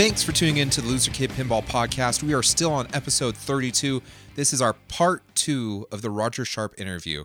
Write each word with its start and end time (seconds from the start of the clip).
Thanks 0.00 0.22
for 0.22 0.32
tuning 0.32 0.56
in 0.56 0.70
to 0.70 0.80
the 0.80 0.88
Loser 0.88 1.10
Kid 1.10 1.28
Pinball 1.28 1.62
Podcast. 1.62 2.22
We 2.22 2.32
are 2.32 2.42
still 2.42 2.72
on 2.72 2.88
episode 2.94 3.36
32. 3.36 4.00
This 4.34 4.54
is 4.54 4.62
our 4.62 4.72
part 4.72 5.22
two 5.34 5.86
of 5.92 6.00
the 6.00 6.08
Roger 6.08 6.46
Sharpe 6.46 6.80
interview. 6.80 7.24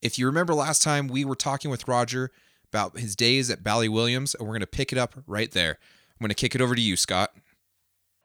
If 0.00 0.18
you 0.18 0.24
remember 0.24 0.54
last 0.54 0.80
time, 0.80 1.08
we 1.08 1.26
were 1.26 1.34
talking 1.34 1.70
with 1.70 1.86
Roger 1.86 2.30
about 2.72 2.98
his 2.98 3.14
days 3.14 3.50
at 3.50 3.62
Bally 3.62 3.86
Williams, 3.86 4.34
and 4.34 4.48
we're 4.48 4.54
going 4.54 4.62
to 4.62 4.66
pick 4.66 4.92
it 4.92 4.98
up 4.98 5.14
right 5.26 5.50
there. 5.50 5.76
I'm 6.12 6.24
going 6.24 6.30
to 6.30 6.34
kick 6.34 6.54
it 6.54 6.62
over 6.62 6.74
to 6.74 6.80
you, 6.80 6.96
Scott. 6.96 7.34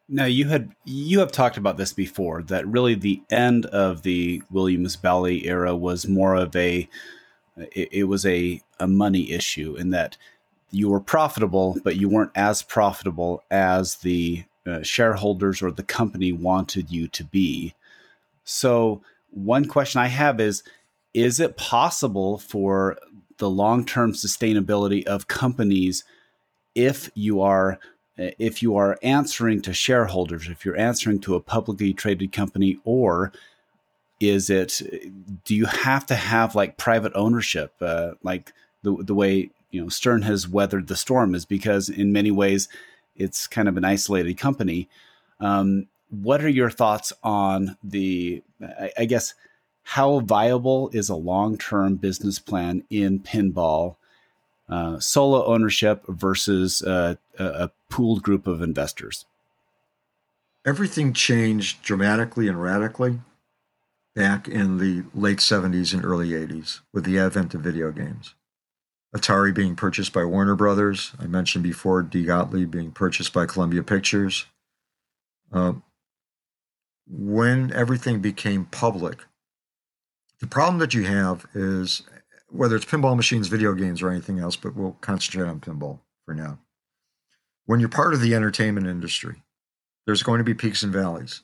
Now 0.07 0.23
you 0.23 0.47
had 0.47 0.73
you 0.85 1.19
have 1.19 1.33
talked 1.33 1.57
about 1.57 1.75
this 1.75 1.91
before 1.91 2.43
that 2.43 2.65
really 2.65 2.95
the 2.95 3.21
end 3.29 3.65
of 3.65 4.03
the 4.03 4.41
Williams 4.49 4.95
Bally 4.95 5.45
era 5.47 5.75
was 5.75 6.07
more 6.07 6.35
of 6.35 6.55
a 6.55 6.87
it, 7.57 7.89
it 7.91 8.03
was 8.05 8.25
a 8.25 8.61
a 8.79 8.87
money 8.87 9.31
issue 9.31 9.75
in 9.75 9.89
that 9.89 10.15
you 10.71 10.89
were 10.89 10.99
profitable, 10.99 11.77
but 11.83 11.95
you 11.95 12.09
weren't 12.09 12.31
as 12.35 12.61
profitable 12.61 13.43
as 13.49 13.95
the 13.97 14.43
uh, 14.65 14.81
shareholders 14.81 15.61
or 15.61 15.71
the 15.71 15.83
company 15.83 16.31
wanted 16.31 16.91
you 16.91 17.07
to 17.09 17.23
be. 17.23 17.73
So, 18.43 19.01
one 19.31 19.65
question 19.65 20.01
I 20.01 20.07
have 20.07 20.39
is 20.39 20.63
Is 21.13 21.39
it 21.39 21.57
possible 21.57 22.37
for 22.37 22.97
the 23.37 23.49
long 23.49 23.85
term 23.85 24.13
sustainability 24.13 25.05
of 25.05 25.27
companies 25.27 26.03
if 26.73 27.09
you 27.13 27.41
are? 27.41 27.79
If 28.17 28.63
you 28.63 28.77
are 28.77 28.97
answering 29.03 29.61
to 29.63 29.73
shareholders, 29.73 30.47
if 30.47 30.63
you're 30.63 30.79
answering 30.79 31.19
to 31.21 31.35
a 31.35 31.41
publicly 31.41 31.93
traded 31.93 32.31
company, 32.31 32.79
or 32.85 33.33
is 34.21 34.49
it, 34.49 34.81
do 35.43 35.53
you 35.53 35.65
have 35.65 36.05
to 36.05 36.15
have 36.15 36.55
like 36.55 36.77
private 36.77 37.11
ownership, 37.13 37.73
uh, 37.81 38.11
like 38.23 38.53
the, 38.83 38.95
the 39.03 39.13
way 39.13 39.49
you 39.75 39.83
know 39.83 39.89
Stern 39.89 40.21
has 40.21 40.47
weathered 40.47 40.87
the 40.87 40.95
storm 40.95 41.35
is 41.35 41.45
because 41.45 41.89
in 41.89 42.13
many 42.13 42.31
ways 42.31 42.69
it's 43.17 43.45
kind 43.45 43.67
of 43.67 43.75
an 43.75 43.83
isolated 43.83 44.37
company. 44.37 44.87
Um, 45.39 45.87
what 46.09 46.43
are 46.43 46.49
your 46.49 46.69
thoughts 46.69 47.11
on 47.23 47.77
the? 47.83 48.41
I, 48.61 48.91
I 48.99 49.05
guess 49.05 49.33
how 49.83 50.21
viable 50.21 50.89
is 50.93 51.09
a 51.09 51.15
long-term 51.15 51.97
business 51.97 52.39
plan 52.39 52.83
in 52.89 53.19
pinball? 53.19 53.97
Uh, 54.67 54.99
solo 54.99 55.45
ownership 55.45 56.03
versus 56.07 56.81
uh, 56.81 57.15
a, 57.37 57.45
a 57.45 57.71
pooled 57.89 58.23
group 58.23 58.47
of 58.47 58.63
investors. 58.63 59.25
Everything 60.65 61.13
changed 61.13 61.83
dramatically 61.83 62.47
and 62.47 62.59
radically 62.59 63.19
back 64.15 64.47
in 64.47 64.79
the 64.79 65.03
late 65.13 65.37
70s 65.37 65.93
and 65.93 66.03
early 66.03 66.29
80s 66.29 66.79
with 66.93 67.03
the 67.03 67.19
advent 67.19 67.53
of 67.53 67.61
video 67.61 67.91
games. 67.91 68.33
Atari 69.15 69.53
being 69.53 69.75
purchased 69.75 70.11
by 70.11 70.25
Warner 70.25 70.55
Brothers. 70.55 71.13
I 71.19 71.25
mentioned 71.25 71.63
before 71.63 72.03
D. 72.03 72.25
Gottlieb 72.25 72.69
being 72.69 72.91
purchased 72.91 73.31
by 73.31 73.45
Columbia 73.45 73.81
Pictures. 73.81 74.45
Uh, 75.53 75.73
when 77.07 77.71
everything 77.71 78.19
became 78.19 78.65
public, 78.65 79.23
the 80.41 80.47
problem 80.47 80.79
that 80.79 80.93
you 80.93 81.03
have 81.05 81.45
is 81.53 82.01
whether 82.49 82.75
it's 82.75 82.85
pinball 82.85 83.15
machines, 83.15 83.47
video 83.47 83.73
games, 83.73 84.01
or 84.01 84.09
anything 84.09 84.39
else, 84.39 84.57
but 84.57 84.75
we'll 84.75 84.97
concentrate 84.99 85.47
on 85.47 85.61
pinball 85.61 85.99
for 86.25 86.33
now. 86.33 86.59
When 87.65 87.79
you're 87.79 87.89
part 87.89 88.13
of 88.13 88.21
the 88.21 88.35
entertainment 88.35 88.87
industry, 88.87 89.43
there's 90.05 90.23
going 90.23 90.39
to 90.39 90.43
be 90.43 90.53
peaks 90.53 90.83
and 90.83 90.91
valleys. 90.91 91.41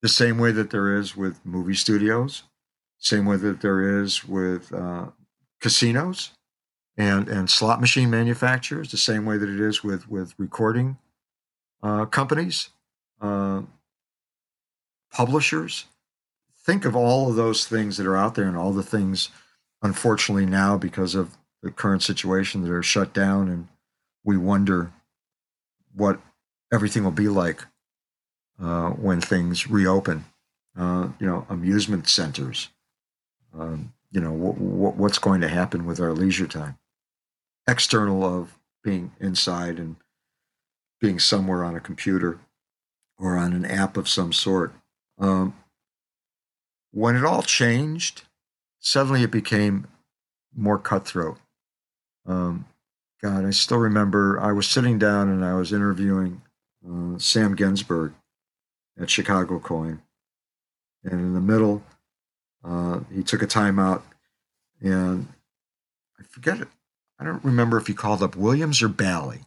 The 0.00 0.08
same 0.08 0.38
way 0.38 0.52
that 0.52 0.70
there 0.70 0.96
is 0.96 1.16
with 1.16 1.44
movie 1.44 1.74
studios, 1.74 2.44
same 2.98 3.26
way 3.26 3.36
that 3.36 3.60
there 3.60 4.00
is 4.00 4.24
with 4.24 4.72
uh, 4.72 5.06
casinos, 5.60 6.30
and 7.00 7.28
and 7.28 7.48
slot 7.48 7.80
machine 7.80 8.10
manufacturers 8.10 8.90
the 8.90 8.98
same 8.98 9.24
way 9.24 9.38
that 9.38 9.48
it 9.48 9.58
is 9.58 9.82
with 9.82 10.08
with 10.10 10.34
recording 10.36 10.98
uh, 11.82 12.04
companies, 12.04 12.68
uh, 13.22 13.62
publishers. 15.10 15.86
Think 16.62 16.84
of 16.84 16.94
all 16.94 17.30
of 17.30 17.36
those 17.36 17.66
things 17.66 17.96
that 17.96 18.06
are 18.06 18.18
out 18.18 18.34
there 18.34 18.46
and 18.46 18.56
all 18.56 18.72
the 18.72 18.82
things, 18.82 19.30
unfortunately, 19.82 20.44
now 20.44 20.76
because 20.76 21.14
of 21.14 21.38
the 21.62 21.70
current 21.70 22.02
situation 22.02 22.62
that 22.62 22.70
are 22.70 22.82
shut 22.82 23.14
down, 23.14 23.48
and 23.48 23.68
we 24.22 24.36
wonder 24.36 24.92
what 25.94 26.20
everything 26.70 27.02
will 27.02 27.10
be 27.10 27.28
like 27.28 27.64
uh, 28.62 28.90
when 28.90 29.22
things 29.22 29.68
reopen. 29.68 30.26
Uh, 30.78 31.08
you 31.18 31.26
know, 31.26 31.46
amusement 31.48 32.08
centers. 32.08 32.68
Um, 33.58 33.92
you 34.12 34.20
know, 34.20 34.30
w- 34.30 34.52
w- 34.52 34.96
what's 34.96 35.18
going 35.18 35.40
to 35.40 35.48
happen 35.48 35.84
with 35.84 35.98
our 35.98 36.12
leisure 36.12 36.46
time 36.46 36.78
external 37.70 38.24
of 38.24 38.58
being 38.82 39.12
inside 39.20 39.78
and 39.78 39.96
being 41.00 41.18
somewhere 41.18 41.64
on 41.64 41.76
a 41.76 41.80
computer 41.80 42.40
or 43.18 43.36
on 43.36 43.52
an 43.52 43.64
app 43.64 43.96
of 43.96 44.08
some 44.08 44.32
sort. 44.32 44.72
Um, 45.18 45.54
when 46.90 47.16
it 47.16 47.24
all 47.24 47.42
changed, 47.42 48.22
suddenly 48.80 49.22
it 49.22 49.30
became 49.30 49.86
more 50.54 50.78
cutthroat. 50.78 51.38
Um, 52.26 52.66
God, 53.22 53.44
I 53.44 53.50
still 53.50 53.78
remember 53.78 54.40
I 54.40 54.52
was 54.52 54.66
sitting 54.66 54.98
down 54.98 55.28
and 55.28 55.44
I 55.44 55.54
was 55.54 55.72
interviewing 55.72 56.42
uh, 56.86 57.18
Sam 57.18 57.54
Gensburg 57.54 58.14
at 58.98 59.10
Chicago 59.10 59.58
Coin. 59.58 60.02
And 61.04 61.12
in 61.12 61.34
the 61.34 61.40
middle, 61.40 61.82
uh, 62.64 63.00
he 63.12 63.22
took 63.22 63.42
a 63.42 63.46
timeout 63.46 64.02
and 64.80 65.28
I 66.18 66.22
forget 66.24 66.60
it. 66.60 66.68
I 67.20 67.24
don't 67.24 67.44
remember 67.44 67.76
if 67.76 67.86
he 67.86 67.92
called 67.92 68.22
up 68.22 68.34
Williams 68.34 68.82
or 68.82 68.88
Bally, 68.88 69.40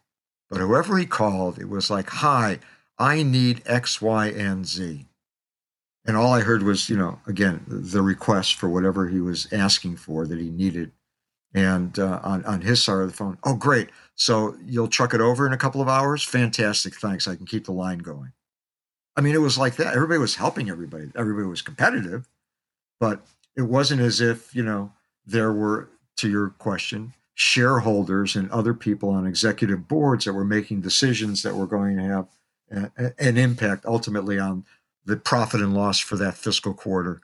but 0.50 0.59
whoever 0.59 0.97
he 0.97 1.07
called, 1.07 1.57
it 1.57 1.67
was 1.67 1.89
like, 1.89 2.09
Hi, 2.11 2.59
I 3.00 3.23
need 3.23 3.63
X, 3.66 4.00
Y, 4.01 4.28
and 4.28 4.66
Z. 4.66 5.07
And 6.06 6.16
all 6.16 6.33
I 6.33 6.41
heard 6.41 6.63
was, 6.63 6.89
you 6.89 6.97
know, 6.97 7.19
again, 7.25 7.63
the 7.67 8.01
request 8.01 8.56
for 8.56 8.69
whatever 8.69 9.07
he 9.07 9.22
was 9.22 9.51
asking 9.51 9.95
for 9.95 10.28
that 10.28 10.39
he 10.39 10.50
needed. 10.50 10.91
And 11.56 11.97
uh, 11.97 12.19
on, 12.23 12.44
on 12.45 12.62
his 12.62 12.83
side 12.83 13.00
of 13.00 13.07
the 13.07 13.16
phone, 13.16 13.38
oh, 13.44 13.56
great. 13.56 13.89
So 14.16 14.57
you'll 14.66 14.88
truck 14.88 15.13
it 15.13 15.22
over 15.22 15.47
in 15.47 15.53
a 15.53 15.57
couple 15.57 15.81
of 15.81 15.88
hours? 15.88 16.23
Fantastic. 16.23 16.95
Thanks. 16.95 17.28
I 17.28 17.35
can 17.35 17.45
keep 17.45 17.66
the 17.66 17.72
line 17.72 18.00
going. 18.00 18.33
I 19.16 19.22
mean, 19.22 19.33
it 19.33 19.39
was 19.41 19.57
like 19.57 19.75
that. 19.78 19.95
Everybody 19.95 20.19
was 20.19 20.35
helping 20.35 20.69
everybody. 20.69 21.09
Everybody 21.16 21.47
was 21.47 21.62
competitive, 21.62 22.28
but 23.00 23.25
it 23.56 23.62
wasn't 23.62 24.01
as 24.01 24.19
if, 24.19 24.53
you 24.53 24.63
know, 24.63 24.91
there 25.25 25.53
were, 25.53 25.89
to 26.17 26.29
your 26.29 26.50
question, 26.50 27.13
shareholders 27.35 28.35
and 28.35 28.49
other 28.51 28.73
people 28.73 29.09
on 29.09 29.25
executive 29.25 29.88
boards 29.88 30.25
that 30.25 30.33
were 30.33 30.45
making 30.45 30.81
decisions 30.81 31.41
that 31.41 31.55
were 31.55 31.67
going 31.67 31.97
to 31.97 32.03
have 32.03 32.27
a, 32.97 33.11
an 33.17 33.38
impact 33.38 33.85
ultimately 33.85 34.39
on 34.39 34.66
the 35.05 35.17
profit 35.17 35.61
and 35.61 35.73
loss 35.73 35.99
for 35.99 36.16
that 36.16 36.35
fiscal 36.35 36.73
quarter. 36.73 37.21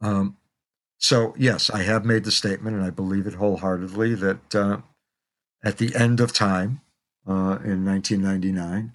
Um, 0.00 0.36
so, 0.98 1.34
yes, 1.36 1.70
I 1.70 1.82
have 1.82 2.04
made 2.04 2.24
the 2.24 2.30
statement, 2.30 2.76
and 2.76 2.84
I 2.84 2.90
believe 2.90 3.26
it 3.26 3.34
wholeheartedly, 3.34 4.14
that 4.14 4.54
uh, 4.54 4.78
at 5.62 5.78
the 5.78 5.94
end 5.94 6.20
of 6.20 6.32
time 6.32 6.80
uh, 7.26 7.58
in 7.64 7.84
1999, 7.84 8.94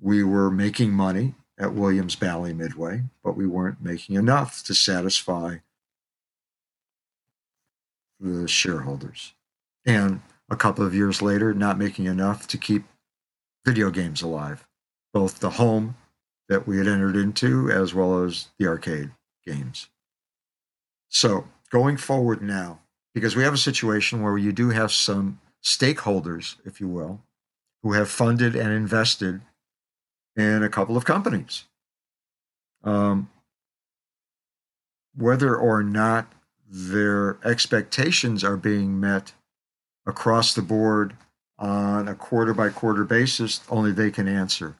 we 0.00 0.22
were 0.22 0.50
making 0.50 0.92
money 0.92 1.34
at 1.58 1.74
Williams 1.74 2.16
Bally 2.16 2.52
Midway, 2.52 3.04
but 3.24 3.36
we 3.36 3.46
weren't 3.46 3.82
making 3.82 4.16
enough 4.16 4.62
to 4.64 4.74
satisfy 4.74 5.56
the 8.20 8.48
shareholders. 8.48 9.34
And 9.86 10.20
a 10.50 10.56
couple 10.56 10.84
of 10.84 10.94
years 10.94 11.22
later, 11.22 11.54
not 11.54 11.78
making 11.78 12.06
enough 12.06 12.46
to 12.48 12.58
keep 12.58 12.84
video 13.64 13.90
games 13.90 14.22
alive, 14.22 14.66
both 15.12 15.40
the 15.40 15.50
home 15.50 15.96
that 16.48 16.66
we 16.66 16.78
had 16.78 16.88
entered 16.88 17.16
into 17.16 17.70
as 17.70 17.94
well 17.94 18.22
as 18.24 18.48
the 18.58 18.66
arcade 18.66 19.10
games. 19.46 19.88
So, 21.08 21.46
going 21.70 21.96
forward 21.96 22.42
now, 22.42 22.80
because 23.14 23.36
we 23.36 23.42
have 23.42 23.54
a 23.54 23.58
situation 23.58 24.22
where 24.22 24.38
you 24.38 24.52
do 24.52 24.70
have 24.70 24.92
some 24.92 25.40
stakeholders, 25.62 26.56
if 26.64 26.80
you 26.80 26.88
will, 26.88 27.20
who 27.82 27.92
have 27.92 28.08
funded 28.08 28.54
and 28.54 28.72
invested 28.72 29.40
in 30.36 30.62
a 30.62 30.68
couple 30.68 30.96
of 30.96 31.04
companies. 31.04 31.64
Um, 32.84 33.30
whether 35.16 35.56
or 35.56 35.82
not 35.82 36.32
their 36.70 37.38
expectations 37.44 38.44
are 38.44 38.56
being 38.56 39.00
met 39.00 39.32
across 40.06 40.54
the 40.54 40.62
board 40.62 41.16
on 41.58 42.08
a 42.08 42.14
quarter 42.14 42.54
by 42.54 42.68
quarter 42.68 43.04
basis, 43.04 43.60
only 43.68 43.90
they 43.90 44.10
can 44.10 44.28
answer. 44.28 44.76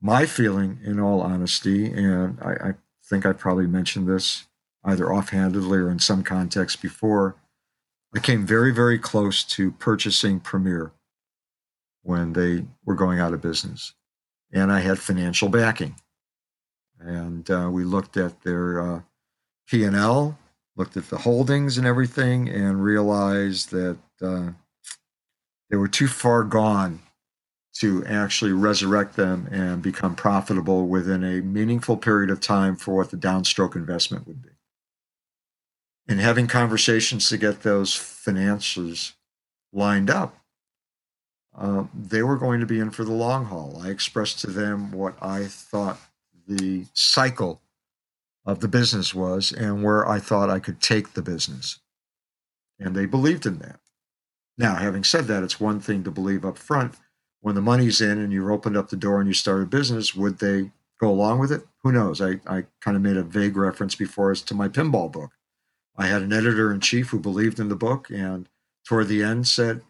My 0.00 0.26
feeling, 0.26 0.78
in 0.84 1.00
all 1.00 1.20
honesty, 1.20 1.92
and 1.92 2.38
I, 2.40 2.52
I 2.52 2.74
think 3.04 3.26
I 3.26 3.32
probably 3.32 3.66
mentioned 3.66 4.08
this 4.08 4.44
either 4.84 5.12
offhandedly 5.12 5.78
or 5.78 5.90
in 5.90 5.98
some 5.98 6.22
context 6.22 6.82
before, 6.82 7.36
I 8.14 8.20
came 8.20 8.46
very, 8.46 8.72
very 8.72 8.98
close 8.98 9.42
to 9.44 9.72
purchasing 9.72 10.40
Premier 10.40 10.92
when 12.02 12.34
they 12.34 12.66
were 12.84 12.94
going 12.94 13.18
out 13.18 13.32
of 13.32 13.40
business. 13.40 13.94
And 14.52 14.70
I 14.70 14.80
had 14.80 14.98
financial 14.98 15.48
backing. 15.48 15.96
And 17.00 17.50
uh, 17.50 17.70
we 17.72 17.82
looked 17.84 18.16
at 18.16 18.42
their 18.42 18.80
uh, 18.80 19.00
P&L 19.66 20.38
looked 20.76 20.96
at 20.96 21.08
the 21.10 21.18
holdings 21.18 21.78
and 21.78 21.86
everything 21.86 22.48
and 22.48 22.82
realized 22.82 23.70
that 23.70 23.98
uh, 24.20 24.50
they 25.70 25.76
were 25.76 25.88
too 25.88 26.08
far 26.08 26.44
gone 26.44 27.00
to 27.74 28.04
actually 28.06 28.52
resurrect 28.52 29.16
them 29.16 29.48
and 29.50 29.82
become 29.82 30.14
profitable 30.14 30.86
within 30.86 31.24
a 31.24 31.40
meaningful 31.42 31.96
period 31.96 32.30
of 32.30 32.40
time 32.40 32.76
for 32.76 32.94
what 32.94 33.10
the 33.10 33.16
downstroke 33.16 33.74
investment 33.74 34.26
would 34.26 34.42
be. 34.42 34.50
And 36.06 36.20
having 36.20 36.46
conversations 36.46 37.28
to 37.30 37.38
get 37.38 37.62
those 37.62 37.96
finances 37.96 39.14
lined 39.72 40.10
up, 40.10 40.38
uh, 41.56 41.84
they 41.94 42.22
were 42.22 42.36
going 42.36 42.60
to 42.60 42.66
be 42.66 42.78
in 42.78 42.90
for 42.90 43.04
the 43.04 43.12
long 43.12 43.46
haul. 43.46 43.80
I 43.82 43.88
expressed 43.88 44.40
to 44.40 44.48
them 44.48 44.92
what 44.92 45.16
I 45.22 45.44
thought 45.46 45.98
the 46.46 46.86
cycle 46.92 47.60
of 48.46 48.60
the 48.60 48.68
business 48.68 49.14
was 49.14 49.52
and 49.52 49.82
where 49.82 50.08
I 50.08 50.18
thought 50.18 50.50
I 50.50 50.58
could 50.58 50.80
take 50.80 51.14
the 51.14 51.22
business. 51.22 51.78
And 52.78 52.94
they 52.94 53.06
believed 53.06 53.46
in 53.46 53.58
that. 53.58 53.80
Now, 54.58 54.76
having 54.76 55.04
said 55.04 55.26
that, 55.26 55.42
it's 55.42 55.60
one 55.60 55.80
thing 55.80 56.04
to 56.04 56.10
believe 56.10 56.44
up 56.44 56.58
front 56.58 56.96
when 57.44 57.54
the 57.54 57.60
money's 57.60 58.00
in 58.00 58.18
and 58.18 58.32
you've 58.32 58.50
opened 58.50 58.74
up 58.74 58.88
the 58.88 58.96
door 58.96 59.20
and 59.20 59.28
you 59.28 59.34
start 59.34 59.62
a 59.62 59.66
business, 59.66 60.14
would 60.14 60.38
they 60.38 60.70
go 60.98 61.10
along 61.10 61.40
with 61.40 61.52
it? 61.52 61.62
Who 61.82 61.92
knows? 61.92 62.22
I, 62.22 62.40
I 62.46 62.64
kind 62.80 62.96
of 62.96 63.02
made 63.02 63.18
a 63.18 63.22
vague 63.22 63.58
reference 63.58 63.94
before 63.94 64.30
as 64.30 64.40
to 64.42 64.54
my 64.54 64.66
pinball 64.66 65.12
book. 65.12 65.32
I 65.94 66.06
had 66.06 66.22
an 66.22 66.32
editor 66.32 66.72
in 66.72 66.80
chief 66.80 67.08
who 67.08 67.18
believed 67.18 67.60
in 67.60 67.68
the 67.68 67.76
book 67.76 68.08
and 68.08 68.48
toward 68.86 69.08
the 69.08 69.22
end 69.22 69.46
said, 69.46 69.82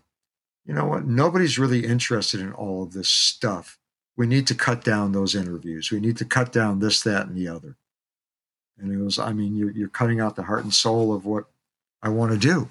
you 0.65 0.75
know 0.75 0.87
what? 0.87 1.07
Nobody's 1.07 1.57
really 1.57 1.87
interested 1.87 2.41
in 2.41 2.53
all 2.53 2.83
of 2.83 2.93
this 2.93 3.09
stuff. 3.09 3.79
We 4.17 4.27
need 4.27 4.49
to 4.49 4.55
cut 4.57 4.83
down 4.83 5.13
those 5.13 5.37
interviews. 5.37 5.93
We 5.93 6.01
need 6.01 6.17
to 6.17 6.25
cut 6.25 6.53
down 6.53 6.81
this, 6.81 7.03
that, 7.03 7.29
and 7.29 7.37
the 7.37 7.47
other. 7.47 7.77
And 8.79 8.93
it 8.93 9.03
was, 9.03 9.19
I 9.19 9.33
mean, 9.33 9.55
you're, 9.55 9.71
you're 9.71 9.89
cutting 9.89 10.21
out 10.21 10.37
the 10.37 10.43
heart 10.43 10.65
and 10.65 10.75
soul 10.75 11.15
of 11.15 11.25
what 11.25 11.45
I 12.03 12.09
want 12.09 12.33
to 12.33 12.39
do. 12.39 12.69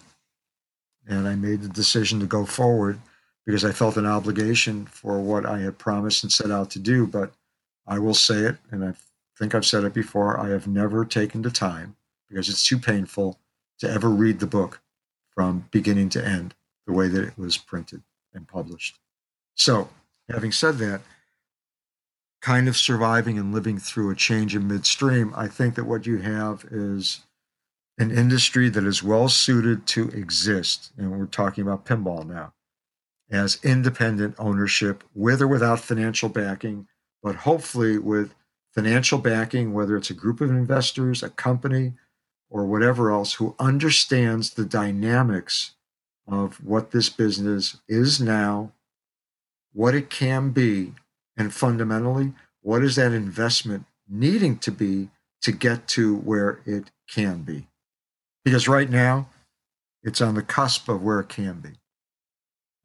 And 1.08 1.28
I 1.28 1.36
made 1.36 1.62
the 1.62 1.70
decision 1.70 2.20
to 2.20 2.26
go 2.26 2.46
forward 2.46 3.00
because 3.46 3.66
I 3.66 3.72
felt 3.72 3.98
an 3.98 4.06
obligation 4.06 4.86
for 4.86 5.20
what 5.20 5.46
I 5.46 5.60
had 5.60 5.78
promised 5.78 6.24
and 6.24 6.32
set 6.32 6.52
out 6.52 6.70
to 6.72 6.80
do. 6.80 7.06
But 7.08 7.34
I 7.88 8.00
will 8.00 8.14
say 8.14 8.40
it, 8.40 8.58
and 8.72 8.84
I 8.86 8.94
think 9.38 9.54
I've 9.54 9.66
said 9.66 9.84
it 9.84 9.94
before 9.94 10.40
I 10.40 10.50
have 10.50 10.68
never 10.68 11.04
taken 11.04 11.42
the 11.42 11.52
time 11.52 11.96
because 12.30 12.50
it's 12.50 12.66
too 12.68 12.78
painful 12.78 13.40
to 13.80 13.90
ever 13.90 14.10
read 14.10 14.40
the 14.40 14.48
book 14.48 14.82
from 15.32 15.68
beginning 15.72 16.10
to 16.10 16.26
end 16.26 16.54
the 16.86 16.94
way 16.94 17.08
that 17.08 17.24
it 17.24 17.38
was 17.38 17.58
printed 17.58 18.04
and 18.34 18.48
published. 18.48 19.00
So, 19.56 19.90
having 20.30 20.52
said 20.52 20.78
that, 20.78 21.02
kind 22.44 22.68
of 22.68 22.76
surviving 22.76 23.40
and 23.40 23.54
living 23.54 23.80
through 23.80 24.12
a 24.12 24.16
change 24.16 24.54
in 24.54 24.68
midstream, 24.68 25.34
I 25.34 25.48
think 25.48 25.76
that 25.76 25.86
what 25.86 26.06
you 26.06 26.18
have 26.18 26.66
is 26.70 27.22
an 27.98 28.12
industry 28.12 28.68
that 28.68 28.84
is 28.84 29.02
well 29.02 29.30
suited 29.30 29.88
to 29.88 30.10
exist. 30.10 30.92
And 30.98 31.10
we're 31.12 31.26
talking 31.26 31.62
about 31.62 31.86
pinball 31.86 32.28
now 32.28 32.52
as 33.32 33.64
independent 33.64 34.36
ownership 34.38 35.06
with 35.16 35.42
or 35.42 35.48
without 35.48 35.80
financial 35.80 36.28
backing, 36.28 36.88
but 37.24 37.36
hopefully 37.36 37.98
with 37.98 38.36
financial 38.74 39.20
backing, 39.20 39.72
whether 39.72 39.96
it's 39.96 40.10
a 40.10 40.14
group 40.14 40.42
of 40.42 40.50
investors, 40.50 41.24
a 41.24 41.30
company, 41.30 41.94
or 42.50 42.66
whatever 42.66 43.10
else, 43.10 43.36
who 43.36 43.56
understands 43.58 44.52
the 44.52 44.66
dynamics 44.66 45.76
of 46.28 46.62
what 46.62 46.92
this 46.92 47.08
business 47.08 47.78
is 47.88 48.20
now, 48.20 48.74
what 49.72 49.96
it 49.96 50.10
can 50.10 50.50
be, 50.50 50.94
and 51.38 51.54
fundamentally, 51.54 52.34
what 52.62 52.84
is 52.84 52.96
that 52.96 53.12
investment 53.12 53.86
needing 54.08 54.58
to 54.60 54.72
be 54.72 55.10
to 55.42 55.52
get 55.52 55.88
to 55.90 56.18
where 56.18 56.62
it 56.66 56.92
can 57.10 57.44
be? 57.44 57.68
Because 58.46 58.68
right 58.68 58.90
now, 58.90 59.28
it's 60.04 60.22
on 60.22 60.36
the 60.36 60.42
cusp 60.42 60.90
of 60.90 61.02
where 61.02 61.20
it 61.20 61.30
can 61.30 61.60
be. 61.60 61.72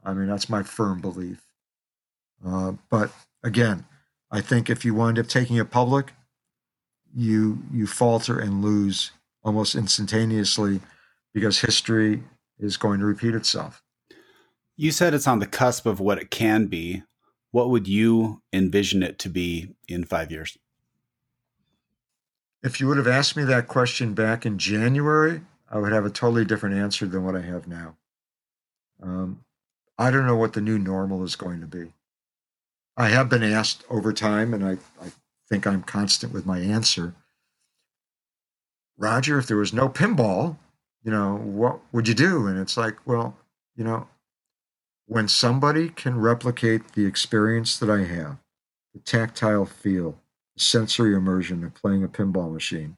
I 0.04 0.14
mean, 0.14 0.28
that's 0.28 0.48
my 0.48 0.62
firm 0.62 1.00
belief. 1.00 1.42
Uh, 2.44 2.72
but 2.88 3.10
again, 3.42 3.84
I 4.30 4.40
think 4.40 4.70
if 4.70 4.84
you 4.84 4.94
wind 4.94 5.18
up 5.18 5.26
taking 5.26 5.56
it 5.56 5.70
public, 5.70 6.12
you 7.14 7.62
you 7.72 7.86
falter 7.86 8.38
and 8.38 8.62
lose 8.62 9.10
almost 9.42 9.74
instantaneously 9.74 10.80
because 11.32 11.60
history 11.60 12.22
is 12.58 12.76
going 12.76 13.00
to 13.00 13.06
repeat 13.06 13.34
itself. 13.34 13.82
You 14.76 14.92
said 14.92 15.14
it's 15.14 15.26
on 15.26 15.38
the 15.38 15.46
cusp 15.46 15.86
of 15.86 16.00
what 16.00 16.18
it 16.18 16.30
can 16.30 16.66
be. 16.66 17.02
What 17.50 17.70
would 17.70 17.88
you 17.88 18.42
envision 18.52 19.02
it 19.02 19.18
to 19.20 19.28
be 19.28 19.74
in 19.88 20.04
five 20.04 20.30
years? 20.30 20.58
If 22.62 22.80
you 22.80 22.88
would 22.88 22.96
have 22.98 23.06
asked 23.06 23.36
me 23.36 23.44
that 23.44 23.68
question 23.68 24.14
back 24.14 24.44
in 24.44 24.58
January, 24.58 25.42
I 25.70 25.78
would 25.78 25.92
have 25.92 26.04
a 26.04 26.10
totally 26.10 26.44
different 26.44 26.76
answer 26.76 27.06
than 27.06 27.24
what 27.24 27.36
I 27.36 27.42
have 27.42 27.68
now. 27.68 27.96
Um, 29.02 29.44
I 29.96 30.10
don't 30.10 30.26
know 30.26 30.36
what 30.36 30.52
the 30.52 30.60
new 30.60 30.78
normal 30.78 31.24
is 31.24 31.36
going 31.36 31.60
to 31.60 31.66
be. 31.66 31.92
I 32.96 33.08
have 33.10 33.28
been 33.28 33.44
asked 33.44 33.84
over 33.88 34.12
time, 34.12 34.52
and 34.52 34.64
I, 34.64 34.72
I 35.00 35.12
think 35.48 35.66
I'm 35.66 35.82
constant 35.82 36.32
with 36.32 36.46
my 36.46 36.58
answer. 36.58 37.14
Roger, 38.96 39.38
if 39.38 39.46
there 39.46 39.56
was 39.56 39.72
no 39.72 39.88
pinball, 39.88 40.56
you 41.04 41.12
know, 41.12 41.36
what 41.36 41.80
would 41.92 42.08
you 42.08 42.14
do? 42.14 42.48
And 42.48 42.58
it's 42.58 42.76
like, 42.76 42.96
well, 43.06 43.36
you 43.76 43.84
know, 43.84 44.08
when 45.08 45.26
somebody 45.26 45.88
can 45.88 46.20
replicate 46.20 46.93
the 46.93 47.06
experience 47.06 47.76
that 47.78 47.90
I 47.90 48.05
have, 48.05 48.37
the 48.94 49.00
tactile 49.00 49.66
feel, 49.66 50.20
the 50.55 50.62
sensory 50.62 51.14
immersion 51.14 51.64
of 51.64 51.75
playing 51.75 52.05
a 52.05 52.08
pinball 52.08 52.52
machine, 52.52 52.96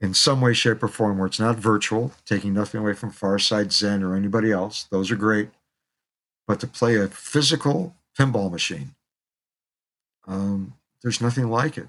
in 0.00 0.12
some 0.12 0.40
way, 0.40 0.52
shape, 0.52 0.82
or 0.82 0.88
form, 0.88 1.18
where 1.18 1.28
it's 1.28 1.38
not 1.38 1.56
virtual, 1.56 2.12
taking 2.26 2.52
nothing 2.52 2.80
away 2.80 2.94
from 2.94 3.12
FarSight 3.12 3.72
Zen 3.72 4.02
or 4.02 4.16
anybody 4.16 4.50
else, 4.50 4.88
those 4.90 5.10
are 5.10 5.16
great 5.16 5.50
but 6.46 6.60
to 6.60 6.66
play 6.66 6.96
a 6.96 7.08
physical 7.08 7.94
pinball 8.18 8.50
machine, 8.50 8.94
um, 10.26 10.74
there's 11.02 11.20
nothing 11.20 11.48
like 11.48 11.76
it. 11.78 11.88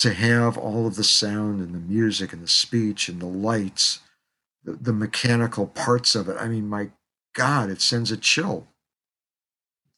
To 0.00 0.12
have 0.12 0.58
all 0.58 0.86
of 0.86 0.96
the 0.96 1.04
sound 1.04 1.60
and 1.60 1.74
the 1.74 1.78
music 1.78 2.32
and 2.32 2.42
the 2.42 2.48
speech 2.48 3.08
and 3.08 3.20
the 3.20 3.26
lights, 3.26 4.00
the, 4.64 4.72
the 4.72 4.92
mechanical 4.92 5.66
parts 5.66 6.14
of 6.14 6.28
it. 6.28 6.36
I 6.38 6.48
mean, 6.48 6.68
my 6.68 6.90
God, 7.34 7.70
it 7.70 7.80
sends 7.80 8.10
a 8.10 8.16
chill. 8.16 8.68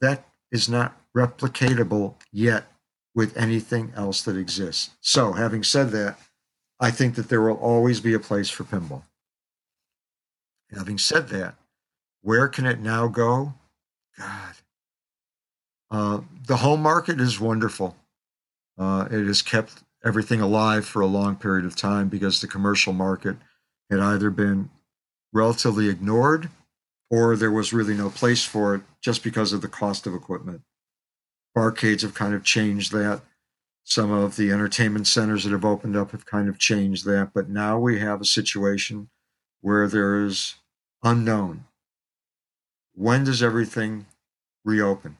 That 0.00 0.26
is 0.50 0.68
not 0.68 1.00
replicatable 1.16 2.14
yet 2.32 2.64
with 3.14 3.36
anything 3.36 3.92
else 3.96 4.22
that 4.22 4.36
exists. 4.36 4.90
So, 5.00 5.32
having 5.32 5.62
said 5.62 5.90
that, 5.90 6.18
I 6.78 6.90
think 6.90 7.14
that 7.14 7.28
there 7.28 7.40
will 7.40 7.56
always 7.56 8.00
be 8.00 8.12
a 8.12 8.18
place 8.18 8.50
for 8.50 8.64
pinball. 8.64 9.02
Having 10.76 10.98
said 10.98 11.28
that, 11.28 11.54
where 12.20 12.48
can 12.48 12.66
it 12.66 12.80
now 12.80 13.08
go? 13.08 13.54
God. 14.18 14.54
Uh, 15.90 16.20
the 16.46 16.56
home 16.56 16.82
market 16.82 17.20
is 17.20 17.40
wonderful. 17.40 17.96
Uh, 18.76 19.06
it 19.10 19.26
has 19.26 19.42
kept 19.42 19.84
everything 20.04 20.40
alive 20.40 20.84
for 20.84 21.00
a 21.00 21.06
long 21.06 21.36
period 21.36 21.64
of 21.64 21.76
time 21.76 22.08
because 22.08 22.40
the 22.40 22.46
commercial 22.46 22.92
market 22.92 23.36
had 23.90 24.00
either 24.00 24.30
been 24.30 24.68
relatively 25.32 25.88
ignored 25.88 26.50
or 27.10 27.36
there 27.36 27.50
was 27.50 27.72
really 27.72 27.94
no 27.94 28.10
place 28.10 28.44
for 28.44 28.74
it 28.74 28.82
just 29.00 29.22
because 29.22 29.52
of 29.52 29.60
the 29.60 29.68
cost 29.68 30.06
of 30.06 30.14
equipment. 30.14 30.62
Arcades 31.56 32.02
have 32.02 32.14
kind 32.14 32.34
of 32.34 32.44
changed 32.44 32.92
that. 32.92 33.22
Some 33.84 34.10
of 34.10 34.36
the 34.36 34.50
entertainment 34.50 35.06
centers 35.06 35.44
that 35.44 35.52
have 35.52 35.64
opened 35.64 35.96
up 35.96 36.10
have 36.10 36.26
kind 36.26 36.48
of 36.48 36.58
changed 36.58 37.04
that. 37.06 37.30
But 37.32 37.48
now 37.48 37.78
we 37.78 38.00
have 38.00 38.20
a 38.20 38.26
situation 38.26 39.08
where 39.60 39.86
there 39.86 40.24
is 40.24 40.56
unknown 41.02 41.64
when 42.96 43.24
does 43.24 43.42
everything 43.42 44.06
reopen? 44.64 45.18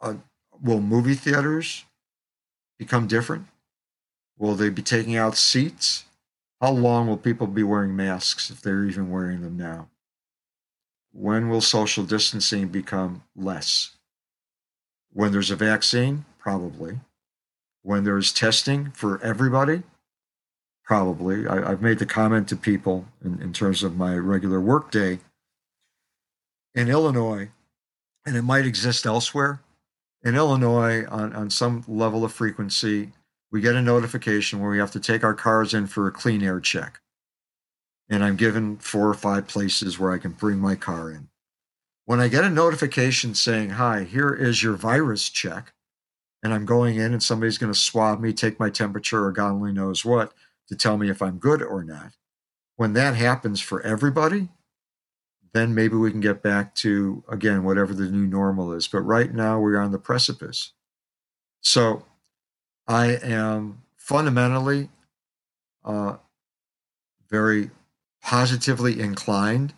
Uh, 0.00 0.16
will 0.62 0.80
movie 0.80 1.14
theaters 1.14 1.86
become 2.78 3.06
different? 3.06 3.46
Will 4.38 4.54
they 4.54 4.68
be 4.68 4.82
taking 4.82 5.16
out 5.16 5.36
seats? 5.36 6.04
How 6.60 6.72
long 6.72 7.08
will 7.08 7.16
people 7.16 7.46
be 7.46 7.62
wearing 7.62 7.96
masks 7.96 8.50
if 8.50 8.60
they're 8.60 8.84
even 8.84 9.10
wearing 9.10 9.40
them 9.40 9.56
now? 9.56 9.88
When 11.12 11.48
will 11.48 11.60
social 11.60 12.04
distancing 12.04 12.68
become 12.68 13.24
less? 13.34 13.96
When 15.12 15.32
there's 15.32 15.50
a 15.50 15.56
vaccine? 15.56 16.24
Probably. 16.38 17.00
When 17.82 18.04
there's 18.04 18.32
testing 18.32 18.92
for 18.92 19.20
everybody? 19.22 19.82
Probably. 20.84 21.46
I, 21.46 21.70
have 21.70 21.82
made 21.82 21.98
the 21.98 22.06
comment 22.06 22.48
to 22.48 22.56
people 22.56 23.06
in, 23.24 23.40
in 23.40 23.52
terms 23.52 23.82
of 23.82 23.96
my 23.96 24.16
regular 24.16 24.60
workday 24.60 25.18
in 26.74 26.88
Illinois, 26.88 27.50
and 28.24 28.36
it 28.36 28.42
might 28.42 28.66
exist 28.66 29.06
elsewhere. 29.06 29.60
In 30.22 30.36
Illinois, 30.36 31.06
on, 31.06 31.32
on 31.32 31.50
some 31.50 31.84
level 31.88 32.24
of 32.24 32.32
frequency, 32.32 33.12
we 33.50 33.60
get 33.60 33.74
a 33.74 33.82
notification 33.82 34.60
where 34.60 34.70
we 34.70 34.78
have 34.78 34.92
to 34.92 35.00
take 35.00 35.24
our 35.24 35.34
cars 35.34 35.74
in 35.74 35.86
for 35.86 36.06
a 36.06 36.12
clean 36.12 36.42
air 36.42 36.60
check. 36.60 37.00
And 38.10 38.22
I'm 38.22 38.36
given 38.36 38.76
four 38.76 39.08
or 39.08 39.14
five 39.14 39.46
places 39.46 39.98
where 39.98 40.12
I 40.12 40.18
can 40.18 40.32
bring 40.32 40.58
my 40.58 40.74
car 40.74 41.10
in. 41.10 41.28
When 42.04 42.20
I 42.20 42.28
get 42.28 42.44
a 42.44 42.50
notification 42.50 43.34
saying, 43.34 43.70
Hi, 43.70 44.02
here 44.02 44.34
is 44.34 44.62
your 44.62 44.74
virus 44.74 45.30
check, 45.30 45.72
and 46.42 46.52
I'm 46.52 46.66
going 46.66 46.96
in 46.96 47.12
and 47.12 47.22
somebody's 47.22 47.56
going 47.56 47.72
to 47.72 47.78
swab 47.78 48.20
me, 48.20 48.32
take 48.32 48.58
my 48.58 48.68
temperature, 48.68 49.24
or 49.24 49.32
God 49.32 49.52
only 49.52 49.72
knows 49.72 50.04
what 50.04 50.32
to 50.68 50.76
tell 50.76 50.98
me 50.98 51.08
if 51.08 51.22
I'm 51.22 51.38
good 51.38 51.62
or 51.62 51.84
not. 51.84 52.12
When 52.76 52.94
that 52.94 53.14
happens 53.14 53.60
for 53.60 53.80
everybody, 53.82 54.48
then 55.52 55.74
maybe 55.74 55.96
we 55.96 56.10
can 56.10 56.20
get 56.20 56.42
back 56.42 56.74
to, 56.76 57.22
again, 57.28 57.64
whatever 57.64 57.92
the 57.92 58.08
new 58.08 58.26
normal 58.26 58.72
is. 58.72 58.88
But 58.88 59.00
right 59.00 59.32
now, 59.32 59.60
we're 59.60 59.80
on 59.80 59.92
the 59.92 59.98
precipice. 59.98 60.72
So 61.60 62.06
I 62.86 63.16
am 63.16 63.82
fundamentally 63.96 64.88
uh, 65.84 66.16
very 67.28 67.70
positively 68.22 69.00
inclined 69.00 69.74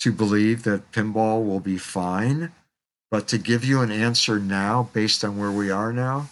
to 0.00 0.12
believe 0.12 0.62
that 0.64 0.92
pinball 0.92 1.44
will 1.46 1.60
be 1.60 1.78
fine. 1.78 2.52
But 3.10 3.28
to 3.28 3.38
give 3.38 3.64
you 3.64 3.80
an 3.80 3.92
answer 3.92 4.38
now, 4.38 4.90
based 4.92 5.24
on 5.24 5.38
where 5.38 5.50
we 5.50 5.70
are 5.70 5.92
now, 5.92 6.28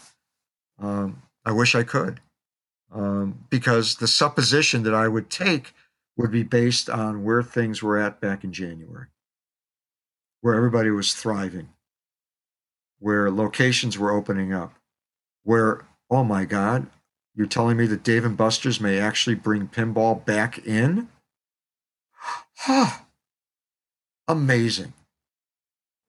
um, 0.78 1.22
I 1.44 1.52
wish 1.52 1.74
I 1.74 1.84
could. 1.84 2.20
Um, 2.92 3.46
because 3.50 3.96
the 3.96 4.08
supposition 4.08 4.82
that 4.84 4.94
I 4.94 5.08
would 5.08 5.30
take 5.30 5.72
would 6.16 6.30
be 6.30 6.42
based 6.42 6.88
on 6.88 7.24
where 7.24 7.42
things 7.42 7.82
were 7.82 7.98
at 7.98 8.20
back 8.20 8.44
in 8.44 8.52
January, 8.52 9.06
where 10.40 10.54
everybody 10.54 10.90
was 10.90 11.14
thriving, 11.14 11.70
where 12.98 13.30
locations 13.30 13.98
were 13.98 14.12
opening 14.12 14.52
up, 14.52 14.74
where, 15.42 15.84
oh 16.10 16.22
my 16.22 16.44
God, 16.44 16.86
you're 17.34 17.46
telling 17.46 17.76
me 17.76 17.86
that 17.86 18.04
Dave 18.04 18.24
and 18.24 18.36
Buster's 18.36 18.80
may 18.80 18.98
actually 18.98 19.34
bring 19.34 19.66
pinball 19.66 20.24
back 20.24 20.64
in? 20.64 21.08
Amazing. 24.28 24.92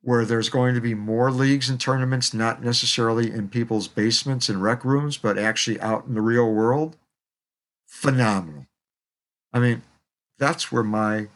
Where 0.02 0.26
there's 0.26 0.50
going 0.50 0.76
to 0.76 0.82
be 0.82 0.94
more 0.94 1.32
leagues 1.32 1.70
and 1.70 1.80
tournaments, 1.80 2.34
not 2.34 2.64
necessarily 2.64 3.32
in 3.32 3.50
people's 3.50 3.88
basements 3.88 4.50
and 4.50 4.62
rec 4.62 4.86
rooms, 4.86 5.18
but 5.18 5.38
actually 5.38 5.80
out 5.82 6.06
in 6.06 6.14
the 6.14 6.22
real 6.22 6.52
world. 6.52 6.96
Phenomenal. 7.88 8.68
I 9.52 9.60
mean, 9.60 9.82
that's 10.38 10.72
where 10.72 10.84
my 10.84 11.28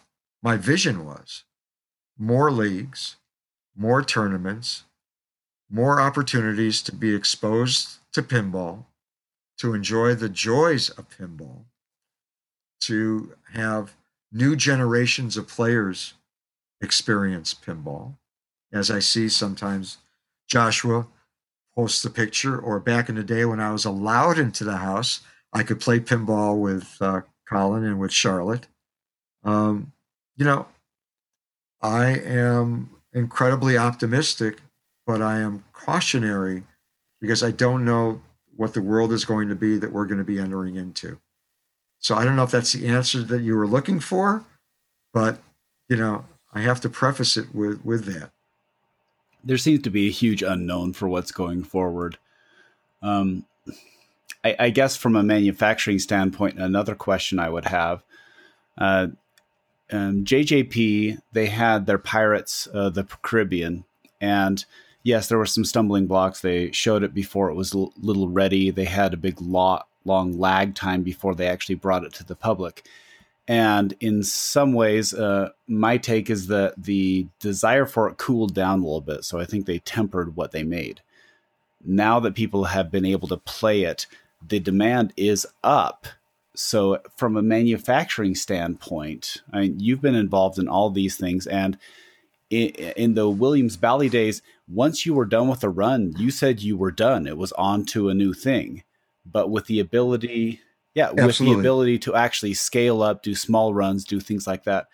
my 0.42 0.56
vision 0.58 1.06
was. 1.06 1.44
More 2.18 2.52
leagues, 2.52 3.18
more 3.76 4.04
tournaments, 4.04 4.84
more 5.70 6.02
opportunities 6.02 6.82
to 6.84 6.94
be 6.94 7.16
exposed 7.16 8.00
to 8.14 8.22
pinball, 8.22 8.86
to 9.58 9.74
enjoy 9.74 10.16
the 10.16 10.30
joys 10.30 10.90
of 10.90 11.10
pinball, 11.10 11.66
to 12.82 13.36
have 13.54 13.96
new 14.32 14.56
generations 14.56 15.38
of 15.38 15.48
players 15.48 16.14
experience 16.82 17.54
pinball. 17.54 18.16
As 18.72 18.92
I 18.92 19.00
see 19.00 19.30
sometimes 19.30 19.98
Joshua 20.48 21.08
posts 21.76 22.02
the 22.02 22.10
picture, 22.10 22.58
or 22.58 22.80
back 22.80 23.10
in 23.10 23.16
the 23.16 23.24
day 23.24 23.46
when 23.46 23.60
I 23.60 23.72
was 23.72 23.86
allowed 23.86 24.38
into 24.38 24.64
the 24.64 24.78
house, 24.78 25.22
I 25.54 25.64
could 25.64 25.80
play 25.80 26.00
pinball 26.00 26.60
with 26.60 26.98
uh, 27.02 27.22
Colin 27.48 27.84
and 27.84 28.00
with 28.00 28.12
Charlotte. 28.12 28.68
Um, 29.44 29.94
you 30.36 30.46
know, 30.46 30.68
I 31.82 32.08
am 32.08 32.90
incredibly 33.14 33.78
optimistic, 33.78 34.60
but 35.08 35.22
I 35.22 35.40
am 35.40 35.64
cautionary 35.74 36.64
because 37.22 37.44
I 37.44 37.52
don't 37.52 37.86
know 37.86 38.22
what 38.56 38.74
the 38.74 38.82
world 38.82 39.14
is 39.14 39.26
going 39.26 39.50
to 39.50 39.56
be 39.56 39.78
that 39.78 39.92
we're 39.92 40.06
going 40.06 40.18
to 40.18 40.24
be 40.24 40.40
entering 40.40 40.76
into. 40.76 41.20
So 42.00 42.16
I 42.16 42.24
don't 42.24 42.36
know 42.36 42.44
if 42.44 42.52
that's 42.52 42.74
the 42.74 42.88
answer 42.88 43.22
that 43.24 43.42
you 43.42 43.56
were 43.56 43.68
looking 43.68 44.00
for, 44.00 44.46
but 45.14 45.40
you 45.88 45.98
know, 45.98 46.26
I 46.54 46.62
have 46.62 46.82
to 46.82 46.90
preface 46.90 47.38
it 47.38 47.54
with 47.54 47.84
with 47.84 48.06
that. 48.06 48.32
There 49.44 49.58
seems 49.58 49.82
to 49.84 49.90
be 49.90 50.08
a 50.08 50.12
huge 50.12 50.42
unknown 50.42 50.94
for 50.94 51.08
what's 51.08 51.32
going 51.32 51.64
forward. 51.64 52.18
Um, 53.02 53.46
I, 54.44 54.56
I 54.60 54.70
guess 54.70 54.96
from 54.96 55.16
a 55.16 55.24
manufacturing 55.24 56.00
standpoint, 56.00 56.60
another 56.60 56.96
question 56.96 57.40
I 57.40 57.50
would 57.50 57.66
have. 57.66 58.04
Uh, 58.78 59.08
um, 59.92 60.24
JJP, 60.24 61.20
they 61.34 61.48
had 61.48 61.86
their 61.86 61.98
Pirates, 61.98 62.68
uh, 62.74 62.90
the 62.90 63.06
Caribbean, 63.22 63.86
and 64.22 64.64
yes, 65.04 65.28
there 65.28 65.38
were 65.38 65.46
some 65.46 65.66
stumbling 65.66 66.08
blocks. 66.08 66.42
They 66.42 66.72
showed 66.72 67.04
it 67.04 67.14
before 67.14 67.50
it 67.50 67.56
was 67.56 67.74
a 67.74 67.88
little 67.98 68.30
ready. 68.30 68.72
They 68.72 68.86
had 68.86 69.14
a 69.14 69.18
big 69.18 69.42
lot, 69.42 69.88
long 70.10 70.38
lag 70.38 70.76
time 70.76 71.04
before 71.04 71.36
they 71.36 71.48
actually 71.48 71.76
brought 71.76 72.04
it 72.04 72.14
to 72.16 72.26
the 72.26 72.36
public. 72.36 72.86
And 73.48 73.96
in 74.00 74.22
some 74.24 74.74
ways, 74.74 75.14
uh, 75.14 75.50
my 75.68 75.98
take 75.98 76.30
is 76.30 76.48
that 76.48 76.74
the 76.78 77.28
desire 77.40 77.86
for 77.86 78.10
it 78.10 78.18
cooled 78.18 78.54
down 78.54 78.80
a 78.80 78.84
little 78.84 79.02
bit. 79.02 79.24
So 79.24 79.40
I 79.40 79.46
think 79.46 79.66
they 79.66 79.80
tempered 79.80 80.36
what 80.36 80.52
they 80.52 80.64
made. 80.64 81.02
Now 81.84 82.20
that 82.20 82.36
people 82.36 82.66
have 82.66 82.92
been 82.92 83.06
able 83.06 83.28
to 83.30 83.38
play 83.38 83.84
it, 83.84 84.06
the 84.48 84.60
demand 84.60 85.14
is 85.18 85.48
up 85.64 86.06
so, 86.60 87.00
from 87.16 87.38
a 87.38 87.42
manufacturing 87.42 88.36
standpoint, 88.36 89.44
I 89.54 89.62
mean, 89.62 89.80
you've 89.80 90.02
been 90.02 90.16
involved 90.16 90.60
in 90.60 90.68
all 90.68 90.90
these 90.90 91.16
things, 91.16 91.48
and 91.48 91.78
in, 92.50 92.70
in, 92.98 93.14
the 93.14 93.30
Williams 93.30 93.78
Bally 93.78 94.10
days, 94.10 94.42
once 94.68 95.06
you 95.06 95.14
were 95.14 95.26
done 95.26 95.48
with 95.48 95.64
a 95.64 95.70
run, 95.70 96.14
you 96.18 96.32
said 96.32 96.62
you 96.62 96.76
were 96.76 96.92
done. 96.92 97.28
It 97.28 97.38
was 97.38 97.54
on 97.54 97.86
to 97.88 98.10
a 98.10 98.14
new 98.14 98.34
thing. 98.34 98.84
But 99.26 99.50
with 99.50 99.66
the 99.66 99.80
ability, 99.80 100.62
yeah, 100.96 101.12
with 101.12 101.38
the 101.38 101.54
ability 101.54 102.00
to 102.00 102.16
actually 102.16 102.54
scale 102.54 103.02
up, 103.02 103.22
do 103.22 103.36
small 103.36 103.74
runs, 103.74 104.06
do 104.06 104.20
things 104.20 104.48
like 104.48 104.64
that, 104.64 104.88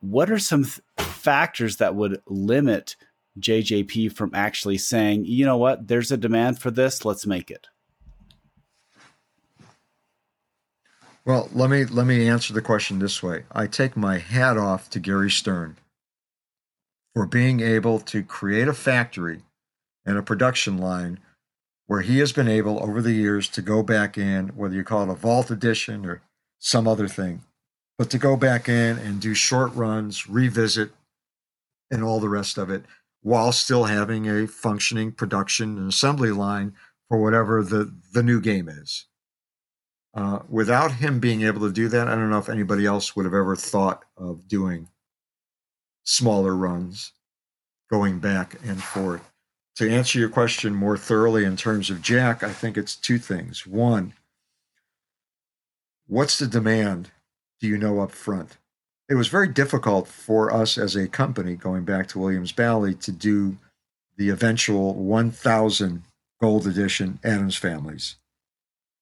what 0.00 0.30
are 0.30 0.38
some 0.38 0.64
th- 0.64 0.80
factors 0.98 1.78
that 1.78 1.94
would 1.94 2.20
limit 2.26 2.96
JJP 3.38 4.12
from 4.12 4.30
actually 4.34 4.78
saying, 4.78 5.24
you 5.24 5.44
know 5.44 5.56
what, 5.56 5.88
there's 5.88 6.12
a 6.12 6.16
demand 6.16 6.58
for 6.58 6.70
this, 6.70 7.04
let's 7.04 7.26
make 7.26 7.50
it? 7.50 7.66
Well, 11.24 11.48
let 11.52 11.70
me 11.70 11.84
let 11.84 12.06
me 12.06 12.28
answer 12.28 12.54
the 12.54 12.62
question 12.62 13.00
this 13.00 13.20
way. 13.20 13.44
I 13.50 13.66
take 13.66 13.96
my 13.96 14.18
hat 14.18 14.56
off 14.56 14.88
to 14.90 15.00
Gary 15.00 15.30
Stern 15.30 15.76
for 17.14 17.26
being 17.26 17.58
able 17.58 17.98
to 17.98 18.22
create 18.22 18.68
a 18.68 18.72
factory 18.72 19.42
and 20.04 20.16
a 20.16 20.22
production 20.22 20.78
line 20.78 21.18
where 21.86 22.00
he 22.00 22.18
has 22.18 22.32
been 22.32 22.48
able 22.48 22.82
over 22.82 23.00
the 23.00 23.12
years 23.12 23.48
to 23.48 23.62
go 23.62 23.82
back 23.82 24.18
in, 24.18 24.48
whether 24.48 24.74
you 24.74 24.84
call 24.84 25.02
it 25.02 25.12
a 25.12 25.14
vault 25.14 25.50
edition 25.50 26.04
or 26.04 26.22
some 26.58 26.88
other 26.88 27.08
thing, 27.08 27.42
but 27.98 28.10
to 28.10 28.18
go 28.18 28.36
back 28.36 28.68
in 28.68 28.98
and 28.98 29.20
do 29.20 29.34
short 29.34 29.74
runs, 29.74 30.28
revisit, 30.28 30.90
and 31.90 32.02
all 32.02 32.18
the 32.18 32.28
rest 32.28 32.58
of 32.58 32.70
it 32.70 32.84
while 33.22 33.50
still 33.50 33.84
having 33.84 34.28
a 34.28 34.46
functioning 34.46 35.10
production 35.10 35.76
and 35.78 35.88
assembly 35.88 36.30
line 36.30 36.72
for 37.08 37.20
whatever 37.20 37.62
the, 37.62 37.92
the 38.12 38.22
new 38.22 38.40
game 38.40 38.68
is. 38.68 39.06
Uh, 40.14 40.38
without 40.48 40.92
him 40.92 41.18
being 41.18 41.42
able 41.42 41.60
to 41.60 41.72
do 41.72 41.88
that, 41.88 42.08
I 42.08 42.14
don't 42.14 42.30
know 42.30 42.38
if 42.38 42.48
anybody 42.48 42.86
else 42.86 43.16
would 43.16 43.24
have 43.24 43.34
ever 43.34 43.56
thought 43.56 44.04
of 44.16 44.48
doing 44.48 44.88
smaller 46.04 46.54
runs, 46.54 47.12
going 47.90 48.20
back 48.20 48.56
and 48.64 48.82
forth. 48.82 49.28
To 49.76 49.90
answer 49.90 50.18
your 50.18 50.28
question 50.28 50.74
more 50.74 50.96
thoroughly 50.96 51.44
in 51.44 51.56
terms 51.56 51.90
of 51.90 52.02
Jack, 52.02 52.42
I 52.42 52.52
think 52.52 52.76
it's 52.76 52.96
two 52.96 53.18
things. 53.18 53.66
One, 53.66 54.14
what's 56.06 56.38
the 56.38 56.46
demand? 56.46 57.10
Do 57.60 57.66
you 57.66 57.76
know 57.76 58.00
up 58.00 58.10
front? 58.10 58.56
It 59.08 59.14
was 59.14 59.28
very 59.28 59.48
difficult 59.48 60.08
for 60.08 60.52
us 60.52 60.78
as 60.78 60.96
a 60.96 61.08
company, 61.08 61.54
going 61.56 61.84
back 61.84 62.08
to 62.08 62.18
Williams 62.18 62.52
Bally, 62.52 62.94
to 62.94 63.12
do 63.12 63.56
the 64.16 64.30
eventual 64.30 64.94
1,000 64.94 66.02
gold 66.40 66.66
edition 66.66 67.18
Addams 67.22 67.56
families 67.56 68.16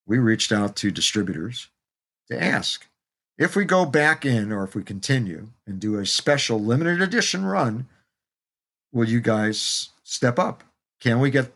we 0.06 0.18
reached 0.18 0.52
out 0.52 0.76
to 0.76 0.90
distributors 0.90 1.68
to 2.30 2.42
ask 2.42 2.86
if 3.38 3.56
we 3.56 3.64
go 3.64 3.84
back 3.84 4.24
in 4.24 4.52
or 4.52 4.64
if 4.64 4.74
we 4.74 4.82
continue 4.82 5.48
and 5.66 5.80
do 5.80 5.98
a 5.98 6.06
special 6.06 6.60
limited 6.60 7.02
edition 7.02 7.44
run, 7.44 7.88
will 8.92 9.08
you 9.08 9.20
guys 9.20 9.90
step 10.04 10.38
up? 10.38 10.62
Can 11.00 11.18
we 11.18 11.30
get 11.30 11.52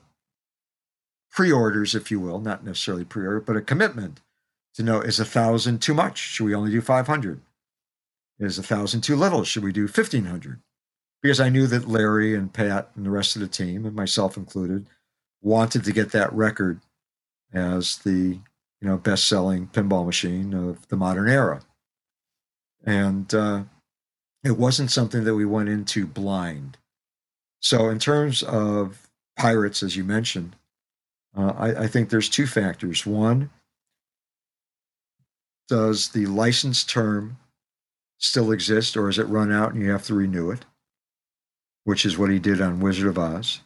pre 1.30 1.52
orders, 1.52 1.94
if 1.94 2.10
you 2.10 2.18
will, 2.18 2.40
not 2.40 2.64
necessarily 2.64 3.04
pre 3.04 3.24
order, 3.24 3.40
but 3.40 3.56
a 3.56 3.60
commitment 3.60 4.20
to 4.74 4.82
know 4.82 5.00
is 5.00 5.20
a 5.20 5.24
thousand 5.24 5.80
too 5.80 5.94
much? 5.94 6.18
Should 6.18 6.44
we 6.44 6.54
only 6.54 6.72
do 6.72 6.80
500? 6.80 7.40
Is 8.40 8.58
a 8.58 8.62
thousand 8.62 9.02
too 9.02 9.16
little? 9.16 9.44
Should 9.44 9.64
we 9.64 9.72
do 9.72 9.82
1500? 9.82 10.60
Because 11.22 11.40
I 11.40 11.48
knew 11.48 11.66
that 11.66 11.88
Larry 11.88 12.34
and 12.34 12.52
Pat 12.52 12.90
and 12.94 13.04
the 13.04 13.10
rest 13.10 13.36
of 13.36 13.42
the 13.42 13.48
team, 13.48 13.84
and 13.84 13.94
myself 13.94 14.36
included, 14.36 14.86
wanted 15.42 15.84
to 15.84 15.92
get 15.92 16.12
that 16.12 16.32
record 16.32 16.80
as 17.52 17.96
the 17.98 18.40
you 18.80 18.88
know 18.88 18.96
best-selling 18.96 19.66
pinball 19.68 20.06
machine 20.06 20.54
of 20.54 20.86
the 20.88 20.96
modern 20.96 21.28
era, 21.28 21.62
and 22.84 23.34
uh, 23.34 23.64
it 24.44 24.56
wasn't 24.56 24.90
something 24.90 25.24
that 25.24 25.34
we 25.34 25.44
went 25.44 25.68
into 25.68 26.06
blind. 26.06 26.78
So, 27.60 27.88
in 27.88 27.98
terms 27.98 28.42
of 28.42 29.08
pirates, 29.36 29.82
as 29.82 29.96
you 29.96 30.04
mentioned, 30.04 30.56
uh, 31.36 31.52
I, 31.56 31.84
I 31.84 31.86
think 31.86 32.08
there's 32.08 32.28
two 32.28 32.46
factors. 32.46 33.04
One, 33.04 33.50
does 35.68 36.08
the 36.08 36.26
license 36.26 36.84
term 36.84 37.38
still 38.18 38.52
exist, 38.52 38.96
or 38.96 39.06
has 39.06 39.18
it 39.18 39.24
run 39.24 39.52
out 39.52 39.72
and 39.72 39.82
you 39.82 39.90
have 39.90 40.04
to 40.04 40.14
renew 40.14 40.50
it? 40.50 40.64
Which 41.84 42.04
is 42.04 42.18
what 42.18 42.30
he 42.30 42.38
did 42.38 42.60
on 42.60 42.80
Wizard 42.80 43.06
of 43.06 43.18
Oz, 43.18 43.60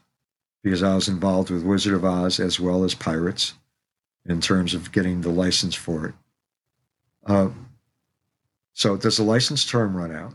because 0.62 0.82
I 0.82 0.94
was 0.94 1.08
involved 1.08 1.50
with 1.50 1.64
Wizard 1.64 1.94
of 1.94 2.04
Oz 2.04 2.40
as 2.40 2.60
well 2.60 2.84
as 2.84 2.94
Pirates 2.94 3.54
in 4.26 4.40
terms 4.40 4.74
of 4.74 4.92
getting 4.92 5.20
the 5.20 5.30
license 5.30 5.74
for 5.74 6.06
it. 6.06 6.14
Uh, 7.26 7.48
so 8.72 8.96
does 8.96 9.16
the 9.16 9.22
license 9.22 9.64
term 9.64 9.96
run 9.96 10.14
out? 10.14 10.34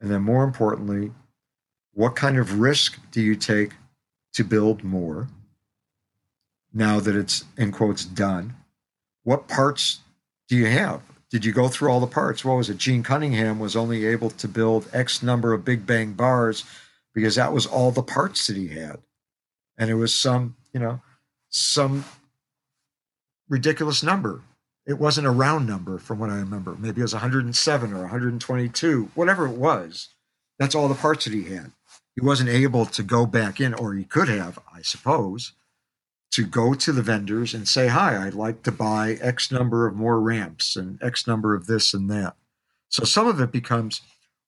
And 0.00 0.10
then, 0.10 0.22
more 0.22 0.44
importantly, 0.44 1.12
what 1.96 2.14
kind 2.14 2.36
of 2.36 2.60
risk 2.60 2.98
do 3.10 3.22
you 3.22 3.34
take 3.34 3.72
to 4.34 4.44
build 4.44 4.84
more 4.84 5.28
now 6.74 7.00
that 7.00 7.16
it's, 7.16 7.46
in 7.56 7.72
quotes, 7.72 8.04
done? 8.04 8.54
What 9.24 9.48
parts 9.48 10.00
do 10.46 10.56
you 10.56 10.66
have? 10.66 11.00
Did 11.30 11.46
you 11.46 11.52
go 11.52 11.68
through 11.68 11.88
all 11.88 12.00
the 12.00 12.06
parts? 12.06 12.44
What 12.44 12.58
was 12.58 12.68
it? 12.68 12.76
Gene 12.76 13.02
Cunningham 13.02 13.58
was 13.58 13.74
only 13.74 14.04
able 14.04 14.28
to 14.28 14.46
build 14.46 14.90
X 14.92 15.22
number 15.22 15.54
of 15.54 15.64
Big 15.64 15.86
Bang 15.86 16.12
bars 16.12 16.64
because 17.14 17.36
that 17.36 17.54
was 17.54 17.64
all 17.64 17.90
the 17.90 18.02
parts 18.02 18.46
that 18.46 18.58
he 18.58 18.68
had. 18.68 18.98
And 19.78 19.88
it 19.88 19.94
was 19.94 20.14
some, 20.14 20.54
you 20.74 20.80
know, 20.80 21.00
some 21.48 22.04
ridiculous 23.48 24.02
number. 24.02 24.42
It 24.86 24.98
wasn't 24.98 25.28
a 25.28 25.30
round 25.30 25.66
number 25.66 25.96
from 25.96 26.18
what 26.18 26.28
I 26.28 26.36
remember. 26.36 26.76
Maybe 26.78 27.00
it 27.00 27.04
was 27.04 27.14
107 27.14 27.92
or 27.94 28.00
122, 28.00 29.10
whatever 29.14 29.46
it 29.46 29.56
was. 29.56 30.10
That's 30.58 30.74
all 30.74 30.88
the 30.88 30.94
parts 30.94 31.24
that 31.24 31.32
he 31.32 31.44
had. 31.44 31.72
He 32.16 32.24
wasn't 32.24 32.48
able 32.48 32.86
to 32.86 33.02
go 33.02 33.26
back 33.26 33.60
in, 33.60 33.74
or 33.74 33.94
he 33.94 34.04
could 34.04 34.28
have, 34.28 34.58
I 34.74 34.82
suppose, 34.82 35.52
to 36.32 36.44
go 36.44 36.74
to 36.74 36.92
the 36.92 37.02
vendors 37.02 37.54
and 37.54 37.68
say, 37.68 37.88
Hi, 37.88 38.26
I'd 38.26 38.34
like 38.34 38.62
to 38.64 38.72
buy 38.72 39.18
X 39.20 39.52
number 39.52 39.86
of 39.86 39.94
more 39.94 40.20
ramps 40.20 40.76
and 40.76 41.00
X 41.02 41.26
number 41.26 41.54
of 41.54 41.66
this 41.66 41.94
and 41.94 42.10
that. 42.10 42.34
So 42.88 43.04
some 43.04 43.26
of 43.26 43.40
it 43.40 43.52
becomes 43.52 44.00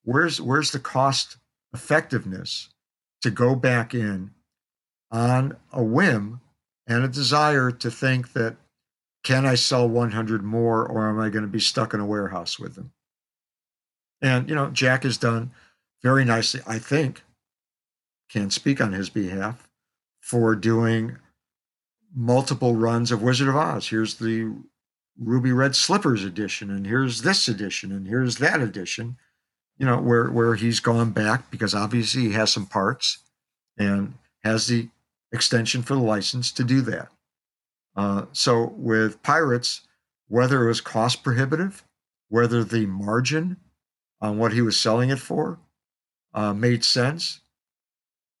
where's 0.03 0.41
where's 0.41 0.71
the 0.71 0.79
cost 0.79 1.37
effectiveness 1.73 2.69
to 3.21 3.29
go 3.29 3.55
back 3.55 3.93
in 3.93 4.31
on 5.11 5.55
a 5.71 5.83
whim 5.83 6.41
and 6.87 7.03
a 7.03 7.07
desire 7.07 7.71
to 7.71 7.91
think 7.91 8.33
that 8.33 8.55
can 9.23 9.45
I 9.45 9.55
sell 9.55 9.87
100 9.87 10.43
more 10.43 10.85
or 10.85 11.09
am 11.09 11.19
I 11.19 11.29
going 11.29 11.43
to 11.43 11.47
be 11.47 11.59
stuck 11.59 11.93
in 11.93 11.99
a 11.99 12.05
warehouse 12.05 12.57
with 12.57 12.75
them? 12.75 12.91
And, 14.21 14.49
you 14.49 14.55
know, 14.55 14.69
Jack 14.69 15.03
has 15.03 15.17
done 15.17 15.51
very 16.01 16.25
nicely, 16.25 16.61
I 16.65 16.79
think, 16.79 17.23
can't 18.29 18.53
speak 18.53 18.79
on 18.79 18.93
his 18.93 19.09
behalf, 19.09 19.67
for 20.21 20.55
doing 20.55 21.17
multiple 22.15 22.75
runs 22.75 23.11
of 23.11 23.21
Wizard 23.21 23.47
of 23.47 23.55
Oz. 23.55 23.89
Here's 23.89 24.15
the 24.15 24.53
Ruby 25.17 25.51
Red 25.51 25.75
Slippers 25.75 26.23
edition, 26.23 26.69
and 26.69 26.85
here's 26.85 27.21
this 27.21 27.47
edition, 27.47 27.91
and 27.91 28.07
here's 28.07 28.37
that 28.37 28.61
edition. 28.61 29.17
You 29.77 29.85
know, 29.85 29.99
where 29.99 30.29
where 30.29 30.55
he's 30.55 30.79
gone 30.79 31.11
back 31.11 31.49
because 31.49 31.73
obviously 31.73 32.23
he 32.23 32.31
has 32.33 32.51
some 32.51 32.65
parts 32.65 33.19
and 33.77 34.15
has 34.43 34.67
the 34.67 34.89
extension 35.31 35.81
for 35.81 35.93
the 35.93 36.01
license 36.01 36.51
to 36.51 36.63
do 36.63 36.81
that. 36.81 37.09
Uh, 37.95 38.25
so 38.33 38.73
with 38.75 39.21
Pirates, 39.23 39.81
whether 40.27 40.63
it 40.63 40.67
was 40.67 40.81
cost 40.81 41.23
prohibitive, 41.23 41.83
whether 42.27 42.63
the 42.63 42.85
margin 42.85 43.57
on 44.21 44.37
what 44.37 44.53
he 44.53 44.61
was 44.61 44.77
selling 44.77 45.09
it 45.09 45.19
for 45.19 45.59
uh, 46.33 46.53
made 46.53 46.83
sense, 46.83 47.41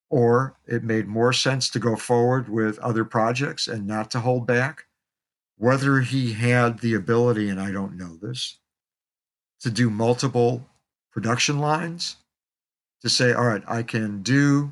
or 0.09 0.55
it 0.65 0.83
made 0.83 1.07
more 1.07 1.33
sense 1.33 1.69
to 1.69 1.79
go 1.79 1.95
forward 1.95 2.49
with 2.49 2.79
other 2.79 3.05
projects 3.05 3.67
and 3.67 3.85
not 3.85 4.09
to 4.11 4.19
hold 4.19 4.47
back. 4.47 4.85
Whether 5.57 5.99
he 5.99 6.33
had 6.33 6.79
the 6.79 6.93
ability, 6.93 7.49
and 7.49 7.59
I 7.59 7.71
don't 7.71 7.97
know 7.97 8.15
this, 8.15 8.57
to 9.61 9.69
do 9.69 9.89
multiple 9.89 10.65
production 11.11 11.59
lines, 11.59 12.15
to 13.01 13.09
say, 13.09 13.33
all 13.33 13.45
right, 13.45 13.63
I 13.67 13.83
can 13.83 14.23
do 14.23 14.71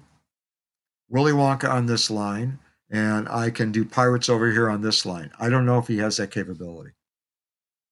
Willy 1.09 1.33
Wonka 1.33 1.69
on 1.69 1.85
this 1.85 2.09
line 2.09 2.59
and 2.89 3.27
I 3.29 3.49
can 3.49 3.71
do 3.71 3.85
Pirates 3.85 4.29
over 4.29 4.51
here 4.51 4.69
on 4.69 4.81
this 4.81 5.05
line. 5.05 5.31
I 5.39 5.49
don't 5.49 5.65
know 5.65 5.77
if 5.77 5.87
he 5.87 5.97
has 5.97 6.17
that 6.17 6.31
capability. 6.31 6.91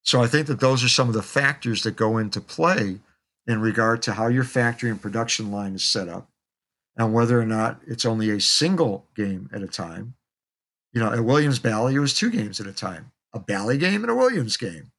So 0.04 0.22
I 0.22 0.28
think 0.28 0.48
that 0.48 0.60
those 0.60 0.84
are 0.84 0.90
some 0.90 1.08
of 1.08 1.14
the 1.14 1.24
factors 1.24 1.84
that 1.84 1.96
go 1.96 2.18
into 2.18 2.40
play 2.40 3.00
in 3.48 3.60
regard 3.60 4.02
to 4.04 4.14
how 4.14 4.28
your 4.28 4.44
factory 4.44 4.90
and 4.90 5.02
production 5.02 5.52
line 5.52 5.76
is 5.76 5.84
set 5.84 6.08
up 6.08 6.30
and 6.98 7.14
whether 7.14 7.40
or 7.40 7.46
not 7.46 7.82
it's 7.86 8.06
only 8.06 8.30
a 8.30 8.40
single 8.40 9.06
game 9.16 9.50
at 9.54 9.62
a 9.62 9.68
time. 9.68 10.16
You 10.94 11.02
know, 11.02 11.12
at 11.12 11.26
Williams 11.26 11.60
Bally, 11.60 11.96
it 11.96 12.00
was 12.00 12.14
two 12.14 12.30
games 12.30 12.60
at 12.60 12.68
a 12.68 12.74
time 12.74 13.12
a 13.34 13.40
Bally 13.40 13.78
game 13.78 14.02
and 14.04 14.12
a 14.12 14.16
Williams 14.16 14.56
game. 14.56 14.92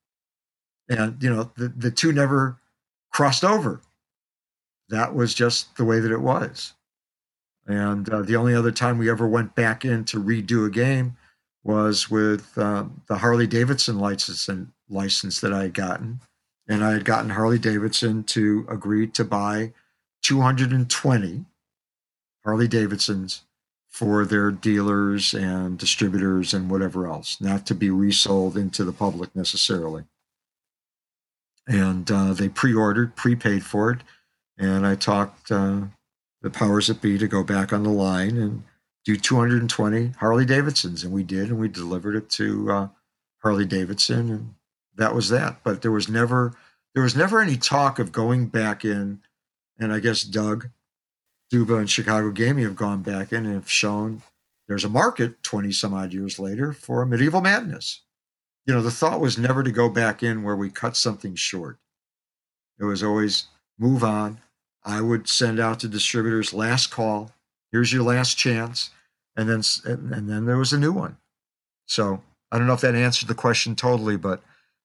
And, 0.91 1.21
you 1.23 1.31
know, 1.31 1.51
the, 1.57 1.69
the 1.69 1.91
two 1.91 2.13
never 2.13 2.59
crossed 3.11 3.45
over. 3.45 3.81
That 4.91 5.15
was 5.15 5.35
just 5.35 5.75
the 5.77 5.87
way 5.87 6.01
that 6.01 6.13
it 6.13 6.21
was. 6.21 6.75
And 7.67 8.09
uh, 8.09 8.23
the 8.23 8.37
only 8.37 8.55
other 8.55 8.71
time 8.71 8.99
we 8.99 9.11
ever 9.11 9.27
went 9.27 9.55
back 9.55 9.85
in 9.85 10.05
to 10.05 10.23
redo 10.23 10.67
a 10.67 10.71
game 10.71 11.17
was 11.65 12.09
with 12.09 12.57
um, 12.59 13.03
the 13.09 13.17
Harley 13.19 13.47
Davidson 13.47 13.99
license 13.99 14.49
license 14.89 15.41
that 15.41 15.53
I 15.53 15.63
had 15.63 15.75
gotten, 15.75 16.21
and 16.69 16.85
I 16.85 16.93
had 16.93 17.05
gotten 17.05 17.31
Harley 17.31 17.59
Davidson 17.59 18.23
to 18.25 18.65
agree 18.69 19.09
to 19.09 19.25
buy 19.25 19.73
220 20.23 21.45
Harley 22.47 22.69
Davidsons 22.69 23.43
for 23.89 24.25
their 24.25 24.53
dealers 24.53 25.35
and 25.35 25.77
distributors 25.77 26.55
and 26.55 26.71
whatever 26.71 27.09
else, 27.09 27.41
not 27.41 27.67
to 27.67 27.75
be 27.75 27.91
resold 27.91 28.57
into 28.57 28.85
the 28.85 28.93
public 28.93 29.35
necessarily. 29.35 30.05
And 31.67 32.09
uh, 32.09 32.33
they 32.33 32.49
pre-ordered, 32.49 33.17
prepaid 33.17 33.65
for 33.65 33.91
it, 33.91 34.03
and 34.57 34.87
I 34.87 34.95
talked 34.95 35.51
uh, 35.51 35.81
the 36.41 36.51
powers 36.51 36.87
that 36.87 37.03
be 37.03 37.19
to 37.19 37.27
go 37.27 37.43
back 37.43 37.73
on 37.73 37.83
the 37.83 37.91
line 37.91 38.37
and 38.37 38.63
do 39.05 39.17
220 39.17 40.13
Harley 40.19 40.45
Davidsons, 40.45 41.03
and 41.03 41.13
we 41.13 41.25
did, 41.25 41.49
and 41.49 41.59
we 41.59 41.67
delivered 41.69 42.15
it 42.15 42.31
to 42.31 42.71
uh, 42.71 42.89
Harley 43.43 43.65
Davidson, 43.65 44.31
and 44.31 44.55
that 44.95 45.17
was 45.17 45.31
that. 45.31 45.59
But 45.65 45.83
there 45.83 45.91
was 45.91 46.09
never 46.09 46.55
there 46.95 47.03
was 47.03 47.17
never 47.17 47.41
any 47.41 47.57
talk 47.57 47.99
of 47.99 48.13
going 48.13 48.47
back 48.47 48.85
in, 48.85 49.21
and 49.79 49.93
I 49.93 49.99
guess 49.99 50.23
Doug 50.23 50.69
Duba 51.53 51.79
and 51.79 51.91
Chicago 51.91 52.31
Gaming 52.31 52.65
have 52.65 52.77
gone 52.77 53.03
back 53.03 53.33
in 53.33 53.47
and 53.47 53.55
have 53.55 53.71
shown 53.71 54.23
there's 54.69 54.85
a 54.85 54.89
market 54.89 55.43
20 55.43 55.71
some 55.73 55.95
odd 55.95 56.13
years 56.13 56.39
later 56.39 56.73
for 56.73 57.07
medieval 57.07 57.41
madness. 57.41 58.03
You 58.67 58.75
know, 58.75 58.83
the 58.83 58.91
thought 58.91 59.21
was 59.21 59.39
never 59.39 59.63
to 59.63 59.71
go 59.71 59.89
back 59.89 60.23
in 60.23 60.43
where 60.43 60.57
we 60.57 60.71
cut 60.71 60.97
something 60.97 61.37
short. 61.37 61.79
It 62.81 62.85
was 62.85 63.03
always 63.03 63.47
move 63.79 64.03
on, 64.03 64.41
I 64.87 65.01
would 65.01 65.29
send 65.29 65.59
out 65.59 65.81
to 65.81 65.89
distributors 65.89 66.55
last 66.55 66.93
call. 66.93 67.33
Here's 67.73 67.93
your 67.93 68.05
last 68.05 68.39
chance, 68.39 68.91
and 69.37 69.49
then 69.49 69.63
and 69.85 70.31
then 70.31 70.47
there 70.47 70.57
was 70.57 70.73
a 70.73 70.79
new 70.79 70.93
one. 70.93 71.17
So 71.87 72.23
I 72.53 72.59
don't 72.59 72.69
know 72.69 72.73
if 72.73 72.81
that 72.83 72.95
answered 72.95 73.29
the 73.29 73.35
question 73.35 73.75
totally, 73.75 74.17
but 74.17 74.43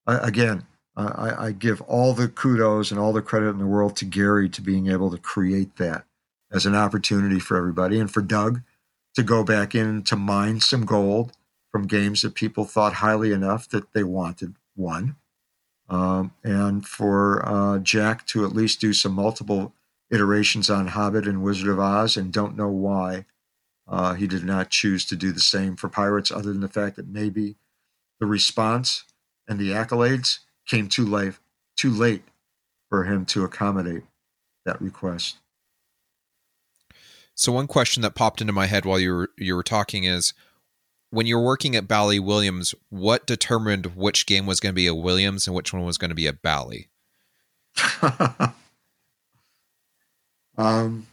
uh, 0.08 0.20
again, 0.24 0.66
uh, 0.98 1.12
I, 1.16 1.46
I 1.48 1.52
give 1.52 1.82
all 1.82 2.14
the 2.14 2.28
kudos 2.28 2.90
and 2.92 3.00
all 3.00 3.14
the 3.14 3.22
credit 3.22 3.50
in 3.50 3.60
the 3.60 3.68
world 3.68 3.96
to 3.98 4.06
Gary 4.06 4.50
to 4.50 4.62
being 4.62 4.90
able 4.90 5.12
to 5.12 5.18
create 5.18 5.78
that 5.78 6.06
as 6.52 6.66
an 6.66 6.76
opportunity 6.76 7.40
for 7.40 7.58
everybody, 7.58 8.00
and 8.00 8.12
for 8.12 8.22
Doug 8.22 8.62
to 9.16 9.24
go 9.24 9.44
back 9.44 9.76
in 9.76 10.04
to 10.04 10.16
mine 10.16 10.60
some 10.60 10.86
gold 10.86 11.34
from 11.72 11.88
games 11.88 12.22
that 12.22 12.36
people 12.36 12.66
thought 12.66 12.94
highly 12.96 13.32
enough 13.32 13.68
that 13.70 13.94
they 13.94 14.04
wanted 14.04 14.56
one, 14.76 15.16
um, 15.90 16.34
and 16.44 16.86
for 16.86 17.46
uh, 17.46 17.80
Jack 17.80 18.26
to 18.28 18.46
at 18.46 18.56
least 18.56 18.82
do 18.82 18.94
some 18.94 19.14
multiple 19.14 19.74
iterations 20.10 20.70
on 20.70 20.88
Hobbit 20.88 21.26
and 21.26 21.44
Wizard 21.44 21.70
of 21.70 21.80
Oz, 21.80 22.18
and 22.18 22.34
don't 22.34 22.58
know 22.58 22.68
why 22.68 23.26
uh, 23.88 24.14
he 24.14 24.28
did 24.28 24.44
not 24.44 24.70
choose 24.70 25.06
to 25.06 25.16
do 25.16 25.32
the 25.32 25.40
same 25.40 25.76
for 25.76 25.90
Pirates, 25.90 26.32
other 26.32 26.52
than 26.52 26.62
the 26.62 26.68
fact 26.68 26.96
that 26.98 27.08
maybe 27.08 27.56
the 28.20 28.26
response 28.26 29.06
and 29.48 29.60
the 29.60 29.72
accolades 29.72 30.40
came 30.66 30.88
too 30.88 31.06
late, 31.06 31.34
too 31.76 31.90
late 31.90 32.24
for 32.90 33.06
him 33.06 33.26
to 33.26 33.44
accommodate 33.44 34.04
that 34.66 34.82
request. 34.82 35.38
So 37.42 37.52
one 37.52 37.66
question 37.66 38.04
that 38.04 38.14
popped 38.14 38.40
into 38.40 38.54
my 38.54 38.68
head 38.68 38.86
while 38.86 39.00
you 39.00 39.12
were 39.16 39.32
you 39.36 39.56
were 39.56 39.64
talking 39.64 40.04
is 40.04 40.36
when 41.10 41.26
you're 41.26 41.42
working 41.42 41.76
at 41.76 41.88
Bally 41.88 42.20
Williams, 42.20 42.76
what 42.90 43.26
determined 43.26 43.96
which 43.96 44.28
game 44.28 44.46
was 44.46 44.60
going 44.60 44.72
to 44.74 44.76
be 44.76 44.86
a 44.86 44.94
Williams 44.94 45.48
and 45.48 45.56
which 45.56 45.74
one 45.74 45.84
was 45.84 45.98
going 45.98 46.10
to 46.10 46.16
be 46.16 46.28
a 46.28 46.34
Bally? 46.34 46.90
Um, 50.58 51.08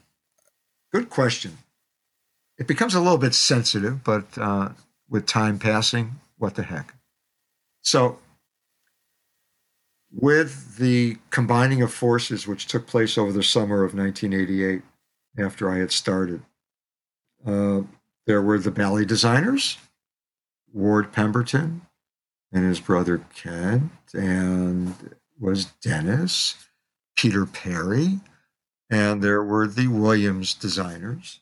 good 0.93 1.09
question. 1.09 1.57
It 2.59 2.67
becomes 2.67 2.95
a 2.95 3.01
little 3.01 3.17
bit 3.17 3.33
sensitive, 3.33 4.05
but 4.05 4.27
uh, 4.37 4.71
with 5.09 5.25
time 5.25 5.59
passing, 5.59 6.17
what 6.37 6.57
the 6.57 6.65
heck? 6.65 6.93
So, 7.81 8.19
with 10.13 10.77
the 10.77 11.17
combining 11.31 11.81
of 11.81 11.95
forces, 11.95 12.47
which 12.47 12.67
took 12.67 12.87
place 12.87 13.17
over 13.17 13.33
the 13.33 13.43
summer 13.43 13.85
of 13.85 13.95
1988, 13.95 14.83
after 15.39 15.71
I 15.71 15.79
had 15.79 15.93
started, 15.93 16.43
uh, 17.47 17.83
there 18.27 18.43
were 18.43 18.59
the 18.59 18.71
Bally 18.71 19.05
designers, 19.05 19.79
Ward 20.73 21.13
Pemberton 21.13 21.83
and 22.53 22.65
his 22.65 22.81
brother 22.81 23.23
Kent, 23.35 23.91
and 24.15 25.15
was 25.39 25.67
Dennis, 25.83 26.57
Peter 27.17 27.45
Perry, 27.47 28.21
and 28.91 29.23
there 29.23 29.43
were 29.43 29.67
the 29.67 29.89
Williams 29.89 30.55
designers. 30.55 31.41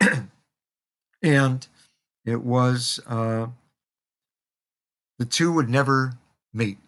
and 1.22 1.66
it 2.24 2.42
was, 2.42 3.00
uh, 3.06 3.46
the 5.18 5.24
two 5.24 5.52
would 5.52 5.70
never 5.70 6.14
meet. 6.52 6.78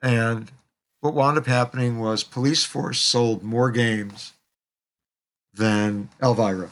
And 0.00 0.52
what 1.00 1.14
wound 1.14 1.38
up 1.38 1.46
happening 1.46 1.98
was 1.98 2.22
Police 2.22 2.64
Force 2.64 3.00
sold 3.00 3.42
more 3.42 3.70
games 3.70 4.33
than 5.56 6.08
Elvira, 6.22 6.70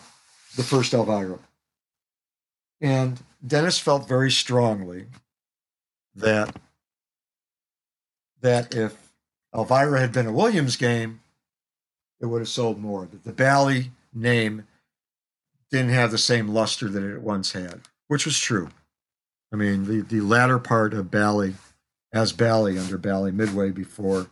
the 0.57 0.63
first 0.63 0.93
Elvira. 0.93 1.39
And 2.81 3.21
Dennis 3.47 3.79
felt 3.79 4.09
very 4.09 4.31
strongly 4.31 5.07
that 6.15 6.57
that 8.41 8.75
if 8.75 9.13
Elvira 9.55 10.01
had 10.01 10.13
been 10.13 10.27
a 10.27 10.33
Williams 10.33 10.77
game, 10.77 11.21
it 12.21 12.27
would 12.27 12.41
have 12.41 12.49
sold 12.49 12.81
more. 12.81 13.07
That 13.07 13.25
the 13.25 13.33
Bally 13.33 13.93
name 14.13 14.65
didn't 15.71 15.91
have 15.91 16.11
the 16.11 16.19
same 16.19 16.49
luster 16.49 16.89
that 16.89 17.03
it 17.03 17.23
once 17.23 17.53
had, 17.53 17.83
which 18.09 18.27
was 18.27 18.39
true. 18.39 18.69
I 19.53 19.57
mean, 19.57 19.85
the, 19.85 20.01
the 20.01 20.21
latter 20.21 20.59
part 20.59 20.93
of 20.93 21.11
Bally, 21.11 21.55
as 22.13 22.33
Bally 22.33 22.79
under 22.79 22.99
Bally 22.99 23.33
Midway 23.33 23.71
before 23.71 24.29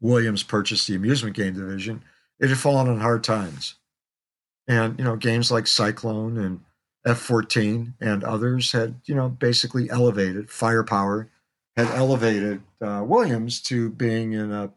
Williams 0.00 0.42
purchased 0.42 0.86
the 0.86 0.94
amusement 0.94 1.36
game 1.36 1.54
division, 1.54 2.02
it 2.40 2.48
had 2.48 2.58
fallen 2.58 2.88
on 2.88 3.00
hard 3.00 3.24
times. 3.24 3.74
And, 4.66 4.98
you 4.98 5.04
know, 5.04 5.16
games 5.16 5.50
like 5.50 5.66
Cyclone 5.66 6.36
and 6.36 6.60
F 7.06 7.18
14 7.18 7.94
and 8.00 8.22
others 8.22 8.72
had, 8.72 9.00
you 9.06 9.14
know, 9.14 9.28
basically 9.28 9.88
elevated 9.88 10.50
firepower, 10.50 11.30
had 11.76 11.88
elevated 11.88 12.60
uh, 12.80 13.02
Williams 13.04 13.60
to 13.62 13.90
being 13.90 14.32
in 14.32 14.52
a 14.52 14.70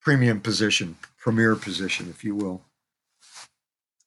premium 0.00 0.40
position, 0.40 0.96
premier 1.16 1.54
position, 1.54 2.08
if 2.10 2.24
you 2.24 2.34
will, 2.34 2.62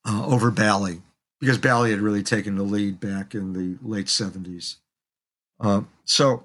uh, 0.06 0.26
over 0.26 0.52
Bally, 0.52 1.02
because 1.40 1.58
Bally 1.58 1.92
had 1.92 2.02
really 2.02 2.24
taken 2.24 2.56
the 2.56 2.64
lead 2.64 3.00
back 3.00 3.34
in 3.34 3.54
the 3.54 3.78
late 3.88 4.08
70s. 4.08 4.76
Uh, 5.60 5.82
so 6.04 6.44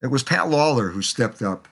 it 0.00 0.06
was 0.06 0.22
Pat 0.22 0.48
Lawlor 0.48 0.92
who 0.92 1.02
stepped 1.02 1.42
up 1.42 1.68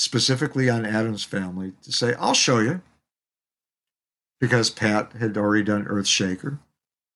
specifically 0.00 0.70
on 0.70 0.86
Addams 0.86 1.24
Family 1.24 1.74
to 1.82 1.92
say, 1.92 2.14
I'll 2.14 2.32
show 2.32 2.58
you. 2.58 2.80
Because 4.40 4.70
Pat 4.70 5.12
had 5.12 5.36
already 5.36 5.62
done 5.62 5.84
Earthshaker, 5.84 6.58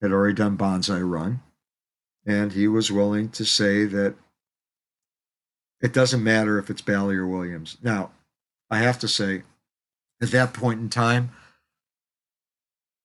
had 0.02 0.12
already 0.12 0.34
done 0.34 0.56
Banzai 0.56 1.00
Run, 1.00 1.40
and 2.26 2.52
he 2.52 2.68
was 2.68 2.92
willing 2.92 3.30
to 3.30 3.46
say 3.46 3.86
that 3.86 4.16
it 5.80 5.94
doesn't 5.94 6.22
matter 6.22 6.58
if 6.58 6.68
it's 6.68 6.82
Bally 6.82 7.16
or 7.16 7.26
Williams. 7.26 7.78
Now, 7.82 8.10
I 8.70 8.80
have 8.80 8.98
to 8.98 9.08
say, 9.08 9.44
at 10.20 10.30
that 10.32 10.52
point 10.52 10.80
in 10.80 10.90
time, 10.90 11.30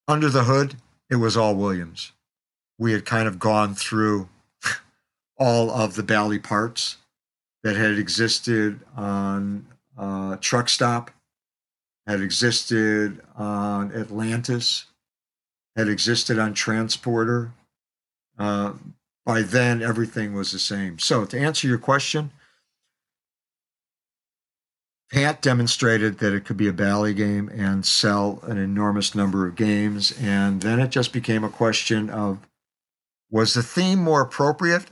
under 0.10 0.30
the 0.30 0.44
hood, 0.44 0.76
it 1.10 1.16
was 1.16 1.38
all 1.38 1.56
Williams. 1.56 2.12
We 2.78 2.92
had 2.92 3.06
kind 3.06 3.30
of 3.30 3.40
gone 3.40 3.76
through 3.76 4.28
all 5.38 5.72
of 5.72 5.96
the 5.96 6.04
Bally 6.04 6.40
parts 6.40 6.98
that 7.64 7.76
had 7.76 7.98
existed 7.98 8.80
on 8.96 9.68
uh, 9.98 10.38
Truck 10.38 10.70
Stop, 10.70 11.12
had 12.08 12.22
existed 12.22 13.22
on 13.36 13.94
Atlantis, 13.94 14.86
had 15.76 15.88
existed 15.88 16.40
on 16.40 16.54
Transporter. 16.54 17.54
Uh, 18.38 18.74
by 19.26 19.42
then, 19.42 19.82
everything 19.82 20.34
was 20.34 20.52
the 20.52 20.60
same. 20.60 20.98
So, 20.98 21.26
to 21.26 21.38
answer 21.38 21.68
your 21.68 21.78
question, 21.78 22.32
Pat 25.12 25.42
demonstrated 25.42 26.20
that 26.20 26.34
it 26.34 26.46
could 26.46 26.58
be 26.58 26.68
a 26.68 26.74
Bally 26.74 27.14
game 27.14 27.50
and 27.50 27.86
sell 27.86 28.40
an 28.44 28.58
enormous 28.58 29.16
number 29.16 29.48
of 29.48 29.56
games. 29.56 30.14
And 30.22 30.62
then 30.62 30.80
it 30.80 30.92
just 30.92 31.12
became 31.12 31.44
a 31.44 31.50
question 31.50 32.10
of 32.10 32.40
was 33.32 33.54
the 33.54 33.64
theme 33.64 34.00
more 34.00 34.22
appropriate 34.22 34.86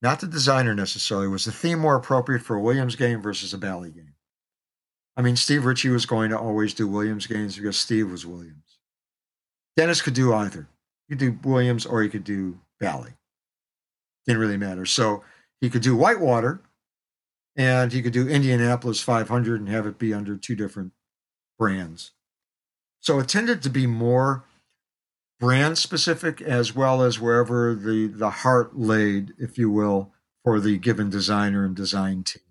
not 0.00 0.20
the 0.20 0.26
designer 0.26 0.74
necessarily. 0.74 1.28
Was 1.28 1.44
the 1.44 1.52
theme 1.52 1.78
more 1.78 1.96
appropriate 1.96 2.42
for 2.42 2.56
a 2.56 2.60
Williams 2.60 2.96
game 2.96 3.20
versus 3.20 3.52
a 3.52 3.58
Bally 3.58 3.90
game? 3.90 4.14
I 5.16 5.22
mean, 5.22 5.36
Steve 5.36 5.64
Ritchie 5.64 5.88
was 5.88 6.06
going 6.06 6.30
to 6.30 6.38
always 6.38 6.74
do 6.74 6.86
Williams 6.86 7.26
games 7.26 7.56
because 7.56 7.76
Steve 7.76 8.10
was 8.10 8.24
Williams. 8.24 8.78
Dennis 9.76 10.00
could 10.00 10.14
do 10.14 10.32
either. 10.32 10.68
He 11.08 11.14
could 11.14 11.18
do 11.18 11.48
Williams 11.48 11.86
or 11.86 12.02
he 12.02 12.08
could 12.08 12.24
do 12.24 12.60
Bally. 12.78 13.14
Didn't 14.26 14.40
really 14.40 14.56
matter. 14.56 14.86
So 14.86 15.24
he 15.60 15.70
could 15.70 15.82
do 15.82 15.96
Whitewater 15.96 16.60
and 17.56 17.92
he 17.92 18.02
could 18.02 18.12
do 18.12 18.28
Indianapolis 18.28 19.00
500 19.00 19.60
and 19.60 19.68
have 19.68 19.86
it 19.86 19.98
be 19.98 20.14
under 20.14 20.36
two 20.36 20.54
different 20.54 20.92
brands. 21.58 22.12
So 23.00 23.18
it 23.18 23.28
tended 23.28 23.62
to 23.62 23.70
be 23.70 23.86
more 23.86 24.44
brand 25.38 25.78
specific 25.78 26.40
as 26.40 26.74
well 26.74 27.02
as 27.02 27.20
wherever 27.20 27.74
the 27.74 28.06
the 28.06 28.30
heart 28.30 28.78
laid, 28.78 29.34
if 29.38 29.58
you 29.58 29.70
will, 29.70 30.12
for 30.44 30.60
the 30.60 30.78
given 30.78 31.10
designer 31.10 31.64
and 31.64 31.76
design 31.76 32.24
team. 32.24 32.42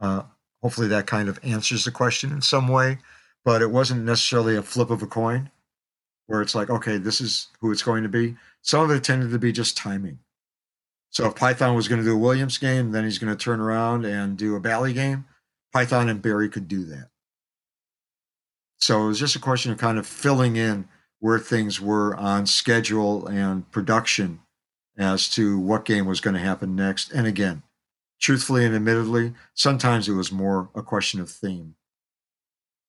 Uh, 0.00 0.22
hopefully, 0.62 0.88
that 0.88 1.06
kind 1.06 1.28
of 1.28 1.38
answers 1.42 1.84
the 1.84 1.90
question 1.90 2.32
in 2.32 2.42
some 2.42 2.68
way, 2.68 2.98
but 3.44 3.62
it 3.62 3.70
wasn't 3.70 4.04
necessarily 4.04 4.56
a 4.56 4.62
flip 4.62 4.90
of 4.90 5.02
a 5.02 5.06
coin 5.06 5.50
where 6.26 6.42
it's 6.42 6.54
like, 6.54 6.70
okay, 6.70 6.98
this 6.98 7.20
is 7.20 7.48
who 7.60 7.70
it's 7.72 7.82
going 7.82 8.02
to 8.02 8.08
be. 8.08 8.36
Some 8.62 8.82
of 8.82 8.90
it 8.90 9.04
tended 9.04 9.30
to 9.30 9.38
be 9.38 9.52
just 9.52 9.76
timing. 9.76 10.18
So 11.10 11.26
if 11.26 11.34
Python 11.34 11.74
was 11.76 11.88
going 11.88 12.00
to 12.00 12.06
do 12.06 12.14
a 12.14 12.18
Williams 12.18 12.56
game, 12.56 12.92
then 12.92 13.04
he's 13.04 13.18
going 13.18 13.36
to 13.36 13.44
turn 13.44 13.60
around 13.60 14.06
and 14.06 14.38
do 14.38 14.56
a 14.56 14.60
Bally 14.60 14.94
game. 14.94 15.26
Python 15.72 16.08
and 16.08 16.22
Barry 16.22 16.48
could 16.48 16.68
do 16.68 16.84
that. 16.86 17.08
So 18.78 19.04
it 19.04 19.08
was 19.08 19.20
just 19.20 19.36
a 19.36 19.40
question 19.40 19.72
of 19.72 19.78
kind 19.78 19.98
of 19.98 20.06
filling 20.06 20.56
in 20.56 20.88
where 21.22 21.38
things 21.38 21.80
were 21.80 22.16
on 22.16 22.44
schedule 22.44 23.28
and 23.28 23.70
production 23.70 24.40
as 24.98 25.28
to 25.28 25.56
what 25.56 25.84
game 25.84 26.04
was 26.04 26.20
going 26.20 26.34
to 26.34 26.40
happen 26.40 26.74
next. 26.74 27.12
And 27.12 27.28
again, 27.28 27.62
truthfully 28.20 28.64
and 28.64 28.74
admittedly, 28.74 29.32
sometimes 29.54 30.08
it 30.08 30.14
was 30.14 30.32
more 30.32 30.68
a 30.74 30.82
question 30.82 31.20
of 31.20 31.30
theme. 31.30 31.76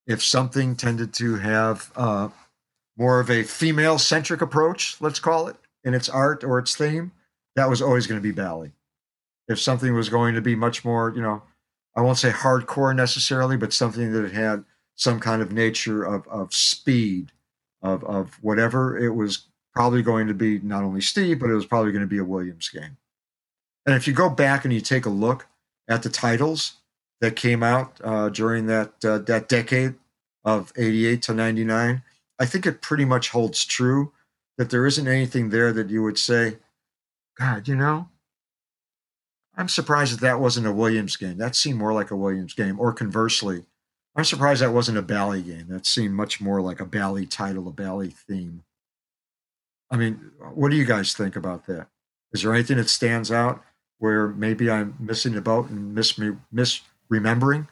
If 0.08 0.24
something 0.24 0.76
tended 0.76 1.14
to 1.14 1.36
have 1.36 1.92
uh, 1.96 2.30
more 2.98 3.20
of 3.20 3.30
a 3.30 3.44
female 3.44 4.00
centric 4.00 4.42
approach, 4.42 4.98
let's 5.00 5.20
call 5.20 5.48
it, 5.48 5.56
in 5.84 5.94
its 5.94 6.10
art 6.10 6.44
or 6.44 6.58
its 6.58 6.76
theme, 6.76 7.12
that 7.56 7.70
was 7.70 7.84
always 7.84 8.08
going 8.08 8.20
to 8.20 8.28
be 8.28 8.32
Bally. 8.32 8.72
If 9.48 9.60
something 9.60 9.94
was 9.94 10.10
going 10.10 10.34
to 10.34 10.42
be 10.42 10.56
much 10.56 10.84
more, 10.84 11.14
you 11.16 11.22
know, 11.22 11.44
I 11.96 12.02
won't 12.02 12.18
say 12.18 12.32
hardcore 12.32 12.96
necessarily, 12.96 13.58
but 13.58 13.74
something 13.74 14.12
that 14.12 14.32
had 14.32 14.66
some 14.96 15.20
kind 15.20 15.44
of 15.44 15.52
nature 15.52 16.04
of, 16.04 16.28
of 16.28 16.52
speed 16.52 17.32
of 17.84 18.04
of 18.06 18.40
whatever 18.42 18.98
it 18.98 19.12
was 19.12 19.48
probably 19.74 20.02
going 20.02 20.28
to 20.28 20.34
be 20.34 20.60
not 20.60 20.84
only 20.84 21.02
Steve, 21.02 21.40
but 21.40 21.50
it 21.50 21.56
was 21.56 21.66
probably 21.66 21.92
going 21.92 22.04
to 22.04 22.08
be 22.08 22.18
a 22.18 22.26
Williams 22.26 22.70
game. 22.70 22.98
And 23.86 23.96
if 23.96 24.08
you 24.08 24.14
go 24.14 24.30
back 24.30 24.64
and 24.64 24.74
you 24.74 24.82
take 24.82 25.06
a 25.06 25.10
look 25.10 25.48
at 25.88 26.04
the 26.04 26.10
titles 26.10 26.74
that 27.22 27.36
came 27.36 27.62
out 27.62 28.00
uh, 28.04 28.30
during 28.30 28.68
that 28.68 28.94
uh, 29.04 29.20
that 29.20 29.50
decade 29.50 29.96
of 30.46 30.72
88 30.78 31.22
to 31.24 31.34
99, 31.34 32.02
I 32.40 32.46
think 32.46 32.66
it 32.66 32.82
pretty 32.82 33.06
much 33.06 33.30
holds 33.30 33.66
true 33.66 34.12
that 34.58 34.70
there 34.70 34.86
isn't 34.86 35.08
anything 35.08 35.50
there 35.50 35.74
that 35.74 35.90
you 35.90 36.04
would 36.04 36.20
say, 36.20 36.58
God, 37.38 37.68
you 37.68 37.76
know, 37.76 38.10
I'm 39.56 39.70
surprised 39.70 40.14
that 40.14 40.22
that 40.22 40.40
wasn't 40.40 40.68
a 40.68 40.74
Williams 40.74 41.16
game. 41.16 41.38
That 41.38 41.56
seemed 41.56 41.80
more 41.80 41.94
like 41.94 42.12
a 42.12 42.16
Williams 42.16 42.54
game. 42.54 42.80
Or 42.80 42.94
conversely, 42.94 43.66
I'm 44.16 44.26
surprised 44.26 44.62
that 44.62 44.74
wasn't 44.74 45.00
a 45.00 45.02
Bally 45.02 45.42
game. 45.42 45.68
That 45.70 45.86
seemed 45.86 46.14
much 46.14 46.40
more 46.40 46.62
like 46.62 46.80
a 46.80 46.86
Bally 46.86 47.26
title, 47.26 47.68
a 47.68 47.72
Bally 47.72 48.10
theme. 48.10 48.64
I 49.90 49.98
mean, 49.98 50.32
what 50.54 50.70
do 50.70 50.78
you 50.78 50.86
guys 50.86 51.14
think 51.14 51.36
about 51.36 51.66
that? 51.66 51.88
Is 52.32 52.44
there 52.44 52.54
anything 52.54 52.78
that 52.78 52.90
stands 52.90 53.32
out 53.32 53.64
where 54.00 54.28
maybe 54.28 54.70
I'm 54.70 54.96
missing 55.00 55.34
the 55.34 55.42
boat 55.42 55.70
and 55.70 55.94
mis- 55.96 56.20
misremembering? 56.54 57.68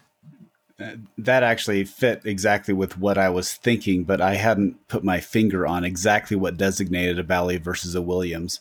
That 1.18 1.44
actually 1.44 1.84
fit 1.84 2.22
exactly 2.26 2.74
with 2.74 2.98
what 2.98 3.18
I 3.18 3.30
was 3.30 3.54
thinking, 3.54 4.04
but 4.04 4.20
I 4.20 4.36
hadn't 4.36 4.88
put 4.88 5.04
my 5.04 5.20
finger 5.20 5.68
on 5.68 5.84
exactly 5.84 6.36
what 6.36 6.58
designated 6.58 7.20
a 7.20 7.24
Bally 7.24 7.58
versus 7.58 7.94
a 7.94 8.02
Williams. 8.02 8.60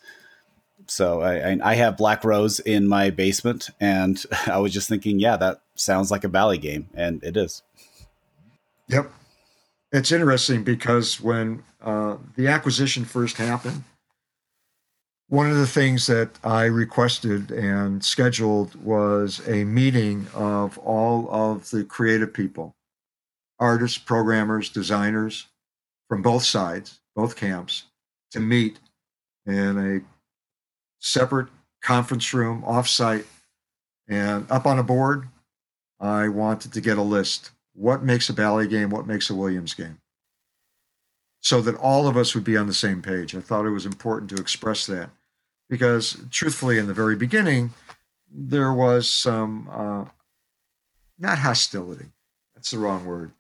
So 0.86 1.22
I, 1.22 1.56
I 1.62 1.74
have 1.74 1.96
Black 1.96 2.24
Rose 2.24 2.60
in 2.60 2.88
my 2.88 3.10
basement, 3.10 3.70
and 3.80 4.22
I 4.46 4.58
was 4.58 4.72
just 4.72 4.88
thinking, 4.88 5.18
yeah, 5.18 5.36
that 5.36 5.62
sounds 5.76 6.10
like 6.10 6.24
a 6.24 6.28
Bally 6.28 6.58
game, 6.58 6.88
and 6.94 7.22
it 7.22 7.36
is. 7.36 7.62
Yep. 8.90 9.12
It's 9.92 10.10
interesting 10.10 10.64
because 10.64 11.20
when 11.20 11.62
uh, 11.80 12.16
the 12.34 12.48
acquisition 12.48 13.04
first 13.04 13.36
happened, 13.36 13.84
one 15.28 15.48
of 15.48 15.56
the 15.56 15.66
things 15.66 16.08
that 16.08 16.30
I 16.42 16.64
requested 16.64 17.52
and 17.52 18.04
scheduled 18.04 18.74
was 18.84 19.46
a 19.46 19.62
meeting 19.62 20.26
of 20.34 20.76
all 20.78 21.30
of 21.30 21.70
the 21.70 21.84
creative 21.84 22.32
people 22.34 22.74
artists, 23.60 23.98
programmers, 23.98 24.70
designers 24.70 25.46
from 26.08 26.22
both 26.22 26.42
sides, 26.42 26.98
both 27.14 27.36
camps, 27.36 27.84
to 28.32 28.40
meet 28.40 28.80
in 29.46 29.78
a 29.78 30.00
separate 30.98 31.48
conference 31.80 32.34
room 32.34 32.62
offsite. 32.62 33.26
And 34.08 34.50
up 34.50 34.66
on 34.66 34.80
a 34.80 34.82
board, 34.82 35.28
I 36.00 36.26
wanted 36.26 36.72
to 36.72 36.80
get 36.80 36.98
a 36.98 37.02
list 37.02 37.50
what 37.80 38.02
makes 38.02 38.28
a 38.28 38.34
Bally 38.34 38.68
game, 38.68 38.90
what 38.90 39.06
makes 39.06 39.30
a 39.30 39.34
Williams 39.34 39.72
game, 39.72 39.98
so 41.40 41.62
that 41.62 41.76
all 41.76 42.06
of 42.06 42.16
us 42.16 42.34
would 42.34 42.44
be 42.44 42.56
on 42.56 42.66
the 42.66 42.74
same 42.74 43.00
page. 43.00 43.34
I 43.34 43.40
thought 43.40 43.64
it 43.64 43.70
was 43.70 43.86
important 43.86 44.28
to 44.30 44.36
express 44.36 44.84
that 44.86 45.08
because, 45.70 46.18
truthfully, 46.30 46.76
in 46.76 46.86
the 46.86 46.94
very 46.94 47.16
beginning, 47.16 47.72
there 48.30 48.72
was 48.72 49.10
some 49.10 49.68
uh, 49.72 50.04
not 51.18 51.38
hostility. 51.38 52.06
That's 52.54 52.70
the 52.70 52.78
wrong 52.78 53.06
word. 53.06 53.32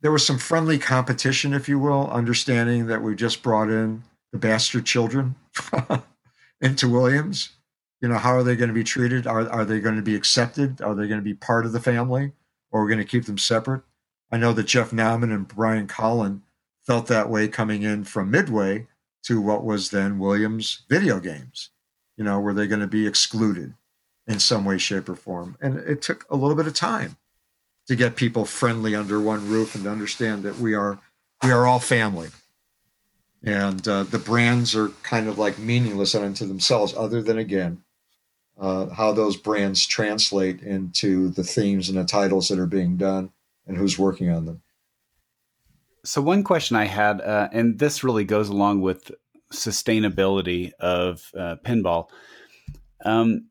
There 0.00 0.10
was 0.10 0.26
some 0.26 0.38
friendly 0.38 0.78
competition, 0.78 1.54
if 1.54 1.68
you 1.68 1.78
will, 1.78 2.10
understanding 2.10 2.88
that 2.88 3.02
we 3.02 3.14
just 3.14 3.44
brought 3.44 3.70
in 3.70 4.02
the 4.32 4.38
bastard 4.38 4.84
children 4.84 5.36
into 6.60 6.88
Williams. 6.88 7.50
You 8.00 8.08
know, 8.08 8.18
how 8.18 8.34
are 8.34 8.42
they 8.42 8.56
going 8.56 8.70
to 8.70 8.74
be 8.74 8.82
treated? 8.82 9.28
Are, 9.28 9.48
are 9.48 9.64
they 9.64 9.78
going 9.78 9.94
to 9.94 10.02
be 10.02 10.16
accepted? 10.16 10.82
Are 10.82 10.96
they 10.96 11.06
going 11.06 11.20
to 11.20 11.24
be 11.24 11.34
part 11.34 11.64
of 11.64 11.70
the 11.70 11.78
family? 11.78 12.32
Or 12.72 12.82
we're 12.82 12.88
going 12.88 12.98
to 12.98 13.04
keep 13.04 13.26
them 13.26 13.38
separate? 13.38 13.82
I 14.32 14.38
know 14.38 14.52
that 14.54 14.64
Jeff 14.66 14.90
Nauman 14.90 15.32
and 15.32 15.46
Brian 15.46 15.86
Colin 15.86 16.42
felt 16.84 17.06
that 17.06 17.28
way 17.28 17.46
coming 17.46 17.82
in 17.82 18.04
from 18.04 18.30
Midway 18.30 18.88
to 19.24 19.40
what 19.40 19.62
was 19.62 19.90
then 19.90 20.18
Williams 20.18 20.82
video 20.88 21.20
games. 21.20 21.70
You 22.16 22.24
know, 22.24 22.40
were 22.40 22.54
they 22.54 22.66
going 22.66 22.80
to 22.80 22.86
be 22.86 23.06
excluded 23.06 23.74
in 24.26 24.38
some 24.38 24.64
way, 24.64 24.78
shape, 24.78 25.08
or 25.08 25.14
form? 25.14 25.56
And 25.60 25.78
it 25.78 26.02
took 26.02 26.26
a 26.30 26.36
little 26.36 26.56
bit 26.56 26.66
of 26.66 26.74
time 26.74 27.16
to 27.86 27.94
get 27.94 28.16
people 28.16 28.44
friendly 28.44 28.94
under 28.94 29.20
one 29.20 29.48
roof 29.48 29.74
and 29.74 29.84
to 29.84 29.90
understand 29.90 30.42
that 30.42 30.58
we 30.58 30.74
are 30.74 30.98
we 31.42 31.50
are 31.50 31.66
all 31.66 31.78
family. 31.78 32.28
And 33.44 33.86
uh, 33.86 34.04
the 34.04 34.18
brands 34.18 34.76
are 34.76 34.88
kind 35.02 35.28
of 35.28 35.36
like 35.36 35.58
meaningless 35.58 36.14
unto 36.14 36.46
themselves, 36.46 36.94
other 36.96 37.20
than 37.20 37.38
again 37.38 37.82
uh, 38.62 38.88
how 38.90 39.10
those 39.10 39.36
brands 39.36 39.84
translate 39.84 40.62
into 40.62 41.28
the 41.30 41.42
themes 41.42 41.88
and 41.88 41.98
the 41.98 42.04
titles 42.04 42.48
that 42.48 42.60
are 42.60 42.66
being 42.66 42.96
done 42.96 43.32
and 43.66 43.76
who's 43.76 43.98
working 43.98 44.30
on 44.30 44.46
them. 44.46 44.62
So 46.04 46.22
one 46.22 46.44
question 46.44 46.76
I 46.76 46.84
had, 46.84 47.20
uh, 47.20 47.48
and 47.52 47.80
this 47.80 48.04
really 48.04 48.24
goes 48.24 48.48
along 48.48 48.80
with 48.80 49.10
sustainability 49.52 50.72
of 50.78 51.32
uh, 51.36 51.56
pinball. 51.64 52.08
Um, 53.04 53.48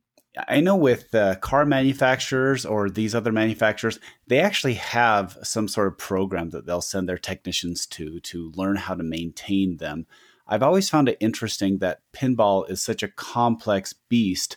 I 0.48 0.62
know 0.62 0.78
with 0.78 1.14
uh, 1.14 1.36
car 1.36 1.66
manufacturers 1.66 2.66
or 2.66 2.90
these 2.90 3.14
other 3.14 3.34
manufacturers, 3.34 4.00
they 4.28 4.40
actually 4.40 4.76
have 4.76 5.38
some 5.44 5.68
sort 5.68 5.88
of 5.90 5.98
program 5.98 6.52
that 6.52 6.66
they'll 6.66 6.80
send 6.80 7.10
their 7.10 7.18
technicians 7.18 7.86
to 7.88 8.22
to 8.22 8.54
learn 8.56 8.78
how 8.78 8.96
to 8.96 9.04
maintain 9.04 9.76
them. 9.78 10.08
I've 10.48 10.64
always 10.64 10.90
found 10.90 11.10
it 11.10 11.18
interesting 11.20 11.80
that 11.80 12.00
pinball 12.14 12.70
is 12.70 12.82
such 12.82 13.04
a 13.04 13.10
complex 13.10 13.94
beast, 13.94 14.56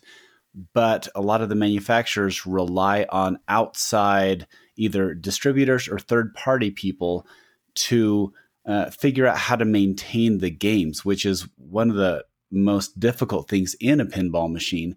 but 0.73 1.09
a 1.15 1.21
lot 1.21 1.41
of 1.41 1.49
the 1.49 1.55
manufacturers 1.55 2.47
rely 2.47 3.07
on 3.11 3.39
outside 3.49 4.47
either 4.77 5.15
distributors 5.15 5.89
or 5.89 5.99
third 5.99 6.35
party 6.35 6.71
people 6.71 7.27
to 7.75 8.33
uh, 8.67 8.91
figure 8.91 9.27
out 9.27 9.37
how 9.37 9.57
to 9.57 9.65
maintain 9.65 10.39
the 10.39 10.51
games, 10.51 11.05
which 11.05 11.27
is 11.27 11.49
one 11.57 11.91
of 11.91 11.97
the 11.97 12.25
most 12.51 12.99
difficult 12.99 13.49
things 13.49 13.75
in 13.81 14.01
a 14.01 14.07
pinball 14.07 14.51
machine. 14.51 14.97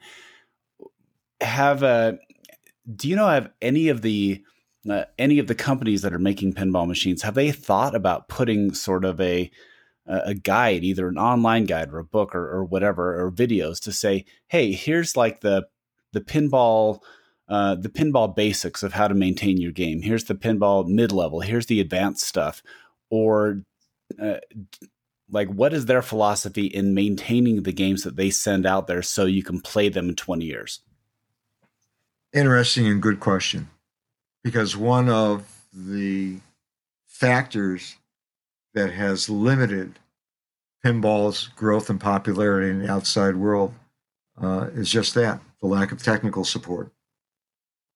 Have 1.42 1.84
a 1.84 1.88
uh, 1.88 2.12
do 2.96 3.10
you 3.10 3.16
know 3.16 3.28
have 3.28 3.50
any 3.62 3.90
of 3.90 4.02
the 4.02 4.42
uh, 4.90 5.04
any 5.20 5.40
of 5.40 5.48
the 5.48 5.56
companies 5.56 6.02
that 6.02 6.14
are 6.14 6.20
making 6.20 6.54
pinball 6.54 6.88
machines 6.88 7.22
have 7.22 7.36
they 7.36 7.52
thought 7.52 7.94
about 7.94 8.30
putting 8.30 8.74
sort 8.74 9.04
of 9.04 9.20
a 9.20 9.52
a 10.08 10.34
guide, 10.34 10.84
either 10.84 11.08
an 11.08 11.18
online 11.18 11.66
guide 11.66 11.92
or 11.92 12.00
a 12.00 12.04
book 12.04 12.34
or, 12.34 12.50
or 12.50 12.64
whatever, 12.64 13.20
or 13.22 13.32
videos 13.32 13.80
to 13.82 13.92
say, 13.92 14.26
hey, 14.48 14.72
here's 14.72 15.18
like 15.18 15.42
the 15.42 15.68
the 16.14 16.22
pinball 16.22 17.02
uh, 17.50 17.76
the 17.76 17.90
pinball 17.90 18.36
basics 18.36 18.84
of 18.84 18.94
how 18.94 19.08
to 19.08 19.16
maintain 19.16 19.58
your 19.58 19.72
game. 19.72 20.02
Here's 20.02 20.26
the 20.26 20.36
pinball 20.36 20.86
mid 20.86 21.12
level. 21.12 21.40
Here's 21.40 21.68
the 21.68 21.80
advanced 21.80 22.26
stuff. 22.26 22.62
Or 23.10 23.62
uh, 24.22 24.38
like, 25.30 25.48
what 25.50 25.74
is 25.74 25.86
their 25.86 26.02
philosophy 26.02 26.66
in 26.66 26.94
maintaining 26.94 27.64
the 27.64 27.72
games 27.72 28.04
that 28.04 28.18
they 28.18 28.30
send 28.30 28.66
out 28.66 28.88
there 28.88 29.02
so 29.02 29.26
you 29.26 29.44
can 29.44 29.62
play 29.62 29.88
them 29.88 30.10
in 30.10 30.16
20 30.16 30.46
years? 30.46 30.82
Interesting 32.34 32.86
and 32.88 33.02
good 33.02 33.20
question. 33.20 33.70
Because 34.44 34.76
one 34.76 35.10
of 35.10 35.66
the 35.74 36.40
factors 37.06 37.96
that 38.78 38.94
has 38.94 39.28
limited 39.28 39.98
pinball's 40.84 41.48
growth 41.56 41.90
and 41.90 42.00
popularity 42.00 42.70
in 42.70 42.78
the 42.78 42.92
outside 42.92 43.36
world 43.36 43.74
uh, 44.40 44.70
is 44.74 44.92
just 44.92 45.16
that 45.16 45.42
the 45.62 45.68
lack 45.68 45.92
of 45.92 46.04
technical 46.04 46.44
support. 46.46 46.92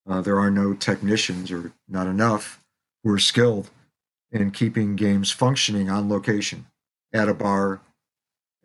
Uh, 0.09 0.21
there 0.21 0.39
are 0.39 0.49
no 0.49 0.73
technicians, 0.73 1.51
or 1.51 1.71
not 1.87 2.07
enough, 2.07 2.59
who 3.03 3.13
are 3.13 3.19
skilled 3.19 3.69
in 4.31 4.49
keeping 4.49 4.95
games 4.95 5.29
functioning 5.29 5.87
on 5.87 6.09
location 6.09 6.65
at 7.13 7.29
a 7.29 7.33
bar 7.35 7.81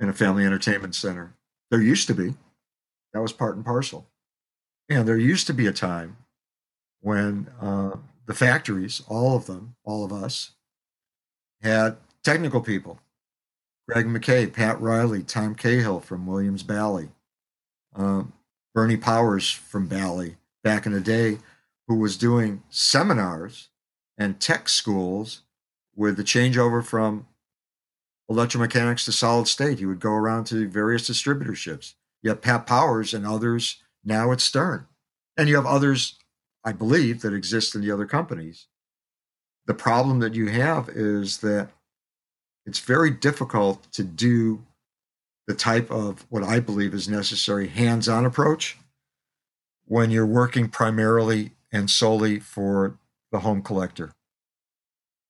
in 0.00 0.08
a 0.08 0.14
family 0.14 0.46
entertainment 0.46 0.94
center. 0.94 1.34
There 1.70 1.82
used 1.82 2.06
to 2.06 2.14
be. 2.14 2.32
That 3.12 3.20
was 3.20 3.34
part 3.34 3.56
and 3.56 3.64
parcel. 3.64 4.06
And 4.88 5.06
there 5.06 5.18
used 5.18 5.46
to 5.48 5.54
be 5.54 5.66
a 5.66 5.72
time 5.72 6.16
when 7.02 7.48
uh, 7.60 7.96
the 8.24 8.34
factories, 8.34 9.02
all 9.06 9.36
of 9.36 9.44
them, 9.44 9.76
all 9.84 10.02
of 10.02 10.12
us, 10.12 10.52
had 11.62 11.96
technical 12.26 12.60
people. 12.60 12.98
Greg 13.88 14.06
McKay, 14.06 14.52
Pat 14.52 14.80
Riley, 14.80 15.22
Tom 15.22 15.54
Cahill 15.54 16.00
from 16.00 16.26
Williams 16.26 16.64
Bally, 16.64 17.10
uh, 17.94 18.24
Bernie 18.74 18.96
Powers 18.96 19.48
from 19.48 19.86
Bally, 19.86 20.34
back 20.64 20.86
in 20.86 20.92
the 20.92 21.00
day 21.00 21.38
who 21.86 21.94
was 21.94 22.16
doing 22.16 22.64
seminars 22.68 23.68
and 24.18 24.40
tech 24.40 24.68
schools 24.68 25.42
with 25.94 26.16
the 26.16 26.24
changeover 26.24 26.84
from 26.84 27.28
electromechanics 28.28 29.04
to 29.04 29.12
solid 29.12 29.46
state. 29.46 29.78
He 29.78 29.86
would 29.86 30.00
go 30.00 30.10
around 30.10 30.46
to 30.46 30.68
various 30.68 31.08
distributorships. 31.08 31.94
You 32.24 32.30
have 32.30 32.42
Pat 32.42 32.66
Powers 32.66 33.14
and 33.14 33.24
others 33.24 33.80
now 34.04 34.32
at 34.32 34.40
Stern. 34.40 34.88
And 35.36 35.48
you 35.48 35.54
have 35.54 35.66
others, 35.66 36.18
I 36.64 36.72
believe, 36.72 37.22
that 37.22 37.32
exist 37.32 37.76
in 37.76 37.82
the 37.82 37.92
other 37.92 38.06
companies. 38.06 38.66
The 39.66 39.74
problem 39.74 40.18
that 40.18 40.34
you 40.34 40.48
have 40.48 40.88
is 40.88 41.38
that 41.38 41.70
it's 42.66 42.80
very 42.80 43.10
difficult 43.10 43.90
to 43.92 44.04
do 44.04 44.64
the 45.46 45.54
type 45.54 45.90
of 45.90 46.26
what 46.28 46.42
I 46.42 46.58
believe 46.60 46.92
is 46.92 47.08
necessary 47.08 47.68
hands 47.68 48.08
on 48.08 48.26
approach 48.26 48.76
when 49.86 50.10
you're 50.10 50.26
working 50.26 50.68
primarily 50.68 51.52
and 51.72 51.88
solely 51.88 52.40
for 52.40 52.98
the 53.30 53.40
home 53.40 53.62
collector. 53.62 54.12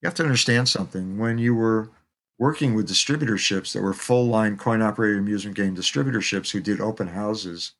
You 0.00 0.06
have 0.06 0.14
to 0.14 0.22
understand 0.22 0.68
something. 0.68 1.18
When 1.18 1.38
you 1.38 1.54
were 1.54 1.90
working 2.38 2.74
with 2.74 2.88
distributorships 2.88 3.72
that 3.72 3.82
were 3.82 3.92
full 3.92 4.26
line 4.26 4.56
coin 4.56 4.82
operated 4.82 5.18
amusement 5.18 5.56
game 5.56 5.76
distributorships 5.76 6.50
who 6.50 6.60
did 6.60 6.80
open 6.80 7.08
houses, 7.08 7.72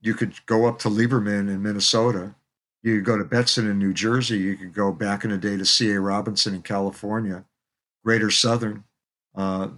you 0.00 0.14
could 0.14 0.44
go 0.46 0.66
up 0.66 0.78
to 0.80 0.88
Lieberman 0.88 1.48
in 1.48 1.62
Minnesota. 1.62 2.34
You 2.82 2.96
could 2.96 3.04
go 3.04 3.18
to 3.18 3.24
Betson 3.24 3.70
in 3.70 3.78
New 3.78 3.92
Jersey. 3.92 4.38
You 4.38 4.56
could 4.56 4.74
go 4.74 4.92
back 4.92 5.24
in 5.24 5.30
the 5.30 5.38
day 5.38 5.56
to 5.56 5.64
C.A. 5.64 5.98
Robinson 6.00 6.54
in 6.54 6.62
California, 6.62 7.44
Greater 8.06 8.30
Southern, 8.30 8.84
uh, 9.34 9.68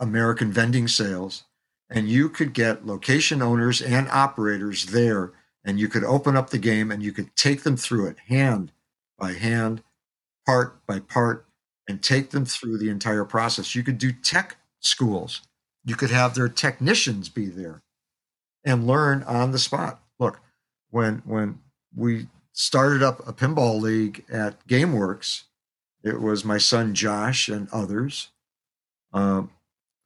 American 0.00 0.50
vending 0.50 0.88
sales 0.88 1.44
and 1.90 2.08
you 2.08 2.30
could 2.30 2.54
get 2.54 2.86
location 2.86 3.42
owners 3.42 3.82
and 3.82 4.08
operators 4.08 4.86
there 4.86 5.32
and 5.62 5.78
you 5.78 5.88
could 5.88 6.04
open 6.04 6.38
up 6.38 6.48
the 6.48 6.58
game 6.58 6.90
and 6.90 7.02
you 7.02 7.12
could 7.12 7.36
take 7.36 7.62
them 7.62 7.76
through 7.76 8.06
it 8.06 8.16
hand 8.28 8.72
by 9.18 9.32
hand 9.32 9.82
part 10.46 10.84
by 10.86 10.98
part 10.98 11.46
and 11.86 12.02
take 12.02 12.30
them 12.30 12.46
through 12.46 12.78
the 12.78 12.88
entire 12.88 13.26
process. 13.26 13.74
You 13.74 13.82
could 13.82 13.98
do 13.98 14.10
tech 14.10 14.56
schools. 14.80 15.42
You 15.84 15.96
could 15.96 16.10
have 16.10 16.34
their 16.34 16.48
technicians 16.48 17.28
be 17.28 17.46
there 17.46 17.82
and 18.64 18.86
learn 18.86 19.22
on 19.24 19.52
the 19.52 19.58
spot. 19.58 20.00
Look 20.18 20.40
when 20.90 21.22
when 21.26 21.58
we 21.94 22.28
started 22.52 23.02
up 23.02 23.20
a 23.28 23.34
pinball 23.34 23.80
league 23.82 24.24
at 24.30 24.66
gameworks 24.66 25.42
it 26.04 26.20
was 26.20 26.44
my 26.44 26.58
son 26.58 26.94
josh 26.94 27.48
and 27.48 27.68
others 27.72 28.28
um, 29.12 29.50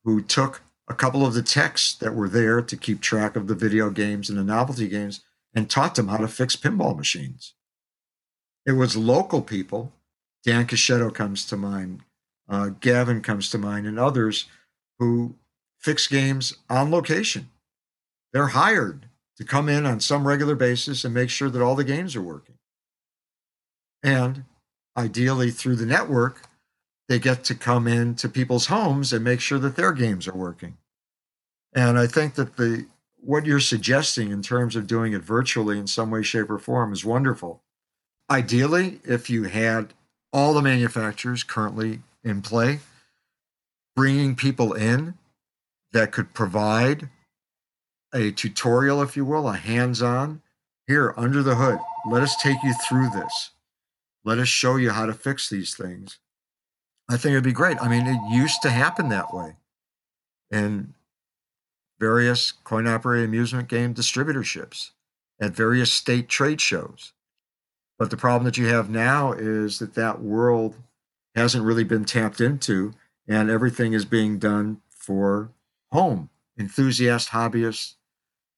who 0.05 0.23
took 0.23 0.63
a 0.89 0.95
couple 0.95 1.27
of 1.27 1.35
the 1.35 1.43
techs 1.43 1.95
that 1.95 2.15
were 2.15 2.29
there 2.29 2.63
to 2.63 2.77
keep 2.77 3.01
track 3.01 3.37
of 3.37 3.47
the 3.47 3.55
video 3.55 3.91
games 3.91 4.31
and 4.31 4.39
the 4.39 4.45
novelty 4.45 4.89
games 4.89 5.21
and 5.55 5.69
taught 5.69 5.95
them 5.95 6.09
how 6.09 6.17
to 6.19 6.29
fix 6.29 6.57
pinball 6.57 6.97
machines. 6.97 7.55
It 8.65 8.73
was 8.73 8.97
local 8.97 9.43
people. 9.43 9.93
Dan 10.45 10.67
Cashetto 10.67 11.13
comes 11.13 11.45
to 11.47 11.57
mind, 11.57 12.03
uh, 12.49 12.71
Gavin 12.81 13.23
comes 13.23 13.51
to 13.51 13.59
mind, 13.59 13.87
and 13.87 13.99
others 13.99 14.47
who 14.99 15.35
fix 15.79 16.07
games 16.07 16.55
on 16.71 16.91
location. 16.91 17.51
They're 18.33 18.49
hired 18.49 19.07
to 19.37 19.45
come 19.45 19.69
in 19.69 19.85
on 19.85 20.01
some 20.01 20.27
regular 20.27 20.55
basis 20.55 21.05
and 21.05 21.13
make 21.13 21.31
sure 21.31 21.51
that 21.51 21.63
all 21.63 21.75
the 21.75 21.85
games 21.85 22.15
are 22.15 22.23
working. 22.23 22.57
And 24.03 24.45
ideally, 24.99 25.51
through 25.51 25.77
the 25.77 25.87
network, 25.87 26.43
they 27.09 27.19
get 27.19 27.45
to 27.45 27.55
come 27.55 27.87
into 27.87 28.29
people's 28.29 28.67
homes 28.67 29.13
and 29.13 29.25
make 29.25 29.41
sure 29.41 29.59
that 29.61 29.77
their 29.77 29.93
games 29.93 30.27
are 30.27 30.37
working. 30.37 30.77
And 31.73 31.99
I 31.99 32.07
think 32.07 32.35
that 32.35 32.57
the 32.57 32.87
what 33.21 33.47
you're 33.47 33.61
suggesting 33.61 34.31
in 34.31 34.43
terms 34.43 34.77
of 34.77 34.87
doing 34.87 35.13
it 35.13 35.23
virtually 35.23 35.79
in 35.79 35.87
some 35.87 36.11
way, 36.11 36.23
shape, 36.23 36.51
or 36.51 36.59
form 36.59 36.93
is 36.93 37.05
wonderful. 37.05 37.63
Ideally, 38.31 39.01
if 39.05 39.31
you 39.31 39.45
had 39.45 39.95
all 40.33 40.55
the 40.55 40.63
manufacturers 40.63 41.43
currently 41.43 42.01
in 42.23 42.43
play, 42.43 42.81
bringing 43.97 44.37
people 44.37 44.73
in 44.73 45.15
that 45.93 46.13
could 46.13 46.35
provide 46.35 47.09
a 48.15 48.31
tutorial, 48.31 49.03
if 49.03 49.17
you 49.17 49.25
will, 49.25 49.49
a 49.49 49.57
hands 49.57 50.03
on. 50.03 50.43
Here, 50.87 51.13
under 51.17 51.43
the 51.43 51.57
hood, 51.57 51.79
let 52.09 52.23
us 52.23 52.41
take 52.41 52.63
you 52.63 52.75
through 52.89 53.11
this. 53.11 53.51
Let 54.29 54.41
us 54.41 54.49
show 54.49 54.77
you 54.77 54.91
how 54.91 55.07
to 55.07 55.15
fix 55.15 55.49
these 55.49 55.75
things. 55.75 56.19
I 57.09 57.17
think 57.17 57.33
it'd 57.33 57.45
be 57.45 57.51
great. 57.51 57.81
I 57.81 57.89
mean, 57.89 58.07
it 58.07 58.21
used 58.31 58.61
to 58.61 58.69
happen 58.69 59.09
that 59.09 59.33
way 59.33 59.57
in 60.51 60.93
various 61.99 62.53
coin 62.53 62.87
operated 62.87 63.27
amusement 63.27 63.69
game 63.69 63.95
distributorships 63.95 64.91
at 65.41 65.57
various 65.57 65.91
state 65.91 66.29
trade 66.29 66.61
shows. 66.61 67.15
But 67.99 68.11
the 68.11 68.19
problem 68.19 68.45
that 68.45 68.59
you 68.59 68.67
have 68.67 68.91
now 68.91 69.33
is 69.33 69.79
that 69.79 69.95
that 69.95 70.21
world 70.21 70.77
hasn't 71.35 71.65
really 71.65 71.85
been 71.85 72.05
tapped 72.05 72.43
into, 72.43 72.93
and 73.27 73.49
everything 73.49 73.95
is 73.95 74.05
being 74.05 74.39
done 74.39 74.83
for 74.91 75.53
home 75.91 76.29
enthusiast 76.59 77.31
hobbyists. 77.31 77.95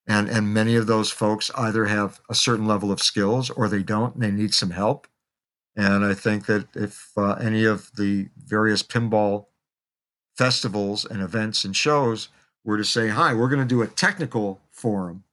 And, 0.04 0.28
and 0.28 0.52
many 0.52 0.74
of 0.74 0.88
those 0.88 1.12
folks 1.12 1.48
either 1.56 1.84
have 1.84 2.20
a 2.28 2.34
certain 2.34 2.66
level 2.66 2.90
of 2.90 3.00
skills 3.00 3.50
or 3.50 3.68
they 3.68 3.84
don't 3.84 4.14
and 4.16 4.24
they 4.24 4.32
need 4.32 4.52
some 4.52 4.70
help. 4.70 5.06
And 5.76 6.04
I 6.04 6.14
think 6.14 6.46
that 6.46 6.66
if 6.74 7.10
uh, 7.16 7.32
any 7.34 7.64
of 7.64 7.90
the 7.96 8.28
various 8.36 8.82
pinball 8.82 9.46
festivals 10.36 11.04
and 11.04 11.22
events 11.22 11.64
and 11.64 11.76
shows 11.76 12.28
were 12.64 12.76
to 12.76 12.84
say, 12.84 13.08
hi, 13.08 13.34
we're 13.34 13.48
going 13.48 13.60
to 13.60 13.74
do 13.74 13.82
a 13.82 13.86
technical 13.86 14.60
forum, 14.70 15.24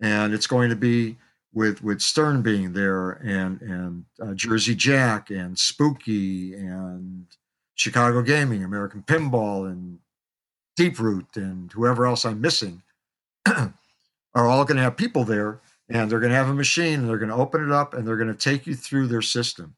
and 0.00 0.34
it's 0.34 0.46
going 0.46 0.70
to 0.70 0.76
be 0.76 1.16
with 1.52 1.82
with 1.82 2.00
Stern 2.00 2.42
being 2.42 2.72
there 2.72 3.12
and 3.12 3.60
and 3.62 4.04
uh, 4.22 4.34
Jersey 4.34 4.74
Jack 4.74 5.30
and 5.30 5.58
Spooky 5.58 6.54
and 6.54 7.26
Chicago 7.74 8.22
Gaming, 8.22 8.64
American 8.64 9.02
Pinball 9.02 9.66
and 9.66 9.98
Deeproot 10.78 11.36
and 11.36 11.72
whoever 11.72 12.06
else 12.06 12.24
I'm 12.24 12.40
missing 12.40 12.82
are 13.46 13.72
all 14.34 14.64
going 14.64 14.76
to 14.76 14.82
have 14.82 14.96
people 14.96 15.24
there 15.24 15.60
and 15.88 16.10
they're 16.10 16.20
going 16.20 16.30
to 16.30 16.36
have 16.36 16.48
a 16.48 16.54
machine 16.54 17.00
and 17.00 17.08
they're 17.08 17.18
going 17.18 17.30
to 17.30 17.34
open 17.34 17.64
it 17.64 17.72
up 17.72 17.94
and 17.94 18.06
they're 18.06 18.16
going 18.16 18.32
to 18.32 18.34
take 18.34 18.66
you 18.66 18.74
through 18.74 19.06
their 19.06 19.22
system. 19.22 19.74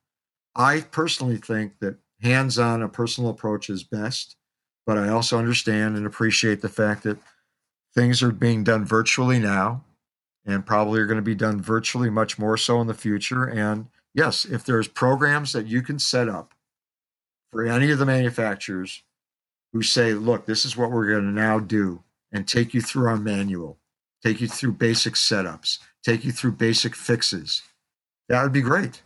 I 0.54 0.80
personally 0.80 1.36
think 1.36 1.78
that 1.80 1.98
hands-on 2.20 2.82
a 2.82 2.88
personal 2.88 3.30
approach 3.30 3.70
is 3.70 3.84
best, 3.84 4.36
but 4.86 4.98
I 4.98 5.08
also 5.08 5.38
understand 5.38 5.96
and 5.96 6.06
appreciate 6.06 6.60
the 6.60 6.68
fact 6.68 7.04
that 7.04 7.18
things 7.94 8.22
are 8.22 8.32
being 8.32 8.64
done 8.64 8.84
virtually 8.84 9.38
now 9.38 9.84
and 10.44 10.66
probably 10.66 11.00
are 11.00 11.06
going 11.06 11.16
to 11.16 11.22
be 11.22 11.34
done 11.34 11.60
virtually 11.60 12.10
much 12.10 12.38
more 12.38 12.56
so 12.56 12.80
in 12.80 12.86
the 12.86 12.94
future. 12.94 13.44
And 13.44 13.86
yes, 14.14 14.44
if 14.44 14.64
there's 14.64 14.88
programs 14.88 15.52
that 15.52 15.66
you 15.66 15.82
can 15.82 15.98
set 15.98 16.28
up 16.28 16.54
for 17.52 17.64
any 17.64 17.90
of 17.90 17.98
the 17.98 18.06
manufacturers 18.06 19.02
who 19.72 19.82
say, 19.82 20.14
look, 20.14 20.46
this 20.46 20.64
is 20.64 20.76
what 20.76 20.90
we're 20.90 21.10
going 21.10 21.24
to 21.24 21.30
now 21.30 21.58
do 21.58 22.02
and 22.32 22.46
take 22.46 22.74
you 22.74 22.80
through 22.80 23.08
our 23.08 23.16
manual, 23.16 23.78
take 24.22 24.40
you 24.40 24.48
through 24.48 24.72
basic 24.72 25.14
setups, 25.14 25.78
take 26.04 26.24
you 26.24 26.32
through 26.32 26.52
basic 26.52 26.94
fixes, 26.96 27.62
that 28.28 28.42
would 28.42 28.52
be 28.52 28.62
great. 28.62 29.02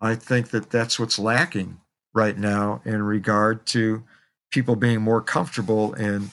I 0.00 0.14
think 0.14 0.50
that 0.50 0.70
that's 0.70 0.98
what's 0.98 1.18
lacking 1.18 1.80
right 2.14 2.36
now 2.36 2.82
in 2.84 3.02
regard 3.02 3.66
to 3.66 4.04
people 4.50 4.76
being 4.76 5.00
more 5.00 5.20
comfortable 5.20 5.94
in 5.94 6.30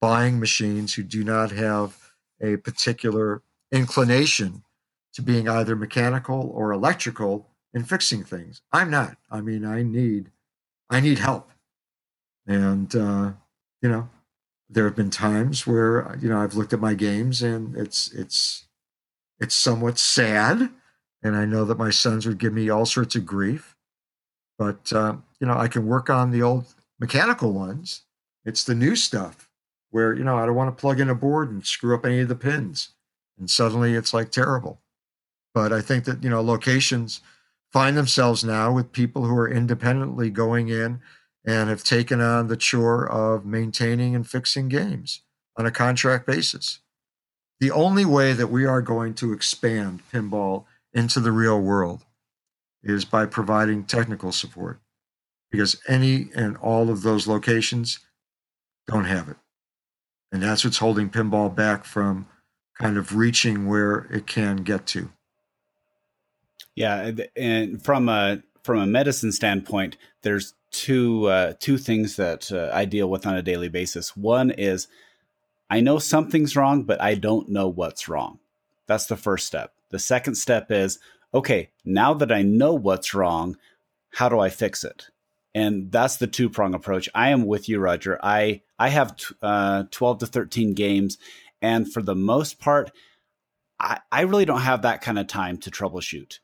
buying 0.00 0.38
machines 0.38 0.94
who 0.94 1.02
do 1.02 1.24
not 1.24 1.50
have 1.50 2.12
a 2.40 2.56
particular 2.56 3.42
inclination 3.72 4.62
to 5.14 5.22
being 5.22 5.48
either 5.48 5.76
mechanical 5.76 6.50
or 6.54 6.72
electrical 6.72 7.48
in 7.72 7.84
fixing 7.84 8.22
things. 8.22 8.60
I'm 8.72 8.90
not. 8.90 9.16
I 9.30 9.40
mean, 9.40 9.64
I 9.64 9.82
need, 9.82 10.30
I 10.90 11.00
need 11.00 11.18
help, 11.18 11.50
and 12.46 12.94
uh, 12.94 13.32
you 13.80 13.88
know, 13.88 14.08
there 14.68 14.84
have 14.84 14.96
been 14.96 15.10
times 15.10 15.66
where 15.66 16.16
you 16.20 16.28
know 16.28 16.40
I've 16.40 16.54
looked 16.54 16.72
at 16.72 16.80
my 16.80 16.94
games 16.94 17.42
and 17.42 17.76
it's 17.76 18.12
it's 18.12 18.66
it's 19.40 19.54
somewhat 19.54 19.98
sad, 19.98 20.70
and 21.22 21.36
I 21.36 21.44
know 21.44 21.64
that 21.64 21.78
my 21.78 21.90
sons 21.90 22.26
would 22.26 22.38
give 22.38 22.52
me 22.52 22.68
all 22.68 22.86
sorts 22.86 23.16
of 23.16 23.26
grief, 23.26 23.76
but 24.58 24.92
uh, 24.92 25.16
you 25.40 25.46
know 25.46 25.56
I 25.56 25.68
can 25.68 25.86
work 25.86 26.10
on 26.10 26.30
the 26.30 26.42
old 26.42 26.66
mechanical 26.98 27.52
ones. 27.52 28.02
It's 28.44 28.64
the 28.64 28.74
new 28.74 28.96
stuff 28.96 29.48
where 29.90 30.12
you 30.14 30.24
know 30.24 30.38
I 30.38 30.46
don't 30.46 30.54
want 30.54 30.76
to 30.76 30.80
plug 30.80 31.00
in 31.00 31.10
a 31.10 31.14
board 31.14 31.50
and 31.50 31.66
screw 31.66 31.94
up 31.94 32.04
any 32.06 32.20
of 32.20 32.28
the 32.28 32.34
pins 32.34 32.90
and 33.38 33.50
suddenly 33.50 33.94
it's 33.94 34.14
like 34.14 34.30
terrible. 34.30 34.80
But 35.52 35.72
I 35.72 35.80
think 35.80 36.04
that, 36.04 36.22
you 36.22 36.30
know, 36.30 36.40
locations 36.40 37.20
find 37.72 37.96
themselves 37.96 38.44
now 38.44 38.72
with 38.72 38.92
people 38.92 39.24
who 39.24 39.36
are 39.36 39.50
independently 39.50 40.30
going 40.30 40.68
in 40.68 41.00
and 41.46 41.68
have 41.68 41.84
taken 41.84 42.20
on 42.20 42.48
the 42.48 42.56
chore 42.56 43.08
of 43.08 43.44
maintaining 43.44 44.14
and 44.14 44.28
fixing 44.28 44.68
games 44.68 45.22
on 45.56 45.66
a 45.66 45.70
contract 45.70 46.26
basis. 46.26 46.80
The 47.64 47.70
only 47.70 48.04
way 48.04 48.34
that 48.34 48.48
we 48.48 48.66
are 48.66 48.82
going 48.82 49.14
to 49.14 49.32
expand 49.32 50.02
pinball 50.12 50.66
into 50.92 51.18
the 51.18 51.32
real 51.32 51.58
world 51.58 52.04
is 52.82 53.06
by 53.06 53.24
providing 53.24 53.84
technical 53.84 54.32
support 54.32 54.80
because 55.50 55.80
any 55.88 56.28
and 56.36 56.58
all 56.58 56.90
of 56.90 57.00
those 57.00 57.26
locations 57.26 58.00
don't 58.86 59.06
have 59.06 59.30
it. 59.30 59.38
And 60.30 60.42
that's 60.42 60.62
what's 60.62 60.76
holding 60.76 61.08
pinball 61.08 61.54
back 61.54 61.86
from 61.86 62.26
kind 62.78 62.98
of 62.98 63.16
reaching 63.16 63.66
where 63.66 64.08
it 64.12 64.26
can 64.26 64.56
get 64.56 64.84
to. 64.88 65.10
Yeah, 66.76 67.12
and 67.34 67.82
from 67.82 68.10
a 68.10 68.42
from 68.62 68.78
a 68.78 68.86
medicine 68.86 69.32
standpoint, 69.32 69.96
there's 70.20 70.52
two 70.70 71.28
uh, 71.28 71.54
two 71.60 71.78
things 71.78 72.16
that 72.16 72.52
uh, 72.52 72.68
I 72.74 72.84
deal 72.84 73.08
with 73.08 73.26
on 73.26 73.36
a 73.36 73.42
daily 73.42 73.70
basis. 73.70 74.14
One 74.14 74.50
is 74.50 74.86
I 75.70 75.80
know 75.80 75.98
something's 75.98 76.56
wrong, 76.56 76.84
but 76.84 77.00
I 77.00 77.14
don't 77.14 77.48
know 77.48 77.68
what's 77.68 78.08
wrong. 78.08 78.38
That's 78.86 79.06
the 79.06 79.16
first 79.16 79.46
step. 79.46 79.72
The 79.90 79.98
second 79.98 80.34
step 80.36 80.70
is 80.70 80.98
okay, 81.32 81.70
now 81.84 82.14
that 82.14 82.30
I 82.30 82.42
know 82.42 82.74
what's 82.74 83.14
wrong, 83.14 83.56
how 84.10 84.28
do 84.28 84.38
I 84.38 84.50
fix 84.50 84.84
it? 84.84 85.08
And 85.54 85.90
that's 85.90 86.16
the 86.16 86.26
two 86.26 86.48
prong 86.50 86.74
approach. 86.74 87.08
I 87.14 87.30
am 87.30 87.46
with 87.46 87.68
you, 87.68 87.78
Roger. 87.78 88.18
I 88.22 88.62
I 88.78 88.88
have 88.88 89.16
t- 89.16 89.34
uh, 89.42 89.84
twelve 89.90 90.18
to 90.18 90.26
thirteen 90.26 90.74
games, 90.74 91.18
and 91.62 91.92
for 91.92 92.02
the 92.02 92.16
most 92.16 92.58
part, 92.58 92.90
I, 93.78 94.00
I 94.10 94.22
really 94.22 94.44
don't 94.44 94.60
have 94.60 94.82
that 94.82 95.00
kind 95.00 95.18
of 95.18 95.26
time 95.26 95.58
to 95.58 95.70
troubleshoot. 95.70 96.38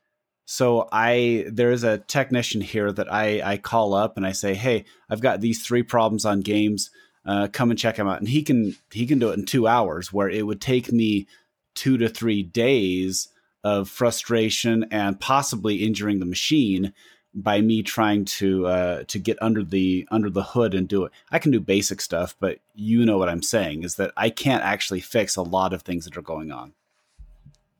So 0.45 0.89
I 0.91 1.45
there 1.49 1.71
is 1.71 1.83
a 1.83 1.99
technician 1.99 2.61
here 2.61 2.91
that 2.91 3.11
I, 3.11 3.41
I 3.43 3.57
call 3.57 3.93
up 3.93 4.17
and 4.17 4.25
I 4.25 4.33
say, 4.33 4.53
hey, 4.53 4.85
I've 5.09 5.21
got 5.21 5.39
these 5.39 5.63
three 5.63 5.83
problems 5.83 6.25
on 6.25 6.41
games. 6.41 6.89
Uh, 7.25 7.47
come 7.51 7.69
and 7.69 7.79
check 7.79 7.97
him 7.97 8.07
out, 8.07 8.19
and 8.19 8.29
he 8.29 8.41
can 8.41 8.75
he 8.91 9.05
can 9.05 9.19
do 9.19 9.29
it 9.29 9.37
in 9.37 9.45
two 9.45 9.67
hours, 9.67 10.11
where 10.11 10.29
it 10.29 10.45
would 10.45 10.59
take 10.59 10.91
me 10.91 11.27
two 11.75 11.97
to 11.97 12.09
three 12.09 12.41
days 12.41 13.27
of 13.63 13.87
frustration 13.89 14.85
and 14.89 15.19
possibly 15.19 15.77
injuring 15.85 16.19
the 16.19 16.25
machine 16.25 16.93
by 17.33 17.61
me 17.61 17.81
trying 17.81 18.25
to 18.25 18.67
uh, 18.67 19.03
to 19.07 19.19
get 19.19 19.37
under 19.41 19.63
the 19.63 20.07
under 20.11 20.29
the 20.29 20.43
hood 20.43 20.73
and 20.73 20.87
do 20.87 21.05
it. 21.05 21.11
I 21.31 21.39
can 21.39 21.51
do 21.51 21.59
basic 21.59 22.01
stuff, 22.01 22.35
but 22.39 22.59
you 22.73 23.05
know 23.05 23.17
what 23.17 23.29
I'm 23.29 23.43
saying 23.43 23.83
is 23.83 23.95
that 23.95 24.11
I 24.17 24.29
can't 24.29 24.63
actually 24.63 25.01
fix 25.01 25.35
a 25.35 25.41
lot 25.41 25.73
of 25.73 25.83
things 25.83 26.05
that 26.05 26.17
are 26.17 26.21
going 26.21 26.51
on. 26.51 26.73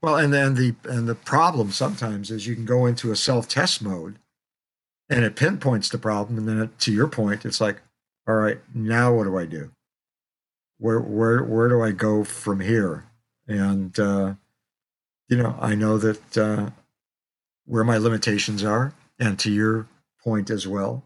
Well, 0.01 0.17
and 0.17 0.33
then 0.33 0.55
the 0.55 0.75
and 0.85 1.07
the 1.07 1.15
problem 1.15 1.71
sometimes 1.71 2.31
is 2.31 2.47
you 2.47 2.55
can 2.55 2.65
go 2.65 2.85
into 2.85 3.11
a 3.11 3.15
self 3.15 3.47
test 3.47 3.81
mode, 3.81 4.17
and 5.09 5.23
it 5.23 5.35
pinpoints 5.35 5.89
the 5.89 5.97
problem, 5.97 6.37
and 6.37 6.47
then 6.47 6.69
to 6.79 6.91
your 6.91 7.07
point, 7.07 7.45
it's 7.45 7.61
like, 7.61 7.81
all 8.31 8.37
right, 8.37 8.59
now 8.73 9.13
what 9.13 9.25
do 9.25 9.37
I 9.37 9.45
do? 9.45 9.71
Where 10.77 11.01
where 11.01 11.43
where 11.43 11.67
do 11.67 11.81
I 11.81 11.91
go 11.91 12.23
from 12.23 12.61
here? 12.61 13.05
And 13.45 13.99
uh, 13.99 14.35
you 15.27 15.35
know, 15.35 15.57
I 15.59 15.75
know 15.75 15.97
that 15.97 16.37
uh, 16.37 16.69
where 17.65 17.83
my 17.83 17.97
limitations 17.97 18.63
are 18.63 18.93
and 19.19 19.37
to 19.39 19.51
your 19.51 19.87
point 20.23 20.49
as 20.49 20.65
well, 20.65 21.03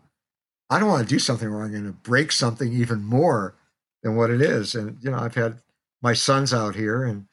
I 0.70 0.78
don't 0.78 0.90
want 0.90 1.08
to 1.08 1.14
do 1.14 1.18
something 1.18 1.52
where 1.52 1.64
I'm 1.64 1.72
going 1.72 1.86
to 1.86 1.92
break 1.92 2.32
something 2.32 2.72
even 2.72 3.04
more 3.04 3.56
than 4.04 4.16
what 4.16 4.30
it 4.30 4.40
is. 4.40 4.76
And, 4.76 4.98
you 5.02 5.10
know, 5.10 5.18
I've 5.18 5.36
had 5.36 5.62
my 6.02 6.14
sons 6.14 6.54
out 6.54 6.76
here, 6.76 7.04
and 7.04 7.26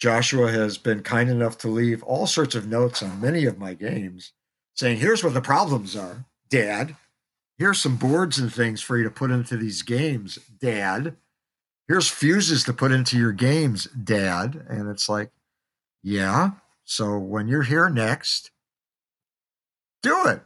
Joshua 0.00 0.50
has 0.52 0.78
been 0.78 1.02
kind 1.02 1.28
enough 1.28 1.58
to 1.58 1.68
leave 1.68 2.04
all 2.04 2.26
sorts 2.26 2.54
of 2.54 2.68
notes 2.68 3.02
on 3.02 3.20
many 3.20 3.46
of 3.46 3.58
my 3.58 3.74
games 3.74 4.32
saying, 4.74 4.98
here's 4.98 5.24
what 5.24 5.34
the 5.34 5.40
problems 5.40 5.96
are, 5.96 6.24
Dad. 6.48 6.96
Here's 7.58 7.78
some 7.78 7.96
boards 7.96 8.38
and 8.38 8.52
things 8.52 8.80
for 8.80 8.96
you 8.96 9.04
to 9.04 9.10
put 9.10 9.30
into 9.30 9.56
these 9.56 9.82
games, 9.82 10.38
Dad. 10.60 11.16
Here's 11.86 12.08
fuses 12.08 12.64
to 12.64 12.72
put 12.72 12.92
into 12.92 13.18
your 13.18 13.32
games, 13.32 13.84
Dad. 13.84 14.66
And 14.68 14.88
it's 14.88 15.08
like, 15.08 15.30
yeah. 16.02 16.52
So 16.84 17.18
when 17.18 17.46
you're 17.46 17.62
here 17.62 17.88
next, 17.88 18.50
do 20.02 20.26
it. 20.26 20.42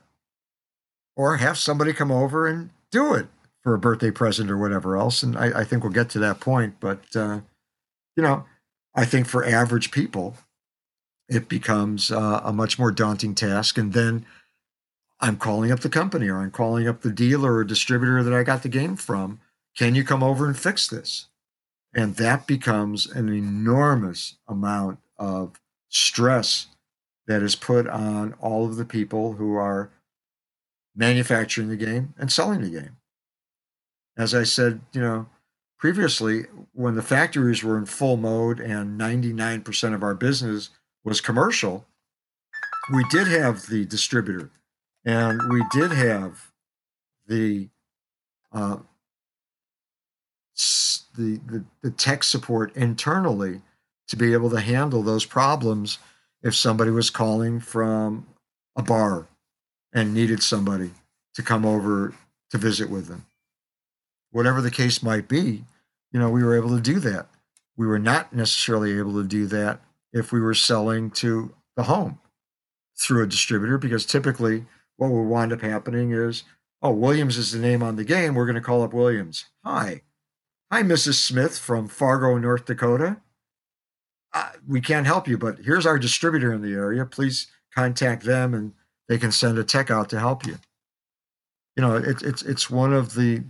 Or 1.17 1.39
have 1.39 1.59
somebody 1.59 1.93
come 1.93 2.13
over 2.13 2.47
and 2.47 2.71
do 2.91 3.15
it 3.15 3.27
for 3.63 3.75
a 3.75 3.79
birthday 3.79 4.11
present 4.11 4.51
or 4.51 4.57
whatever 4.57 4.97
else. 4.97 5.23
And 5.23 5.37
I, 5.37 5.61
I 5.61 5.65
think 5.65 5.83
we'll 5.83 5.93
get 5.93 6.11
to 6.11 6.19
that 6.21 6.41
point. 6.41 6.77
But, 6.79 7.17
uh, 7.17 7.41
you 8.17 8.23
know, 8.23 8.45
I 8.95 9.05
think 9.05 9.27
for 9.27 9.45
average 9.45 9.91
people, 9.91 10.37
it 11.29 11.49
becomes 11.49 12.11
uh, 12.11 12.41
a 12.45 12.53
much 12.53 12.79
more 12.79 12.93
daunting 12.93 13.35
task. 13.35 13.79
And 13.79 13.93
then 13.93 14.27
I'm 15.21 15.37
calling 15.37 15.73
up 15.73 15.81
the 15.81 15.89
company 15.89 16.29
or 16.29 16.39
I'm 16.39 16.51
calling 16.51 16.87
up 16.87 17.01
the 17.01 17.11
dealer 17.11 17.55
or 17.55 17.65
distributor 17.65 18.23
that 18.23 18.33
I 18.33 18.43
got 18.45 18.63
the 18.63 18.69
game 18.69 18.97
from. 18.97 19.41
Can 19.77 19.95
you 19.95 20.05
come 20.05 20.23
over 20.23 20.47
and 20.47 20.57
fix 20.57 20.87
this? 20.87 21.27
And 21.95 22.17
that 22.17 22.47
becomes 22.47 23.07
an 23.07 23.29
enormous 23.29 24.37
amount 24.47 24.99
of 25.19 25.61
stress 25.89 26.67
that 27.27 27.43
is 27.43 27.55
put 27.55 27.89
on 27.89 28.35
all 28.41 28.67
of 28.67 28.77
the 28.77 28.85
people 28.85 29.35
who 29.35 29.55
are 29.55 29.91
manufacturing 30.95 31.69
the 31.69 31.77
game 31.77 32.15
and 32.19 32.31
selling 32.31 32.61
the 32.61 32.71
game. 32.71 32.97
As 34.17 34.35
I 34.35 34.43
said, 34.43 34.81
you 34.93 35.01
know, 35.01 35.27
previously, 35.79 36.47
when 36.73 36.95
the 36.95 37.03
factories 37.03 37.63
were 37.63 37.79
in 37.79 37.87
full 37.87 38.17
mode 38.17 38.61
and 38.61 39.01
99% 39.01 39.95
of 39.95 40.03
our 40.03 40.15
business 40.15 40.71
was 41.05 41.21
commercial, 41.21 41.87
we 42.93 43.05
did 43.11 43.29
have 43.29 43.67
the 43.67 43.85
distributor 43.85 44.51
and 45.09 45.41
we 45.51 45.65
did 45.73 45.91
have 45.91 46.51
the 47.27 47.69
uh, 48.53 48.77
the, 51.17 51.41
the, 51.47 51.65
the 51.83 51.91
tech 51.91 52.23
support 52.23 52.77
internally 52.77 53.63
to 54.07 54.17
be 54.17 54.35
able 54.35 54.51
to 54.51 54.61
handle 54.61 55.03
those 55.03 55.25
problems 55.25 55.99
if 56.43 56.55
somebody 56.55 56.91
was 56.91 57.11
calling 57.11 57.59
from 57.59 58.27
a 58.77 58.83
bar 58.83 59.27
and 59.93 60.13
needed 60.13 60.43
somebody 60.43 60.91
to 61.35 61.43
come 61.43 61.65
over 61.65 62.15
to 62.51 62.59
visit 62.59 62.91
with 62.91 63.07
them. 63.07 63.25
Whatever 64.31 64.61
the 64.61 64.71
case 64.71 65.03
might 65.03 65.27
be, 65.27 65.65
you 66.13 66.21
know, 66.21 66.29
we 66.29 66.45
were 66.45 66.57
able 66.57 66.71
to 66.71 66.81
do 66.81 67.01
that. 67.01 67.29
We 67.77 67.87
were 67.87 67.99
not 67.99 68.35
necessarily 68.35 68.99
able 68.99 69.15
to 69.15 69.27
do 69.27 69.47
that 69.47 69.81
if 70.13 70.33
we 70.33 70.41
were 70.41 70.55
selling 70.55 71.11
to 71.13 71.55
the 71.77 71.85
home 71.85 72.19
through 72.97 73.23
a 73.23 73.29
distributor 73.29 73.79
because 73.79 74.05
typically 74.05 74.67
what 74.99 75.11
will 75.11 75.25
wind 75.25 75.53
up 75.53 75.63
happening 75.63 76.13
is, 76.13 76.43
oh, 76.83 76.91
Williams 76.91 77.39
is 77.39 77.53
the 77.53 77.59
name 77.59 77.83
on 77.83 77.97
the 77.97 78.05
game. 78.05 78.35
We're 78.35 78.45
going 78.45 78.57
to 78.57 78.61
call 78.61 78.83
up 78.83 78.93
Williams. 78.93 79.47
Hi. 79.65 80.03
Hi, 80.71 80.83
Mrs. 80.83 81.15
Smith 81.15 81.59
from 81.59 81.89
Fargo, 81.89 82.37
North 82.37 82.67
Dakota. 82.67 83.19
Uh, 84.35 84.51
we 84.67 84.81
can't 84.81 85.07
help 85.07 85.27
you, 85.27 85.39
but 85.39 85.61
here's 85.61 85.87
our 85.87 85.99
distributor 85.99 86.53
in 86.53 86.61
the 86.61 86.75
area. 86.75 87.07
Please 87.07 87.47
contact 87.75 88.25
them 88.25 88.53
and 88.53 88.75
they 89.09 89.17
can 89.17 89.33
send 89.33 89.57
a 89.57 89.65
tech 89.65 89.91
out 89.91 90.11
to 90.11 90.19
help 90.19 90.45
you. 90.45 90.59
You 91.77 91.83
know, 91.83 91.97
it, 91.97 92.23
it's 92.23 92.43
it's 92.43 92.69
one 92.69 92.93
of 92.93 93.15
the 93.15 93.45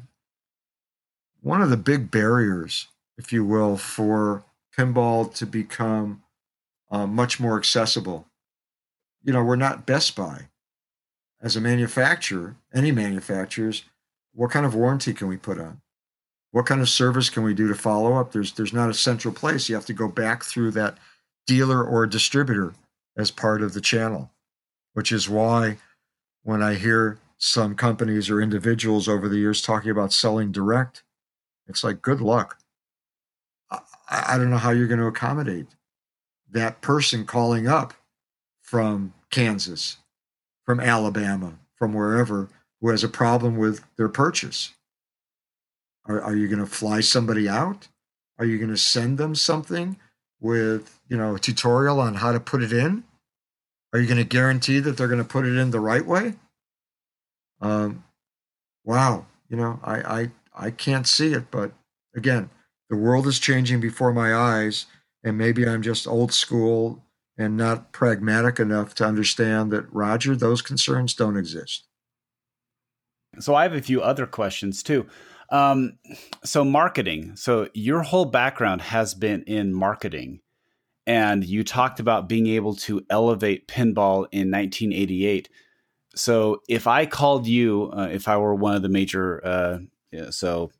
one 1.40 1.62
of 1.62 1.70
the 1.70 1.76
big 1.76 2.10
barriers, 2.10 2.88
if 3.16 3.32
you 3.32 3.44
will, 3.44 3.76
for 3.76 4.44
pinball 4.76 5.32
to 5.34 5.46
become 5.46 6.22
uh, 6.90 7.06
much 7.06 7.40
more 7.40 7.58
accessible. 7.58 8.26
You 9.24 9.32
know, 9.32 9.42
we're 9.42 9.56
not 9.56 9.86
Best 9.86 10.14
Buy. 10.14 10.48
As 11.40 11.56
a 11.56 11.60
manufacturer, 11.60 12.56
any 12.74 12.90
manufacturers, 12.90 13.84
what 14.32 14.50
kind 14.50 14.66
of 14.66 14.74
warranty 14.74 15.12
can 15.12 15.28
we 15.28 15.36
put 15.36 15.58
on? 15.58 15.80
What 16.50 16.66
kind 16.66 16.80
of 16.80 16.88
service 16.88 17.30
can 17.30 17.42
we 17.42 17.54
do 17.54 17.68
to 17.68 17.74
follow 17.74 18.14
up? 18.14 18.32
There's 18.32 18.52
there's 18.52 18.72
not 18.72 18.90
a 18.90 18.94
central 18.94 19.34
place. 19.34 19.68
You 19.68 19.74
have 19.74 19.86
to 19.86 19.92
go 19.92 20.08
back 20.08 20.42
through 20.42 20.72
that 20.72 20.96
dealer 21.46 21.84
or 21.84 22.06
distributor 22.06 22.74
as 23.16 23.30
part 23.30 23.62
of 23.62 23.74
the 23.74 23.80
channel, 23.80 24.30
which 24.94 25.12
is 25.12 25.28
why 25.28 25.78
when 26.42 26.62
I 26.62 26.74
hear 26.74 27.18
some 27.36 27.74
companies 27.74 28.30
or 28.30 28.40
individuals 28.40 29.08
over 29.08 29.28
the 29.28 29.36
years 29.36 29.62
talking 29.62 29.90
about 29.90 30.12
selling 30.12 30.50
direct, 30.50 31.02
it's 31.66 31.84
like 31.84 32.02
good 32.02 32.20
luck. 32.20 32.58
I, 33.70 33.80
I 34.08 34.38
don't 34.38 34.50
know 34.50 34.56
how 34.56 34.70
you're 34.70 34.88
going 34.88 35.00
to 35.00 35.06
accommodate 35.06 35.66
that 36.50 36.80
person 36.80 37.26
calling 37.26 37.68
up 37.68 37.94
from 38.62 39.12
Kansas, 39.30 39.98
from 40.68 40.80
Alabama, 40.80 41.54
from 41.76 41.94
wherever, 41.94 42.50
who 42.78 42.90
has 42.90 43.02
a 43.02 43.08
problem 43.08 43.56
with 43.56 43.82
their 43.96 44.10
purchase. 44.10 44.74
Are, 46.04 46.20
are 46.20 46.36
you 46.36 46.46
going 46.46 46.58
to 46.58 46.66
fly 46.66 47.00
somebody 47.00 47.48
out? 47.48 47.88
Are 48.38 48.44
you 48.44 48.58
going 48.58 48.68
to 48.68 48.76
send 48.76 49.16
them 49.16 49.34
something 49.34 49.96
with, 50.38 51.00
you 51.08 51.16
know, 51.16 51.36
a 51.36 51.38
tutorial 51.38 51.98
on 51.98 52.16
how 52.16 52.32
to 52.32 52.38
put 52.38 52.62
it 52.62 52.70
in? 52.70 53.04
Are 53.94 53.98
you 53.98 54.06
going 54.06 54.18
to 54.18 54.24
guarantee 54.24 54.78
that 54.80 54.98
they're 54.98 55.08
going 55.08 55.22
to 55.22 55.24
put 55.24 55.46
it 55.46 55.56
in 55.56 55.70
the 55.70 55.80
right 55.80 56.04
way? 56.04 56.34
Um, 57.62 58.04
wow, 58.84 59.24
you 59.48 59.56
know, 59.56 59.80
I, 59.82 60.20
I, 60.20 60.30
I 60.66 60.70
can't 60.70 61.06
see 61.06 61.32
it, 61.32 61.50
but 61.50 61.72
again, 62.14 62.50
the 62.90 62.96
world 62.96 63.26
is 63.26 63.38
changing 63.38 63.80
before 63.80 64.12
my 64.12 64.34
eyes, 64.34 64.84
and 65.24 65.38
maybe 65.38 65.66
I'm 65.66 65.80
just 65.80 66.06
old 66.06 66.30
school 66.30 67.02
and 67.38 67.56
not 67.56 67.92
pragmatic 67.92 68.58
enough 68.58 68.94
to 68.96 69.04
understand 69.06 69.70
that, 69.70 69.86
Roger, 69.92 70.34
those 70.34 70.60
concerns 70.60 71.14
don't 71.14 71.36
exist. 71.36 71.86
So 73.38 73.54
I 73.54 73.62
have 73.62 73.74
a 73.74 73.80
few 73.80 74.02
other 74.02 74.26
questions 74.26 74.82
too. 74.82 75.06
Um, 75.50 75.98
so 76.44 76.64
marketing. 76.64 77.36
So 77.36 77.68
your 77.72 78.02
whole 78.02 78.24
background 78.24 78.82
has 78.82 79.14
been 79.14 79.44
in 79.44 79.72
marketing, 79.72 80.40
and 81.06 81.44
you 81.44 81.64
talked 81.64 82.00
about 82.00 82.28
being 82.28 82.48
able 82.48 82.74
to 82.76 83.06
elevate 83.08 83.68
pinball 83.68 84.26
in 84.32 84.50
1988. 84.50 85.48
So 86.14 86.62
if 86.68 86.86
I 86.86 87.06
called 87.06 87.46
you, 87.46 87.90
uh, 87.96 88.08
if 88.10 88.28
I 88.28 88.36
were 88.36 88.54
one 88.54 88.74
of 88.74 88.82
the 88.82 88.88
major, 88.88 89.44
uh, 89.46 89.78
yeah, 90.10 90.30
so 90.30 90.70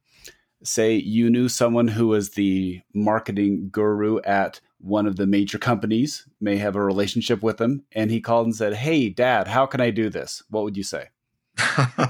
say 0.65 0.97
you 0.97 1.31
knew 1.31 1.49
someone 1.49 1.89
who 1.89 2.09
was 2.09 2.31
the 2.31 2.81
marketing 2.93 3.69
guru 3.71 4.21
at 4.23 4.61
one 4.81 5.07
of 5.07 5.17
the 5.17 5.27
major 5.27 5.59
companies, 5.59 6.27
may 6.41 6.57
have 6.57 6.77
a 6.77 6.83
relationship 6.83 7.43
with 7.43 7.57
them, 7.59 7.85
and 7.93 8.11
he 8.11 8.21
called 8.21 8.47
and 8.47 8.57
said, 8.57 8.75
"Hey, 8.75 9.09
Dad, 9.09 9.49
how 9.49 9.67
can 9.67 9.81
I 9.81 9.91
do 9.91 10.09
this?" 10.09 10.43
What 10.51 10.65
would 10.65 10.77
you 10.77 10.83
say? 10.83 11.09
uh, 11.59 12.07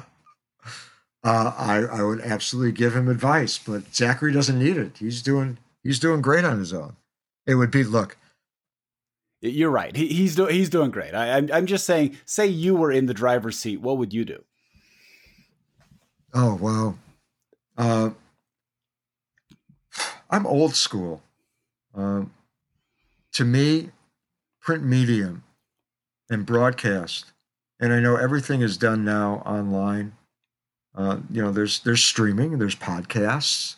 I, 1.25 1.87
I 1.91 2.03
would 2.03 2.21
absolutely 2.21 2.73
give 2.73 2.95
him 2.95 3.09
advice, 3.09 3.59
but 3.59 3.95
Zachary 3.95 4.33
doesn't 4.33 4.59
need 4.59 4.77
it. 4.77 4.99
He's 4.99 5.23
doing 5.23 5.59
he's 5.83 5.99
doing 5.99 6.21
great 6.21 6.45
on 6.45 6.59
his 6.59 6.73
own. 6.73 6.97
It 7.47 7.55
would 7.55 7.71
be 7.71 7.85
look. 7.85 8.17
You're 9.41 9.71
right. 9.71 9.95
He, 9.95 10.09
he's 10.09 10.35
doing 10.37 10.55
he's 10.55 10.71
doing 10.71 10.91
great. 10.91 11.15
I, 11.15 11.37
I'm 11.37 11.51
I'm 11.53 11.67
just 11.67 11.87
saying. 11.87 12.17
Say 12.25 12.47
you 12.47 12.75
were 12.75 12.93
in 12.93 13.07
the 13.07 13.15
driver's 13.15 13.59
seat. 13.59 13.81
What 13.81 13.99
would 13.99 14.13
you 14.13 14.25
do? 14.25 14.45
Oh 16.35 16.55
wow. 16.57 16.95
Uh, 17.77 18.11
I'm 20.31 20.47
old 20.47 20.75
school. 20.75 21.23
Um, 21.95 22.33
to 23.33 23.45
me, 23.45 23.91
print 24.61 24.85
medium 24.85 25.45
and 26.31 26.45
broadcast, 26.45 27.33
and 27.81 27.93
I 27.93 28.01
know 28.01 28.17
everything 28.17 28.61
is 28.61 28.77
done 28.77 29.05
now 29.05 29.43
online. 29.47 30.13
Uh, 30.95 31.19
you 31.31 31.43
know, 31.43 31.53
there's 31.53 31.81
there's 31.81 32.03
streaming, 32.03 32.59
there's 32.59 32.75
podcasts, 32.75 33.77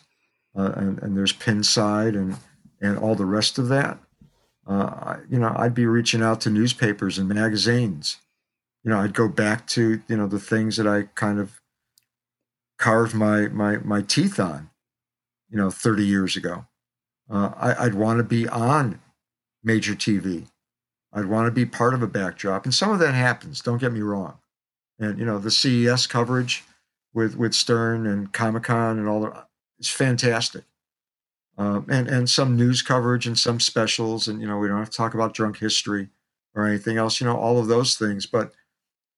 uh, 0.57 0.71
and, 0.75 0.99
and 0.99 1.17
there's 1.17 1.33
Pinside 1.33 2.15
and 2.15 2.37
and 2.81 2.97
all 2.97 3.15
the 3.15 3.25
rest 3.25 3.57
of 3.57 3.67
that. 3.69 3.99
Uh, 4.67 5.17
you 5.29 5.39
know, 5.39 5.53
I'd 5.55 5.75
be 5.75 5.85
reaching 5.85 6.21
out 6.21 6.41
to 6.41 6.49
newspapers 6.49 7.17
and 7.17 7.29
magazines. 7.29 8.17
You 8.83 8.91
know, 8.91 8.99
I'd 8.99 9.13
go 9.13 9.27
back 9.27 9.67
to 9.67 10.01
you 10.07 10.17
know 10.17 10.27
the 10.27 10.39
things 10.39 10.77
that 10.77 10.87
I 10.87 11.03
kind 11.15 11.39
of 11.39 11.61
carved 12.77 13.13
my 13.13 13.47
my 13.47 13.77
my 13.77 14.01
teeth 14.01 14.39
on. 14.39 14.69
You 15.49 15.57
know, 15.57 15.69
30 15.69 16.05
years 16.05 16.37
ago. 16.37 16.65
Uh, 17.29 17.51
I, 17.57 17.85
I'd 17.85 17.93
want 17.93 18.19
to 18.19 18.23
be 18.23 18.47
on 18.47 19.01
major 19.63 19.93
TV. 19.93 20.47
I'd 21.13 21.25
want 21.25 21.47
to 21.47 21.51
be 21.51 21.65
part 21.65 21.93
of 21.93 22.01
a 22.01 22.07
backdrop, 22.07 22.63
and 22.65 22.73
some 22.73 22.91
of 22.91 22.99
that 22.99 23.13
happens. 23.13 23.61
Don't 23.61 23.79
get 23.79 23.91
me 23.91 24.01
wrong. 24.01 24.37
And 24.99 25.19
you 25.19 25.25
know, 25.25 25.39
the 25.39 25.51
CES 25.51 26.07
coverage 26.07 26.63
with 27.13 27.35
with 27.35 27.53
Stern 27.53 28.07
and 28.07 28.31
Comic 28.31 28.63
Con 28.63 28.97
and 28.97 29.07
all 29.07 29.21
that. 29.21 29.47
It's 29.77 29.89
fantastic. 29.89 30.63
Um, 31.57 31.85
and 31.89 32.07
and 32.07 32.29
some 32.29 32.55
news 32.55 32.81
coverage 32.81 33.27
and 33.27 33.37
some 33.37 33.59
specials, 33.59 34.27
and 34.27 34.39
you 34.39 34.47
know 34.47 34.57
we 34.57 34.67
don't 34.67 34.79
have 34.79 34.89
to 34.89 34.97
talk 34.97 35.13
about 35.13 35.33
drunk 35.33 35.57
history 35.57 36.09
or 36.55 36.65
anything 36.65 36.97
else. 36.97 37.19
You 37.19 37.27
know 37.27 37.37
all 37.37 37.59
of 37.59 37.67
those 37.67 37.97
things, 37.97 38.25
but 38.25 38.53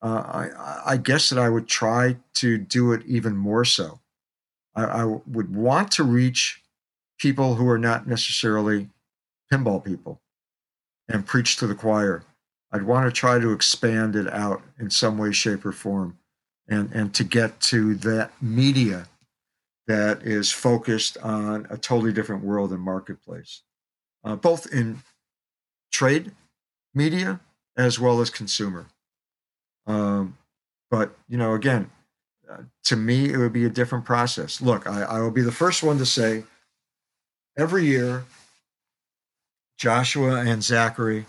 uh, 0.02 0.50
I 0.86 0.94
I 0.94 0.98
guess 0.98 1.30
that 1.30 1.40
I 1.40 1.50
would 1.50 1.68
try 1.68 2.18
to 2.36 2.58
do 2.58 2.92
it 2.92 3.06
even 3.06 3.38
more 3.38 3.66
so. 3.66 4.00
I, 4.76 4.84
I 4.84 5.06
would 5.06 5.56
want 5.56 5.92
to 5.92 6.04
reach 6.04 6.64
people 7.20 7.56
who 7.56 7.70
are 7.70 7.78
not 7.78 8.08
necessarily 8.08 8.90
pinball 9.52 9.84
people 9.84 10.23
and 11.10 11.26
preach 11.26 11.58
to 11.58 11.68
the 11.68 11.76
choir. 11.76 12.24
I'd 12.72 12.84
want 12.84 13.06
to 13.06 13.12
try 13.12 13.40
to 13.40 13.52
expand 13.52 14.16
it 14.16 14.32
out 14.32 14.62
in 14.80 14.90
some 14.90 15.18
way, 15.18 15.32
shape, 15.32 15.66
or 15.66 15.72
form 15.72 16.18
and, 16.68 16.92
and 16.94 17.14
to 17.14 17.24
get 17.24 17.60
to 17.60 17.96
that 17.96 18.32
media 18.42 19.08
that 19.88 20.24
is 20.24 20.52
focused 20.52 21.18
on 21.18 21.68
a 21.70 21.78
totally 21.78 22.14
different 22.14 22.44
world 22.44 22.72
and 22.72 22.82
marketplace, 22.82 23.64
uh, 24.24 24.36
both 24.36 24.72
in 24.72 25.00
trade 25.92 26.32
media 26.94 27.40
as 27.78 28.00
well 28.00 28.22
as 28.22 28.30
consumer. 28.30 28.88
Um, 29.86 30.38
but, 30.90 31.16
you 31.28 31.38
know, 31.38 31.54
again, 31.54 31.92
uh, 32.50 32.60
to 32.86 32.96
me, 32.96 33.32
it 33.32 33.38
would 33.38 33.54
be 33.54 33.66
a 33.66 33.70
different 33.70 34.06
process. 34.06 34.62
Look, 34.62 34.88
I, 34.88 35.02
I 35.02 35.20
will 35.20 35.32
be 35.32 35.42
the 35.42 35.52
first 35.52 35.84
one 35.84 35.98
to 35.98 36.06
say 36.06 36.44
every 37.58 37.86
year, 37.86 38.24
Joshua 39.84 40.40
and 40.40 40.64
Zachary 40.64 41.26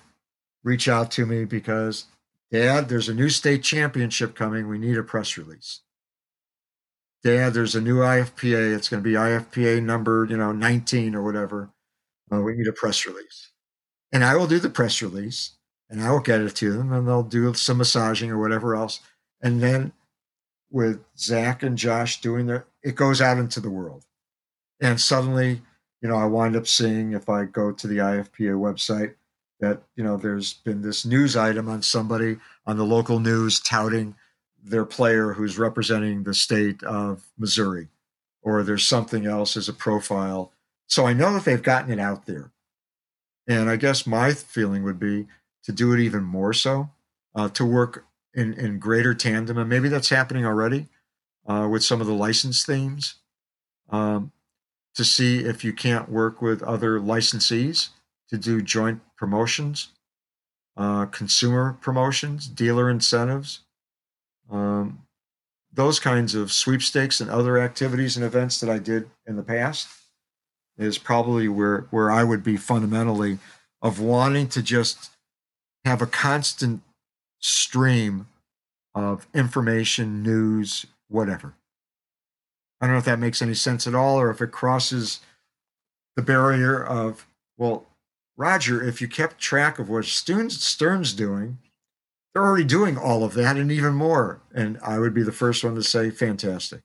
reach 0.63 0.87
out 0.87 1.11
to 1.11 1.27
me 1.27 1.45
because 1.45 2.05
Dad, 2.53 2.89
there's 2.89 3.09
a 3.09 3.15
new 3.15 3.29
state 3.29 3.65
championship 3.65 4.37
coming. 4.37 4.69
We 4.69 4.79
need 4.79 4.97
a 4.97 5.03
press 5.03 5.37
release. 5.37 5.81
Dad, 7.25 7.53
there's 7.53 7.75
a 7.75 7.81
new 7.81 7.99
IFPA. 7.99 8.77
It's 8.77 8.89
going 8.89 9.03
to 9.03 9.09
be 9.09 9.17
IFPA 9.17 9.83
number, 9.83 10.25
you 10.31 10.37
know, 10.37 10.53
19 10.53 11.17
or 11.17 11.23
whatever. 11.25 11.71
Uh, 12.33 12.43
we 12.43 12.55
need 12.55 12.69
a 12.69 12.73
press 12.73 13.05
release. 13.07 13.51
And 14.13 14.25
I 14.25 14.37
will 14.37 14.47
do 14.47 14.61
the 14.61 14.71
press 14.71 15.03
release 15.03 15.57
and 15.91 16.01
I 16.01 16.13
will 16.13 16.21
get 16.21 16.41
it 16.41 16.55
to 16.55 16.75
them 16.75 16.93
and 16.93 17.09
they'll 17.09 17.25
do 17.25 17.55
some 17.55 17.79
massaging 17.79 18.31
or 18.31 18.39
whatever 18.39 18.77
else. 18.77 19.01
And 19.43 19.61
then 19.61 19.93
with 20.71 21.01
Zach 21.19 21.65
and 21.65 21.77
Josh 21.77 22.21
doing 22.21 22.47
their, 22.47 22.67
it 22.85 22.95
goes 22.95 23.21
out 23.21 23.39
into 23.39 23.59
the 23.59 23.69
world. 23.69 24.05
And 24.81 25.01
suddenly, 25.01 25.63
you 26.05 26.11
know, 26.11 26.17
I 26.17 26.27
wind 26.27 26.55
up 26.55 26.67
seeing 26.67 27.15
if 27.15 27.31
I 27.31 27.47
go 27.47 27.73
to 27.73 27.87
the 27.87 27.97
IFPA 27.97 28.59
website 28.59 29.15
that, 29.61 29.81
you 29.97 30.05
know, 30.05 30.19
there's 30.19 30.53
been 30.53 30.83
this 30.83 31.07
news 31.07 31.35
item 31.35 31.67
on 31.67 31.81
somebody 31.81 32.37
on 32.67 32.77
the 32.77 32.85
local 32.85 33.21
news 33.21 33.59
touting 33.59 34.15
their 34.63 34.85
player 34.85 35.33
who's 35.33 35.59
representing 35.59 36.23
the 36.23 36.35
state 36.35 36.83
of 36.83 37.25
Missouri, 37.39 37.89
or 38.43 38.63
there's 38.63 38.87
something 38.87 39.25
else 39.25 39.57
as 39.57 39.67
a 39.67 39.73
profile. 39.73 40.53
So 40.89 41.07
I 41.07 41.15
know 41.15 41.33
that 41.33 41.47
they've 41.47 41.63
gotten 41.63 41.91
it 41.91 41.99
out 41.99 42.27
there. 42.27 42.53
And 43.49 43.71
I 43.71 43.77
guess 43.77 44.07
my 44.07 44.35
feeling 44.35 44.83
would 44.83 45.01
be 45.01 45.27
to 45.63 45.73
do 45.73 45.95
it 45.95 46.01
even 46.01 46.23
more 46.23 46.53
so, 46.53 46.91
uh, 47.35 47.49
to 47.49 47.65
work 47.65 48.05
in, 48.35 48.53
in 48.53 48.79
greater 48.79 49.15
tandem. 49.15 49.57
And 49.57 49.71
maybe 49.71 49.89
that's 49.89 50.11
happening 50.11 50.45
already 50.45 50.89
uh, 51.47 51.67
with 51.71 51.83
some 51.83 52.03
of 52.03 52.07
the 52.07 52.13
license 52.13 52.63
themes 52.63 53.15
um, 53.89 54.33
to 54.95 55.05
see 55.05 55.41
if 55.41 55.65
you 55.65 55.73
can't 55.73 56.09
work 56.09 56.41
with 56.41 56.63
other 56.63 57.01
licensees 57.01 57.89
to 58.29 58.39
do 58.39 58.63
joint 58.63 59.01
promotions, 59.17 59.89
uh, 60.77 61.07
consumer 61.07 61.77
promotions, 61.81 62.47
dealer 62.47 62.89
incentives, 62.89 63.61
um, 64.51 65.01
those 65.73 65.99
kinds 65.99 66.35
of 66.35 66.53
sweepstakes 66.53 67.21
and 67.21 67.31
other 67.31 67.59
activities 67.59 68.17
and 68.17 68.25
events 68.25 68.61
that 68.61 68.71
I 68.71 68.79
did 68.79 69.11
in 69.27 69.37
the 69.37 69.43
past 69.43 69.89
is 70.79 70.99
probably 70.99 71.49
where 71.49 71.87
where 71.91 72.11
I 72.11 72.25
would 72.25 72.43
be 72.43 72.57
fundamentally 72.57 73.39
of 73.83 74.01
wanting 74.01 74.49
to 74.49 74.63
just 74.63 75.11
have 75.85 76.01
a 76.01 76.07
constant 76.07 76.83
stream 77.41 78.27
of 78.95 79.27
information, 79.35 80.23
news, 80.23 80.87
whatever. 81.09 81.55
I 82.85 82.87
don't 82.87 82.97
know 82.97 82.99
if 82.99 83.07
that 83.07 83.19
makes 83.19 83.41
any 83.41 83.55
sense 83.55 83.87
at 83.87 83.95
all 83.95 84.21
or 84.21 84.29
if 84.29 84.43
it 84.43 84.53
crosses 84.53 85.21
the 86.17 86.23
barrier 86.23 86.85
of, 86.85 87.27
well, 87.57 87.87
Roger, 88.37 88.87
if 88.87 89.01
you 89.01 89.09
kept 89.09 89.39
track 89.39 89.79
of 89.79 89.89
what 89.89 90.05
Stern's 90.05 91.15
doing, 91.15 91.57
they're 92.35 92.45
already 92.45 92.65
doing 92.65 92.99
all 92.99 93.25
of 93.25 93.33
that 93.33 93.57
and 93.57 93.73
even 93.73 93.95
more. 93.95 94.43
And 94.55 94.79
I 94.83 94.99
would 94.99 95.15
be 95.15 95.23
the 95.23 95.33
first 95.33 95.65
one 95.65 95.75
to 95.77 95.83
say, 95.83 96.11
fantastic. 96.11 96.83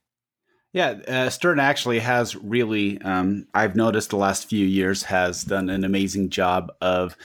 Yeah, 0.71 0.99
uh, 1.05 1.29
Stern 1.29 1.59
actually 1.59 1.99
has 1.99 2.33
really, 2.33 3.01
um, 3.01 3.47
I've 3.53 3.75
noticed 3.75 4.11
the 4.11 4.15
last 4.15 4.47
few 4.47 4.65
years, 4.65 5.03
has 5.03 5.43
done 5.43 5.69
an 5.69 5.83
amazing 5.83 6.29
job 6.29 6.71
of 6.79 7.17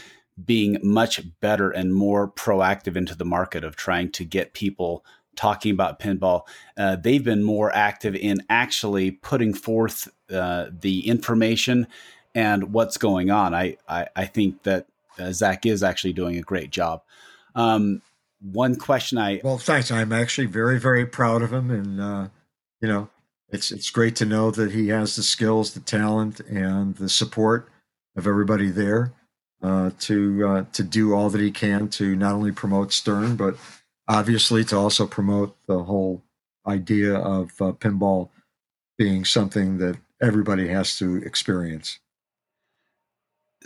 being 0.45 0.79
much 0.83 1.23
better 1.41 1.71
and 1.71 1.95
more 1.95 2.29
proactive 2.29 2.97
into 2.97 3.15
the 3.15 3.25
market 3.25 3.63
of 3.63 3.77
trying 3.77 4.11
to 4.11 4.25
get 4.25 4.53
people 4.53 5.05
talking 5.37 5.73
about 5.73 5.99
pinball. 5.99 6.43
Uh, 6.77 6.97
they've 6.97 7.25
been 7.25 7.43
more 7.43 7.75
active 7.75 8.15
in 8.15 8.43
actually 8.49 9.11
putting 9.11 9.55
forth 9.55 10.09
uh, 10.33 10.67
the 10.71 11.07
information 11.09 11.87
and 12.35 12.73
what's 12.73 12.97
going 12.97 13.31
on. 13.31 13.55
I, 13.55 13.77
I, 13.89 14.09
I 14.17 14.27
think 14.27 14.63
that 14.65 14.87
uh, 15.19 15.33
Zach 15.33 15.67
is 15.67 15.83
actually 15.83 16.13
doing 16.13 16.37
a 16.37 16.43
great 16.43 16.71
job. 16.71 17.03
Um, 17.55 18.03
one 18.41 18.77
question 18.77 19.19
I 19.19 19.41
well, 19.43 19.59
thanks. 19.59 19.91
I'm 19.91 20.13
actually 20.13 20.47
very, 20.47 20.79
very 20.79 21.07
proud 21.07 21.41
of 21.43 21.53
him, 21.53 21.71
and 21.71 22.01
uh, 22.01 22.29
you 22.81 22.89
know, 22.89 23.09
it's 23.49 23.73
it's 23.73 23.91
great 23.91 24.17
to 24.17 24.27
know 24.27 24.51
that 24.51 24.73
he 24.73 24.89
has 24.89 25.17
the 25.17 25.23
skills, 25.23 25.73
the 25.73 25.81
talent, 25.81 26.41
and 26.41 26.97
the 26.97 27.09
support 27.09 27.69
of 28.17 28.27
everybody 28.27 28.71
there 28.71 29.13
uh, 29.63 29.91
to 30.01 30.47
uh, 30.47 30.65
to 30.73 30.83
do 30.83 31.15
all 31.15 31.31
that 31.31 31.41
he 31.41 31.51
can 31.51 31.89
to 31.89 32.15
not 32.15 32.35
only 32.35 32.53
promote 32.53 32.93
Stern, 32.93 33.37
but 33.37 33.57
obviously 34.09 34.65
to 34.65 34.77
also 34.77 35.07
promote 35.07 35.57
the 35.67 35.83
whole 35.85 36.23
idea 36.67 37.15
of 37.15 37.51
uh, 37.61 37.73
pinball 37.73 38.31
being 38.97 39.25
something 39.25 39.79
that 39.79 39.97
everybody 40.23 40.69
has 40.69 40.99
to 40.99 41.17
experience. 41.17 41.99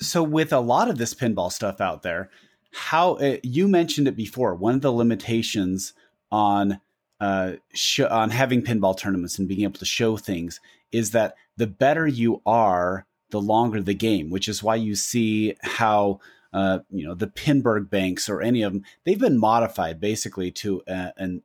So, 0.00 0.22
with 0.22 0.52
a 0.52 0.60
lot 0.60 0.88
of 0.88 0.98
this 0.98 1.14
pinball 1.14 1.50
stuff 1.52 1.80
out 1.80 2.02
there, 2.02 2.30
how 2.72 3.14
uh, 3.14 3.38
you 3.42 3.68
mentioned 3.68 4.08
it 4.08 4.16
before. 4.16 4.54
One 4.54 4.74
of 4.74 4.82
the 4.82 4.92
limitations 4.92 5.92
on 6.30 6.80
uh, 7.20 7.54
sh- 7.74 8.00
on 8.00 8.30
having 8.30 8.62
pinball 8.62 8.96
tournaments 8.96 9.38
and 9.38 9.48
being 9.48 9.62
able 9.62 9.78
to 9.78 9.84
show 9.84 10.16
things 10.16 10.60
is 10.92 11.10
that 11.10 11.34
the 11.56 11.66
better 11.66 12.06
you 12.06 12.40
are, 12.46 13.06
the 13.30 13.40
longer 13.40 13.80
the 13.80 13.94
game. 13.94 14.30
Which 14.30 14.48
is 14.48 14.62
why 14.62 14.76
you 14.76 14.94
see 14.94 15.54
how 15.62 16.20
uh, 16.52 16.80
you 16.90 17.06
know 17.06 17.14
the 17.14 17.26
Pinburgh 17.26 17.90
banks 17.90 18.28
or 18.28 18.40
any 18.40 18.62
of 18.62 18.72
them 18.72 18.82
they've 19.04 19.18
been 19.18 19.38
modified 19.38 20.00
basically 20.00 20.50
to 20.50 20.82
a, 20.86 21.12
an 21.16 21.42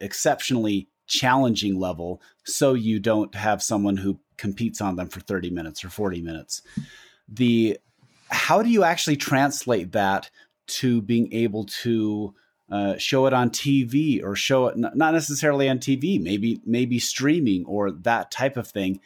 exceptionally 0.00 0.88
challenging 1.06 1.78
level, 1.78 2.20
so 2.44 2.74
you 2.74 3.00
don't 3.00 3.34
have 3.34 3.62
someone 3.62 3.96
who 3.96 4.20
competes 4.36 4.80
on 4.80 4.96
them 4.96 5.08
for 5.08 5.20
30 5.20 5.50
minutes 5.50 5.84
or 5.84 5.88
40 5.88 6.22
minutes. 6.22 6.62
The 7.28 7.78
how 8.30 8.62
do 8.62 8.68
you 8.68 8.84
actually 8.84 9.16
translate 9.16 9.92
that 9.92 10.30
to 10.66 11.00
being 11.00 11.32
able 11.32 11.64
to 11.64 12.34
uh, 12.70 12.98
show 12.98 13.26
it 13.26 13.32
on 13.32 13.48
TV 13.50 14.22
or 14.22 14.36
show 14.36 14.66
it 14.66 14.76
not 14.76 15.14
necessarily 15.14 15.68
on 15.68 15.78
TV, 15.78 16.20
maybe 16.20 16.60
maybe 16.64 16.98
streaming 16.98 17.64
or 17.64 17.90
that 17.90 18.30
type 18.30 18.56
of 18.56 18.68
thing. 18.68 19.00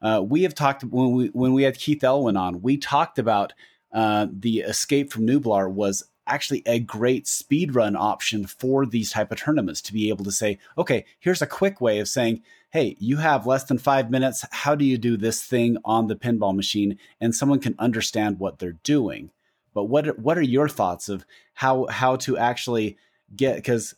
Uh, 0.00 0.22
we 0.26 0.42
have 0.42 0.54
talked 0.54 0.82
when 0.84 1.12
we 1.12 1.26
when 1.28 1.52
we 1.52 1.62
had 1.62 1.78
Keith 1.78 2.02
Elwin 2.02 2.36
on. 2.36 2.62
We 2.62 2.78
talked 2.78 3.18
about 3.18 3.52
uh, 3.92 4.26
the 4.30 4.60
Escape 4.60 5.12
from 5.12 5.26
Nublar 5.26 5.70
was 5.70 6.04
actually 6.26 6.62
a 6.66 6.78
great 6.78 7.26
speed 7.26 7.74
run 7.74 7.96
option 7.96 8.46
for 8.46 8.86
these 8.86 9.10
type 9.10 9.32
of 9.32 9.38
tournaments 9.38 9.80
to 9.82 9.92
be 9.92 10.08
able 10.08 10.24
to 10.24 10.32
say, 10.32 10.58
okay, 10.78 11.04
here's 11.18 11.42
a 11.42 11.46
quick 11.46 11.80
way 11.80 11.98
of 11.98 12.08
saying, 12.08 12.42
hey, 12.70 12.96
you 12.98 13.18
have 13.18 13.46
less 13.46 13.64
than 13.64 13.78
five 13.78 14.10
minutes. 14.10 14.44
How 14.50 14.74
do 14.74 14.84
you 14.84 14.96
do 14.96 15.16
this 15.16 15.42
thing 15.42 15.76
on 15.84 16.06
the 16.06 16.16
pinball 16.16 16.54
machine? 16.54 16.98
And 17.20 17.34
someone 17.34 17.60
can 17.60 17.74
understand 17.78 18.38
what 18.38 18.58
they're 18.58 18.78
doing. 18.82 19.30
But 19.74 19.84
what 19.84 20.18
what 20.18 20.38
are 20.38 20.42
your 20.42 20.68
thoughts 20.68 21.08
of 21.08 21.24
how 21.54 21.86
how 21.86 22.16
to 22.16 22.36
actually 22.36 22.96
get 23.34 23.56
because 23.56 23.94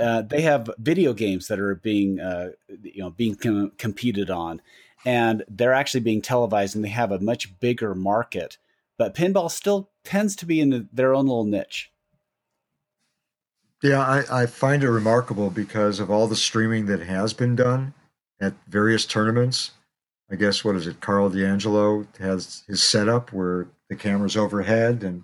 uh, 0.00 0.22
they 0.22 0.42
have 0.42 0.70
video 0.78 1.12
games 1.12 1.48
that 1.48 1.60
are 1.60 1.74
being 1.74 2.20
uh, 2.20 2.50
you 2.82 3.02
know 3.02 3.10
being 3.10 3.34
com- 3.34 3.72
competed 3.78 4.30
on, 4.30 4.62
and 5.04 5.44
they're 5.48 5.72
actually 5.72 6.00
being 6.00 6.22
televised, 6.22 6.74
and 6.74 6.84
they 6.84 6.88
have 6.88 7.12
a 7.12 7.20
much 7.20 7.58
bigger 7.60 7.94
market. 7.94 8.58
But 8.98 9.14
pinball 9.14 9.50
still 9.50 9.90
tends 10.04 10.36
to 10.36 10.46
be 10.46 10.60
in 10.60 10.88
their 10.92 11.14
own 11.14 11.26
little 11.26 11.44
niche. 11.44 11.90
Yeah, 13.82 14.00
I, 14.00 14.42
I 14.42 14.46
find 14.46 14.82
it 14.82 14.90
remarkable 14.90 15.50
because 15.50 16.00
of 16.00 16.10
all 16.10 16.26
the 16.26 16.34
streaming 16.36 16.86
that 16.86 17.00
has 17.00 17.32
been 17.32 17.54
done 17.54 17.94
at 18.40 18.54
various 18.66 19.06
tournaments. 19.06 19.70
I 20.30 20.34
guess 20.34 20.64
what 20.64 20.74
is 20.74 20.88
it? 20.88 21.00
Carl 21.00 21.30
D'Angelo 21.30 22.06
has 22.18 22.64
his 22.66 22.82
setup 22.82 23.32
where 23.32 23.68
the 23.88 23.96
camera's 23.96 24.36
overhead 24.36 25.04
and 25.04 25.22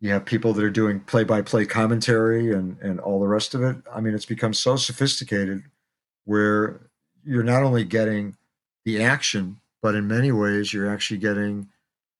you 0.00 0.10
have 0.10 0.24
people 0.24 0.52
that 0.52 0.64
are 0.64 0.70
doing 0.70 1.00
play-by-play 1.00 1.66
commentary 1.66 2.52
and 2.52 2.78
and 2.80 3.00
all 3.00 3.20
the 3.20 3.26
rest 3.26 3.54
of 3.54 3.62
it 3.62 3.76
i 3.92 4.00
mean 4.00 4.14
it's 4.14 4.26
become 4.26 4.52
so 4.52 4.76
sophisticated 4.76 5.62
where 6.24 6.80
you're 7.24 7.42
not 7.42 7.62
only 7.62 7.84
getting 7.84 8.36
the 8.84 9.02
action 9.02 9.58
but 9.82 9.94
in 9.94 10.06
many 10.06 10.32
ways 10.32 10.72
you're 10.72 10.90
actually 10.90 11.18
getting 11.18 11.68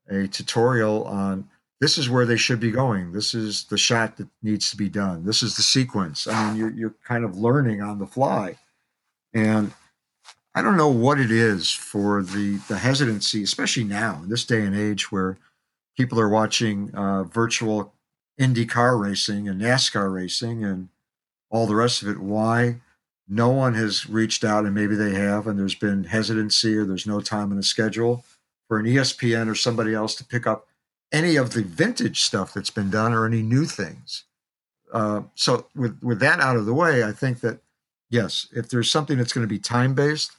a 0.08 0.26
tutorial 0.28 1.04
on 1.04 1.48
this 1.80 1.98
is 1.98 2.08
where 2.08 2.24
they 2.24 2.38
should 2.38 2.58
be 2.58 2.70
going. 2.70 3.12
This 3.12 3.34
is 3.34 3.64
the 3.64 3.76
shot 3.76 4.16
that 4.16 4.28
needs 4.42 4.70
to 4.70 4.78
be 4.78 4.88
done. 4.88 5.26
This 5.26 5.42
is 5.42 5.56
the 5.56 5.62
sequence. 5.62 6.26
I 6.26 6.48
mean 6.48 6.56
you're, 6.56 6.70
you're 6.70 6.94
kind 7.04 7.24
of 7.24 7.36
learning 7.36 7.82
on 7.82 7.98
the 7.98 8.06
fly. 8.06 8.56
And 9.34 9.72
i 10.54 10.62
don't 10.62 10.78
know 10.78 10.88
what 10.88 11.20
it 11.20 11.30
is 11.30 11.70
for 11.70 12.22
the 12.22 12.56
the 12.68 12.78
hesitancy 12.78 13.42
especially 13.42 13.84
now 13.84 14.20
in 14.22 14.30
this 14.30 14.46
day 14.46 14.62
and 14.62 14.74
age 14.74 15.12
where 15.12 15.36
people 15.96 16.18
are 16.18 16.30
watching 16.30 16.90
uh, 16.94 17.24
virtual 17.24 17.92
Indy 18.38 18.66
car 18.66 18.96
racing 18.96 19.48
and 19.48 19.60
NASCAR 19.60 20.12
racing 20.12 20.64
and 20.64 20.88
all 21.50 21.66
the 21.66 21.74
rest 21.74 22.02
of 22.02 22.08
it. 22.08 22.18
Why 22.18 22.80
no 23.28 23.48
one 23.48 23.74
has 23.74 24.08
reached 24.08 24.44
out, 24.44 24.64
and 24.64 24.74
maybe 24.74 24.94
they 24.94 25.14
have, 25.14 25.46
and 25.46 25.58
there's 25.58 25.74
been 25.74 26.04
hesitancy 26.04 26.76
or 26.76 26.84
there's 26.84 27.06
no 27.06 27.20
time 27.20 27.50
in 27.50 27.56
the 27.56 27.62
schedule 27.62 28.24
for 28.68 28.78
an 28.78 28.86
ESPN 28.86 29.50
or 29.50 29.54
somebody 29.54 29.94
else 29.94 30.14
to 30.16 30.24
pick 30.24 30.46
up 30.46 30.66
any 31.12 31.36
of 31.36 31.52
the 31.52 31.62
vintage 31.62 32.22
stuff 32.22 32.52
that's 32.52 32.70
been 32.70 32.90
done 32.90 33.12
or 33.12 33.26
any 33.26 33.42
new 33.42 33.64
things. 33.64 34.24
Uh, 34.92 35.22
so 35.34 35.66
with 35.74 35.98
with 36.02 36.20
that 36.20 36.40
out 36.40 36.56
of 36.56 36.66
the 36.66 36.74
way, 36.74 37.04
I 37.04 37.12
think 37.12 37.40
that 37.40 37.60
yes, 38.10 38.48
if 38.54 38.68
there's 38.68 38.90
something 38.90 39.18
that's 39.18 39.32
going 39.32 39.46
to 39.46 39.52
be 39.52 39.58
time 39.58 39.94
based, 39.94 40.32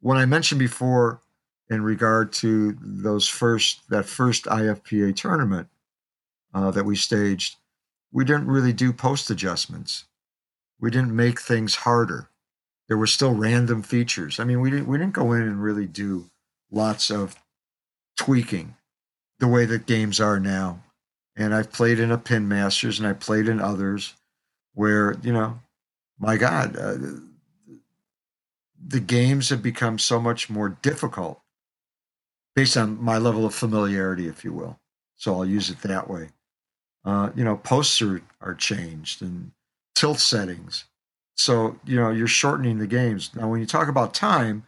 when 0.00 0.18
I 0.18 0.26
mentioned 0.26 0.58
before 0.58 1.20
in 1.70 1.82
regard 1.82 2.32
to 2.34 2.76
those 2.80 3.26
first 3.28 3.88
that 3.90 4.06
first 4.06 4.44
IFPA 4.44 5.16
tournament 5.16 5.68
uh, 6.52 6.70
that 6.70 6.84
we 6.84 6.96
staged, 6.96 7.56
we 8.12 8.24
didn't 8.24 8.46
really 8.46 8.72
do 8.72 8.92
post 8.92 9.30
adjustments. 9.30 10.04
We 10.80 10.90
didn't 10.90 11.16
make 11.16 11.40
things 11.40 11.76
harder. 11.76 12.28
there 12.88 12.98
were 12.98 13.06
still 13.06 13.34
random 13.34 13.82
features. 13.82 14.38
I 14.38 14.44
mean, 14.44 14.60
we 14.60 14.70
didn't 14.70 14.86
we 14.86 14.98
didn't 14.98 15.14
go 15.14 15.32
in 15.32 15.42
and 15.42 15.62
really 15.62 15.86
do 15.86 16.30
lots 16.70 17.10
of 17.10 17.36
tweaking 18.16 18.76
the 19.38 19.48
way 19.48 19.64
that 19.64 19.86
games 19.86 20.20
are 20.20 20.38
now. 20.38 20.82
And 21.36 21.54
I've 21.54 21.72
played 21.72 21.98
in 21.98 22.12
a 22.12 22.18
Pin 22.18 22.46
Masters 22.48 22.98
and 22.98 23.08
I 23.08 23.12
played 23.12 23.48
in 23.48 23.60
others 23.60 24.14
where, 24.74 25.16
you 25.22 25.32
know, 25.32 25.60
my 26.18 26.36
God, 26.36 26.76
uh, 26.76 26.96
the 28.86 29.00
games 29.00 29.48
have 29.48 29.62
become 29.62 29.98
so 29.98 30.20
much 30.20 30.48
more 30.48 30.68
difficult 30.68 31.40
based 32.54 32.76
on 32.76 33.02
my 33.02 33.18
level 33.18 33.44
of 33.44 33.54
familiarity, 33.54 34.28
if 34.28 34.44
you 34.44 34.52
will. 34.52 34.78
So 35.16 35.34
I'll 35.34 35.44
use 35.44 35.70
it 35.70 35.80
that 35.80 36.08
way. 36.08 36.28
Uh, 37.04 37.30
you 37.34 37.44
know, 37.44 37.56
posts 37.56 38.00
are, 38.00 38.22
are 38.40 38.54
changed 38.54 39.22
and 39.22 39.50
tilt 39.94 40.20
settings. 40.20 40.84
So, 41.36 41.80
you 41.84 41.96
know, 41.96 42.10
you're 42.10 42.28
shortening 42.28 42.78
the 42.78 42.86
games. 42.86 43.30
Now, 43.34 43.48
when 43.48 43.60
you 43.60 43.66
talk 43.66 43.88
about 43.88 44.14
time, 44.14 44.64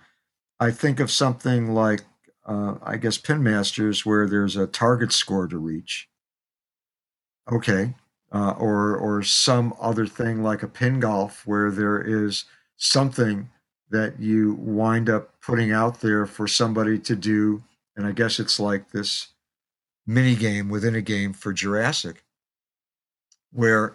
I 0.59 0.72
think 0.72 0.99
of 0.99 1.11
something 1.11 1.72
like, 1.72 2.03
uh, 2.47 2.76
I 2.82 2.97
guess, 2.97 3.18
Pin 3.18 3.42
Masters, 3.42 4.07
where 4.07 4.26
there's 4.26 4.57
a 4.57 4.66
target 4.66 5.12
score 5.12 5.47
to 5.49 5.59
reach. 5.59 6.09
Okay. 7.51 7.94
Uh, 8.32 8.55
or, 8.59 8.97
or 8.97 9.22
some 9.22 9.74
other 9.80 10.07
thing 10.07 10.42
like 10.42 10.62
a 10.62 10.68
pin 10.68 11.01
golf, 11.01 11.47
where 11.47 11.70
there 11.70 12.01
is 12.01 12.44
something 12.76 13.51
that 13.90 14.18
you 14.18 14.55
wind 14.55 15.09
up 15.09 15.40
putting 15.40 15.72
out 15.72 16.01
there 16.01 16.26
for 16.26 16.49
somebody 16.49 16.99
to 16.99 17.14
do. 17.16 17.62
And 17.97 18.07
I 18.07 18.12
guess 18.12 18.38
it's 18.38 18.59
like 18.59 18.90
this 18.90 19.28
mini 20.07 20.34
game 20.34 20.68
within 20.68 20.94
a 20.94 21.01
game 21.01 21.32
for 21.32 21.53
Jurassic, 21.53 22.24
where 23.53 23.94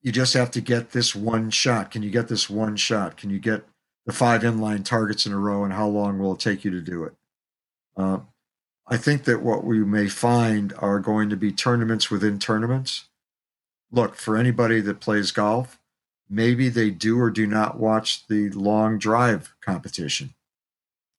you 0.00 0.12
just 0.12 0.34
have 0.34 0.50
to 0.52 0.60
get 0.60 0.92
this 0.92 1.14
one 1.14 1.50
shot. 1.50 1.90
Can 1.90 2.02
you 2.02 2.10
get 2.10 2.28
this 2.28 2.48
one 2.48 2.76
shot? 2.76 3.16
Can 3.16 3.30
you 3.30 3.40
get 3.40 3.64
the 4.06 4.12
five 4.12 4.42
inline 4.42 4.84
targets 4.84 5.26
in 5.26 5.32
a 5.32 5.38
row? 5.38 5.64
And 5.64 5.72
how 5.72 5.88
long 5.88 6.18
will 6.18 6.34
it 6.34 6.40
take 6.40 6.64
you 6.64 6.70
to 6.70 6.80
do 6.80 7.04
it? 7.04 7.14
Uh, 7.96 8.18
I 8.86 8.96
think 8.96 9.24
that 9.24 9.42
what 9.42 9.64
we 9.64 9.80
may 9.80 10.08
find 10.08 10.72
are 10.78 11.00
going 11.00 11.28
to 11.30 11.36
be 11.36 11.50
tournaments 11.50 12.10
within 12.10 12.38
tournaments. 12.38 13.06
Look, 13.90 14.16
for 14.16 14.36
anybody 14.36 14.80
that 14.80 15.00
plays 15.00 15.32
golf, 15.32 15.80
maybe 16.28 16.68
they 16.68 16.90
do 16.90 17.20
or 17.20 17.30
do 17.30 17.46
not 17.46 17.78
watch 17.78 18.26
the 18.26 18.50
long 18.50 18.98
drive 18.98 19.54
competition. 19.60 20.34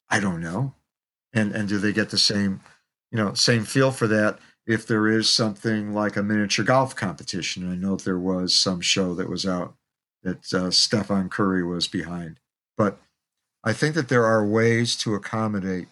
I 0.09 0.19
don't 0.19 0.41
know. 0.41 0.73
And 1.33 1.51
and 1.51 1.67
do 1.67 1.77
they 1.77 1.93
get 1.93 2.09
the 2.09 2.17
same, 2.17 2.61
you 3.11 3.17
know, 3.17 3.33
same 3.33 3.65
feel 3.65 3.91
for 3.91 4.07
that 4.07 4.39
if 4.65 4.87
there 4.87 5.07
is 5.07 5.29
something 5.29 5.93
like 5.93 6.15
a 6.15 6.23
miniature 6.23 6.65
golf 6.65 6.95
competition? 6.95 7.69
I 7.69 7.75
know 7.75 7.95
there 7.95 8.19
was 8.19 8.57
some 8.57 8.81
show 8.81 9.13
that 9.15 9.29
was 9.29 9.45
out 9.45 9.75
that 10.23 10.53
uh, 10.53 10.71
Stephen 10.71 11.29
Curry 11.29 11.63
was 11.63 11.87
behind. 11.87 12.39
But 12.77 12.99
I 13.63 13.73
think 13.73 13.95
that 13.95 14.09
there 14.09 14.25
are 14.25 14.45
ways 14.45 14.95
to 14.97 15.15
accommodate 15.15 15.87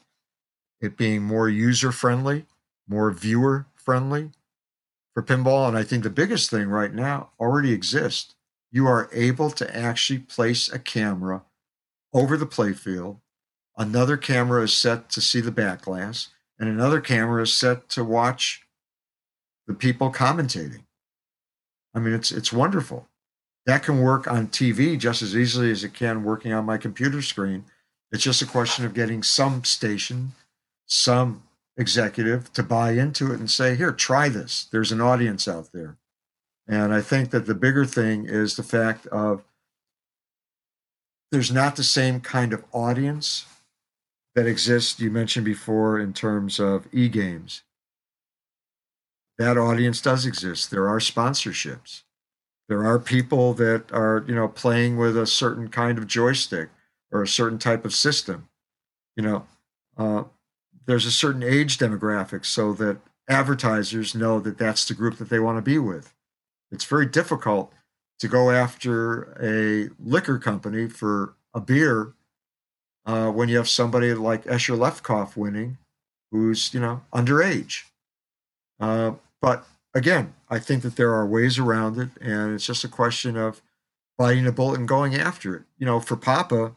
it 0.86 0.98
being 0.98 1.24
more 1.24 1.50
user 1.50 1.92
friendly, 1.92 2.46
more 2.88 3.12
viewer 3.12 3.66
friendly 3.76 4.32
for 5.14 5.24
pinball. 5.24 5.68
And 5.68 5.78
I 5.78 5.84
think 5.84 6.04
the 6.04 6.10
biggest 6.10 6.50
thing 6.50 6.70
right 6.70 6.94
now 6.94 7.32
already 7.40 7.74
exists 7.74 8.36
you 8.72 8.88
are 8.88 9.10
able 9.14 9.50
to 9.50 9.74
actually 9.74 10.20
place 10.20 10.70
a 10.70 10.78
camera 10.78 11.44
over 12.14 12.36
the 12.36 12.46
playfield. 12.46 13.20
Another 13.78 14.18
camera 14.18 14.64
is 14.64 14.76
set 14.76 15.10
to 15.12 15.22
see 15.22 15.40
the 15.40 15.50
back 15.50 15.84
glass, 15.84 16.28
and 16.60 16.68
another 16.68 17.00
camera 17.00 17.44
is 17.44 17.54
set 17.54 17.88
to 17.90 18.04
watch 18.04 18.64
the 19.66 19.74
people 19.74 20.12
commentating. 20.12 20.84
I 21.94 22.00
mean, 22.00 22.14
it's 22.14 22.34
it's 22.34 22.52
wonderful. 22.52 23.08
That 23.66 23.82
can 23.82 24.02
work 24.02 24.28
on 24.28 24.48
TV 24.50 25.00
just 25.00 25.22
as 25.22 25.38
easily 25.38 25.72
as 25.72 25.86
it 25.86 25.94
can 25.94 26.26
working 26.26 26.52
on 26.52 26.66
my 26.66 26.78
computer 26.78 27.22
screen. 27.22 27.64
It's 28.12 28.24
just 28.24 28.42
a 28.42 28.46
question 28.46 28.86
of 28.86 28.94
getting 28.94 29.24
some 29.24 29.64
station, 29.64 30.34
some 30.86 31.44
executive 31.78 32.52
to 32.54 32.64
buy 32.64 32.92
into 32.92 33.32
it 33.32 33.40
and 33.40 33.50
say, 33.50 33.76
here, 33.76 33.92
try 33.92 34.30
this. 34.30 34.66
There's 34.72 34.92
an 34.92 35.02
audience 35.02 35.48
out 35.48 35.72
there. 35.74 35.98
And 36.68 36.94
I 36.94 37.02
think 37.02 37.32
that 37.32 37.46
the 37.46 37.56
bigger 37.56 37.86
thing 37.86 38.26
is 38.26 38.56
the 38.56 38.64
fact 38.64 39.06
of 39.08 39.44
there's 41.32 41.52
not 41.52 41.76
the 41.76 41.84
same 41.84 42.22
kind 42.22 42.54
of 42.54 42.64
audience 42.72 43.46
that 44.36 44.48
exists, 44.48 45.00
you 45.00 45.12
mentioned 45.12 45.46
before, 45.46 46.00
in 46.00 46.14
terms 46.14 46.60
of 46.60 46.88
e 46.92 47.10
games. 47.10 47.64
That 49.38 49.58
audience 49.58 50.02
does 50.02 50.26
exist. 50.26 50.72
There 50.72 50.88
are 50.88 51.00
sponsorships. 51.00 52.04
There 52.68 52.86
are 52.86 53.00
people 53.00 53.54
that 53.56 53.92
are, 53.92 54.26
you 54.28 54.34
know, 54.34 54.48
playing 54.48 54.98
with 54.98 55.18
a 55.18 55.28
certain 55.28 55.68
kind 55.68 55.98
of 55.98 56.08
joystick 56.08 56.70
or 57.12 57.22
a 57.22 57.28
certain 57.28 57.60
type 57.60 57.86
of 57.86 57.94
system. 57.94 58.50
You 59.16 59.24
know, 59.24 59.48
uh, 59.98 60.24
there's 60.86 61.06
a 61.06 61.12
certain 61.12 61.44
age 61.44 61.78
demographic 61.78 62.46
so 62.46 62.74
that 62.74 62.98
advertisers 63.28 64.14
know 64.14 64.40
that 64.40 64.58
that's 64.58 64.86
the 64.86 64.94
group 64.94 65.18
that 65.18 65.30
they 65.30 65.40
want 65.40 65.58
to 65.58 65.62
be 65.62 65.78
with 65.80 66.14
it's 66.72 66.86
very 66.86 67.06
difficult 67.06 67.72
to 68.20 68.28
go 68.28 68.52
after 68.52 69.36
a 69.42 69.90
liquor 70.04 70.38
company 70.38 70.88
for 70.88 71.34
a 71.54 71.60
beer 71.60 72.14
uh, 73.06 73.30
when 73.30 73.50
you 73.50 73.58
have 73.58 73.70
somebody 73.70 74.14
like 74.14 74.46
Escher 74.46 74.78
Lefkoff 74.78 75.36
winning, 75.36 75.78
who's 76.32 76.74
you 76.74 76.80
know 76.80 77.02
underage. 77.14 77.84
Uh, 78.80 79.14
but 79.42 79.66
again, 79.94 80.34
I 80.50 80.60
think 80.60 80.82
that 80.84 80.96
there 80.96 81.14
are 81.14 81.26
ways 81.26 81.60
around 81.60 82.00
it, 82.00 82.10
and 82.22 82.54
it's 82.54 82.66
just 82.66 82.84
a 82.84 82.90
question 82.90 83.38
of 83.38 83.62
biting 84.18 84.48
a 84.48 84.52
bullet 84.52 84.80
and 84.80 84.88
going 84.88 85.16
after 85.16 85.56
it. 85.56 85.64
You 85.78 85.86
know, 85.86 86.00
for 86.00 86.16
PAPA, 86.16 86.74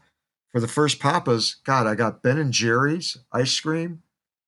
for 0.59 0.63
the 0.63 0.67
first 0.67 0.99
PAPAs, 0.99 1.63
God, 1.63 1.87
I 1.87 1.95
got 1.95 2.21
Ben 2.21 2.37
and 2.37 2.53
Jerry's 2.53 3.17
ice 3.31 3.61
cream. 3.61 4.03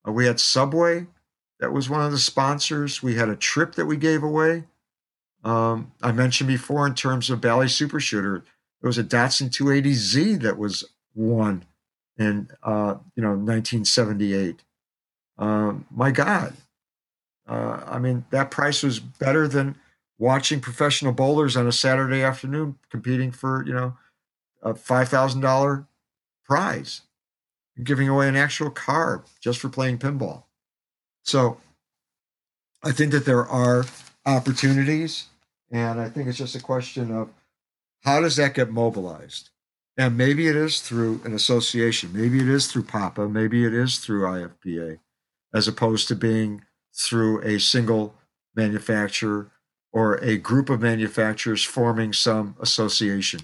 Uh, 0.04 0.10
we 0.10 0.26
had 0.26 0.40
Subway, 0.40 1.06
that 1.60 1.72
was 1.72 1.88
one 1.88 2.04
of 2.04 2.10
the 2.10 2.18
sponsors. 2.18 3.00
We 3.00 3.14
had 3.14 3.28
a 3.28 3.36
trip 3.36 3.76
that 3.76 3.86
we 3.86 3.96
gave 3.96 4.24
away. 4.24 4.64
Um, 5.44 5.92
I 6.02 6.10
mentioned 6.10 6.48
before 6.48 6.84
in 6.84 6.96
terms 6.96 7.30
of 7.30 7.40
Bally 7.40 7.68
Super 7.68 8.00
Shooter, 8.00 8.42
there 8.80 8.88
was 8.88 8.98
a 8.98 9.04
Datsun 9.04 9.50
280Z 9.50 10.42
that 10.42 10.58
was 10.58 10.82
won 11.14 11.64
in 12.18 12.48
uh, 12.64 12.96
you 13.14 13.22
know 13.22 13.30
1978. 13.30 14.64
Um, 15.38 15.86
my 15.92 16.10
God, 16.10 16.54
uh, 17.48 17.84
I 17.86 18.00
mean 18.00 18.24
that 18.30 18.50
price 18.50 18.82
was 18.82 18.98
better 18.98 19.46
than 19.46 19.76
watching 20.18 20.58
professional 20.58 21.12
bowlers 21.12 21.56
on 21.56 21.68
a 21.68 21.72
Saturday 21.72 22.20
afternoon 22.20 22.80
competing 22.90 23.30
for 23.30 23.64
you 23.64 23.74
know 23.74 23.96
a 24.60 24.74
five 24.74 25.08
thousand 25.08 25.42
dollar 25.42 25.86
prize, 26.50 27.02
giving 27.84 28.08
away 28.08 28.28
an 28.28 28.34
actual 28.34 28.70
car 28.70 29.24
just 29.40 29.60
for 29.60 29.68
playing 29.68 29.98
pinball. 29.98 30.42
So 31.22 31.58
I 32.82 32.90
think 32.90 33.12
that 33.12 33.24
there 33.24 33.46
are 33.46 33.84
opportunities. 34.26 35.26
And 35.70 36.00
I 36.00 36.08
think 36.08 36.26
it's 36.26 36.38
just 36.38 36.56
a 36.56 36.60
question 36.60 37.12
of 37.12 37.30
how 38.02 38.20
does 38.20 38.34
that 38.34 38.54
get 38.54 38.72
mobilized? 38.72 39.50
And 39.96 40.18
maybe 40.18 40.48
it 40.48 40.56
is 40.56 40.80
through 40.80 41.20
an 41.24 41.34
association, 41.34 42.10
maybe 42.12 42.40
it 42.40 42.48
is 42.48 42.66
through 42.66 42.84
PAPA, 42.84 43.28
maybe 43.28 43.64
it 43.64 43.72
is 43.72 43.98
through 43.98 44.22
IFPA, 44.22 44.98
as 45.54 45.68
opposed 45.68 46.08
to 46.08 46.16
being 46.16 46.62
through 46.92 47.42
a 47.42 47.60
single 47.60 48.14
manufacturer 48.56 49.52
or 49.92 50.16
a 50.16 50.36
group 50.36 50.68
of 50.68 50.80
manufacturers 50.80 51.62
forming 51.62 52.12
some 52.12 52.56
association. 52.60 53.42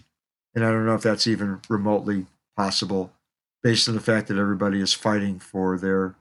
And 0.56 0.64
I 0.64 0.72
don't 0.72 0.86
know 0.86 0.94
if 0.94 1.02
that's 1.02 1.28
even 1.28 1.60
remotely 1.68 2.26
possible 2.56 3.12
based 3.62 3.88
on 3.88 3.94
the 3.94 4.00
fact 4.00 4.28
that 4.28 4.38
everybody 4.38 4.80
is 4.80 4.94
fighting 4.94 5.38
for 5.38 5.78
their 5.78 6.14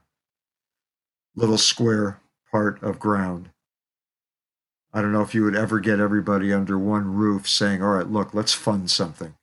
little 1.34 1.58
square 1.58 2.20
part 2.50 2.82
of 2.82 2.98
ground. 2.98 3.50
I 4.92 5.02
don't 5.02 5.12
know 5.12 5.22
if 5.22 5.34
you 5.34 5.44
would 5.44 5.56
ever 5.56 5.78
get 5.78 6.00
everybody 6.00 6.52
under 6.52 6.78
one 6.78 7.14
roof 7.14 7.48
saying, 7.48 7.82
all 7.82 7.90
right, 7.90 8.10
look, 8.10 8.32
let's 8.32 8.54
fund 8.54 8.90
something. 8.90 9.34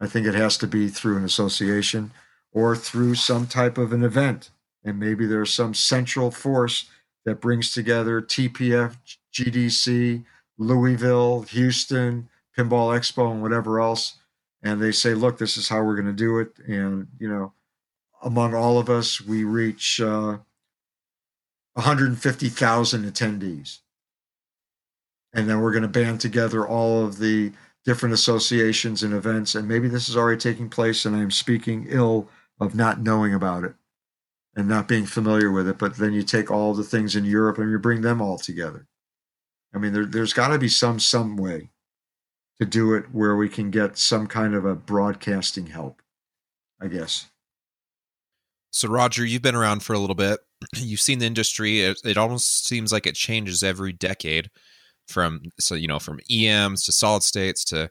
I 0.00 0.06
think 0.06 0.26
it 0.26 0.34
has 0.34 0.58
to 0.58 0.66
be 0.66 0.88
through 0.88 1.16
an 1.16 1.24
association 1.24 2.12
or 2.52 2.74
through 2.74 3.14
some 3.14 3.46
type 3.46 3.78
of 3.78 3.92
an 3.92 4.02
event. 4.02 4.50
And 4.84 4.98
maybe 4.98 5.26
there's 5.26 5.52
some 5.52 5.74
central 5.74 6.30
force 6.30 6.90
that 7.24 7.40
brings 7.40 7.72
together 7.72 8.20
TPF, 8.20 8.96
GDC, 9.32 10.24
Louisville, 10.58 11.42
Houston, 11.42 12.28
Pinball 12.56 12.96
Expo, 12.96 13.30
and 13.30 13.42
whatever 13.42 13.80
else. 13.80 14.16
And 14.66 14.80
they 14.80 14.92
say, 14.92 15.14
look, 15.14 15.38
this 15.38 15.56
is 15.56 15.68
how 15.68 15.82
we're 15.82 15.94
going 15.94 16.06
to 16.06 16.12
do 16.12 16.38
it. 16.38 16.58
And, 16.66 17.06
you 17.18 17.28
know, 17.28 17.52
among 18.22 18.54
all 18.54 18.78
of 18.78 18.90
us, 18.90 19.20
we 19.20 19.44
reach 19.44 20.00
uh, 20.00 20.38
150,000 21.74 23.04
attendees 23.04 23.78
and 25.36 25.48
then 25.48 25.60
we're 25.60 25.70
going 25.70 25.82
to 25.82 25.88
band 25.88 26.18
together 26.20 26.66
all 26.66 27.04
of 27.04 27.18
the 27.18 27.52
different 27.84 28.14
associations 28.14 29.02
and 29.02 29.12
events. 29.12 29.54
And 29.54 29.68
maybe 29.68 29.86
this 29.86 30.08
is 30.08 30.16
already 30.16 30.40
taking 30.40 30.70
place, 30.70 31.04
and 31.04 31.14
I'm 31.14 31.30
speaking 31.30 31.86
ill 31.90 32.28
of 32.58 32.74
not 32.74 33.00
knowing 33.02 33.34
about 33.34 33.62
it 33.62 33.74
and 34.56 34.66
not 34.66 34.88
being 34.88 35.04
familiar 35.04 35.52
with 35.52 35.68
it. 35.68 35.76
But 35.76 35.96
then 35.96 36.14
you 36.14 36.22
take 36.22 36.50
all 36.50 36.72
the 36.72 36.82
things 36.82 37.14
in 37.14 37.26
Europe 37.26 37.58
and 37.58 37.70
you 37.70 37.78
bring 37.78 38.00
them 38.00 38.22
all 38.22 38.38
together. 38.38 38.86
I 39.74 39.78
mean, 39.78 39.92
there, 39.92 40.06
there's 40.06 40.32
got 40.32 40.48
to 40.48 40.58
be 40.58 40.68
some 40.68 40.98
some 40.98 41.36
way. 41.36 41.68
To 42.60 42.66
do 42.66 42.94
it 42.94 43.06
where 43.12 43.36
we 43.36 43.48
can 43.48 43.70
get 43.70 43.98
some 43.98 44.26
kind 44.26 44.54
of 44.54 44.64
a 44.64 44.74
broadcasting 44.74 45.66
help, 45.66 46.02
I 46.80 46.88
guess. 46.88 47.26
So, 48.70 48.88
Roger, 48.88 49.24
you've 49.24 49.42
been 49.42 49.54
around 49.54 49.82
for 49.82 49.94
a 49.94 49.98
little 49.98 50.14
bit. 50.14 50.40
You've 50.74 51.00
seen 51.00 51.18
the 51.18 51.26
industry. 51.26 51.80
It, 51.80 51.98
it 52.04 52.18
almost 52.18 52.66
seems 52.66 52.92
like 52.92 53.06
it 53.06 53.14
changes 53.14 53.62
every 53.62 53.92
decade 53.92 54.50
from, 55.08 55.42
so, 55.58 55.74
you 55.74 55.86
know, 55.86 55.98
from 55.98 56.20
EMs 56.30 56.84
to 56.84 56.92
solid 56.92 57.22
states 57.22 57.64
to, 57.66 57.90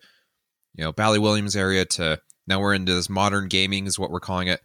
you 0.75 0.83
know, 0.83 0.91
Bally 0.91 1.17
Williams 1.17 1.55
area 1.55 1.85
to 1.85 2.19
now 2.47 2.59
we're 2.59 2.73
into 2.73 2.93
this 2.93 3.09
modern 3.09 3.47
gaming, 3.47 3.87
is 3.87 3.97
what 3.97 4.11
we're 4.11 4.19
calling 4.19 4.47
it. 4.47 4.61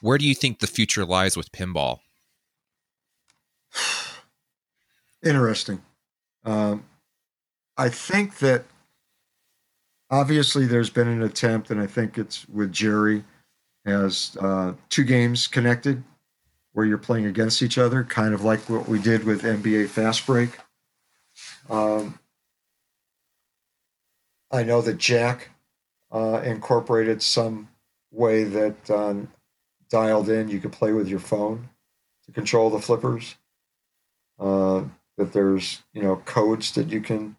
Where 0.00 0.18
do 0.18 0.26
you 0.26 0.34
think 0.34 0.58
the 0.58 0.66
future 0.66 1.04
lies 1.04 1.36
with 1.36 1.52
pinball? 1.52 2.00
Interesting. 5.24 5.82
Um, 6.44 6.84
I 7.76 7.88
think 7.88 8.38
that 8.38 8.64
obviously 10.10 10.66
there's 10.66 10.90
been 10.90 11.08
an 11.08 11.22
attempt, 11.22 11.70
and 11.70 11.80
I 11.80 11.86
think 11.86 12.18
it's 12.18 12.48
with 12.48 12.72
Jerry, 12.72 13.24
has 13.84 14.36
uh, 14.40 14.74
two 14.88 15.04
games 15.04 15.46
connected 15.46 16.02
where 16.72 16.86
you're 16.86 16.98
playing 16.98 17.26
against 17.26 17.62
each 17.62 17.78
other, 17.78 18.04
kind 18.04 18.34
of 18.34 18.44
like 18.44 18.68
what 18.68 18.88
we 18.88 18.98
did 18.98 19.24
with 19.24 19.42
NBA 19.42 19.88
Fast 19.88 20.26
Break. 20.26 20.50
Um, 21.68 22.18
I 24.50 24.62
know 24.62 24.80
that 24.82 24.98
Jack 24.98 25.50
uh, 26.12 26.40
incorporated 26.44 27.22
some 27.22 27.68
way 28.12 28.44
that 28.44 28.90
um, 28.90 29.28
dialed 29.90 30.28
in 30.28 30.48
you 30.48 30.60
could 30.60 30.72
play 30.72 30.92
with 30.92 31.08
your 31.08 31.18
phone 31.18 31.68
to 32.26 32.32
control 32.32 32.70
the 32.70 32.80
flippers. 32.80 33.36
Uh, 34.38 34.84
that 35.16 35.32
there's 35.32 35.82
you 35.92 36.00
know 36.00 36.16
codes 36.24 36.72
that 36.72 36.88
you 36.88 37.00
can 37.00 37.36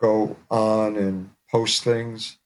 go 0.00 0.36
on 0.50 0.96
and 0.96 1.30
post 1.50 1.82
things. 1.82 2.38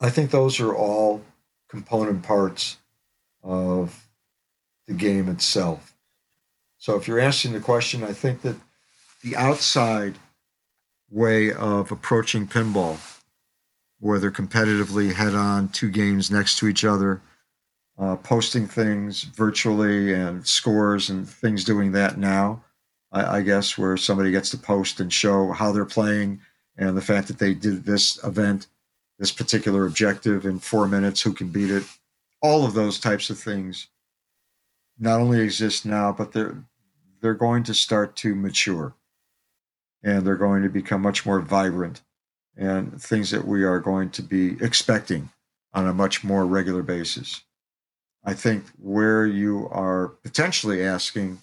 I 0.00 0.10
think 0.10 0.30
those 0.30 0.60
are 0.60 0.74
all 0.74 1.22
component 1.68 2.22
parts 2.22 2.76
of 3.42 4.08
the 4.86 4.94
game 4.94 5.28
itself. 5.28 5.94
So 6.78 6.96
if 6.96 7.08
you're 7.08 7.20
asking 7.20 7.52
the 7.52 7.60
question, 7.60 8.04
I 8.04 8.12
think 8.12 8.42
that 8.42 8.56
the 9.22 9.36
outside 9.36 10.18
way 11.10 11.52
of 11.52 11.90
approaching 11.90 12.46
pinball, 12.46 12.98
whether 14.00 14.30
competitively 14.30 15.14
head 15.14 15.34
on, 15.34 15.68
two 15.68 15.90
games 15.90 16.30
next 16.30 16.58
to 16.58 16.68
each 16.68 16.84
other, 16.84 17.22
uh, 17.98 18.16
posting 18.16 18.66
things 18.66 19.22
virtually 19.22 20.12
and 20.12 20.46
scores 20.46 21.08
and 21.08 21.28
things 21.28 21.64
doing 21.64 21.92
that 21.92 22.18
now, 22.18 22.62
I, 23.12 23.38
I 23.38 23.42
guess, 23.42 23.78
where 23.78 23.96
somebody 23.96 24.30
gets 24.30 24.50
to 24.50 24.58
post 24.58 25.00
and 25.00 25.12
show 25.12 25.52
how 25.52 25.72
they're 25.72 25.84
playing 25.84 26.40
and 26.76 26.96
the 26.96 27.02
fact 27.02 27.28
that 27.28 27.38
they 27.38 27.54
did 27.54 27.84
this 27.84 28.22
event, 28.24 28.66
this 29.18 29.32
particular 29.32 29.86
objective 29.86 30.44
in 30.44 30.58
four 30.58 30.88
minutes, 30.88 31.20
who 31.20 31.32
can 31.32 31.48
beat 31.48 31.70
it, 31.70 31.84
all 32.42 32.64
of 32.64 32.74
those 32.74 32.98
types 32.98 33.30
of 33.30 33.38
things 33.38 33.88
not 34.98 35.20
only 35.20 35.40
exist 35.40 35.86
now, 35.86 36.12
but 36.12 36.32
they're 36.32 36.56
they're 37.20 37.34
going 37.34 37.62
to 37.64 37.74
start 37.74 38.16
to 38.16 38.34
mature 38.34 38.94
and 40.02 40.26
they're 40.26 40.36
going 40.36 40.62
to 40.62 40.68
become 40.68 41.00
much 41.00 41.24
more 41.24 41.40
vibrant 41.40 42.02
and 42.56 43.00
things 43.00 43.30
that 43.30 43.46
we 43.46 43.64
are 43.64 43.80
going 43.80 44.10
to 44.10 44.22
be 44.22 44.62
expecting 44.62 45.30
on 45.72 45.86
a 45.86 45.94
much 45.94 46.22
more 46.22 46.44
regular 46.44 46.82
basis. 46.82 47.42
I 48.24 48.34
think 48.34 48.64
where 48.78 49.26
you 49.26 49.68
are 49.70 50.08
potentially 50.22 50.84
asking 50.84 51.38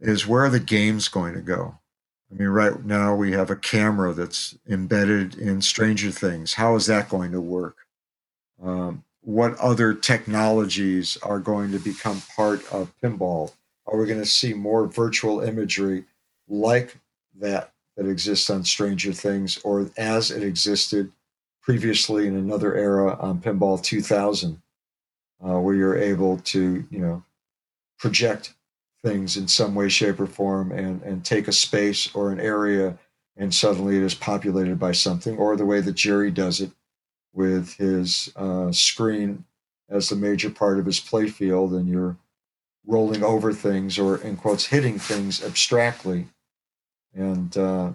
is 0.00 0.26
where 0.26 0.44
are 0.44 0.50
the 0.50 0.58
games 0.58 1.08
going 1.08 1.34
to 1.34 1.40
go? 1.40 1.78
I 2.30 2.36
mean, 2.36 2.48
right 2.48 2.84
now 2.84 3.14
we 3.14 3.32
have 3.32 3.50
a 3.50 3.56
camera 3.56 4.12
that's 4.12 4.56
embedded 4.68 5.36
in 5.36 5.60
Stranger 5.62 6.10
Things. 6.10 6.54
How 6.54 6.74
is 6.74 6.86
that 6.86 7.08
going 7.08 7.32
to 7.32 7.40
work? 7.40 7.76
Um, 8.62 9.04
what 9.20 9.56
other 9.58 9.94
technologies 9.94 11.16
are 11.22 11.38
going 11.38 11.72
to 11.72 11.78
become 11.78 12.22
part 12.34 12.60
of 12.72 12.92
pinball? 13.02 13.52
Are 13.86 13.98
we 13.98 14.06
going 14.06 14.20
to 14.20 14.26
see 14.26 14.54
more 14.54 14.86
virtual 14.86 15.40
imagery 15.40 16.04
like 16.48 16.96
that 17.40 17.72
that 17.96 18.08
exists 18.08 18.50
on 18.50 18.64
Stranger 18.64 19.12
Things 19.12 19.58
or 19.64 19.90
as 19.96 20.30
it 20.30 20.42
existed 20.42 21.12
previously 21.62 22.26
in 22.26 22.36
another 22.36 22.74
era 22.74 23.16
on 23.18 23.40
Pinball 23.40 23.82
2000, 23.82 24.60
uh, 25.42 25.58
where 25.60 25.74
you're 25.74 25.96
able 25.96 26.38
to, 26.38 26.84
you 26.90 26.98
know, 26.98 27.22
project 27.98 28.54
things 29.04 29.36
in 29.36 29.46
some 29.46 29.74
way, 29.74 29.88
shape, 29.88 30.18
or 30.18 30.26
form 30.26 30.72
and, 30.72 31.02
and 31.02 31.24
take 31.24 31.46
a 31.46 31.52
space 31.52 32.12
or 32.14 32.32
an 32.32 32.40
area 32.40 32.98
and 33.36 33.52
suddenly 33.52 33.96
it 33.96 34.02
is 34.02 34.14
populated 34.14 34.78
by 34.78 34.92
something, 34.92 35.36
or 35.36 35.56
the 35.56 35.66
way 35.66 35.80
that 35.80 35.94
Jerry 35.94 36.30
does 36.30 36.60
it 36.60 36.70
with 37.32 37.74
his 37.74 38.32
uh, 38.36 38.70
screen 38.70 39.44
as 39.88 40.08
the 40.08 40.16
major 40.16 40.50
part 40.50 40.78
of 40.78 40.86
his 40.86 41.00
playfield, 41.00 41.76
and 41.76 41.88
you're 41.88 42.16
rolling 42.86 43.24
over 43.24 43.52
things 43.52 43.98
or, 43.98 44.18
in 44.18 44.36
quotes, 44.36 44.66
hitting 44.66 44.98
things 44.98 45.42
abstractly. 45.42 46.28
And 47.12 47.56
uh, 47.56 47.92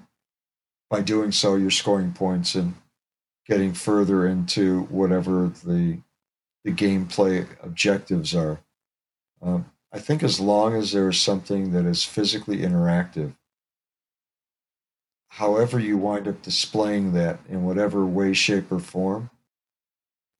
by 0.89 1.01
doing 1.01 1.31
so, 1.31 1.55
you're 1.55 1.71
scoring 1.71 2.11
points 2.11 2.55
and 2.55 2.75
getting 3.47 3.73
further 3.73 4.27
into 4.27 4.81
whatever 4.83 5.51
the 5.65 5.99
the 6.65 6.71
gameplay 6.73 7.47
objectives 7.63 8.35
are. 8.35 8.59
Um, 9.41 9.71
I 9.91 9.99
think 9.99 10.21
as 10.21 10.39
long 10.39 10.75
as 10.75 10.91
there 10.91 11.09
is 11.09 11.19
something 11.19 11.71
that 11.71 11.85
is 11.85 12.03
physically 12.03 12.57
interactive, 12.57 13.33
however 15.29 15.79
you 15.79 15.97
wind 15.97 16.27
up 16.27 16.41
displaying 16.41 17.13
that 17.13 17.39
in 17.49 17.63
whatever 17.63 18.05
way, 18.05 18.33
shape, 18.33 18.71
or 18.71 18.79
form, 18.79 19.31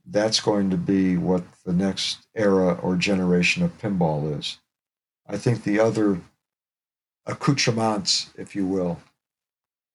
that's 0.06 0.40
going 0.40 0.70
to 0.70 0.78
be 0.78 1.18
what 1.18 1.44
the 1.66 1.74
next 1.74 2.28
era 2.36 2.74
or 2.74 2.96
generation 2.96 3.64
of 3.64 3.78
pinball 3.80 4.38
is. 4.38 4.58
I 5.28 5.38
think 5.38 5.64
the 5.64 5.80
other 5.80 6.22
accoutrements, 7.26 8.32
if 8.36 8.56
you 8.56 8.66
will, 8.66 9.00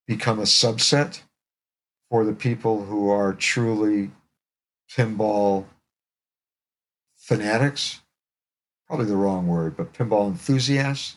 become 0.06 0.38
a 0.38 0.42
subset 0.42 1.22
for 2.10 2.24
the 2.24 2.32
people 2.32 2.84
who 2.84 3.08
are 3.08 3.32
truly 3.32 4.10
pinball 4.90 5.64
fanatics 7.16 8.00
probably 8.86 9.06
the 9.06 9.16
wrong 9.16 9.46
word, 9.46 9.76
but 9.76 9.92
pinball 9.92 10.28
enthusiasts, 10.28 11.16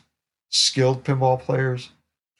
skilled 0.50 1.04
pinball 1.04 1.40
players, 1.40 1.90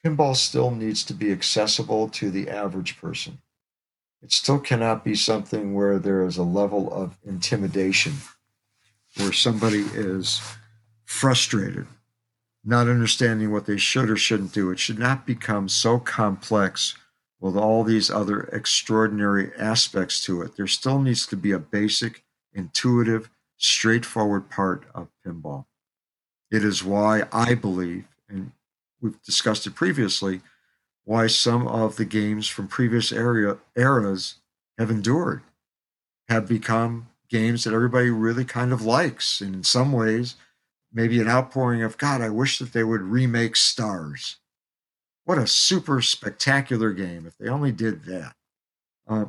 pinball 0.04 0.34
still 0.34 0.70
needs 0.70 1.04
to 1.04 1.14
be 1.14 1.32
accessible 1.32 2.08
to 2.08 2.30
the 2.30 2.48
average 2.48 3.00
person. 3.00 3.38
It 4.22 4.32
still 4.32 4.58
cannot 4.58 5.04
be 5.04 5.14
something 5.14 5.74
where 5.74 5.98
there 5.98 6.24
is 6.24 6.36
a 6.36 6.42
level 6.42 6.92
of 6.92 7.16
intimidation, 7.24 8.14
where 9.16 9.32
somebody 9.32 9.84
is 9.94 10.40
frustrated, 11.04 11.86
not 12.64 12.88
understanding 12.88 13.52
what 13.52 13.66
they 13.66 13.76
should 13.76 14.10
or 14.10 14.16
shouldn't 14.16 14.52
do. 14.52 14.70
It 14.70 14.78
should 14.78 14.98
not 14.98 15.26
become 15.26 15.68
so 15.68 15.98
complex 15.98 16.96
with 17.40 17.56
all 17.56 17.84
these 17.84 18.10
other 18.10 18.40
extraordinary 18.52 19.52
aspects 19.56 20.24
to 20.24 20.42
it. 20.42 20.56
There 20.56 20.66
still 20.66 21.00
needs 21.00 21.26
to 21.28 21.36
be 21.36 21.52
a 21.52 21.58
basic, 21.58 22.24
intuitive, 22.52 23.30
straightforward 23.58 24.48
part 24.48 24.84
of 24.94 25.08
pinball. 25.26 25.66
It 26.50 26.64
is 26.64 26.82
why 26.82 27.24
I 27.32 27.54
believe, 27.54 28.06
and 28.28 28.52
we've 29.00 29.20
discussed 29.22 29.66
it 29.66 29.74
previously, 29.74 30.40
why 31.04 31.26
some 31.26 31.66
of 31.68 31.96
the 31.96 32.04
games 32.04 32.48
from 32.48 32.68
previous 32.68 33.12
area 33.12 33.58
eras 33.76 34.36
have 34.78 34.90
endured, 34.90 35.42
have 36.28 36.48
become 36.48 37.08
games 37.28 37.64
that 37.64 37.74
everybody 37.74 38.10
really 38.10 38.44
kind 38.44 38.72
of 38.72 38.82
likes. 38.82 39.40
And 39.40 39.54
in 39.54 39.64
some 39.64 39.92
ways, 39.92 40.36
maybe 40.92 41.20
an 41.20 41.28
outpouring 41.28 41.82
of, 41.82 41.98
God, 41.98 42.20
I 42.20 42.30
wish 42.30 42.58
that 42.58 42.72
they 42.72 42.84
would 42.84 43.02
remake 43.02 43.56
Stars. 43.56 44.36
What 45.24 45.38
a 45.38 45.46
super 45.46 46.00
spectacular 46.00 46.92
game 46.92 47.26
if 47.26 47.36
they 47.36 47.48
only 47.48 47.72
did 47.72 48.04
that. 48.04 48.34
Uh, 49.06 49.26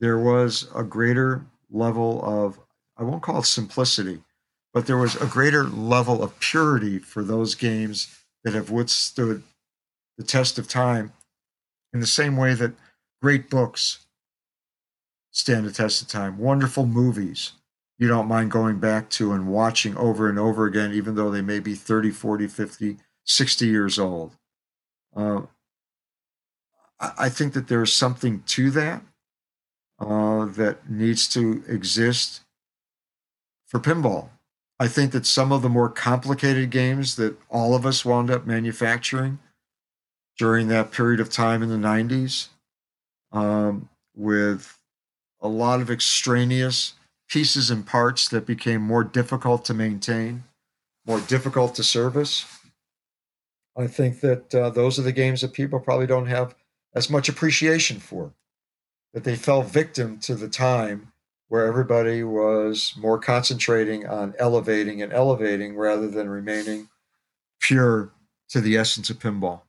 there 0.00 0.18
was 0.18 0.68
a 0.74 0.82
greater 0.82 1.46
level 1.70 2.22
of 2.22 2.58
I 2.96 3.02
won't 3.02 3.22
call 3.22 3.40
it 3.40 3.46
simplicity, 3.46 4.22
but 4.72 4.86
there 4.86 4.96
was 4.96 5.16
a 5.16 5.26
greater 5.26 5.64
level 5.64 6.22
of 6.22 6.38
purity 6.40 6.98
for 6.98 7.22
those 7.22 7.54
games 7.54 8.16
that 8.44 8.54
have 8.54 8.70
withstood 8.70 9.42
the 10.16 10.24
test 10.24 10.58
of 10.58 10.68
time 10.68 11.12
in 11.92 12.00
the 12.00 12.06
same 12.06 12.36
way 12.36 12.54
that 12.54 12.72
great 13.20 13.50
books 13.50 14.06
stand 15.30 15.66
the 15.66 15.72
test 15.72 16.00
of 16.00 16.08
time, 16.08 16.38
wonderful 16.38 16.86
movies 16.86 17.52
you 17.98 18.08
don't 18.08 18.28
mind 18.28 18.50
going 18.50 18.78
back 18.78 19.08
to 19.10 19.32
and 19.32 19.48
watching 19.48 19.96
over 19.96 20.28
and 20.28 20.38
over 20.38 20.66
again, 20.66 20.92
even 20.92 21.14
though 21.14 21.30
they 21.30 21.40
may 21.40 21.60
be 21.60 21.74
30, 21.74 22.10
40, 22.10 22.46
50, 22.46 22.96
60 23.24 23.66
years 23.66 23.98
old. 23.98 24.36
Uh, 25.14 25.42
I 27.00 27.28
think 27.28 27.54
that 27.54 27.68
there 27.68 27.82
is 27.82 27.92
something 27.92 28.42
to 28.46 28.70
that 28.70 29.02
uh, 29.98 30.46
that 30.46 30.90
needs 30.90 31.26
to 31.28 31.62
exist 31.66 32.42
for 33.76 33.94
pinball. 33.94 34.28
I 34.78 34.88
think 34.88 35.12
that 35.12 35.26
some 35.26 35.52
of 35.52 35.62
the 35.62 35.68
more 35.68 35.88
complicated 35.88 36.70
games 36.70 37.16
that 37.16 37.36
all 37.48 37.74
of 37.74 37.86
us 37.86 38.04
wound 38.04 38.30
up 38.30 38.46
manufacturing 38.46 39.38
during 40.38 40.68
that 40.68 40.92
period 40.92 41.20
of 41.20 41.30
time 41.30 41.62
in 41.62 41.68
the 41.68 41.76
90s 41.76 42.48
um, 43.32 43.88
with 44.14 44.78
a 45.40 45.48
lot 45.48 45.80
of 45.80 45.90
extraneous 45.90 46.94
pieces 47.28 47.70
and 47.70 47.86
parts 47.86 48.28
that 48.28 48.46
became 48.46 48.82
more 48.82 49.02
difficult 49.02 49.64
to 49.64 49.74
maintain, 49.74 50.44
more 51.06 51.20
difficult 51.20 51.74
to 51.74 51.82
service. 51.82 52.44
I 53.76 53.86
think 53.86 54.20
that 54.20 54.54
uh, 54.54 54.70
those 54.70 54.98
are 54.98 55.02
the 55.02 55.12
games 55.12 55.40
that 55.40 55.52
people 55.52 55.80
probably 55.80 56.06
don't 56.06 56.26
have 56.26 56.54
as 56.94 57.10
much 57.10 57.28
appreciation 57.28 57.98
for, 57.98 58.32
that 59.12 59.24
they 59.24 59.36
fell 59.36 59.62
victim 59.62 60.18
to 60.20 60.34
the 60.34 60.48
time 60.48 61.12
where 61.48 61.66
everybody 61.66 62.24
was 62.24 62.94
more 62.96 63.18
concentrating 63.18 64.06
on 64.06 64.34
elevating 64.38 65.02
and 65.02 65.12
elevating 65.12 65.76
rather 65.76 66.08
than 66.08 66.28
remaining 66.28 66.88
pure 67.60 68.10
to 68.48 68.60
the 68.60 68.76
essence 68.76 69.10
of 69.10 69.18
pinball. 69.18 69.62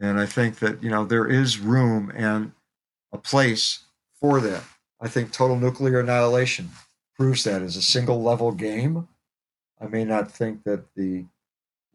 And 0.00 0.18
I 0.18 0.26
think 0.26 0.58
that, 0.58 0.82
you 0.82 0.90
know, 0.90 1.04
there 1.04 1.26
is 1.26 1.58
room 1.58 2.12
and 2.14 2.52
a 3.12 3.18
place 3.18 3.80
for 4.20 4.40
that. 4.40 4.62
I 5.00 5.08
think 5.08 5.32
Total 5.32 5.56
Nuclear 5.56 6.00
Annihilation 6.00 6.70
proves 7.16 7.44
that 7.44 7.62
as 7.62 7.76
a 7.76 7.82
single 7.82 8.22
level 8.22 8.52
game. 8.52 9.08
I 9.80 9.86
may 9.86 10.04
not 10.04 10.30
think 10.30 10.64
that 10.64 10.94
the 10.94 11.26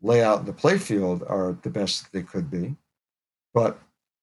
layout 0.01 0.39
and 0.39 0.47
the 0.47 0.53
playfield 0.53 1.29
are 1.29 1.57
the 1.61 1.69
best 1.69 2.11
they 2.11 2.23
could 2.23 2.49
be, 2.49 2.75
but 3.53 3.79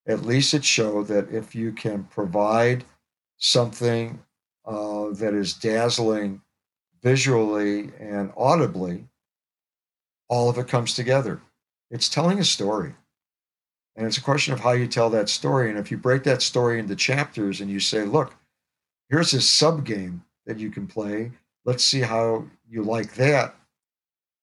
at 0.06 0.22
least 0.24 0.54
it 0.54 0.64
showed 0.64 1.08
that 1.08 1.30
if 1.30 1.54
you 1.54 1.72
can 1.72 2.04
provide 2.04 2.84
something 3.36 4.20
uh, 4.66 5.10
that 5.12 5.34
is 5.34 5.54
dazzling 5.54 6.40
visually 7.02 7.90
and 8.00 8.32
audibly, 8.36 9.06
all 10.28 10.48
of 10.48 10.58
it 10.58 10.68
comes 10.68 10.94
together. 10.94 11.40
It's 11.90 12.08
telling 12.08 12.38
a 12.38 12.44
story. 12.44 12.94
And 13.94 14.06
it's 14.06 14.18
a 14.18 14.22
question 14.22 14.52
of 14.52 14.60
how 14.60 14.72
you 14.72 14.86
tell 14.86 15.08
that 15.10 15.28
story. 15.28 15.70
And 15.70 15.78
if 15.78 15.90
you 15.90 15.96
break 15.96 16.24
that 16.24 16.42
story 16.42 16.78
into 16.78 16.96
chapters 16.96 17.60
and 17.60 17.70
you 17.70 17.80
say, 17.80 18.04
look, 18.04 18.34
here's 19.08 19.32
a 19.32 19.40
sub 19.40 19.84
game 19.84 20.24
that 20.46 20.58
you 20.58 20.70
can 20.70 20.86
play, 20.86 21.30
let's 21.64 21.84
see 21.84 22.00
how 22.00 22.44
you 22.68 22.82
like 22.82 23.14
that. 23.14 23.54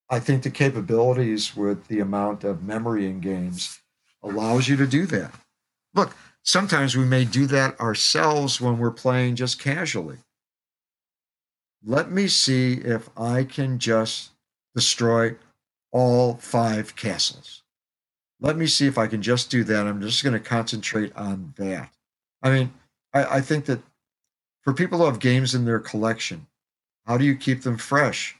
I 0.09 0.19
think 0.19 0.43
the 0.43 0.51
capabilities 0.51 1.55
with 1.55 1.87
the 1.87 1.99
amount 1.99 2.43
of 2.43 2.63
memory 2.63 3.07
in 3.07 3.19
games 3.19 3.79
allows 4.23 4.67
you 4.67 4.75
to 4.77 4.87
do 4.87 5.05
that. 5.07 5.33
Look, 5.93 6.15
sometimes 6.43 6.95
we 6.95 7.05
may 7.05 7.25
do 7.25 7.47
that 7.47 7.79
ourselves 7.79 8.61
when 8.61 8.77
we're 8.77 8.91
playing 8.91 9.35
just 9.35 9.59
casually. 9.59 10.17
Let 11.83 12.11
me 12.11 12.27
see 12.27 12.73
if 12.75 13.09
I 13.17 13.43
can 13.43 13.79
just 13.79 14.31
destroy 14.75 15.35
all 15.91 16.35
five 16.35 16.95
castles. 16.95 17.63
Let 18.39 18.57
me 18.57 18.67
see 18.67 18.87
if 18.87 18.97
I 18.97 19.07
can 19.07 19.21
just 19.21 19.49
do 19.49 19.63
that. 19.65 19.87
I'm 19.87 20.01
just 20.01 20.23
going 20.23 20.33
to 20.33 20.39
concentrate 20.39 21.15
on 21.15 21.53
that. 21.57 21.91
I 22.41 22.49
mean, 22.51 22.73
I, 23.13 23.37
I 23.37 23.41
think 23.41 23.65
that 23.65 23.79
for 24.61 24.73
people 24.73 24.99
who 24.99 25.05
have 25.05 25.19
games 25.19 25.55
in 25.55 25.65
their 25.65 25.79
collection, 25.79 26.47
how 27.05 27.17
do 27.17 27.25
you 27.25 27.35
keep 27.35 27.63
them 27.63 27.77
fresh? 27.77 28.35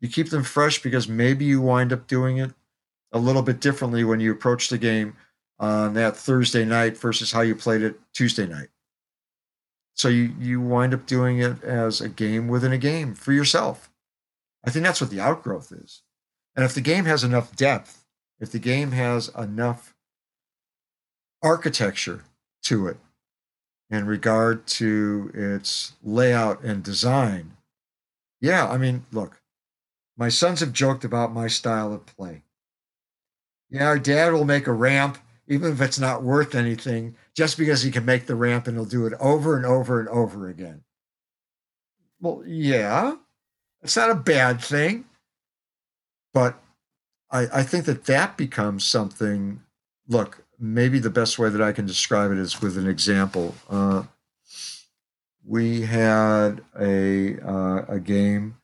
You 0.00 0.08
keep 0.08 0.30
them 0.30 0.42
fresh 0.42 0.82
because 0.82 1.08
maybe 1.08 1.44
you 1.44 1.60
wind 1.60 1.92
up 1.92 2.06
doing 2.06 2.38
it 2.38 2.50
a 3.12 3.18
little 3.18 3.42
bit 3.42 3.60
differently 3.60 4.04
when 4.04 4.20
you 4.20 4.32
approach 4.32 4.68
the 4.68 4.78
game 4.78 5.16
on 5.64 5.94
that 5.94 6.16
Thursday 6.16 6.64
night 6.64 6.98
versus 6.98 7.32
how 7.32 7.40
you 7.40 7.54
played 7.54 7.82
it 7.82 7.98
Tuesday 8.12 8.46
night. 8.46 8.68
So 9.94 10.08
you, 10.08 10.34
you 10.38 10.60
wind 10.60 10.92
up 10.92 11.06
doing 11.06 11.38
it 11.38 11.62
as 11.62 12.00
a 12.00 12.08
game 12.08 12.48
within 12.48 12.72
a 12.72 12.78
game 12.78 13.14
for 13.14 13.32
yourself. 13.32 13.90
I 14.64 14.70
think 14.70 14.84
that's 14.84 15.00
what 15.00 15.10
the 15.10 15.20
outgrowth 15.20 15.72
is. 15.72 16.02
And 16.56 16.64
if 16.64 16.74
the 16.74 16.80
game 16.80 17.04
has 17.04 17.24
enough 17.24 17.54
depth, 17.54 18.04
if 18.40 18.50
the 18.50 18.58
game 18.58 18.92
has 18.92 19.28
enough 19.38 19.94
architecture 21.42 22.24
to 22.64 22.88
it 22.88 22.96
in 23.90 24.06
regard 24.06 24.66
to 24.66 25.30
its 25.34 25.92
layout 26.02 26.62
and 26.62 26.82
design, 26.82 27.56
yeah, 28.40 28.68
I 28.68 28.78
mean, 28.78 29.04
look, 29.12 29.40
my 30.16 30.28
sons 30.28 30.60
have 30.60 30.72
joked 30.72 31.04
about 31.04 31.32
my 31.32 31.46
style 31.46 31.92
of 31.92 32.06
play. 32.06 32.42
Yeah, 33.70 33.86
our 33.86 33.98
dad 33.98 34.32
will 34.32 34.44
make 34.44 34.66
a 34.66 34.72
ramp, 34.72 35.18
even 35.48 35.72
if 35.72 35.80
it's 35.80 35.98
not 35.98 36.22
worth 36.22 36.54
anything, 36.54 37.16
just 37.34 37.58
because 37.58 37.82
he 37.82 37.90
can 37.90 38.04
make 38.04 38.26
the 38.26 38.34
ramp 38.34 38.66
and 38.66 38.76
he'll 38.76 38.84
do 38.84 39.06
it 39.06 39.14
over 39.20 39.56
and 39.56 39.66
over 39.66 40.00
and 40.00 40.08
over 40.08 40.48
again. 40.48 40.82
Well, 42.20 42.42
yeah, 42.46 43.16
it's 43.82 43.96
not 43.96 44.10
a 44.10 44.14
bad 44.14 44.60
thing. 44.60 45.04
But 46.32 46.58
I, 47.30 47.46
I 47.52 47.62
think 47.62 47.84
that 47.84 48.04
that 48.06 48.36
becomes 48.36 48.84
something. 48.84 49.62
Look, 50.08 50.44
maybe 50.58 50.98
the 50.98 51.10
best 51.10 51.38
way 51.38 51.48
that 51.48 51.62
I 51.62 51.72
can 51.72 51.86
describe 51.86 52.32
it 52.32 52.38
is 52.38 52.60
with 52.60 52.76
an 52.76 52.88
example. 52.88 53.54
Uh, 53.70 54.04
we 55.46 55.82
had 55.82 56.62
a 56.78 57.38
uh, 57.40 57.84
a 57.88 58.00
game. 58.00 58.56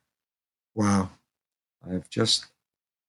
Wow, 0.75 1.11
I've 1.89 2.09
just 2.09 2.47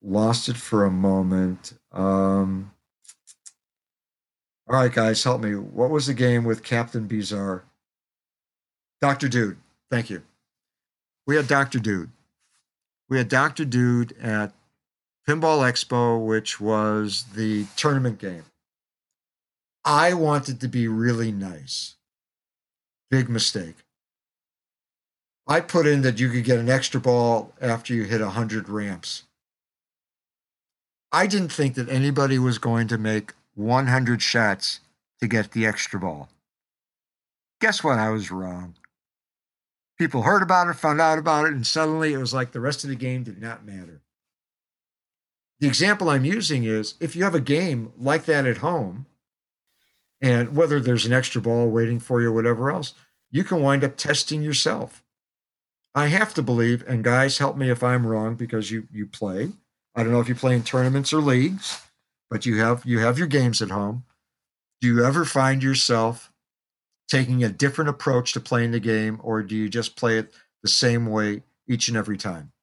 lost 0.02 0.50
it 0.50 0.58
for 0.58 0.86
a 0.86 0.92
moment. 0.92 1.74
Um, 1.92 2.72
all 4.72 4.82
right, 4.82 4.92
guys, 4.92 5.24
help 5.24 5.42
me. 5.42 5.56
What 5.56 5.90
was 5.90 6.08
the 6.08 6.14
game 6.14 6.44
with 6.44 6.64
Captain 6.64 7.08
Bizarre? 7.08 7.64
Doctor 9.02 9.28
Dude. 9.28 9.58
Thank 9.90 10.10
you. 10.10 10.24
We 11.28 11.36
had 11.36 11.48
Doctor 11.48 11.80
Dude 11.80 12.12
we 13.12 13.18
had 13.18 13.28
Dr. 13.28 13.66
Dude 13.66 14.18
at 14.22 14.54
Pinball 15.28 15.70
Expo, 15.70 16.26
which 16.26 16.62
was 16.62 17.26
the 17.36 17.66
tournament 17.76 18.20
game. 18.20 18.46
I 19.84 20.14
wanted 20.14 20.62
to 20.62 20.70
be 20.70 20.88
really 20.88 21.34
nice. 21.34 21.96
Big 23.10 23.28
mistake. 23.28 23.76
I 25.46 25.60
put 25.60 25.86
in 25.86 26.04
that 26.04 26.22
you 26.22 26.30
could 26.30 26.46
get 26.46 26.60
an 26.60 26.70
extra 26.70 27.02
ball 27.02 27.54
after 27.60 27.94
you 27.94 28.06
hit 28.06 28.22
100 28.22 28.70
ramps. 28.70 29.24
I 31.12 31.28
didn't 31.28 31.52
think 31.52 31.76
that 31.76 31.90
anybody 31.90 32.40
was 32.40 32.60
going 32.60 32.88
to 32.88 32.98
make 32.98 33.34
100 33.62 34.22
shots 34.22 34.80
to 35.20 35.28
get 35.28 35.52
the 35.52 35.66
extra 35.66 36.00
ball. 36.00 36.30
Guess 37.60 37.84
what? 37.84 38.00
I 38.00 38.10
was 38.10 38.32
wrong 38.32 38.76
people 40.02 40.24
heard 40.24 40.42
about 40.42 40.68
it, 40.68 40.74
found 40.74 41.00
out 41.00 41.20
about 41.20 41.46
it, 41.46 41.54
and 41.54 41.68
suddenly 41.68 42.12
it 42.12 42.18
was 42.18 42.34
like 42.34 42.54
the 42.54 42.60
rest 42.60 42.84
of 42.84 42.90
the 42.90 42.96
game 42.96 43.22
did 43.22 43.40
not 43.40 43.64
matter. 43.64 44.02
The 45.60 45.68
example 45.68 46.10
I'm 46.10 46.26
using 46.26 46.64
is 46.64 46.96
if 47.00 47.16
you 47.16 47.24
have 47.24 47.36
a 47.36 47.40
game 47.40 47.94
like 48.00 48.26
that 48.26 48.48
at 48.48 48.58
home, 48.58 49.06
and 50.20 50.56
whether 50.56 50.80
there's 50.80 51.06
an 51.06 51.14
extra 51.14 51.40
ball 51.40 51.70
waiting 51.70 52.00
for 52.00 52.20
you 52.20 52.30
or 52.30 52.32
whatever 52.32 52.72
else, 52.72 52.96
you 53.30 53.44
can 53.44 53.62
wind 53.62 53.84
up 53.84 53.96
testing 53.96 54.42
yourself. 54.42 55.04
I 55.94 56.08
have 56.08 56.34
to 56.34 56.42
believe, 56.42 56.84
and 56.88 57.04
guys, 57.04 57.38
help 57.38 57.56
me 57.56 57.70
if 57.70 57.84
I'm 57.84 58.08
wrong 58.08 58.34
because 58.34 58.72
you 58.72 58.88
you 58.92 59.06
play. 59.06 59.52
I 59.94 60.02
don't 60.02 60.12
know 60.12 60.20
if 60.20 60.30
you 60.30 60.34
play 60.34 60.56
in 60.56 60.64
tournaments 60.64 61.14
or 61.14 61.22
leagues, 61.22 61.80
but 62.32 62.46
you 62.46 62.60
have 62.60 62.84
you 62.86 63.00
have 63.00 63.20
your 63.20 63.28
games 63.28 63.62
at 63.62 63.70
home. 63.70 64.06
Do 64.80 64.88
you 64.88 65.06
ever 65.06 65.26
find 65.26 65.62
yourself 65.62 66.32
taking 67.08 67.44
a 67.44 67.50
different 67.50 67.90
approach 67.90 68.32
to 68.34 68.40
playing 68.40 68.72
the 68.72 68.80
game, 68.80 69.20
or 69.22 69.44
do 69.44 69.56
you 69.56 69.70
just 69.70 69.98
play 69.98 70.18
it 70.18 70.34
the 70.64 70.70
same 70.70 71.06
way 71.06 71.44
each 71.68 71.90
and 71.90 71.98
every 71.98 72.18
time? 72.18 72.54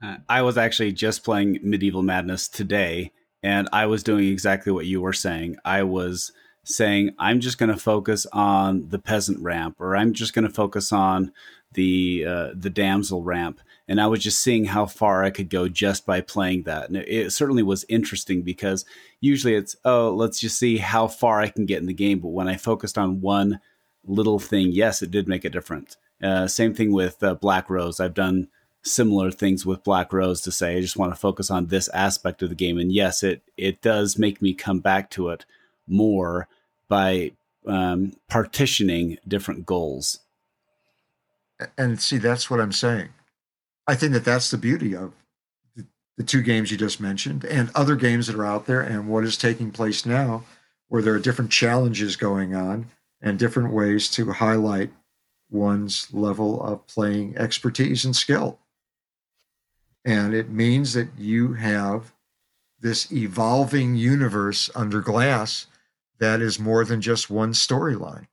Uh, 0.00 0.18
I 0.28 0.42
was 0.42 0.56
actually 0.56 0.92
just 0.92 1.24
playing 1.24 1.58
Medieval 1.62 2.02
Madness 2.02 2.46
today, 2.46 3.10
and 3.42 3.68
I 3.72 3.86
was 3.86 4.04
doing 4.04 4.28
exactly 4.28 4.70
what 4.70 4.86
you 4.86 5.00
were 5.00 5.14
saying. 5.14 5.56
I 5.64 5.82
was 5.82 6.30
saying, 6.62 7.14
I'm 7.18 7.40
just 7.40 7.58
going 7.58 7.70
to 7.70 7.80
focus 7.80 8.26
on 8.32 8.90
the 8.90 8.98
peasant 8.98 9.40
ramp, 9.40 9.76
or 9.80 9.96
I'm 9.96 10.12
just 10.12 10.34
going 10.34 10.46
to 10.46 10.54
focus 10.54 10.92
on 10.92 11.32
the 11.72 12.24
uh, 12.28 12.50
the 12.54 12.70
damsel 12.70 13.22
ramp, 13.24 13.60
and 13.88 14.00
I 14.00 14.06
was 14.06 14.22
just 14.22 14.40
seeing 14.40 14.66
how 14.66 14.84
far 14.84 15.24
I 15.24 15.30
could 15.30 15.48
go 15.48 15.66
just 15.66 16.04
by 16.04 16.20
playing 16.20 16.64
that. 16.64 16.88
And 16.88 16.98
it, 16.98 17.32
certainly 17.32 17.62
was 17.62 17.86
interesting 17.88 18.42
because 18.42 18.84
usually 19.20 19.54
it's 19.54 19.74
oh, 19.84 20.14
let's 20.14 20.38
just 20.38 20.58
see 20.58 20.76
how 20.76 21.08
far 21.08 21.40
I 21.40 21.48
can 21.48 21.64
get 21.64 21.80
in 21.80 21.86
the 21.86 21.94
game. 21.94 22.18
But 22.18 22.28
when 22.28 22.48
I 22.48 22.56
focused 22.56 22.98
on 22.98 23.22
one 23.22 23.60
little 24.04 24.38
thing, 24.38 24.68
yes, 24.72 25.00
it 25.00 25.10
did 25.10 25.26
make 25.26 25.44
a 25.44 25.50
difference. 25.50 25.96
Uh, 26.22 26.46
same 26.46 26.74
thing 26.74 26.92
with 26.92 27.22
uh, 27.22 27.34
Black 27.34 27.70
Rose. 27.70 27.98
I've 27.98 28.14
done 28.14 28.48
similar 28.82 29.30
things 29.30 29.64
with 29.64 29.84
Black 29.84 30.12
Rose 30.12 30.42
to 30.42 30.52
say 30.52 30.76
I 30.76 30.80
just 30.80 30.96
want 30.96 31.12
to 31.12 31.20
focus 31.20 31.50
on 31.50 31.66
this 31.66 31.88
aspect 31.88 32.42
of 32.42 32.50
the 32.50 32.54
game, 32.54 32.78
and 32.78 32.92
yes, 32.92 33.22
it 33.22 33.42
it 33.56 33.80
does 33.80 34.18
make 34.18 34.42
me 34.42 34.52
come 34.52 34.80
back 34.80 35.10
to 35.12 35.30
it 35.30 35.46
more 35.86 36.46
by 36.88 37.32
um, 37.66 38.12
partitioning 38.28 39.18
different 39.26 39.64
goals. 39.64 40.20
And 41.76 42.00
see, 42.00 42.18
that's 42.18 42.50
what 42.50 42.60
I'm 42.60 42.72
saying 42.72 43.08
I 43.88 43.94
think 43.94 44.12
that 44.12 44.24
that's 44.24 44.50
the 44.50 44.58
beauty 44.58 44.94
of 44.94 45.14
the, 45.74 45.86
the 46.18 46.22
two 46.22 46.42
games 46.42 46.70
you 46.70 46.76
just 46.76 47.00
mentioned 47.00 47.44
and 47.46 47.70
other 47.74 47.96
games 47.96 48.26
that 48.26 48.36
are 48.36 48.44
out 48.44 48.66
there 48.66 48.82
and 48.82 49.08
what 49.08 49.24
is 49.24 49.38
taking 49.38 49.70
place 49.70 50.04
now, 50.04 50.44
where 50.88 51.00
there 51.00 51.14
are 51.14 51.18
different 51.18 51.50
challenges 51.50 52.14
going 52.14 52.54
on 52.54 52.86
and 53.22 53.38
different 53.38 53.72
ways 53.72 54.10
to 54.10 54.30
highlight 54.30 54.90
one's 55.50 56.12
level 56.12 56.62
of 56.62 56.86
playing 56.86 57.34
expertise 57.38 58.04
and 58.04 58.14
skill. 58.14 58.58
And 60.04 60.34
it 60.34 60.50
means 60.50 60.92
that 60.92 61.08
you 61.16 61.54
have 61.54 62.12
this 62.78 63.10
evolving 63.10 63.96
universe 63.96 64.70
under 64.74 65.00
glass 65.00 65.66
that 66.20 66.42
is 66.42 66.60
more 66.60 66.84
than 66.84 67.00
just 67.00 67.30
one 67.30 67.52
storyline. 67.52 68.26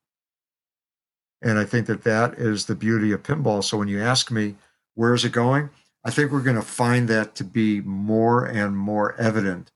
And 1.42 1.58
I 1.58 1.64
think 1.64 1.88
that 1.88 2.04
that 2.04 2.34
is 2.34 2.66
the 2.66 2.76
beauty 2.76 3.14
of 3.14 3.24
pinball. 3.24 3.64
So 3.64 3.78
when 3.78 3.88
you 3.88 4.02
ask 4.02 4.30
me, 4.32 4.56
where 4.96 5.14
is 5.14 5.24
it 5.24 5.32
going? 5.32 5.70
I 6.04 6.12
think 6.12 6.32
we're 6.32 6.42
going 6.42 6.56
to 6.56 6.62
find 6.62 7.08
that 7.08 7.36
to 7.36 7.44
be 7.44 7.82
more 7.82 8.46
and 8.46 8.78
more 8.78 9.16
evident 9.16 9.72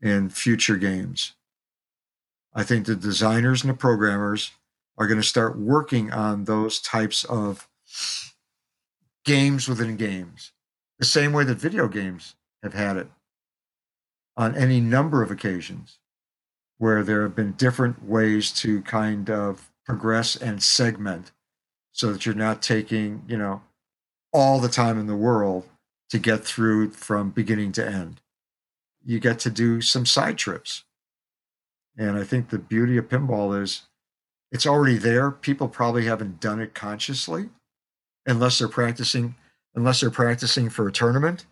in 0.00 0.28
future 0.28 0.76
games. 0.76 1.34
I 2.54 2.62
think 2.62 2.86
the 2.86 2.94
designers 2.94 3.62
and 3.62 3.70
the 3.70 3.76
programmers 3.76 4.52
are 4.96 5.06
going 5.06 5.20
to 5.20 5.26
start 5.26 5.58
working 5.58 6.12
on 6.12 6.44
those 6.44 6.80
types 6.80 7.24
of 7.24 7.68
games 9.24 9.68
within 9.68 9.96
games, 9.96 10.52
the 10.98 11.04
same 11.04 11.32
way 11.32 11.44
that 11.44 11.56
video 11.56 11.88
games 11.88 12.36
have 12.62 12.74
had 12.74 12.96
it 12.96 13.08
on 14.36 14.54
any 14.56 14.80
number 14.80 15.22
of 15.22 15.30
occasions 15.30 15.98
where 16.78 17.02
there 17.02 17.22
have 17.22 17.34
been 17.34 17.52
different 17.52 18.04
ways 18.04 18.52
to 18.52 18.82
kind 18.82 19.30
of 19.30 19.70
progress 19.84 20.36
and 20.36 20.62
segment 20.62 21.32
so 21.92 22.12
that 22.12 22.26
you're 22.26 22.34
not 22.34 22.62
taking, 22.62 23.22
you 23.28 23.36
know, 23.36 23.62
all 24.34 24.58
the 24.58 24.68
time 24.68 24.98
in 24.98 25.06
the 25.06 25.16
world 25.16 25.64
to 26.10 26.18
get 26.18 26.44
through 26.44 26.90
from 26.90 27.30
beginning 27.30 27.72
to 27.72 27.86
end. 27.86 28.20
You 29.02 29.20
get 29.20 29.38
to 29.40 29.50
do 29.50 29.80
some 29.80 30.04
side 30.04 30.36
trips. 30.36 30.84
And 31.96 32.18
I 32.18 32.24
think 32.24 32.50
the 32.50 32.58
beauty 32.58 32.96
of 32.96 33.08
pinball 33.08 33.58
is 33.60 33.82
it's 34.50 34.66
already 34.66 34.98
there. 34.98 35.30
People 35.30 35.68
probably 35.68 36.04
haven't 36.04 36.40
done 36.40 36.60
it 36.60 36.74
consciously 36.74 37.48
unless 38.26 38.58
they're 38.58 38.68
practicing 38.68 39.36
unless 39.74 40.00
they're 40.00 40.10
practicing 40.10 40.68
for 40.68 40.86
a 40.86 40.92
tournament 40.92 41.46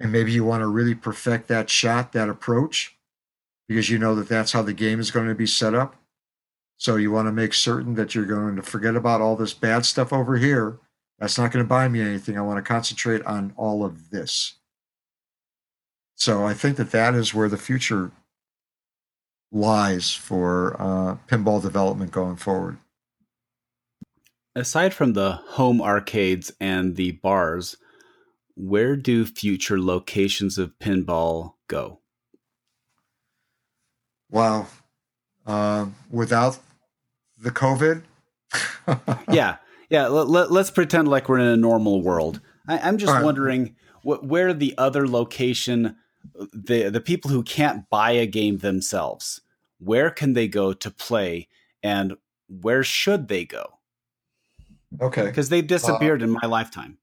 and 0.00 0.10
maybe 0.10 0.32
you 0.32 0.44
want 0.44 0.62
to 0.62 0.66
really 0.66 0.96
perfect 0.96 1.46
that 1.48 1.70
shot, 1.70 2.12
that 2.12 2.28
approach 2.28 2.96
because 3.68 3.88
you 3.88 3.98
know 3.98 4.14
that 4.16 4.28
that's 4.28 4.52
how 4.52 4.62
the 4.62 4.72
game 4.72 4.98
is 4.98 5.10
going 5.10 5.28
to 5.28 5.34
be 5.34 5.46
set 5.46 5.74
up. 5.74 5.96
So 6.76 6.96
you 6.96 7.12
want 7.12 7.28
to 7.28 7.32
make 7.32 7.54
certain 7.54 7.94
that 7.94 8.14
you're 8.14 8.26
going 8.26 8.56
to 8.56 8.62
forget 8.62 8.96
about 8.96 9.20
all 9.20 9.36
this 9.36 9.54
bad 9.54 9.86
stuff 9.86 10.12
over 10.12 10.36
here. 10.36 10.78
That's 11.22 11.38
not 11.38 11.52
going 11.52 11.64
to 11.64 11.68
buy 11.68 11.86
me 11.86 12.00
anything. 12.00 12.36
I 12.36 12.40
want 12.40 12.56
to 12.56 12.68
concentrate 12.68 13.24
on 13.24 13.52
all 13.56 13.84
of 13.84 14.10
this. 14.10 14.54
So 16.16 16.44
I 16.44 16.52
think 16.52 16.76
that 16.78 16.90
that 16.90 17.14
is 17.14 17.32
where 17.32 17.48
the 17.48 17.56
future 17.56 18.10
lies 19.52 20.12
for 20.12 20.74
uh, 20.80 21.16
pinball 21.28 21.62
development 21.62 22.10
going 22.10 22.34
forward. 22.34 22.78
Aside 24.56 24.94
from 24.94 25.12
the 25.12 25.34
home 25.50 25.80
arcades 25.80 26.50
and 26.58 26.96
the 26.96 27.12
bars, 27.12 27.76
where 28.56 28.96
do 28.96 29.24
future 29.24 29.80
locations 29.80 30.58
of 30.58 30.76
pinball 30.80 31.52
go? 31.68 32.00
Wow. 34.28 34.66
Uh, 35.46 35.86
without 36.10 36.58
the 37.40 37.52
COVID? 37.52 38.02
yeah. 39.32 39.58
Yeah. 39.92 40.06
Let, 40.06 40.50
us 40.50 40.70
pretend 40.70 41.08
like 41.08 41.28
we're 41.28 41.38
in 41.38 41.46
a 41.46 41.56
normal 41.56 42.00
world. 42.00 42.40
I, 42.66 42.88
am 42.88 42.96
just 42.96 43.12
right. 43.12 43.22
wondering 43.22 43.76
wh- 44.02 44.24
where 44.24 44.54
the 44.54 44.74
other 44.78 45.06
location, 45.06 45.96
the, 46.34 46.88
the 46.88 47.00
people 47.00 47.30
who 47.30 47.42
can't 47.42 47.90
buy 47.90 48.12
a 48.12 48.24
game 48.26 48.58
themselves, 48.58 49.42
where 49.78 50.10
can 50.10 50.32
they 50.32 50.48
go 50.48 50.72
to 50.72 50.90
play 50.90 51.46
and 51.82 52.16
where 52.48 52.82
should 52.82 53.28
they 53.28 53.44
go? 53.44 53.80
Okay. 54.98 55.26
Because 55.26 55.50
they 55.50 55.60
disappeared 55.60 56.22
uh, 56.22 56.24
in 56.24 56.30
my 56.30 56.46
lifetime. 56.46 56.96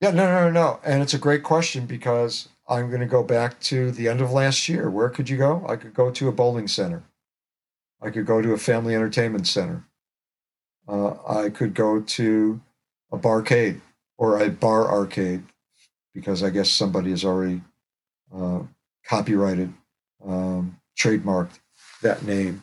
Yeah, 0.00 0.10
no, 0.10 0.26
no, 0.26 0.50
no. 0.50 0.80
And 0.84 1.04
it's 1.04 1.14
a 1.14 1.18
great 1.18 1.44
question 1.44 1.86
because 1.86 2.48
I'm 2.68 2.88
going 2.88 3.00
to 3.00 3.06
go 3.06 3.22
back 3.22 3.60
to 3.60 3.92
the 3.92 4.08
end 4.08 4.20
of 4.20 4.32
last 4.32 4.68
year. 4.68 4.90
Where 4.90 5.08
could 5.08 5.28
you 5.28 5.36
go? 5.36 5.64
I 5.68 5.76
could 5.76 5.94
go 5.94 6.10
to 6.10 6.28
a 6.28 6.32
bowling 6.32 6.66
center. 6.66 7.04
I 8.02 8.10
could 8.10 8.26
go 8.26 8.42
to 8.42 8.54
a 8.54 8.58
family 8.58 8.96
entertainment 8.96 9.46
center. 9.46 9.85
Uh, 10.88 11.14
I 11.26 11.50
could 11.50 11.74
go 11.74 12.00
to 12.00 12.60
a 13.10 13.18
barcade 13.18 13.80
or 14.18 14.40
a 14.40 14.50
bar 14.50 14.88
arcade 14.88 15.42
because 16.14 16.42
I 16.42 16.50
guess 16.50 16.70
somebody 16.70 17.10
has 17.10 17.24
already 17.24 17.60
uh, 18.34 18.60
copyrighted, 19.04 19.72
um, 20.24 20.78
trademarked 20.98 21.58
that 22.02 22.22
name. 22.24 22.62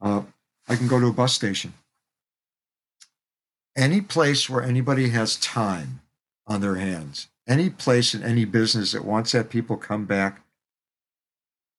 Uh, 0.00 0.22
I 0.68 0.76
can 0.76 0.88
go 0.88 1.00
to 1.00 1.06
a 1.08 1.12
bus 1.12 1.32
station. 1.32 1.74
Any 3.76 4.00
place 4.00 4.48
where 4.48 4.62
anybody 4.62 5.08
has 5.10 5.36
time 5.36 6.00
on 6.46 6.60
their 6.60 6.76
hands. 6.76 7.28
Any 7.46 7.68
place 7.70 8.14
in 8.14 8.22
any 8.22 8.44
business 8.44 8.92
that 8.92 9.04
wants 9.04 9.32
that 9.32 9.50
people 9.50 9.76
come 9.76 10.04
back 10.04 10.42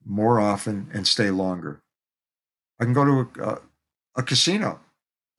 more 0.06 0.40
often 0.40 0.88
and 0.94 1.08
stay 1.08 1.32
longer. 1.32 1.82
I 2.80 2.84
can 2.84 2.94
go 2.94 3.06
to 3.06 3.42
a, 3.42 3.48
a, 3.48 3.62
a 4.18 4.24
casino 4.24 4.80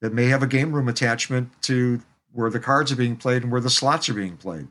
that 0.00 0.12
may 0.12 0.26
have 0.26 0.42
a 0.42 0.46
game 0.46 0.72
room 0.72 0.88
attachment 0.88 1.50
to 1.62 2.00
where 2.32 2.50
the 2.50 2.60
cards 2.60 2.92
are 2.92 2.96
being 2.96 3.16
played 3.16 3.42
and 3.42 3.50
where 3.50 3.60
the 3.60 3.70
slots 3.70 4.08
are 4.08 4.14
being 4.14 4.36
played. 4.36 4.68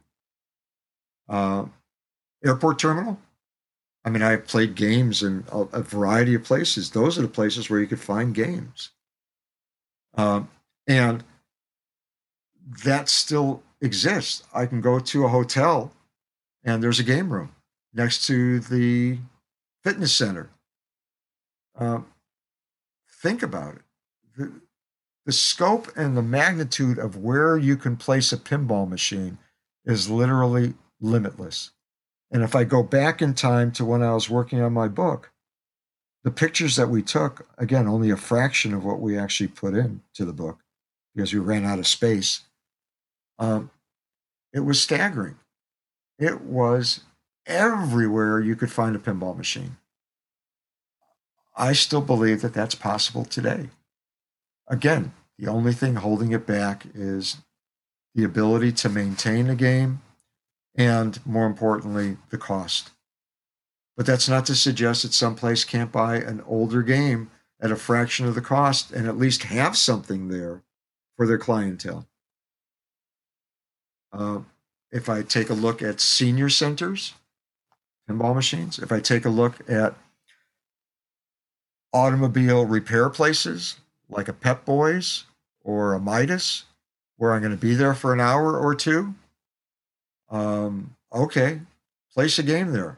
Uh, 1.28 1.66
airport 2.46 2.78
terminal. 2.78 3.20
I 4.04 4.12
mean, 4.12 4.22
I've 4.22 4.46
played 4.46 4.76
games 4.76 5.24
in 5.24 5.44
a, 5.52 5.62
a, 5.74 5.82
variety 5.82 6.36
of 6.36 6.44
places. 6.44 6.92
Those 6.92 7.18
are 7.18 7.24
the 7.24 7.28
places 7.28 7.70
where 7.70 7.80
you 7.80 7.88
could 7.88 8.00
find 8.00 8.36
games. 8.36 8.92
Um, 10.14 10.48
and 10.88 11.24
that 12.84 13.10
still 13.10 13.64
exists. 13.82 14.44
I 14.54 14.68
can 14.68 14.80
go 14.80 15.00
to 15.00 15.26
a 15.26 15.30
hotel 15.30 15.92
and 16.64 16.84
there's 16.84 17.00
a 17.00 17.04
game 17.04 17.32
room 17.32 17.52
next 17.94 18.28
to 18.28 18.60
the 18.60 19.18
fitness 19.84 20.14
center. 20.14 20.50
Um, 21.78 22.06
think 23.22 23.42
about 23.42 23.76
it. 24.38 24.52
The, 25.26 25.32
scope 25.32 25.92
and 25.96 26.16
the 26.16 26.22
magnitude 26.22 26.98
of 26.98 27.18
where 27.18 27.58
you 27.58 27.78
can 27.78 27.98
place 27.98 28.32
a 28.32 28.38
pinball 28.38 28.88
machine 28.88 29.38
is 29.86 30.10
literally 30.10 30.76
limitless. 31.02 31.72
And 32.32 32.44
if 32.44 32.56
I 32.56 32.64
go 32.64 32.84
back 32.84 33.22
in 33.22 33.34
time 33.34 33.72
to 33.74 33.86
when 33.86 34.04
I 34.04 34.14
was 34.14 34.30
working 34.30 34.62
on 34.62 34.74
my 34.74 34.88
book, 34.88 35.32
the 36.24 36.32
pictures 36.32 36.76
that 36.76 36.90
we 36.90 37.02
took, 37.02 37.48
again, 37.58 37.88
only 37.88 38.10
a 38.10 38.18
fraction 38.18 38.74
of 38.74 38.84
what 38.84 39.00
we 39.00 39.18
actually 39.18 39.48
put 39.48 39.76
in 39.76 40.02
to 40.16 40.26
the 40.26 40.34
book 40.34 40.60
because 41.14 41.34
we 41.34 41.40
ran 41.40 41.66
out 41.66 41.80
of 41.80 41.88
space. 41.88 42.42
Um, 43.40 43.70
it 44.52 44.62
was 44.62 44.82
staggering. 44.82 45.36
It 46.18 46.42
was 46.42 47.02
everywhere 47.46 48.40
you 48.40 48.56
could 48.56 48.72
find 48.72 48.96
a 48.96 49.00
pinball 49.00 49.38
machine. 49.38 49.78
I 51.56 51.74
still 51.74 52.02
believe 52.02 52.42
that 52.42 52.54
that's 52.54 52.76
possible 52.76 53.24
today. 53.24 53.70
Again, 54.68 55.14
the 55.38 55.48
only 55.48 55.74
thing 55.74 55.96
holding 55.96 56.32
it 56.32 56.48
back 56.48 56.86
is 56.94 57.38
the 58.14 58.24
ability 58.24 58.72
to 58.72 58.90
maintain 58.90 59.50
a 59.50 59.56
game 59.56 60.02
and, 60.76 61.24
more 61.26 61.46
importantly, 61.46 62.18
the 62.30 62.38
cost. 62.38 62.92
But 63.98 64.06
that's 64.06 64.28
not 64.28 64.46
to 64.48 64.56
suggest 64.56 65.04
that 65.04 65.14
someplace 65.14 65.64
can't 65.64 65.92
buy 65.92 66.18
an 66.18 66.42
older 66.48 66.82
game 66.82 67.30
at 67.62 67.72
a 67.72 67.76
fraction 67.76 68.26
of 68.26 68.36
the 68.36 68.42
cost 68.42 68.92
and 68.92 69.08
at 69.08 69.18
least 69.18 69.44
have 69.44 69.78
something 69.78 70.28
there 70.28 70.64
for 71.16 71.26
their 71.26 71.38
clientele. 71.38 72.08
Uh, 74.12 74.40
if 74.92 75.10
I 75.10 75.22
take 75.22 75.50
a 75.50 75.54
look 75.54 75.82
at 75.82 76.00
senior 76.00 76.50
centers, 76.50 77.14
pinball 78.10 78.36
machines, 78.36 78.80
if 78.80 78.92
I 78.92 79.00
take 79.00 79.26
a 79.26 79.30
look 79.30 79.70
at 79.70 79.96
automobile 81.94 82.66
repair 82.66 83.10
places 83.10 83.78
like 84.10 84.28
a 84.28 84.34
Pep 84.34 84.66
Boys 84.66 85.26
or 85.64 85.94
a 85.94 86.00
Midas, 86.00 86.66
where 87.18 87.34
I'm 87.34 87.42
going 87.42 87.52
to 87.52 87.58
be 87.58 87.74
there 87.74 87.94
for 87.94 88.14
an 88.14 88.20
hour 88.20 88.58
or 88.58 88.76
two, 88.76 89.16
um, 90.30 90.96
okay, 91.14 91.62
place 92.14 92.38
a 92.38 92.44
game 92.44 92.72
there. 92.72 92.98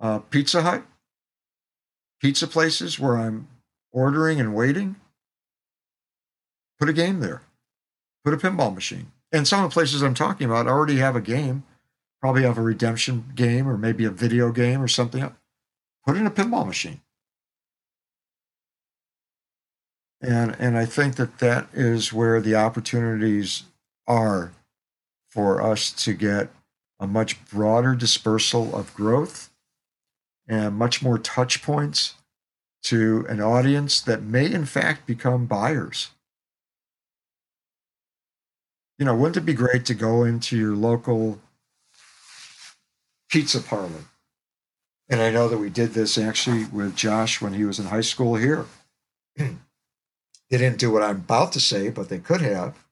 Uh, 0.00 0.18
Pizza 0.18 0.62
Hut, 0.62 0.84
pizza 2.20 2.46
places 2.46 2.98
where 2.98 3.16
I'm 3.16 3.48
ordering 3.92 4.40
and 4.40 4.54
waiting, 4.54 4.96
put 6.78 6.88
a 6.88 6.92
game 6.92 7.20
there, 7.20 7.42
put 8.24 8.34
a 8.34 8.36
pinball 8.36 8.74
machine 8.74 9.12
and 9.32 9.46
some 9.46 9.64
of 9.64 9.70
the 9.70 9.74
places 9.74 10.02
I'm 10.02 10.14
talking 10.14 10.46
about 10.46 10.66
already 10.66 10.96
have 10.96 11.16
a 11.16 11.20
game, 11.20 11.64
probably 12.20 12.42
have 12.42 12.58
a 12.58 12.62
redemption 12.62 13.32
game 13.34 13.68
or 13.68 13.76
maybe 13.76 14.04
a 14.04 14.10
video 14.10 14.52
game 14.52 14.82
or 14.82 14.88
something. 14.88 15.30
Put 16.06 16.16
in 16.16 16.26
a 16.26 16.30
pinball 16.30 16.66
machine. 16.66 17.00
And, 20.20 20.56
and 20.58 20.76
I 20.76 20.86
think 20.86 21.16
that 21.16 21.38
that 21.38 21.68
is 21.72 22.12
where 22.12 22.40
the 22.40 22.56
opportunities 22.56 23.64
are 24.06 24.52
for 25.28 25.60
us 25.60 25.92
to 26.04 26.14
get 26.14 26.50
a 26.98 27.06
much 27.06 27.44
broader 27.46 27.94
dispersal 27.94 28.74
of 28.74 28.94
growth 28.94 29.50
and 30.48 30.76
much 30.76 31.02
more 31.02 31.18
touch 31.18 31.62
points 31.62 32.14
to 32.84 33.26
an 33.28 33.40
audience 33.40 34.00
that 34.00 34.22
may 34.22 34.50
in 34.50 34.64
fact 34.64 35.06
become 35.06 35.44
buyers 35.44 36.10
you 38.98 39.04
know, 39.04 39.14
wouldn't 39.14 39.36
it 39.36 39.46
be 39.46 39.52
great 39.52 39.84
to 39.86 39.94
go 39.94 40.24
into 40.24 40.56
your 40.56 40.74
local 40.74 41.38
pizza 43.30 43.60
parlor 43.60 44.06
And 45.08 45.20
I 45.20 45.30
know 45.30 45.48
that 45.48 45.58
we 45.58 45.68
did 45.68 45.92
this 45.92 46.16
actually 46.16 46.64
with 46.64 46.96
Josh 46.96 47.40
when 47.40 47.52
he 47.52 47.64
was 47.64 47.78
in 47.78 47.86
high 47.86 48.00
school 48.00 48.36
here. 48.36 48.66
they 50.50 50.58
didn't 50.58 50.78
do 50.78 50.90
what 50.90 51.02
I'm 51.02 51.16
about 51.16 51.52
to 51.52 51.60
say, 51.60 51.90
but 51.90 52.08
they 52.08 52.18
could 52.18 52.40
have. 52.40 52.84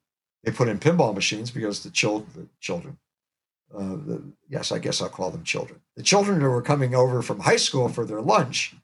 They 0.42 0.52
put 0.52 0.68
in 0.68 0.78
pinball 0.78 1.14
machines 1.14 1.50
because 1.50 1.82
the, 1.82 1.90
chil- 1.90 2.26
the 2.34 2.46
children, 2.60 2.98
uh, 3.74 3.96
the, 3.96 4.22
yes, 4.48 4.72
I 4.72 4.78
guess 4.78 5.00
I'll 5.00 5.08
call 5.08 5.30
them 5.30 5.44
children. 5.44 5.80
The 5.96 6.02
children 6.02 6.40
who 6.40 6.50
were 6.50 6.62
coming 6.62 6.94
over 6.94 7.22
from 7.22 7.40
high 7.40 7.56
school 7.56 7.88
for 7.88 8.04
their 8.04 8.20
lunch, 8.20 8.74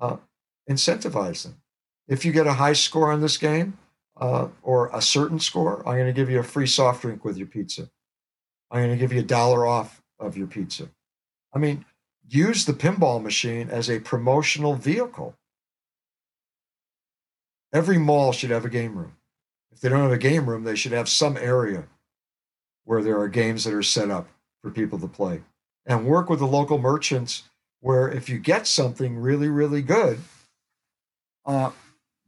uh, 0.00 0.16
incentivize 0.68 1.44
them. 1.44 1.60
If 2.08 2.24
you 2.24 2.32
get 2.32 2.46
a 2.46 2.54
high 2.54 2.72
score 2.72 3.12
on 3.12 3.20
this 3.20 3.36
game 3.36 3.78
uh, 4.20 4.48
or 4.62 4.90
a 4.92 5.00
certain 5.00 5.38
score, 5.38 5.78
I'm 5.86 5.96
going 5.96 6.06
to 6.06 6.12
give 6.12 6.30
you 6.30 6.40
a 6.40 6.44
free 6.44 6.66
soft 6.66 7.02
drink 7.02 7.24
with 7.24 7.36
your 7.36 7.46
pizza. 7.46 7.88
I'm 8.70 8.80
going 8.80 8.90
to 8.90 8.96
give 8.96 9.12
you 9.12 9.20
a 9.20 9.24
dollar 9.24 9.66
off 9.66 10.02
of 10.18 10.36
your 10.36 10.46
pizza. 10.46 10.88
I 11.54 11.58
mean, 11.58 11.84
use 12.28 12.64
the 12.64 12.72
pinball 12.72 13.22
machine 13.22 13.68
as 13.70 13.88
a 13.88 14.00
promotional 14.00 14.74
vehicle. 14.74 15.36
Every 17.72 17.98
mall 17.98 18.32
should 18.32 18.50
have 18.50 18.64
a 18.64 18.70
game 18.70 18.96
room. 18.96 19.16
If 19.72 19.80
they 19.80 19.88
don't 19.88 20.02
have 20.02 20.12
a 20.12 20.18
game 20.18 20.48
room, 20.48 20.64
they 20.64 20.76
should 20.76 20.92
have 20.92 21.08
some 21.08 21.36
area 21.36 21.84
where 22.84 23.02
there 23.02 23.18
are 23.20 23.28
games 23.28 23.64
that 23.64 23.74
are 23.74 23.82
set 23.82 24.10
up 24.10 24.28
for 24.62 24.70
people 24.70 24.98
to 24.98 25.06
play. 25.06 25.42
And 25.86 26.06
work 26.06 26.28
with 26.28 26.40
the 26.40 26.46
local 26.46 26.78
merchants 26.78 27.44
where 27.80 28.08
if 28.08 28.28
you 28.28 28.38
get 28.38 28.66
something 28.66 29.18
really, 29.18 29.48
really 29.48 29.82
good, 29.82 30.18
uh, 31.46 31.70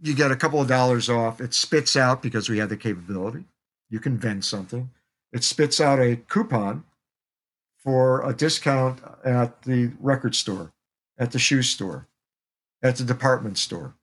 you 0.01 0.15
get 0.15 0.31
a 0.31 0.37
couple 0.37 0.61
of 0.61 0.69
dollars 0.69 1.09
off. 1.09 1.41
It 1.41 1.55
spits 1.55 1.97
out 1.97 2.23
because 2.23 2.49
we 2.49 2.59
have 2.59 2.69
the 2.69 2.77
capability. 2.77 3.45
You 3.91 4.01
can 4.01 4.17
vend 4.17 4.45
something. 4.45 4.91
It 5.33 5.45
spits 5.45 5.81
out 5.81 6.01
a 6.01 6.17
coupon 6.17 6.85
for 7.79 8.29
a 8.29 8.33
discount 8.33 9.01
at 9.25 9.63
the 9.63 9.93
record 10.01 10.35
store, 10.35 10.73
at 11.19 11.33
the 11.33 11.39
shoe 11.39 11.63
store, 11.63 12.09
at 12.83 12.97
the 12.97 13.05
department 13.05 13.59
store, 13.59 13.95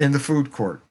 in 0.00 0.12
the 0.12 0.18
food 0.18 0.50
court. 0.50 0.82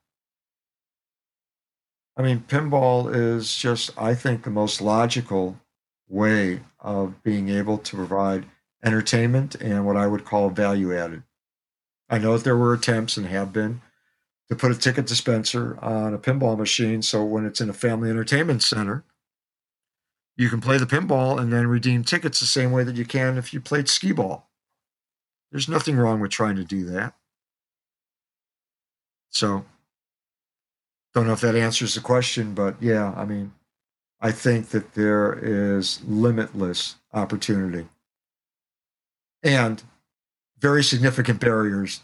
I 2.16 2.22
mean, 2.22 2.45
pinball 2.47 3.14
is 3.14 3.55
just, 3.55 3.91
I 3.97 4.14
think, 4.14 4.43
the 4.43 4.51
most 4.51 4.82
logical 4.82 5.60
way 6.07 6.62
of 6.80 7.22
being 7.24 7.49
able 7.49 7.78
to 7.80 7.95
provide 7.95 8.45
entertainment 8.84 9.55
and 9.55 9.86
what 9.86 9.97
I 9.97 10.07
would 10.07 10.26
call 10.26 10.49
value 10.49 10.95
added. 10.95 11.24
I 12.10 12.20
know 12.20 12.38
that 12.38 12.43
there 12.43 12.57
were 12.57 12.74
attempts 12.74 13.18
and 13.18 13.28
have 13.28 13.51
been 13.51 13.82
to 14.49 14.55
put 14.55 14.72
a 14.72 14.76
ticket 14.76 15.05
dispenser 15.05 15.78
on 15.82 16.14
a 16.14 16.18
pinball 16.18 16.57
machine 16.57 17.01
so 17.01 17.24
when 17.24 17.45
it's 17.45 17.62
in 17.62 17.70
a 17.70 17.74
family 17.74 18.10
entertainment 18.10 18.64
center, 18.64 19.03
you 20.36 20.49
can 20.49 20.62
play 20.62 20.78
the 20.78 20.86
pinball 20.86 21.39
and 21.39 21.51
then 21.51 21.68
redeem 21.68 22.03
tickets 22.03 22.39
the 22.39 22.45
same 22.45 22.72
way 22.72 22.84
that 22.84 22.95
you 22.95 23.05
can 23.05 23.38
if 23.38 23.53
you 23.53 23.60
played 23.60 23.89
skee 23.89 24.12
ball. 24.12 24.49
There's 25.51 25.70
nothing 25.70 25.97
wrong 25.97 26.20
with 26.20 26.32
trying 26.32 26.55
to 26.55 26.64
do 26.64 26.86
that. 26.86 27.14
So, 29.30 29.66
don't 31.14 31.28
know 31.28 31.34
if 31.34 31.42
that 31.42 31.56
answers 31.56 31.96
the 31.96 32.02
question, 32.02 32.54
but 32.54 32.76
yeah, 32.82 33.14
I 33.16 33.26
mean, 33.26 33.54
I 34.22 34.32
think 34.32 34.70
that 34.70 34.94
there 34.94 35.34
is 35.42 36.02
limitless 36.06 36.96
opportunity 37.14 37.88
and 39.44 39.82
very 40.60 40.84
significant 40.84 41.40
barriers 41.40 42.02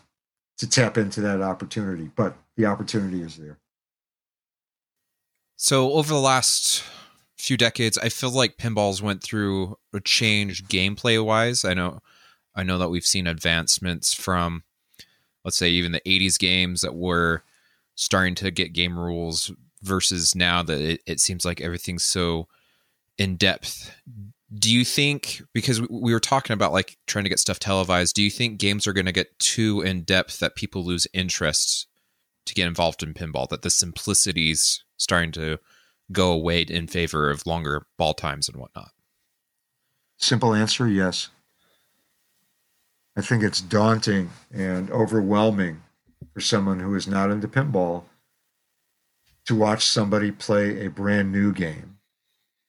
to 0.58 0.70
tap 0.70 0.98
into 0.98 1.20
that 1.22 1.42
opportunity, 1.42 2.10
but 2.16 2.38
the 2.56 2.66
opportunity 2.66 3.22
is 3.22 3.36
there. 3.36 3.58
So, 5.58 5.94
over 5.94 6.14
the 6.14 6.20
last 6.20 6.84
few 7.38 7.58
decades, 7.58 7.98
I 7.98 8.10
feel 8.10 8.32
like 8.32 8.58
pinballs 8.58 9.02
went 9.02 9.22
through 9.24 9.78
a 9.94 10.00
change 10.00 10.66
gameplay 10.66 11.24
wise. 11.24 11.66
I 11.66 11.74
know, 11.74 12.00
I 12.56 12.64
know 12.64 12.78
that 12.78 12.90
we've 12.90 13.06
seen 13.06 13.28
advancements 13.28 14.14
from, 14.14 14.64
let's 15.46 15.58
say, 15.58 15.70
even 15.70 15.93
the 15.93 16.02
'80s 16.02 16.38
games 16.38 16.82
that 16.82 16.96
were 16.96 17.43
starting 17.96 18.36
to 18.36 18.52
get 18.52 18.74
game 18.74 19.00
rules 19.00 19.52
versus 19.82 20.36
now 20.36 20.62
that 20.64 20.82
it, 20.82 21.02
it 21.06 21.20
seems 21.20 21.46
like 21.46 21.62
everything's 21.62 22.04
so 22.04 22.48
in 23.18 23.38
depth. 23.38 23.96
Do 24.54 24.74
you 24.74 24.84
think 24.84 25.41
because 25.54 25.82
we 25.82 26.14
were 26.14 26.20
talking 26.20 26.54
about 26.54 26.74
like 26.74 26.98
trying 27.08 27.24
to 27.24 27.30
get 27.30 27.39
stuff 27.39 27.60
televised 27.60 28.16
do 28.16 28.22
you 28.22 28.30
think 28.30 28.60
games 28.60 28.86
are 28.86 28.93
going 28.93 29.08
to 29.08 29.12
get 29.12 29.38
too 29.39 29.82
in 29.82 30.04
depth 30.04 30.39
that 30.39 30.56
people 30.56 30.84
lose 30.84 31.08
interest 31.14 31.88
to 32.46 32.54
get 32.54 32.68
involved 32.68 33.02
in 33.02 33.14
pinball 33.14 33.50
that 33.50 33.64
the 33.64 33.70
simplicity's 33.70 34.84
starting 34.98 35.32
to 35.32 35.58
go 36.12 36.32
away 36.32 36.62
in 36.62 36.88
favor 36.88 37.32
of 37.32 37.46
longer 37.48 37.88
ball 37.98 38.14
times 38.14 38.48
and 38.48 38.58
whatnot? 38.58 38.91
Simple 40.18 40.54
answer 40.54 40.88
yes 40.88 41.30
i 43.16 43.22
think 43.22 43.43
it's 43.43 43.61
daunting 43.61 44.30
and 44.53 44.89
overwhelming 44.91 45.82
for 46.34 46.41
someone 46.41 46.80
who 46.80 46.95
is 46.95 47.07
not 47.07 47.32
into 47.32 47.47
pinball 47.47 48.03
to 49.45 49.55
watch 49.55 49.86
somebody 49.86 50.32
play 50.32 50.86
a 50.86 50.89
brand 50.89 51.32
new 51.32 51.53
game 51.53 51.97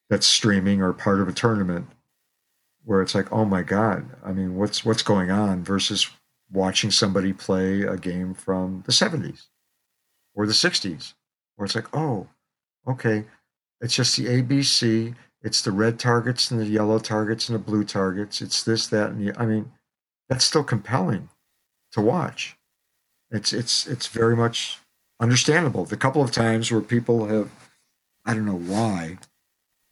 that's 0.08 0.26
streaming 0.26 0.80
or 0.82 0.92
part 0.92 1.20
of 1.20 1.28
a 1.28 1.32
tournament 1.32 1.86
where 2.84 3.02
it's 3.02 3.16
like, 3.16 3.32
oh 3.32 3.44
my 3.44 3.62
God, 3.62 4.06
I 4.24 4.32
mean, 4.32 4.54
what's 4.54 4.84
what's 4.84 5.02
going 5.02 5.30
on 5.30 5.64
versus 5.64 6.08
watching 6.52 6.92
somebody 6.92 7.32
play 7.32 7.82
a 7.82 7.96
game 7.96 8.32
from 8.32 8.84
the 8.86 8.92
70s 8.92 9.48
or 10.34 10.46
the 10.46 10.52
60s, 10.52 11.14
where 11.56 11.66
it's 11.66 11.74
like, 11.74 11.94
oh, 11.94 12.28
okay, 12.86 13.24
it's 13.80 13.96
just 13.96 14.16
the 14.16 14.26
ABC, 14.26 15.16
it's 15.42 15.62
the 15.62 15.72
red 15.72 15.98
targets 15.98 16.50
and 16.50 16.60
the 16.60 16.66
yellow 16.66 17.00
targets 17.00 17.48
and 17.48 17.56
the 17.56 17.62
blue 17.62 17.82
targets, 17.82 18.40
it's 18.40 18.62
this, 18.62 18.86
that, 18.86 19.10
and 19.10 19.20
the 19.20 19.40
I 19.40 19.46
mean, 19.46 19.72
that's 20.28 20.44
still 20.44 20.64
compelling 20.64 21.28
to 21.92 22.00
watch. 22.00 22.56
It's 23.30 23.52
it's 23.52 23.86
it's 23.86 24.06
very 24.06 24.36
much 24.36 24.78
understandable. 25.20 25.84
The 25.84 25.96
couple 25.96 26.22
of 26.22 26.30
times 26.30 26.70
where 26.70 26.80
people 26.80 27.26
have 27.26 27.50
I 28.24 28.34
don't 28.34 28.44
know 28.44 28.58
why, 28.58 29.18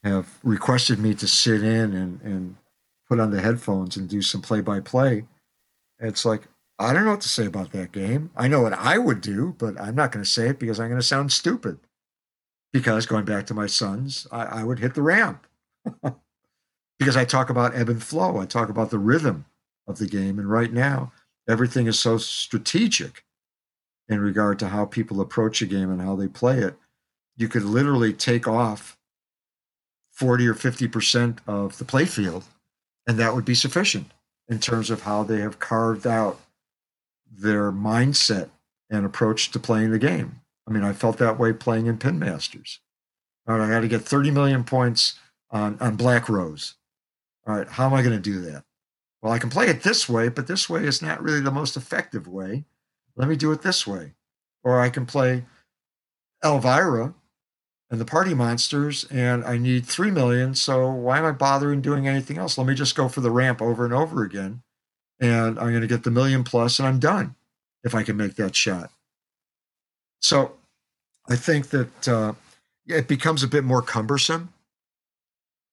have 0.03 0.39
requested 0.43 0.99
me 0.99 1.15
to 1.15 1.27
sit 1.27 1.63
in 1.63 1.93
and, 1.93 2.21
and 2.21 2.55
put 3.07 3.19
on 3.19 3.31
the 3.31 3.41
headphones 3.41 3.95
and 3.95 4.09
do 4.09 4.21
some 4.21 4.41
play 4.41 4.61
by 4.61 4.79
play. 4.81 5.25
It's 5.99 6.25
like, 6.25 6.43
I 6.77 6.91
don't 6.91 7.05
know 7.05 7.11
what 7.11 7.21
to 7.21 7.29
say 7.29 7.45
about 7.45 7.71
that 7.71 7.93
game. 7.93 8.29
I 8.35 8.49
know 8.49 8.61
what 8.61 8.73
I 8.73 8.97
would 8.97 9.21
do, 9.21 9.55
but 9.57 9.79
I'm 9.79 9.95
not 9.95 10.11
going 10.11 10.23
to 10.23 10.29
say 10.29 10.49
it 10.49 10.59
because 10.59 10.79
I'm 10.79 10.89
going 10.89 10.99
to 10.99 11.05
sound 11.05 11.31
stupid. 11.31 11.79
Because 12.73 13.05
going 13.05 13.23
back 13.23 13.45
to 13.47 13.53
my 13.53 13.67
sons, 13.67 14.27
I, 14.31 14.43
I 14.45 14.63
would 14.63 14.79
hit 14.79 14.95
the 14.95 15.01
ramp. 15.01 15.47
because 16.99 17.15
I 17.15 17.23
talk 17.23 17.49
about 17.49 17.75
ebb 17.75 17.87
and 17.87 18.03
flow, 18.03 18.37
I 18.37 18.45
talk 18.45 18.67
about 18.67 18.89
the 18.89 18.99
rhythm 18.99 19.45
of 19.87 19.97
the 19.97 20.07
game. 20.07 20.39
And 20.39 20.49
right 20.49 20.71
now, 20.71 21.11
everything 21.47 21.87
is 21.87 21.99
so 21.99 22.17
strategic 22.17 23.23
in 24.07 24.19
regard 24.19 24.59
to 24.59 24.69
how 24.69 24.85
people 24.85 25.21
approach 25.21 25.61
a 25.61 25.65
game 25.65 25.89
and 25.89 26.01
how 26.01 26.15
they 26.15 26.27
play 26.27 26.59
it. 26.59 26.75
You 27.37 27.47
could 27.47 27.63
literally 27.63 28.13
take 28.13 28.47
off 28.47 28.97
40 30.11 30.47
or 30.47 30.53
50% 30.53 31.39
of 31.47 31.77
the 31.77 31.85
playfield, 31.85 32.43
and 33.07 33.19
that 33.19 33.35
would 33.35 33.45
be 33.45 33.55
sufficient 33.55 34.11
in 34.47 34.59
terms 34.59 34.89
of 34.89 35.01
how 35.01 35.23
they 35.23 35.41
have 35.41 35.59
carved 35.59 36.07
out 36.07 36.39
their 37.29 37.71
mindset 37.71 38.49
and 38.89 39.05
approach 39.05 39.51
to 39.51 39.59
playing 39.59 39.91
the 39.91 39.99
game. 39.99 40.41
I 40.67 40.71
mean, 40.71 40.83
I 40.83 40.93
felt 40.93 41.17
that 41.17 41.37
way 41.39 41.53
playing 41.53 41.87
in 41.87 41.97
Pin 41.97 42.19
Masters. 42.19 42.79
All 43.47 43.57
right, 43.57 43.65
I 43.65 43.69
got 43.69 43.81
to 43.81 43.87
get 43.87 44.01
30 44.01 44.31
million 44.31 44.63
points 44.63 45.15
on, 45.51 45.77
on 45.79 45.95
Black 45.95 46.29
Rose. 46.29 46.75
All 47.45 47.55
right, 47.55 47.67
how 47.67 47.85
am 47.85 47.93
I 47.93 48.01
going 48.01 48.15
to 48.15 48.19
do 48.19 48.41
that? 48.41 48.63
Well, 49.25 49.33
I 49.33 49.39
can 49.39 49.49
play 49.49 49.65
it 49.69 49.81
this 49.81 50.07
way, 50.07 50.29
but 50.29 50.45
this 50.45 50.69
way 50.69 50.83
is 50.83 51.01
not 51.01 51.19
really 51.19 51.41
the 51.41 51.49
most 51.49 51.75
effective 51.75 52.27
way. 52.27 52.63
Let 53.15 53.27
me 53.27 53.35
do 53.35 53.51
it 53.51 53.63
this 53.63 53.87
way. 53.87 54.13
Or 54.63 54.79
I 54.79 54.91
can 54.91 55.07
play 55.07 55.45
Elvira 56.43 57.15
and 57.89 57.99
the 57.99 58.05
party 58.05 58.35
monsters 58.35 59.03
and 59.05 59.43
I 59.43 59.57
need 59.57 59.87
3 59.87 60.11
million. 60.11 60.53
So 60.53 60.91
why 60.91 61.17
am 61.17 61.25
I 61.25 61.31
bothering 61.31 61.81
doing 61.81 62.07
anything 62.07 62.37
else? 62.37 62.55
Let 62.55 62.67
me 62.67 62.75
just 62.75 62.95
go 62.95 63.07
for 63.09 63.21
the 63.21 63.31
ramp 63.31 63.63
over 63.63 63.83
and 63.83 63.95
over 63.95 64.23
again. 64.23 64.61
And 65.19 65.57
I'm 65.57 65.69
going 65.69 65.81
to 65.81 65.87
get 65.87 66.03
the 66.03 66.11
million 66.11 66.43
plus 66.43 66.77
and 66.77 66.87
I'm 66.87 66.99
done 66.99 67.33
if 67.83 67.95
I 67.95 68.03
can 68.03 68.17
make 68.17 68.35
that 68.35 68.55
shot. 68.55 68.91
So 70.19 70.53
I 71.27 71.35
think 71.35 71.69
that 71.69 72.07
uh, 72.07 72.33
it 72.85 73.07
becomes 73.07 73.41
a 73.41 73.47
bit 73.47 73.63
more 73.63 73.81
cumbersome, 73.81 74.53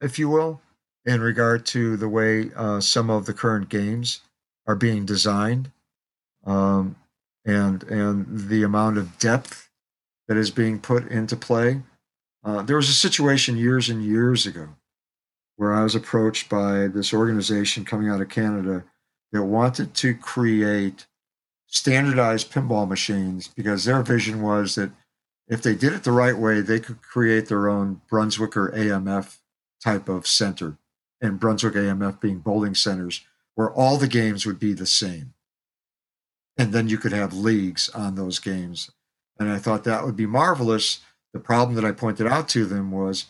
if 0.00 0.18
you 0.18 0.30
will, 0.30 0.62
in 1.04 1.20
regard 1.20 1.66
to 1.66 1.96
the 1.96 2.08
way 2.08 2.50
uh, 2.56 2.80
some 2.80 3.10
of 3.10 3.26
the 3.26 3.34
current 3.34 3.68
games 3.68 4.20
are 4.66 4.76
being 4.76 5.04
designed 5.04 5.70
um, 6.46 6.96
and, 7.44 7.82
and 7.84 8.48
the 8.48 8.62
amount 8.62 8.98
of 8.98 9.18
depth 9.18 9.68
that 10.28 10.36
is 10.36 10.50
being 10.50 10.78
put 10.78 11.08
into 11.08 11.36
play. 11.36 11.82
Uh, 12.44 12.62
there 12.62 12.76
was 12.76 12.88
a 12.88 12.94
situation 12.94 13.56
years 13.56 13.88
and 13.88 14.04
years 14.04 14.46
ago 14.46 14.68
where 15.56 15.74
I 15.74 15.82
was 15.82 15.94
approached 15.94 16.48
by 16.48 16.88
this 16.88 17.12
organization 17.12 17.84
coming 17.84 18.08
out 18.08 18.20
of 18.20 18.28
Canada 18.28 18.84
that 19.32 19.44
wanted 19.44 19.94
to 19.94 20.14
create 20.14 21.06
standardized 21.66 22.52
pinball 22.52 22.88
machines 22.88 23.48
because 23.48 23.84
their 23.84 24.02
vision 24.02 24.42
was 24.42 24.74
that 24.74 24.90
if 25.48 25.62
they 25.62 25.74
did 25.74 25.92
it 25.92 26.04
the 26.04 26.12
right 26.12 26.36
way, 26.36 26.60
they 26.60 26.80
could 26.80 27.02
create 27.02 27.48
their 27.48 27.68
own 27.68 28.00
Brunswick 28.08 28.56
or 28.56 28.70
AMF 28.70 29.38
type 29.82 30.08
of 30.08 30.26
center, 30.26 30.78
and 31.22 31.40
Brunswick 31.40 31.74
AMF 31.74 32.20
being 32.20 32.40
bowling 32.40 32.74
centers 32.74 33.24
where 33.54 33.70
all 33.70 33.96
the 33.96 34.08
games 34.08 34.44
would 34.44 34.58
be 34.58 34.72
the 34.72 34.86
same. 34.86 35.34
And 36.58 36.72
then 36.72 36.88
you 36.88 36.98
could 36.98 37.12
have 37.12 37.32
leagues 37.32 37.88
on 37.90 38.14
those 38.14 38.38
games. 38.38 38.90
And 39.38 39.50
I 39.50 39.58
thought 39.58 39.84
that 39.84 40.04
would 40.04 40.16
be 40.16 40.26
marvelous. 40.26 41.00
The 41.32 41.40
problem 41.40 41.76
that 41.76 41.84
I 41.84 41.92
pointed 41.92 42.26
out 42.26 42.48
to 42.50 42.66
them 42.66 42.90
was, 42.90 43.26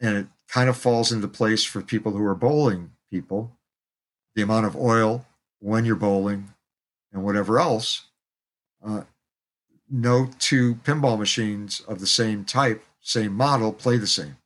and 0.00 0.16
it 0.16 0.26
kind 0.48 0.68
of 0.68 0.76
falls 0.76 1.12
into 1.12 1.28
place 1.28 1.64
for 1.64 1.80
people 1.80 2.12
who 2.12 2.24
are 2.24 2.34
bowling 2.34 2.92
people, 3.10 3.52
the 4.34 4.42
amount 4.42 4.66
of 4.66 4.76
oil 4.76 5.24
when 5.60 5.84
you're 5.84 5.96
bowling 5.96 6.52
and 7.12 7.24
whatever 7.24 7.58
else. 7.58 8.04
Uh, 8.84 9.02
no 9.90 10.28
two 10.38 10.76
pinball 10.76 11.18
machines 11.18 11.80
of 11.80 12.00
the 12.00 12.06
same 12.06 12.44
type, 12.44 12.84
same 13.00 13.32
model, 13.32 13.72
play 13.72 13.96
the 13.96 14.06
same. 14.06 14.36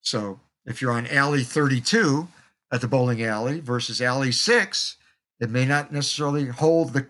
So 0.00 0.40
if 0.64 0.80
you're 0.80 0.92
on 0.92 1.06
alley 1.08 1.42
32 1.42 2.28
at 2.70 2.80
the 2.80 2.88
bowling 2.88 3.22
alley 3.22 3.60
versus 3.60 4.00
alley 4.00 4.32
6, 4.32 4.96
it 5.40 5.50
may 5.50 5.64
not 5.64 5.92
necessarily 5.92 6.46
hold 6.46 6.92
the, 6.92 7.06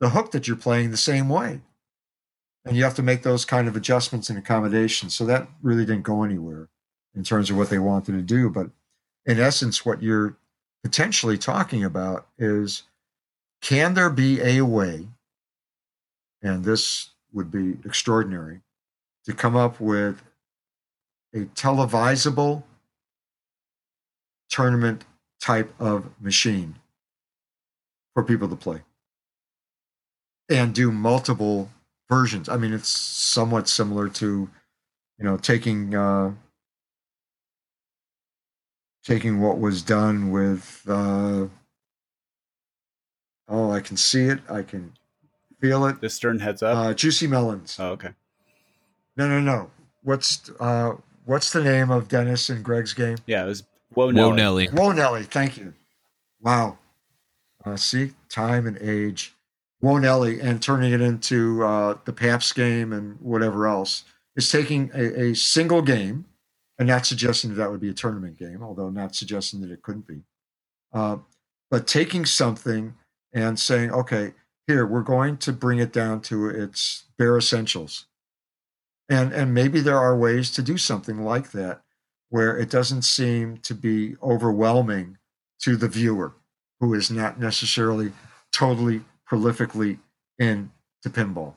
the 0.00 0.10
hook 0.10 0.30
that 0.30 0.46
you're 0.46 0.56
playing 0.56 0.90
the 0.90 0.96
same 0.96 1.28
way. 1.28 1.60
And 2.64 2.76
you 2.76 2.84
have 2.84 2.94
to 2.94 3.02
make 3.02 3.22
those 3.22 3.44
kind 3.44 3.66
of 3.66 3.76
adjustments 3.76 4.28
and 4.28 4.38
accommodations. 4.38 5.14
So 5.14 5.24
that 5.26 5.48
really 5.62 5.84
didn't 5.84 6.02
go 6.02 6.22
anywhere 6.22 6.68
in 7.14 7.24
terms 7.24 7.50
of 7.50 7.56
what 7.56 7.70
they 7.70 7.78
wanted 7.78 8.12
to 8.12 8.22
do. 8.22 8.50
But 8.50 8.70
in 9.26 9.40
essence, 9.40 9.84
what 9.84 10.02
you're 10.02 10.36
potentially 10.82 11.38
talking 11.38 11.84
about 11.84 12.26
is 12.38 12.84
can 13.60 13.94
there 13.94 14.10
be 14.10 14.40
a 14.40 14.62
way, 14.62 15.08
and 16.42 16.64
this 16.64 17.10
would 17.32 17.50
be 17.50 17.76
extraordinary, 17.84 18.60
to 19.24 19.34
come 19.34 19.56
up 19.56 19.80
with 19.80 20.22
a 21.34 21.40
televisable 21.54 22.62
tournament 24.48 25.04
type 25.40 25.72
of 25.78 26.10
machine 26.20 26.76
for 28.14 28.22
people 28.22 28.48
to 28.48 28.56
play 28.56 28.82
and 30.48 30.74
do 30.74 30.90
multiple 30.90 31.70
versions. 32.08 32.48
I 32.48 32.56
mean, 32.56 32.72
it's 32.72 32.88
somewhat 32.88 33.68
similar 33.68 34.08
to, 34.08 34.48
you 35.18 35.24
know, 35.24 35.36
taking 35.36 35.94
uh, 35.94 36.32
taking 39.04 39.40
what 39.40 39.58
was 39.58 39.82
done 39.82 40.30
with. 40.30 40.82
Uh, 40.88 41.46
oh, 43.48 43.70
I 43.70 43.80
can 43.80 43.96
see 43.96 44.24
it. 44.24 44.40
I 44.48 44.62
can 44.62 44.92
feel 45.60 45.86
it. 45.86 46.00
The 46.00 46.10
stern 46.10 46.38
heads 46.38 46.62
up. 46.62 46.76
Uh, 46.76 46.94
Juicy 46.94 47.26
melons. 47.26 47.76
Oh, 47.78 47.90
okay. 47.90 48.10
No, 49.16 49.28
no, 49.28 49.40
no. 49.40 49.70
What's 50.02 50.50
uh, 50.60 50.94
what's 51.28 51.52
the 51.52 51.62
name 51.62 51.90
of 51.90 52.08
Dennis 52.08 52.48
and 52.48 52.64
Greg's 52.64 52.94
game? 52.94 53.18
Yeah, 53.26 53.44
it 53.44 53.48
was 53.48 53.62
Whoa 53.92 54.06
Whoa 54.06 54.32
Nellie. 54.32 54.36
Nellie. 54.36 54.66
Whoa, 54.66 54.92
Nellie. 54.92 55.22
Thank 55.24 55.58
you. 55.58 55.74
Wow. 56.40 56.78
Uh, 57.64 57.76
see, 57.76 58.12
time 58.28 58.66
and 58.66 58.78
age. 58.80 59.34
Whoa, 59.80 59.98
Nellie, 59.98 60.40
and 60.40 60.60
turning 60.60 60.92
it 60.92 61.00
into 61.00 61.62
uh, 61.64 61.98
the 62.04 62.12
Pabst 62.12 62.54
game 62.54 62.92
and 62.92 63.20
whatever 63.20 63.68
else 63.68 64.04
is 64.36 64.50
taking 64.50 64.90
a, 64.94 65.30
a 65.30 65.34
single 65.34 65.82
game 65.82 66.24
and 66.78 66.88
not 66.88 67.06
suggesting 67.06 67.50
that 67.50 67.56
that 67.56 67.70
would 67.70 67.80
be 67.80 67.90
a 67.90 67.94
tournament 67.94 68.38
game, 68.38 68.62
although 68.62 68.88
not 68.88 69.14
suggesting 69.14 69.60
that 69.60 69.70
it 69.70 69.82
couldn't 69.82 70.06
be. 70.06 70.22
Uh, 70.92 71.18
but 71.70 71.86
taking 71.86 72.24
something 72.24 72.94
and 73.32 73.58
saying, 73.58 73.90
okay, 73.90 74.32
here, 74.66 74.86
we're 74.86 75.02
going 75.02 75.36
to 75.38 75.52
bring 75.52 75.78
it 75.78 75.92
down 75.92 76.20
to 76.22 76.48
its 76.48 77.04
bare 77.16 77.36
essentials. 77.36 78.06
And, 79.08 79.32
and 79.32 79.54
maybe 79.54 79.80
there 79.80 79.98
are 79.98 80.16
ways 80.16 80.50
to 80.52 80.62
do 80.62 80.76
something 80.76 81.22
like 81.24 81.52
that 81.52 81.82
where 82.28 82.56
it 82.58 82.70
doesn't 82.70 83.02
seem 83.02 83.56
to 83.58 83.74
be 83.74 84.16
overwhelming 84.22 85.16
to 85.60 85.76
the 85.76 85.88
viewer 85.88 86.34
who 86.80 86.94
is 86.94 87.10
not 87.10 87.40
necessarily 87.40 88.12
totally 88.52 89.02
prolifically 89.28 89.98
into 90.38 90.70
pinball. 91.04 91.54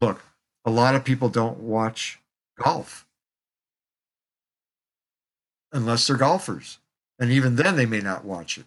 Look, 0.00 0.22
a 0.64 0.70
lot 0.70 0.94
of 0.94 1.04
people 1.04 1.28
don't 1.28 1.58
watch 1.58 2.20
golf 2.58 3.06
unless 5.72 6.06
they're 6.06 6.16
golfers. 6.16 6.78
And 7.18 7.30
even 7.30 7.56
then, 7.56 7.76
they 7.76 7.86
may 7.86 8.00
not 8.00 8.24
watch 8.24 8.58
it 8.58 8.66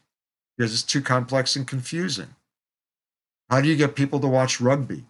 because 0.57 0.73
it's 0.73 0.83
too 0.83 1.01
complex 1.01 1.55
and 1.55 1.67
confusing. 1.67 2.35
How 3.49 3.61
do 3.61 3.67
you 3.67 3.75
get 3.75 3.95
people 3.95 4.19
to 4.19 4.27
watch 4.27 4.61
rugby 4.61 5.05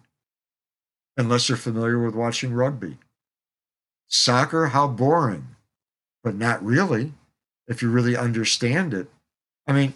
unless 1.16 1.48
they're 1.48 1.56
familiar 1.56 1.98
with 1.98 2.14
watching 2.14 2.52
rugby? 2.52 2.98
Soccer, 4.08 4.66
how 4.66 4.88
boring, 4.88 5.48
but 6.22 6.34
not 6.34 6.64
really 6.64 7.12
if 7.66 7.82
you 7.82 7.90
really 7.90 8.16
understand 8.16 8.92
it. 8.92 9.08
I 9.66 9.72
mean, 9.72 9.94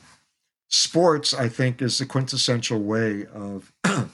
sports, 0.68 1.34
I 1.34 1.48
think, 1.48 1.82
is 1.82 1.98
the 1.98 2.06
quintessential 2.06 2.80
way 2.80 3.26
of 3.26 3.72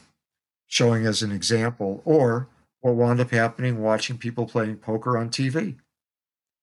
showing 0.66 1.06
as 1.06 1.22
an 1.22 1.32
example, 1.32 2.02
or 2.04 2.48
what 2.80 2.94
wound 2.94 3.20
up 3.20 3.30
happening 3.30 3.80
watching 3.80 4.18
people 4.18 4.46
playing 4.46 4.76
poker 4.76 5.16
on 5.16 5.30
TV. 5.30 5.76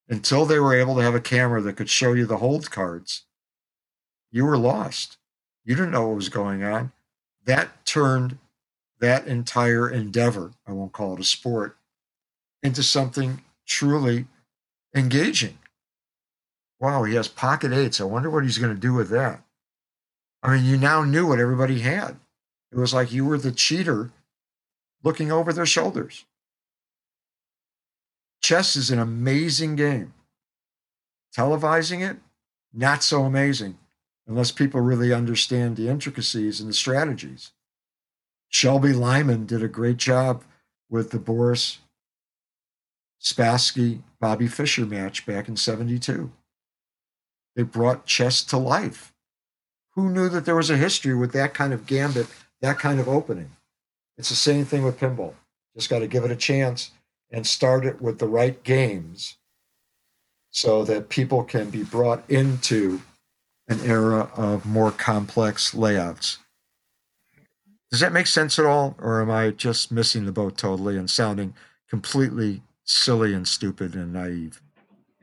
Until 0.07 0.45
they 0.45 0.59
were 0.59 0.75
able 0.75 0.95
to 0.95 1.03
have 1.03 1.15
a 1.15 1.21
camera 1.21 1.61
that 1.61 1.77
could 1.77 1.89
show 1.89 2.13
you 2.13 2.25
the 2.25 2.37
hold 2.37 2.71
cards, 2.71 3.25
you 4.31 4.45
were 4.45 4.57
lost. 4.57 5.17
You 5.63 5.75
didn't 5.75 5.91
know 5.91 6.07
what 6.07 6.15
was 6.15 6.29
going 6.29 6.63
on. 6.63 6.91
That 7.45 7.85
turned 7.85 8.37
that 8.99 9.27
entire 9.27 9.89
endeavor, 9.89 10.51
I 10.67 10.73
won't 10.73 10.91
call 10.91 11.13
it 11.13 11.19
a 11.19 11.23
sport, 11.23 11.77
into 12.61 12.83
something 12.83 13.41
truly 13.65 14.25
engaging. 14.95 15.57
Wow, 16.79 17.03
he 17.03 17.15
has 17.15 17.27
pocket 17.27 17.73
eights. 17.73 17.99
I 17.99 18.05
wonder 18.05 18.29
what 18.29 18.43
he's 18.43 18.57
going 18.57 18.73
to 18.73 18.79
do 18.79 18.93
with 18.93 19.09
that. 19.09 19.41
I 20.41 20.55
mean, 20.55 20.65
you 20.65 20.77
now 20.77 21.03
knew 21.03 21.27
what 21.27 21.39
everybody 21.39 21.79
had. 21.79 22.17
It 22.71 22.77
was 22.77 22.93
like 22.93 23.11
you 23.11 23.25
were 23.25 23.37
the 23.37 23.51
cheater 23.51 24.11
looking 25.03 25.31
over 25.31 25.51
their 25.51 25.65
shoulders. 25.65 26.25
Chess 28.41 28.75
is 28.75 28.89
an 28.89 28.99
amazing 28.99 29.75
game. 29.75 30.13
Televising 31.35 32.07
it, 32.09 32.17
not 32.73 33.03
so 33.03 33.23
amazing 33.23 33.77
unless 34.27 34.51
people 34.51 34.79
really 34.79 35.11
understand 35.11 35.75
the 35.75 35.89
intricacies 35.89 36.59
and 36.59 36.69
the 36.69 36.73
strategies. 36.73 37.51
Shelby 38.49 38.93
Lyman 38.93 39.45
did 39.45 39.63
a 39.63 39.67
great 39.67 39.97
job 39.97 40.43
with 40.89 41.11
the 41.11 41.19
Boris 41.19 41.79
Spassky 43.21 44.01
Bobby 44.19 44.47
Fischer 44.47 44.85
match 44.85 45.25
back 45.25 45.47
in 45.47 45.55
72. 45.55 46.31
They 47.55 47.63
brought 47.63 48.05
chess 48.05 48.43
to 48.45 48.57
life. 48.57 49.13
Who 49.91 50.09
knew 50.09 50.29
that 50.29 50.45
there 50.45 50.55
was 50.55 50.69
a 50.69 50.77
history 50.77 51.15
with 51.15 51.31
that 51.33 51.53
kind 51.53 51.73
of 51.73 51.85
gambit, 51.85 52.27
that 52.61 52.79
kind 52.79 52.99
of 52.99 53.07
opening? 53.07 53.51
It's 54.17 54.29
the 54.29 54.35
same 54.35 54.65
thing 54.65 54.83
with 54.83 54.99
pinball. 54.99 55.33
Just 55.75 55.89
got 55.89 55.99
to 55.99 56.07
give 56.07 56.23
it 56.23 56.31
a 56.31 56.35
chance 56.35 56.91
and 57.31 57.45
start 57.45 57.85
it 57.85 58.01
with 58.01 58.19
the 58.19 58.27
right 58.27 58.63
games 58.63 59.37
so 60.49 60.83
that 60.83 61.09
people 61.09 61.43
can 61.43 61.69
be 61.69 61.83
brought 61.83 62.27
into 62.29 63.01
an 63.67 63.79
era 63.81 64.31
of 64.35 64.65
more 64.65 64.91
complex 64.91 65.75
layouts. 65.75 66.39
Does 67.91 67.99
that 68.01 68.13
make 68.13 68.27
sense 68.27 68.59
at 68.59 68.65
all? 68.65 68.95
Or 68.99 69.21
am 69.21 69.31
I 69.31 69.51
just 69.51 69.91
missing 69.91 70.25
the 70.25 70.31
boat 70.31 70.57
totally 70.57 70.97
and 70.97 71.09
sounding 71.09 71.53
completely 71.89 72.61
silly 72.83 73.33
and 73.33 73.47
stupid 73.47 73.95
and 73.95 74.13
naive? 74.13 74.61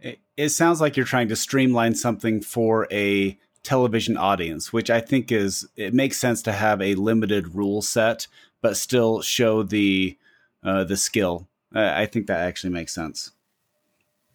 It, 0.01 0.19
it 0.37 0.49
sounds 0.51 0.81
like 0.81 0.97
you're 0.97 1.07
trying 1.07 1.29
to 1.29 1.37
streamline 1.37 1.95
something 1.95 2.41
for 2.41 2.89
a 2.91 3.39
television 3.63 4.17
audience, 4.17 4.73
which 4.73 4.91
I 4.91 5.01
think 5.01 5.33
is 5.33 5.69
it 5.77 5.95
makes 5.95 6.19
sense 6.19 6.43
to 6.43 6.53
have 6.53 6.81
a 6.81 6.95
limited 6.95 7.55
rule 7.55 7.83
set, 7.83 8.27
but 8.63 8.77
still 8.77 9.23
show 9.23 9.63
the 9.63 10.17
uh, 10.63 10.85
the 10.85 10.97
skill. 10.97 11.49
Uh, 11.75 11.93
I 11.95 12.07
think 12.07 12.27
that 12.27 12.41
actually 12.41 12.71
makes 12.71 12.95
sense. 12.95 13.33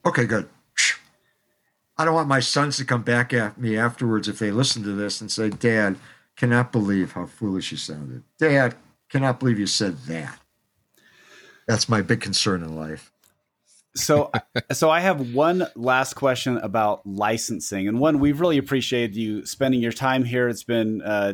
Okay, 0.05 0.25
good. 0.25 0.49
I 1.97 2.05
don't 2.05 2.15
want 2.15 2.27
my 2.27 2.39
sons 2.39 2.77
to 2.77 2.85
come 2.85 3.03
back 3.03 3.31
at 3.33 3.59
me 3.59 3.77
afterwards 3.77 4.27
if 4.27 4.39
they 4.39 4.49
listen 4.49 4.81
to 4.83 4.93
this 4.93 5.21
and 5.21 5.31
say, 5.31 5.49
Dad, 5.49 5.97
cannot 6.41 6.72
believe 6.72 7.11
how 7.11 7.27
foolish 7.27 7.72
you 7.72 7.77
sounded. 7.77 8.23
Dad, 8.39 8.73
cannot 9.09 9.39
believe 9.39 9.59
you 9.59 9.68
said 9.68 9.95
that. 10.07 10.39
That's 11.68 11.88
my 11.88 12.01
big 12.01 12.19
concern 12.19 12.63
in 12.63 12.76
life. 12.76 13.11
So, 13.95 14.31
so 14.72 14.89
I 14.89 15.01
have 15.01 15.35
one 15.35 15.68
last 15.76 16.15
question 16.15 16.57
about 16.57 17.05
licensing, 17.05 17.88
and 17.88 17.99
one 17.99 18.18
we've 18.18 18.39
really 18.39 18.57
appreciated 18.57 19.15
you 19.15 19.45
spending 19.45 19.81
your 19.81 19.91
time 19.91 20.23
here. 20.23 20.49
It's 20.49 20.63
been 20.63 21.03
uh, 21.03 21.34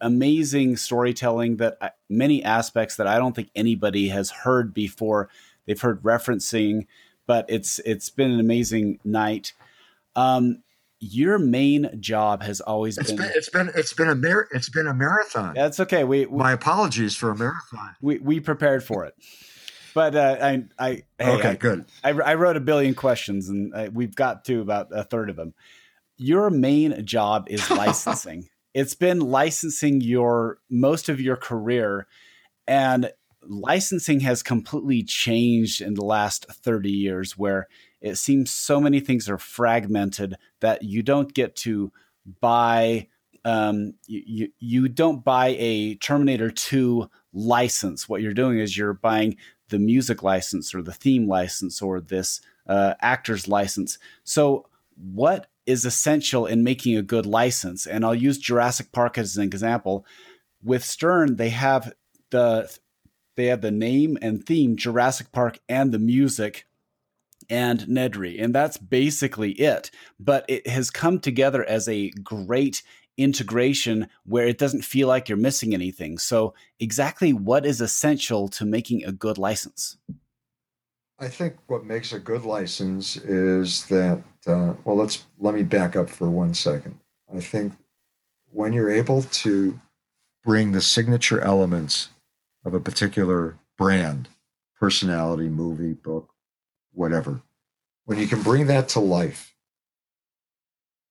amazing 0.00 0.76
storytelling 0.76 1.58
that 1.58 1.78
I, 1.80 1.90
many 2.08 2.42
aspects 2.42 2.96
that 2.96 3.06
I 3.06 3.16
don't 3.18 3.36
think 3.36 3.50
anybody 3.54 4.08
has 4.08 4.30
heard 4.30 4.74
before. 4.74 5.28
They've 5.66 5.80
heard 5.80 6.02
referencing, 6.02 6.88
but 7.28 7.46
it's 7.48 7.78
it's 7.84 8.10
been 8.10 8.32
an 8.32 8.40
amazing 8.40 8.98
night. 9.04 9.52
Um, 10.16 10.64
your 11.00 11.38
main 11.38 11.90
job 12.00 12.42
has 12.42 12.60
always 12.60 12.98
It's 12.98 13.08
been, 13.12 13.16
been 13.18 13.30
it's 13.34 13.48
been 13.48 13.70
it's 13.74 13.92
been 13.92 14.08
a 14.08 14.14
mar- 14.14 14.48
it's 14.52 14.68
been 14.68 14.86
a 14.86 14.94
marathon. 14.94 15.54
That's 15.54 15.78
okay. 15.80 16.04
We 16.04 16.26
we, 16.26 16.38
My 16.38 16.52
apologies 16.52 17.14
for 17.16 17.30
a 17.30 17.36
marathon. 17.36 17.94
we, 18.00 18.18
we 18.18 18.40
prepared 18.40 18.82
for 18.82 19.04
it, 19.04 19.14
but 19.94 20.14
uh, 20.16 20.36
I 20.40 20.64
I 20.78 21.02
hey, 21.18 21.30
okay, 21.36 21.48
I, 21.50 21.54
good. 21.54 21.84
I, 22.02 22.10
I 22.10 22.34
wrote 22.34 22.56
a 22.56 22.60
billion 22.60 22.94
questions 22.94 23.48
and 23.48 23.72
uh, 23.74 23.90
we've 23.92 24.14
got 24.16 24.44
to 24.46 24.60
about 24.60 24.88
a 24.90 25.04
third 25.04 25.30
of 25.30 25.36
them. 25.36 25.54
your 26.16 26.50
main 26.50 27.04
job 27.06 27.46
is 27.48 27.70
licensing. 27.84 28.48
it's 28.74 28.94
been 28.94 29.20
licensing 29.20 30.00
your 30.00 30.58
most 30.68 31.08
of 31.08 31.20
your 31.20 31.36
career 31.36 32.06
and 32.66 33.12
licensing 33.42 34.20
has 34.20 34.42
completely 34.42 35.02
changed 35.02 35.80
in 35.80 35.94
the 35.94 36.04
last 36.04 36.44
30 36.52 36.90
years 36.90 37.38
where 37.38 37.66
it 38.00 38.16
seems 38.16 38.50
so 38.50 38.80
many 38.80 39.00
things 39.00 39.28
are 39.28 39.38
fragmented 39.38 40.36
that 40.60 40.82
you 40.82 41.02
don't 41.02 41.34
get 41.34 41.56
to 41.56 41.92
buy 42.40 43.08
um, 43.44 43.94
you, 44.06 44.50
you 44.58 44.88
don't 44.88 45.24
buy 45.24 45.56
a 45.58 45.94
Terminator 45.96 46.50
2 46.50 47.08
license. 47.32 48.08
What 48.08 48.20
you're 48.20 48.34
doing 48.34 48.58
is 48.58 48.76
you're 48.76 48.92
buying 48.92 49.36
the 49.68 49.78
music 49.78 50.22
license 50.22 50.74
or 50.74 50.82
the 50.82 50.92
theme 50.92 51.26
license 51.26 51.80
or 51.80 52.00
this 52.00 52.40
uh, 52.66 52.94
actor's 53.00 53.48
license. 53.48 53.98
So, 54.24 54.66
what 54.96 55.46
is 55.64 55.84
essential 55.84 56.46
in 56.46 56.64
making 56.64 56.96
a 56.96 57.02
good 57.02 57.24
license? 57.24 57.86
And 57.86 58.04
I'll 58.04 58.14
use 58.14 58.38
Jurassic 58.38 58.92
Park 58.92 59.16
as 59.16 59.36
an 59.36 59.44
example. 59.44 60.04
With 60.62 60.84
Stern, 60.84 61.36
they 61.36 61.50
have 61.50 61.92
the 62.30 62.70
they 63.36 63.46
have 63.46 63.60
the 63.60 63.70
name 63.70 64.18
and 64.20 64.44
theme 64.44 64.76
Jurassic 64.76 65.30
Park 65.30 65.60
and 65.68 65.92
the 65.92 65.98
music 65.98 66.66
and 67.50 67.80
Nedry, 67.80 68.42
and 68.42 68.54
that's 68.54 68.76
basically 68.76 69.52
it. 69.52 69.90
But 70.18 70.44
it 70.48 70.66
has 70.66 70.90
come 70.90 71.20
together 71.20 71.64
as 71.64 71.88
a 71.88 72.10
great 72.10 72.82
integration 73.16 74.08
where 74.24 74.46
it 74.46 74.58
doesn't 74.58 74.84
feel 74.84 75.08
like 75.08 75.28
you're 75.28 75.38
missing 75.38 75.74
anything. 75.74 76.18
So, 76.18 76.54
exactly 76.78 77.32
what 77.32 77.66
is 77.66 77.80
essential 77.80 78.48
to 78.48 78.64
making 78.64 79.04
a 79.04 79.12
good 79.12 79.38
license? 79.38 79.96
I 81.18 81.28
think 81.28 81.56
what 81.66 81.84
makes 81.84 82.12
a 82.12 82.20
good 82.20 82.44
license 82.44 83.16
is 83.16 83.86
that. 83.86 84.22
Uh, 84.46 84.72
well, 84.84 84.96
let's 84.96 85.24
let 85.38 85.54
me 85.54 85.62
back 85.62 85.96
up 85.96 86.08
for 86.08 86.30
one 86.30 86.54
second. 86.54 86.98
I 87.34 87.40
think 87.40 87.74
when 88.50 88.72
you're 88.72 88.90
able 88.90 89.22
to 89.22 89.78
bring 90.44 90.72
the 90.72 90.80
signature 90.80 91.40
elements 91.40 92.08
of 92.64 92.72
a 92.72 92.80
particular 92.80 93.58
brand, 93.76 94.28
personality, 94.78 95.48
movie, 95.48 95.92
book, 95.92 96.30
whatever, 96.98 97.40
when 98.04 98.18
you 98.18 98.26
can 98.26 98.42
bring 98.42 98.66
that 98.66 98.88
to 98.90 99.00
life, 99.00 99.54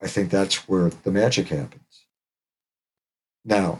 I 0.02 0.08
think 0.08 0.30
that's 0.30 0.68
where 0.68 0.90
the 0.90 1.12
magic 1.12 1.48
happens. 1.48 2.06
Now, 3.44 3.80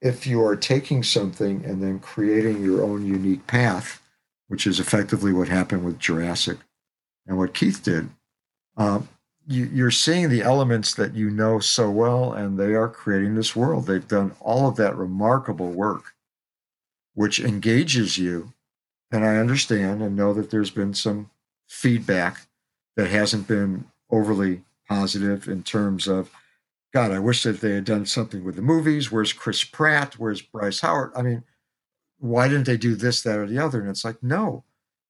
if 0.00 0.26
you 0.26 0.44
are 0.44 0.56
taking 0.56 1.02
something 1.02 1.64
and 1.64 1.82
then 1.82 1.98
creating 1.98 2.62
your 2.62 2.82
own 2.82 3.06
unique 3.06 3.46
path, 3.46 4.02
which 4.48 4.66
is 4.66 4.80
effectively 4.80 5.32
what 5.32 5.48
happened 5.48 5.84
with 5.84 5.98
Jurassic 5.98 6.58
and 7.26 7.38
what 7.38 7.54
Keith 7.54 7.82
did, 7.82 8.08
um, 8.76 9.08
you, 9.48 9.86
are 9.86 9.90
seeing 9.90 10.28
the 10.28 10.42
elements 10.42 10.94
that 10.94 11.14
you 11.14 11.30
know 11.30 11.60
so 11.60 11.90
well, 11.90 12.32
and 12.32 12.58
they 12.58 12.74
are 12.74 12.88
creating 12.88 13.34
this 13.34 13.54
world. 13.54 13.86
They've 13.86 14.06
done 14.06 14.34
all 14.40 14.68
of 14.68 14.76
that 14.76 14.96
remarkable 14.96 15.70
work, 15.70 16.14
which 17.14 17.38
engages 17.38 18.18
you. 18.18 18.52
And 19.10 19.24
I 19.24 19.36
understand 19.36 20.02
and 20.02 20.16
know 20.16 20.34
that 20.34 20.50
there's 20.50 20.70
been 20.70 20.94
some 20.94 21.30
feedback 21.66 22.46
that 22.96 23.08
hasn't 23.08 23.46
been 23.46 23.86
overly 24.10 24.62
positive 24.88 25.48
in 25.48 25.62
terms 25.62 26.06
of, 26.08 26.30
God, 26.92 27.12
I 27.12 27.18
wish 27.18 27.42
that 27.42 27.60
they 27.60 27.72
had 27.72 27.84
done 27.84 28.06
something 28.06 28.44
with 28.44 28.56
the 28.56 28.62
movies. 28.62 29.12
Where's 29.12 29.32
Chris 29.32 29.64
Pratt? 29.64 30.14
Where's 30.14 30.42
Bryce 30.42 30.80
Howard? 30.80 31.12
I 31.14 31.22
mean, 31.22 31.44
why 32.18 32.48
didn't 32.48 32.66
they 32.66 32.76
do 32.76 32.94
this, 32.94 33.22
that, 33.22 33.38
or 33.38 33.46
the 33.46 33.58
other? 33.58 33.80
And 33.80 33.90
it's 33.90 34.04
like, 34.04 34.22
no, 34.22 34.64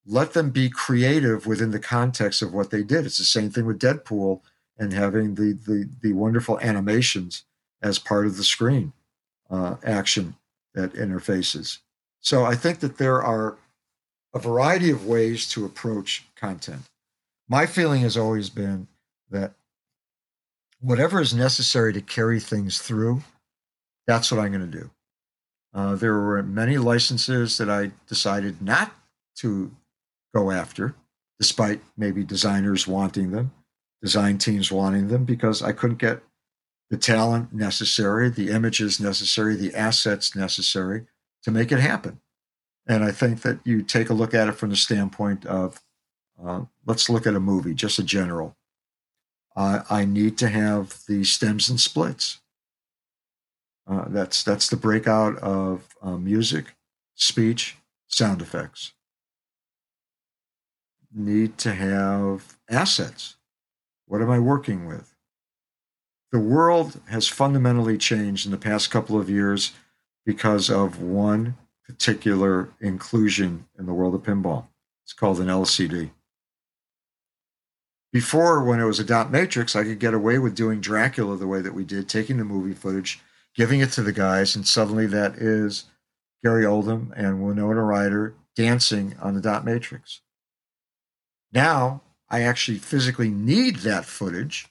let 0.05 0.33
them 0.33 0.51
be 0.51 0.69
creative 0.69 1.47
within 1.47 1.71
the 1.71 1.79
context 1.79 2.43
of 2.43 2.53
what 2.53 2.71
they 2.71 2.83
did. 2.83 3.07
It's 3.07 3.19
the 3.19 3.25
same 3.25 3.51
thing 3.51 3.67
with 3.67 3.79
Deadpool 3.79 4.41
and 4.79 4.93
having 4.93 5.35
the 5.35 5.53
the, 5.53 5.89
the 6.03 6.13
wonderful 6.13 6.59
animations 6.61 7.45
as 7.83 7.99
part 7.99 8.27
of 8.27 8.37
the 8.37 8.45
screen 8.45 8.93
uh, 9.51 9.77
action 9.85 10.37
that 10.75 10.93
interfaces. 10.95 11.79
So 12.21 12.45
I 12.45 12.57
think 12.57 12.81
that 12.81 12.99
there 12.99 13.23
are 13.23 13.57
a 14.35 14.39
variety 14.39 14.91
of 14.91 15.07
ways 15.07 15.49
to 15.51 15.65
approach 15.65 16.25
content. 16.37 16.83
My 17.49 17.67
feeling 17.67 18.03
has 18.03 18.17
always 18.17 18.51
been 18.51 18.89
that 19.31 19.55
whatever 20.81 21.21
is 21.21 21.35
necessary 21.35 21.93
to 21.93 22.01
carry 22.01 22.41
things 22.41 22.79
through, 22.79 23.23
that's 24.07 24.31
what 24.31 24.41
I'm 24.41 24.53
going 24.53 24.71
to 24.71 24.79
do. 24.79 24.91
Uh, 25.75 25.95
there 25.95 26.15
were 26.15 26.43
many 26.43 26.79
licenses 26.79 27.59
that 27.59 27.69
I 27.69 27.93
decided 28.07 28.63
not 28.63 28.93
to 29.37 29.71
go 30.35 30.51
after, 30.51 30.95
despite 31.39 31.81
maybe 31.97 32.25
designers 32.25 32.87
wanting 32.87 33.31
them, 33.31 33.53
design 34.03 34.39
teams 34.39 34.73
wanting 34.73 35.09
them, 35.09 35.25
because 35.25 35.63
I 35.63 35.73
couldn't 35.73 35.99
get 35.99 36.23
the 36.91 36.97
talent 36.97 37.53
necessary, 37.53 38.31
the 38.31 38.51
images 38.51 39.01
necessary, 39.01 39.57
the 39.57 39.75
assets 39.75 40.37
necessary 40.37 41.07
to 41.43 41.51
make 41.51 41.73
it 41.73 41.81
happen. 41.81 42.21
And 42.87 43.03
I 43.03 43.11
think 43.11 43.43
that 43.43 43.59
you 43.65 43.83
take 43.83 44.11
a 44.11 44.15
look 44.15 44.33
at 44.35 44.49
it 44.49 44.53
from 44.53 44.71
the 44.71 44.77
standpoint 44.77 45.45
of 45.47 45.83
uh, 46.43 46.63
let's 46.85 47.09
look 47.09 47.27
at 47.27 47.35
a 47.35 47.41
movie, 47.41 47.75
just 47.75 47.99
a 47.99 48.03
general. 48.03 48.57
Uh, 49.57 49.83
I 49.89 50.05
need 50.05 50.37
to 50.39 50.49
have 50.49 51.01
the 51.09 51.25
stems 51.25 51.69
and 51.69 51.81
splits. 51.81 52.41
Uh, 53.89 54.05
that's 54.09 54.43
that's 54.43 54.69
the 54.69 54.77
breakout 54.77 55.39
of 55.39 55.89
uh, 56.03 56.17
music, 56.17 56.75
speech, 57.15 57.77
sound 58.07 58.43
effects. 58.43 58.93
Need 61.15 61.57
to 61.59 61.73
have 61.73 62.57
assets. 62.69 63.37
What 64.07 64.21
am 64.21 64.31
I 64.31 64.39
working 64.39 64.87
with? 64.87 65.15
The 66.33 66.39
world 66.39 67.01
has 67.09 67.29
fundamentally 67.29 67.97
changed 67.97 68.45
in 68.45 68.53
the 68.53 68.59
past 68.59 68.91
couple 68.91 69.19
of 69.19 69.31
years 69.31 69.73
because 70.27 70.69
of 70.69 71.01
one 71.01 71.57
particular 71.87 72.69
inclusion 72.81 73.67
in 73.79 73.87
the 73.87 73.95
world 73.95 74.15
of 74.15 74.23
pinball. 74.23 74.67
It's 75.05 75.13
called 75.13 75.41
an 75.41 75.47
LCD. 75.47 76.11
Before, 78.13 78.65
when 78.65 78.81
it 78.81 78.85
was 78.85 78.99
a 78.99 79.05
dot 79.05 79.31
matrix, 79.31 79.77
I 79.77 79.85
could 79.85 79.99
get 79.99 80.15
away 80.15 80.39
with 80.39 80.57
doing 80.57 80.81
Dracula 80.81 81.37
the 81.37 81.47
way 81.47 81.61
that 81.61 81.75
we 81.75 81.85
did, 81.85 82.09
taking 82.09 82.39
the 82.39 82.45
movie 82.45 82.75
footage, 82.75 83.21
giving 83.55 83.81
it 83.81 83.93
to 83.93 84.03
the 84.03 84.13
guys, 84.13 84.57
and 84.57 84.67
suddenly 84.67 85.07
that 85.07 85.37
is 85.37 85.85
Gary 86.43 86.65
Oldman 86.65 87.13
and 87.17 87.45
Winona 87.45 87.83
Ryder 87.83 88.35
dancing 88.55 89.17
on 89.21 89.35
the 89.35 89.41
dot 89.41 89.65
matrix. 89.65 90.21
Now 91.53 92.03
I 92.29 92.43
actually 92.43 92.79
physically 92.79 93.29
need 93.29 93.77
that 93.77 94.05
footage 94.05 94.69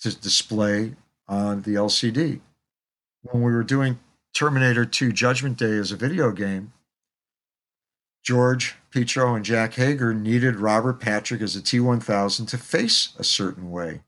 to 0.00 0.18
display 0.18 0.94
on 1.28 1.62
the 1.62 1.74
LCD. 1.74 2.40
When 3.22 3.42
we 3.42 3.52
were 3.52 3.64
doing 3.64 3.98
Terminator 4.36 4.84
2 4.84 5.12
Judgment 5.12 5.56
Day 5.56 5.78
as 5.78 5.90
a 5.90 5.96
video 5.96 6.30
game, 6.30 6.74
George 8.22 8.74
Petro 8.92 9.34
and 9.34 9.42
Jack 9.42 9.74
Haeger 9.74 10.12
needed 10.12 10.56
Robert 10.56 11.00
Patrick 11.00 11.40
as 11.40 11.56
a 11.56 11.62
T 11.62 11.80
1000 11.80 12.44
to 12.44 12.58
face 12.58 13.14
a 13.18 13.24
certain 13.24 13.70
way. 13.70 14.02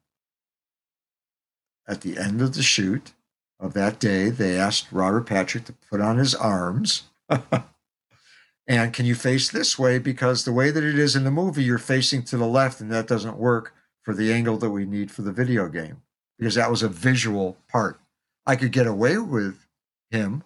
At 1.88 2.02
the 2.02 2.18
end 2.18 2.42
of 2.42 2.54
the 2.54 2.62
shoot 2.62 3.14
of 3.58 3.72
that 3.72 3.98
day, 3.98 4.28
they 4.28 4.58
asked 4.58 4.92
Robert 4.92 5.26
Patrick 5.26 5.64
to 5.64 5.72
put 5.90 6.02
on 6.02 6.18
his 6.18 6.34
arms. 6.34 7.04
and 8.66 8.92
can 8.92 9.06
you 9.06 9.14
face 9.14 9.48
this 9.48 9.78
way? 9.78 9.98
Because 9.98 10.44
the 10.44 10.52
way 10.52 10.70
that 10.70 10.84
it 10.84 10.98
is 10.98 11.16
in 11.16 11.24
the 11.24 11.30
movie, 11.30 11.64
you're 11.64 11.78
facing 11.78 12.22
to 12.24 12.36
the 12.36 12.46
left, 12.46 12.82
and 12.82 12.92
that 12.92 13.06
doesn't 13.06 13.38
work 13.38 13.72
for 14.02 14.12
the 14.12 14.30
angle 14.30 14.58
that 14.58 14.70
we 14.70 14.84
need 14.84 15.10
for 15.10 15.22
the 15.22 15.32
video 15.32 15.68
game, 15.68 16.02
because 16.38 16.56
that 16.56 16.70
was 16.70 16.82
a 16.82 16.88
visual 16.88 17.56
part. 17.66 17.98
I 18.44 18.56
could 18.56 18.72
get 18.72 18.86
away 18.86 19.16
with 19.16 19.67
him 20.10 20.42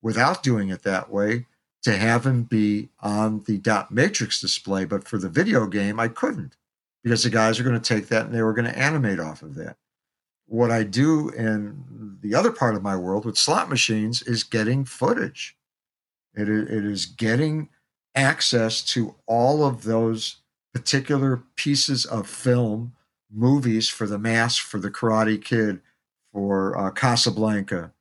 without 0.00 0.42
doing 0.42 0.68
it 0.68 0.82
that 0.82 1.10
way 1.10 1.46
to 1.82 1.96
have 1.96 2.26
him 2.26 2.44
be 2.44 2.88
on 3.00 3.40
the 3.46 3.58
dot 3.58 3.90
matrix 3.90 4.40
display. 4.40 4.84
But 4.84 5.04
for 5.04 5.18
the 5.18 5.28
video 5.28 5.66
game, 5.66 5.98
I 5.98 6.08
couldn't 6.08 6.56
because 7.02 7.24
the 7.24 7.30
guys 7.30 7.58
are 7.58 7.64
going 7.64 7.80
to 7.80 7.94
take 7.94 8.08
that 8.08 8.26
and 8.26 8.34
they 8.34 8.42
were 8.42 8.52
going 8.52 8.70
to 8.70 8.78
animate 8.78 9.18
off 9.18 9.42
of 9.42 9.54
that. 9.56 9.76
What 10.46 10.70
I 10.70 10.82
do 10.82 11.30
in 11.30 12.18
the 12.20 12.34
other 12.34 12.52
part 12.52 12.74
of 12.74 12.82
my 12.82 12.96
world 12.96 13.24
with 13.24 13.36
slot 13.36 13.68
machines 13.68 14.22
is 14.22 14.44
getting 14.44 14.84
footage. 14.84 15.56
It, 16.34 16.48
is 16.48 17.06
getting 17.06 17.68
access 18.14 18.82
to 18.82 19.14
all 19.26 19.64
of 19.64 19.84
those 19.84 20.36
particular 20.72 21.42
pieces 21.56 22.06
of 22.06 22.26
film, 22.26 22.94
movies 23.30 23.88
for 23.88 24.06
the 24.06 24.18
mask, 24.18 24.64
for 24.64 24.78
the 24.78 24.90
Karate 24.90 25.42
Kid, 25.42 25.80
for 26.32 26.76
uh, 26.78 26.90
Casablanca, 26.90 27.92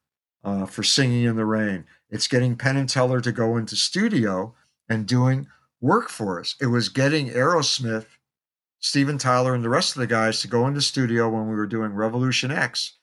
uh, 0.44 0.66
for 0.66 0.84
Singing 0.84 1.24
in 1.24 1.36
the 1.36 1.46
Rain. 1.46 1.86
It's 2.10 2.28
getting 2.28 2.56
Penn 2.56 2.78
and 2.78 2.90
Teller 2.90 3.22
to 3.22 3.32
go 3.32 3.58
into 3.58 3.76
studio 3.76 4.54
and 4.90 5.08
doing 5.08 5.48
work 5.80 6.10
for 6.10 6.40
us. 6.40 6.56
It 6.60 6.68
was 6.68 6.90
getting 6.90 7.30
Aerosmith, 7.30 8.08
Steven 8.80 9.18
Tyler, 9.18 9.54
and 9.54 9.64
the 9.64 9.70
rest 9.70 9.96
of 9.96 10.00
the 10.00 10.08
guys 10.08 10.42
to 10.42 10.48
go 10.48 10.68
into 10.68 10.82
studio 10.82 11.30
when 11.30 11.48
we 11.48 11.56
were 11.56 11.68
doing 11.68 11.94
Revolution 11.94 12.52
X 12.52 12.94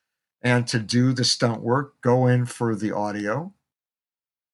and 0.43 0.67
to 0.69 0.79
do 0.79 1.13
the 1.13 1.25
stunt 1.25 1.63
work, 1.63 2.01
go 2.01 2.27
in 2.27 2.47
for 2.47 2.75
the 2.75 2.93
audio, 2.93 3.53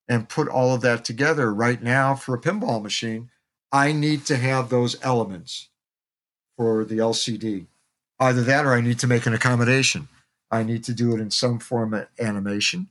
and 0.09 0.29
put 0.29 0.49
all 0.49 0.75
of 0.75 0.81
that 0.83 1.05
together. 1.05 1.53
Right 1.53 1.83
now, 1.83 2.15
for 2.15 2.35
a 2.35 2.41
pinball 2.41 2.83
machine, 2.83 3.31
I 3.73 3.93
need 3.93 4.25
to 4.27 4.37
have 4.37 4.69
those 4.69 4.97
elements 5.03 5.69
for 6.57 6.85
the 6.85 6.99
LCD. 6.99 7.67
Either 8.21 8.43
that 8.43 8.65
or 8.65 8.73
I 8.73 8.81
need 8.81 8.99
to 9.01 9.07
make 9.07 9.27
an 9.27 9.35
accommodation. 9.35 10.09
I 10.55 10.63
need 10.63 10.85
to 10.85 10.95
do 10.95 11.15
it 11.15 11.21
in 11.21 11.31
some 11.31 11.59
form 11.59 11.93
of 11.93 12.07
animation. 12.19 12.89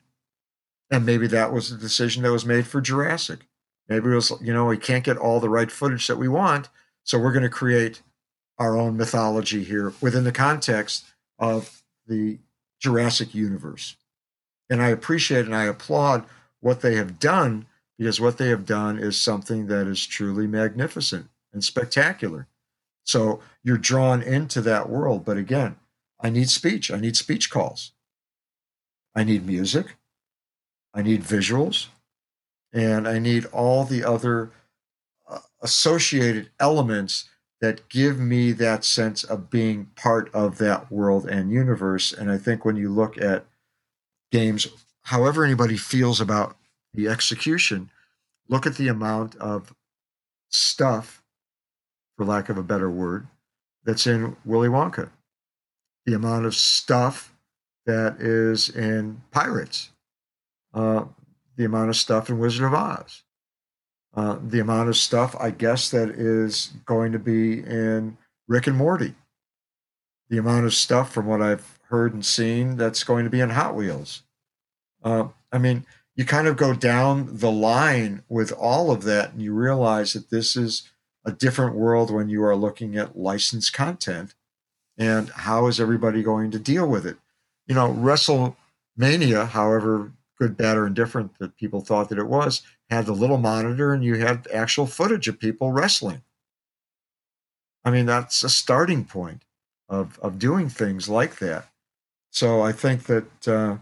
And 0.92 1.06
maybe 1.06 1.28
that 1.28 1.54
was 1.54 1.70
the 1.70 1.78
decision 1.78 2.24
that 2.24 2.32
was 2.32 2.46
made 2.46 2.68
for 2.68 2.82
Jurassic. 2.82 3.48
Maybe 3.88 4.12
it 4.12 4.16
was, 4.16 4.34
you 4.42 4.54
know, 4.54 4.66
we 4.66 4.78
can't 4.78 5.04
get 5.04 5.18
all 5.18 5.40
the 5.40 5.50
right 5.50 5.72
footage 5.72 6.08
that 6.08 6.18
we 6.18 6.28
want. 6.28 6.70
So 7.04 7.18
we're 7.18 7.32
going 7.32 7.44
to 7.44 7.50
create 7.50 8.02
our 8.58 8.78
own 8.78 8.98
mythology 8.98 9.64
here 9.64 9.94
within 10.02 10.24
the 10.24 10.32
context 10.32 11.06
of 11.40 11.84
the 12.06 12.40
Jurassic 12.80 13.34
universe. 13.34 13.96
And 14.70 14.82
I 14.82 14.90
appreciate 14.90 15.46
and 15.46 15.56
I 15.56 15.64
applaud 15.64 16.26
what 16.60 16.82
they 16.82 16.96
have 16.96 17.18
done 17.20 17.66
because 17.98 18.20
what 18.20 18.38
they 18.38 18.50
have 18.50 18.66
done 18.66 19.00
is 19.00 19.20
something 19.20 19.68
that 19.68 19.88
is 19.88 20.06
truly 20.06 20.48
magnificent 20.48 21.28
and 21.54 21.64
spectacular. 21.64 22.48
So 23.04 23.40
you're 23.64 23.78
drawn 23.78 24.22
into 24.22 24.62
that 24.62 24.90
world. 24.90 25.26
But 25.26 25.38
again, 25.38 25.76
I 26.24 26.30
need 26.30 26.50
speech. 26.50 26.90
I 26.90 26.98
need 26.98 27.18
speech 27.18 27.50
calls. 27.50 27.92
I 29.14 29.24
need 29.24 29.46
music. 29.46 29.98
I 30.94 31.02
need 31.02 31.22
visuals. 31.22 31.88
And 32.72 33.08
I 33.08 33.20
need 33.20 33.46
all 33.48 33.84
the 33.84 34.04
other 34.04 34.52
uh, 35.30 35.40
associated 35.62 36.50
elements 36.60 37.30
that 37.62 37.88
give 37.90 38.20
me 38.20 38.52
that 38.54 38.84
sense 38.84 39.24
of 39.24 39.50
being 39.50 39.86
part 39.96 40.34
of 40.34 40.58
that 40.58 40.92
world 40.92 41.28
and 41.28 41.52
universe. 41.52 42.12
And 42.12 42.32
I 42.32 42.38
think 42.38 42.66
when 42.66 42.76
you 42.76 42.90
look 42.90 43.18
at 43.22 43.46
games, 44.32 44.68
however 45.04 45.46
anybody 45.46 45.78
feels 45.78 46.20
about 46.20 46.58
the 46.94 47.08
execution, 47.08 47.92
look 48.50 48.66
at 48.66 48.76
the 48.76 48.88
amount 48.88 49.36
of 49.36 49.74
stuff, 50.50 51.24
for 52.18 52.26
lack 52.26 52.50
of 52.50 52.58
a 52.58 52.64
better 52.64 52.90
word, 52.90 53.28
that's 53.84 54.08
in 54.08 54.36
Willy 54.46 54.70
Wonka, 54.70 55.10
the 56.06 56.14
amount 56.14 56.46
of 56.46 56.56
stuff 56.56 57.34
that 57.86 58.18
is 58.20 58.70
in 58.70 59.22
Pirates, 59.32 59.92
uh, 60.74 61.06
the 61.56 61.66
amount 61.66 61.90
of 61.90 61.96
stuff 61.96 62.30
in 62.30 62.40
Wizard 62.40 62.66
of 62.66 62.74
Oz, 62.74 63.24
uh, 64.16 64.38
the 64.46 64.60
amount 64.60 64.90
of 64.90 64.98
stuff, 64.98 65.36
I 65.40 65.52
guess, 65.52 65.90
that 65.92 66.10
is 66.10 66.74
going 66.86 67.12
to 67.12 67.20
be 67.20 67.60
in 67.60 68.18
Rick 68.48 68.68
and 68.68 68.78
Morty, 68.78 69.16
the 70.30 70.38
amount 70.38 70.66
of 70.66 70.74
stuff 70.74 71.12
from 71.12 71.26
what 71.26 71.42
I've 71.42 71.80
heard 71.90 72.14
and 72.14 72.26
seen 72.26 72.78
that's 72.78 73.04
going 73.04 73.24
to 73.24 73.30
be 73.30 73.40
in 73.40 73.52
Hot 73.52 73.76
Wheels. 73.76 74.24
Uh, 75.04 75.28
I 75.52 75.58
mean, 75.58 75.86
you 76.16 76.26
kind 76.26 76.48
of 76.48 76.58
go 76.58 76.74
down 76.74 77.28
the 77.32 77.52
line 77.52 78.24
with 78.30 78.52
all 78.52 78.92
of 78.92 79.04
that 79.04 79.34
and 79.34 79.42
you 79.42 79.54
realize 79.54 80.14
that 80.14 80.30
this 80.30 80.56
is 80.56 80.90
a 81.26 81.32
different 81.32 81.76
world 81.76 82.12
when 82.12 82.30
you 82.30 82.44
are 82.44 82.56
looking 82.56 82.96
at 82.96 83.18
licensed 83.18 83.74
content 83.74 84.36
and 84.98 85.30
how 85.30 85.68
is 85.68 85.80
everybody 85.80 86.24
going 86.24 86.52
to 86.52 86.60
deal 86.60 86.88
with 86.88 87.06
it? 87.06 87.18
You 87.68 87.76
know 87.76 87.94
wrestlemania 87.94 89.48
however 89.48 90.12
good 90.40 90.58
bad 90.58 90.78
or 90.78 90.88
indifferent 90.88 91.38
that 91.40 91.56
people 91.58 91.82
thought 91.82 92.10
that 92.10 92.18
it 92.18 92.28
was 92.28 92.62
had 92.90 93.06
the 93.06 93.14
little 93.14 93.38
monitor 93.38 93.94
and 93.94 94.04
you 94.04 94.16
had 94.16 94.48
actual 94.54 94.86
footage 94.86 95.28
of 95.28 95.40
people 95.40 95.72
wrestling. 95.72 96.22
I 97.86 97.92
mean 97.92 98.06
that's 98.06 98.44
a 98.44 98.50
starting 98.50 99.06
point 99.06 99.44
of 99.90 100.20
of 100.20 100.40
doing 100.40 100.70
things 100.70 101.08
like 101.10 101.38
that. 101.40 101.70
So 102.30 102.62
i 102.62 102.72
think 102.72 103.04
that 103.04 103.48
uh, 103.48 103.78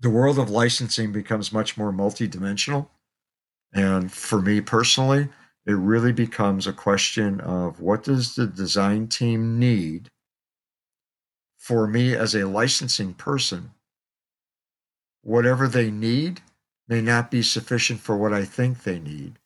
the 0.00 0.10
world 0.10 0.38
of 0.38 0.50
licensing 0.50 1.12
becomes 1.12 1.52
much 1.52 1.78
more 1.78 1.90
multidimensional. 1.90 2.88
And 3.72 4.12
for 4.12 4.40
me 4.40 4.60
personally, 4.60 5.28
it 5.66 5.72
really 5.72 6.12
becomes 6.12 6.66
a 6.66 6.72
question 6.72 7.40
of 7.40 7.80
what 7.80 8.04
does 8.04 8.34
the 8.34 8.46
design 8.46 9.08
team 9.08 9.58
need 9.58 10.10
for 11.58 11.86
me 11.86 12.14
as 12.14 12.34
a 12.34 12.46
licensing 12.46 13.14
person? 13.14 13.72
Whatever 15.22 15.66
they 15.66 15.90
need 15.90 16.42
may 16.86 17.00
not 17.00 17.30
be 17.30 17.42
sufficient 17.42 18.00
for 18.00 18.16
what 18.16 18.32
i 18.34 18.44
think 18.44 18.82
they 18.82 18.98
need. 18.98 19.38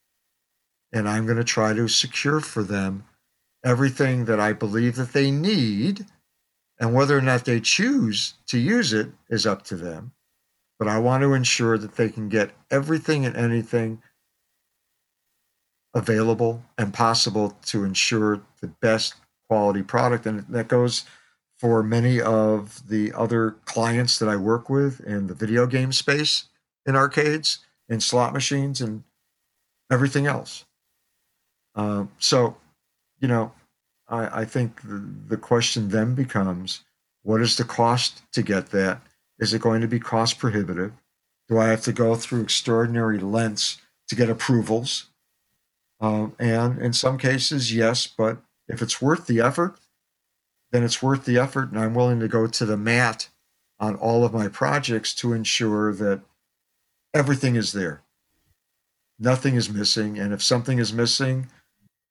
And 0.92 1.08
i'm 1.08 1.24
going 1.24 1.38
to 1.38 1.44
try 1.44 1.72
to 1.72 1.86
secure 1.86 2.40
for 2.40 2.62
them 2.62 3.04
everything 3.64 4.24
that 4.24 4.40
i 4.40 4.52
believe 4.52 4.96
that 4.96 5.12
they 5.12 5.30
need 5.30 6.06
and 6.80 6.94
whether 6.94 7.16
or 7.16 7.20
not 7.20 7.44
they 7.44 7.60
choose 7.60 8.34
to 8.46 8.58
use 8.58 8.92
it 8.92 9.08
is 9.28 9.46
up 9.46 9.64
to 9.64 9.76
them. 9.76 10.12
But 10.78 10.88
I 10.88 10.98
want 10.98 11.22
to 11.22 11.34
ensure 11.34 11.76
that 11.76 11.96
they 11.96 12.08
can 12.08 12.28
get 12.28 12.52
everything 12.70 13.26
and 13.26 13.36
anything 13.36 14.00
available 15.94 16.62
and 16.76 16.92
possible 16.92 17.56
to 17.66 17.84
ensure 17.84 18.40
the 18.60 18.66
best 18.66 19.14
quality 19.48 19.82
product. 19.82 20.26
And 20.26 20.44
that 20.48 20.68
goes 20.68 21.04
for 21.58 21.82
many 21.82 22.20
of 22.20 22.88
the 22.88 23.12
other 23.12 23.56
clients 23.64 24.18
that 24.18 24.28
I 24.28 24.36
work 24.36 24.70
with 24.70 25.00
in 25.00 25.26
the 25.26 25.34
video 25.34 25.66
game 25.66 25.92
space, 25.92 26.44
in 26.86 26.94
arcades, 26.94 27.58
in 27.88 28.00
slot 28.00 28.32
machines, 28.32 28.80
and 28.80 29.02
everything 29.90 30.26
else. 30.26 30.64
Uh, 31.74 32.04
so, 32.18 32.56
you 33.20 33.28
know, 33.28 33.52
I, 34.08 34.40
I 34.40 34.44
think 34.44 34.82
the, 34.82 35.04
the 35.28 35.36
question 35.36 35.88
then 35.88 36.14
becomes 36.14 36.84
what 37.22 37.40
is 37.40 37.56
the 37.56 37.64
cost 37.64 38.22
to 38.32 38.42
get 38.42 38.70
that? 38.70 39.00
Is 39.38 39.52
it 39.52 39.60
going 39.60 39.80
to 39.80 39.88
be 39.88 40.00
cost 40.00 40.38
prohibitive? 40.38 40.92
Do 41.48 41.58
I 41.58 41.68
have 41.68 41.82
to 41.82 41.92
go 41.92 42.14
through 42.14 42.42
extraordinary 42.42 43.18
lengths 43.18 43.78
to 44.08 44.14
get 44.14 44.30
approvals? 44.30 45.06
Um, 46.00 46.34
and 46.38 46.80
in 46.80 46.92
some 46.92 47.18
cases, 47.18 47.74
yes, 47.74 48.06
but 48.06 48.38
if 48.68 48.82
it's 48.82 49.02
worth 49.02 49.26
the 49.26 49.40
effort, 49.40 49.78
then 50.70 50.84
it's 50.84 51.02
worth 51.02 51.24
the 51.24 51.38
effort. 51.38 51.70
And 51.70 51.78
I'm 51.78 51.94
willing 51.94 52.20
to 52.20 52.28
go 52.28 52.46
to 52.46 52.64
the 52.64 52.76
mat 52.76 53.28
on 53.80 53.96
all 53.96 54.24
of 54.24 54.32
my 54.32 54.48
projects 54.48 55.14
to 55.14 55.32
ensure 55.32 55.92
that 55.94 56.20
everything 57.14 57.56
is 57.56 57.72
there. 57.72 58.02
Nothing 59.18 59.54
is 59.56 59.70
missing. 59.70 60.18
And 60.18 60.32
if 60.32 60.42
something 60.42 60.78
is 60.78 60.92
missing, 60.92 61.48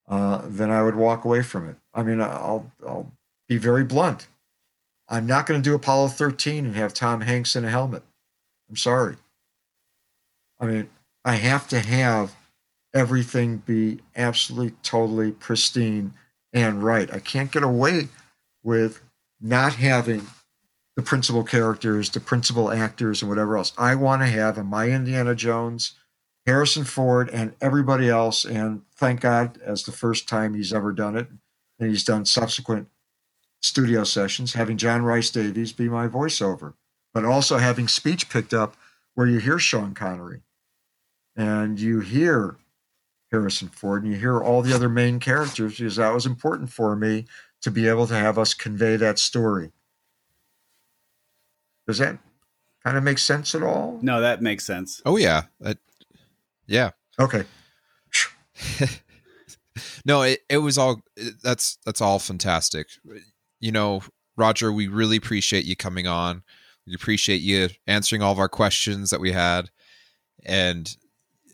uh, 0.08 0.42
then 0.46 0.72
I 0.72 0.84
would 0.84 0.96
walk 0.96 1.24
away 1.26 1.42
from 1.42 1.70
it. 1.70 1.76
I 1.94 2.04
mean, 2.04 2.22
I'll, 2.22 2.72
I'll 2.86 3.12
be 3.48 3.58
very 3.58 3.84
blunt. 3.84 4.28
I'm 5.10 5.26
not 5.26 5.46
going 5.46 5.62
to 5.62 5.70
do 5.70 5.76
Apollo 5.76 6.10
13 6.10 6.66
and 6.66 6.76
have 6.76 6.94
Tom 6.94 7.22
Hanks 7.22 7.56
in 7.56 7.64
a 7.64 7.70
helmet. 7.70 8.04
I'm 8.70 8.76
sorry. 8.76 9.16
I 10.60 10.66
mean, 10.66 10.90
I 11.24 11.36
have 11.36 11.68
to 11.70 11.80
have 11.80 12.36
everything 12.94 13.58
be 13.58 14.00
absolutely, 14.16 14.76
totally 14.84 15.32
pristine 15.32 16.14
and 16.54 16.84
right. 16.84 17.14
I 17.14 17.20
can't 17.20 17.52
get 17.52 17.64
away 17.64 18.08
with 18.64 19.02
not 19.40 19.76
having 19.76 20.28
the 20.96 21.04
principal 21.04 21.44
characters, 21.44 22.10
the 22.10 22.20
principal 22.20 22.72
actors, 22.72 23.22
and 23.22 23.30
whatever 23.30 23.58
else. 23.58 23.72
I 23.78 23.96
want 23.96 24.24
to 24.24 24.28
have 24.28 24.58
in 24.58 24.66
my 24.66 24.90
Indiana 24.90 25.36
Jones, 25.36 25.94
Harrison 26.46 26.86
Ford, 26.86 27.30
and 27.30 27.54
everybody 27.62 28.10
else. 28.10 28.46
And 28.46 28.82
thank 28.96 29.22
God, 29.22 29.60
as 29.64 29.84
the 29.84 29.92
first 29.92 30.28
time 30.28 30.56
he's 30.56 30.74
ever 30.74 30.92
done 30.92 31.16
it, 31.16 31.28
and 31.80 31.90
he's 31.90 32.04
done 32.04 32.26
subsequent 32.26 32.88
studio 33.62 34.04
sessions, 34.04 34.54
having 34.54 34.78
John 34.78 35.04
Rhys-Davies 35.04 35.74
be 35.74 35.88
my 35.88 36.08
voiceover, 36.08 36.74
but 37.14 37.26
also 37.26 37.58
having 37.58 37.88
speech 37.88 38.30
picked 38.30 38.54
up 38.54 38.76
where 39.14 39.28
you 39.28 39.40
hear 39.40 39.60
Sean 39.60 39.94
Connery 39.94 40.42
and 41.36 41.80
you 41.80 42.00
hear 42.00 42.58
Harrison 43.32 43.70
Ford 43.70 44.04
and 44.04 44.14
you 44.14 44.20
hear 44.20 44.42
all 44.42 44.62
the 44.62 44.74
other 44.74 44.90
main 44.90 45.20
characters 45.20 45.78
because 45.78 45.98
that 45.98 46.14
was 46.14 46.26
important 46.26 46.72
for 46.72 46.96
me 46.96 47.26
to 47.62 47.72
be 47.72 47.88
able 47.88 48.08
to 48.08 48.16
have 48.16 48.38
us 48.38 48.54
convey 48.54 48.96
that 48.98 49.20
story. 49.20 49.72
Does 51.88 51.98
that 51.98 52.18
kind 52.84 52.98
of 52.98 53.04
make 53.04 53.18
sense 53.18 53.56
at 53.56 53.64
all? 53.64 54.00
No, 54.02 54.22
that 54.22 54.42
makes 54.42 54.66
sense. 54.66 55.02
Oh 55.06 55.18
yeah. 55.18 55.44
That, 55.60 55.78
yeah. 56.66 56.92
Okay. 57.20 57.44
no, 60.06 60.22
it, 60.22 60.40
it 60.50 60.58
was 60.58 60.78
all 60.78 61.02
that's 61.44 61.78
that's 61.86 62.02
all 62.02 62.20
fantastic 62.20 62.88
you 63.60 63.72
know, 63.72 64.02
Roger, 64.36 64.72
we 64.72 64.88
really 64.88 65.18
appreciate 65.18 65.66
you 65.66 65.76
coming 65.76 66.08
on. 66.08 66.44
We 66.86 66.94
appreciate 66.94 67.42
you 67.42 67.70
answering 67.86 68.22
all 68.22 68.32
of 68.32 68.40
our 68.40 68.50
questions 68.50 69.10
that 69.10 69.20
we 69.20 69.32
had, 69.32 69.70
and 70.46 70.96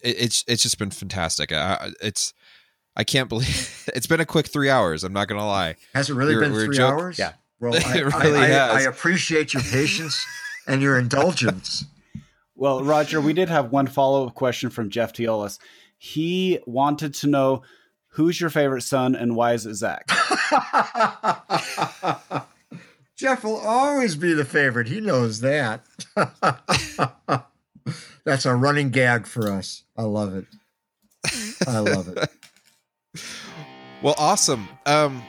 it, 0.03 0.15
it's 0.19 0.43
it's 0.47 0.61
just 0.63 0.77
been 0.77 0.91
fantastic. 0.91 1.51
I, 1.51 1.89
it's 2.01 2.33
I 2.95 3.03
can't 3.03 3.29
believe 3.29 3.89
it's 3.95 4.07
been 4.07 4.19
a 4.19 4.25
quick 4.25 4.47
three 4.47 4.69
hours. 4.69 5.03
I'm 5.03 5.13
not 5.13 5.27
gonna 5.27 5.45
lie. 5.47 5.75
Has 5.95 6.09
it 6.09 6.13
really 6.13 6.35
We're- 6.35 6.45
been 6.47 6.53
we're 6.53 6.65
three 6.65 6.77
joke- 6.77 6.93
hours? 6.93 7.19
Yeah. 7.19 7.33
Well, 7.59 7.73
I, 7.85 7.97
It 7.97 8.05
really 8.05 8.37
I, 8.39 8.43
I, 8.43 8.47
has. 8.47 8.71
I 8.85 8.89
appreciate 8.89 9.53
your 9.53 9.63
patience 9.63 10.23
and 10.67 10.81
your 10.81 10.99
indulgence. 10.99 11.85
Well, 12.55 12.83
Roger, 12.83 13.19
we 13.21 13.33
did 13.33 13.49
have 13.49 13.71
one 13.71 13.87
follow 13.87 14.27
up 14.27 14.35
question 14.35 14.69
from 14.69 14.89
Jeff 14.89 15.13
Teolis. 15.13 15.57
He 15.97 16.59
wanted 16.67 17.13
to 17.15 17.27
know 17.27 17.63
who's 18.09 18.39
your 18.39 18.49
favorite 18.49 18.81
son 18.83 19.15
and 19.15 19.35
why 19.35 19.53
is 19.53 19.65
it 19.65 19.73
Zach? 19.75 20.07
Jeff 23.15 23.43
will 23.43 23.57
always 23.57 24.15
be 24.15 24.33
the 24.33 24.45
favorite. 24.45 24.87
He 24.87 24.99
knows 25.01 25.39
that. 25.41 25.81
That's 28.25 28.45
a 28.45 28.55
running 28.55 28.89
gag 28.89 29.25
for 29.27 29.51
us. 29.51 29.83
I 29.97 30.03
love 30.03 30.35
it. 30.35 30.45
I 31.67 31.79
love 31.79 32.07
it. 32.09 32.29
Well, 34.01 34.15
awesome. 34.17 34.67
Um, 34.85 35.23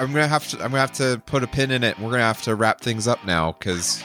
I'm 0.00 0.12
gonna 0.12 0.26
have 0.26 0.48
to 0.48 0.56
I'm 0.56 0.70
gonna 0.72 0.78
have 0.80 0.92
to 0.94 1.22
put 1.26 1.44
a 1.44 1.46
pin 1.46 1.70
in 1.70 1.84
it. 1.84 1.96
We're 2.00 2.10
gonna 2.10 2.22
have 2.24 2.42
to 2.42 2.56
wrap 2.56 2.80
things 2.80 3.06
up 3.06 3.24
now 3.24 3.52
because 3.52 4.02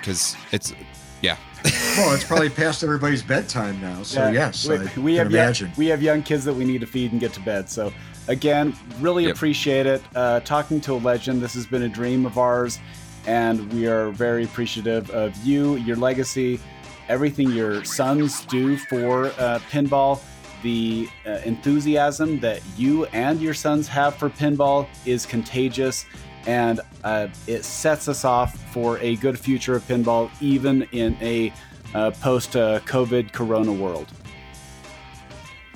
because 0.00 0.36
it's 0.52 0.72
yeah. 1.20 1.36
well, 1.98 2.14
it's 2.14 2.24
probably 2.24 2.48
past 2.48 2.82
everybody's 2.82 3.22
bedtime 3.22 3.78
now. 3.82 4.02
So 4.04 4.24
Yeah, 4.24 4.30
yes, 4.32 4.66
we, 4.66 4.74
I 4.76 4.78
we 4.78 4.86
can 4.86 4.96
have 4.96 5.30
young, 5.32 5.44
imagine. 5.44 5.72
we 5.76 5.86
have 5.88 6.02
young 6.02 6.22
kids 6.22 6.46
that 6.46 6.54
we 6.54 6.64
need 6.64 6.80
to 6.80 6.86
feed 6.86 7.12
and 7.12 7.20
get 7.20 7.34
to 7.34 7.40
bed. 7.40 7.68
So 7.68 7.92
again, 8.28 8.74
really 9.00 9.26
Yep. 9.26 9.36
appreciate 9.36 9.84
it. 9.84 10.02
Uh, 10.14 10.40
talking 10.40 10.80
to 10.80 10.94
a 10.94 10.96
legend. 10.96 11.42
This 11.42 11.52
has 11.52 11.66
been 11.66 11.82
a 11.82 11.88
dream 11.90 12.24
of 12.24 12.38
ours, 12.38 12.78
and 13.30 13.72
we 13.72 13.86
are 13.86 14.10
very 14.10 14.42
appreciative 14.42 15.08
of 15.10 15.36
you, 15.44 15.76
your 15.76 15.94
legacy, 15.94 16.58
everything 17.08 17.48
your 17.52 17.84
sons 17.84 18.44
do 18.46 18.76
for 18.76 19.26
uh, 19.26 19.60
pinball. 19.70 20.20
The 20.64 21.08
uh, 21.24 21.38
enthusiasm 21.44 22.40
that 22.40 22.60
you 22.76 23.06
and 23.06 23.40
your 23.40 23.54
sons 23.54 23.86
have 23.86 24.16
for 24.16 24.30
pinball 24.30 24.88
is 25.06 25.26
contagious, 25.26 26.06
and 26.48 26.80
uh, 27.04 27.28
it 27.46 27.64
sets 27.64 28.08
us 28.08 28.24
off 28.24 28.58
for 28.72 28.98
a 28.98 29.14
good 29.16 29.38
future 29.38 29.76
of 29.76 29.84
pinball, 29.84 30.28
even 30.40 30.82
in 30.90 31.16
a 31.20 31.52
uh, 31.94 32.10
post 32.10 32.56
uh, 32.56 32.80
COVID 32.80 33.30
Corona 33.30 33.72
world. 33.72 34.08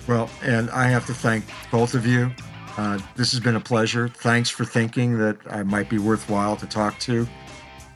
Well, 0.09 0.29
and 0.43 0.71
I 0.71 0.89
have 0.89 1.07
to 1.07 1.15
thank 1.15 1.45
both 1.71 1.95
of 1.95 2.05
you. 2.05 2.33
Uh, 2.77 2.99
this 3.15 3.31
has 3.31 3.39
been 3.39 3.55
a 3.55 3.61
pleasure. 3.61 4.09
Thanks 4.09 4.51
for 4.51 4.65
thinking 4.65 5.19
that 5.19 5.37
I 5.49 5.63
might 5.63 5.89
be 5.89 5.99
worthwhile 5.99 6.57
to 6.57 6.67
talk 6.67 6.99
to. 7.01 7.29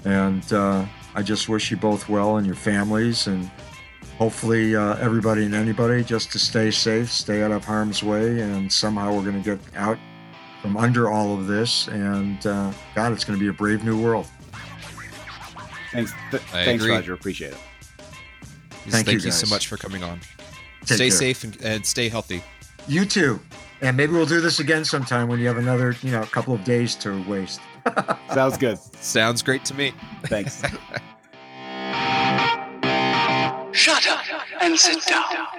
And 0.04 0.52
uh, 0.52 0.86
I 1.14 1.22
just 1.22 1.48
wish 1.48 1.70
you 1.70 1.76
both 1.76 2.08
well 2.08 2.36
and 2.36 2.46
your 2.46 2.56
families, 2.56 3.26
and 3.26 3.50
hopefully 4.16 4.76
uh, 4.76 4.96
everybody 4.96 5.44
and 5.44 5.54
anybody 5.54 6.04
just 6.04 6.32
to 6.32 6.38
stay 6.38 6.70
safe, 6.70 7.10
stay 7.10 7.42
out 7.42 7.50
of 7.50 7.64
harm's 7.64 8.02
way, 8.02 8.40
and 8.40 8.72
somehow 8.72 9.14
we're 9.14 9.24
going 9.24 9.42
to 9.42 9.56
get 9.56 9.76
out 9.76 9.98
from 10.62 10.76
under 10.76 11.10
all 11.10 11.38
of 11.38 11.46
this. 11.46 11.88
And 11.88 12.44
uh, 12.46 12.72
God, 12.94 13.12
it's 13.12 13.24
going 13.24 13.38
to 13.38 13.42
be 13.42 13.48
a 13.48 13.52
brave 13.52 13.84
new 13.84 14.00
world. 14.00 14.26
Thanks, 15.92 16.12
th- 16.30 16.42
I 16.52 16.64
thanks, 16.64 16.82
agree. 16.82 16.94
Roger. 16.94 17.14
Appreciate 17.14 17.52
it. 17.52 17.58
Thank, 18.88 19.06
Thank 19.06 19.20
you, 19.20 19.26
you 19.26 19.32
so 19.32 19.52
much 19.52 19.66
for 19.66 19.76
coming 19.76 20.02
on. 20.02 20.20
Take 20.84 20.96
stay 20.96 21.08
care. 21.08 21.18
safe 21.18 21.44
and, 21.44 21.62
and 21.62 21.84
stay 21.84 22.08
healthy. 22.08 22.42
You 22.86 23.04
too. 23.04 23.40
And 23.80 23.96
maybe 23.96 24.12
we'll 24.12 24.26
do 24.26 24.40
this 24.40 24.60
again 24.60 24.84
sometime 24.84 25.28
when 25.28 25.38
you 25.38 25.46
have 25.46 25.58
another, 25.58 25.94
you 26.02 26.10
know, 26.10 26.22
couple 26.24 26.54
of 26.54 26.64
days 26.64 26.94
to 26.96 27.22
waste. 27.28 27.60
Sounds 28.32 28.56
good. 28.58 28.78
Sounds 28.78 29.42
great 29.42 29.64
to 29.66 29.74
me. 29.74 29.92
Thanks. 30.24 30.62
Shut 33.72 34.06
up 34.08 34.24
and 34.60 34.78
sit 34.78 35.04
down. 35.06 35.57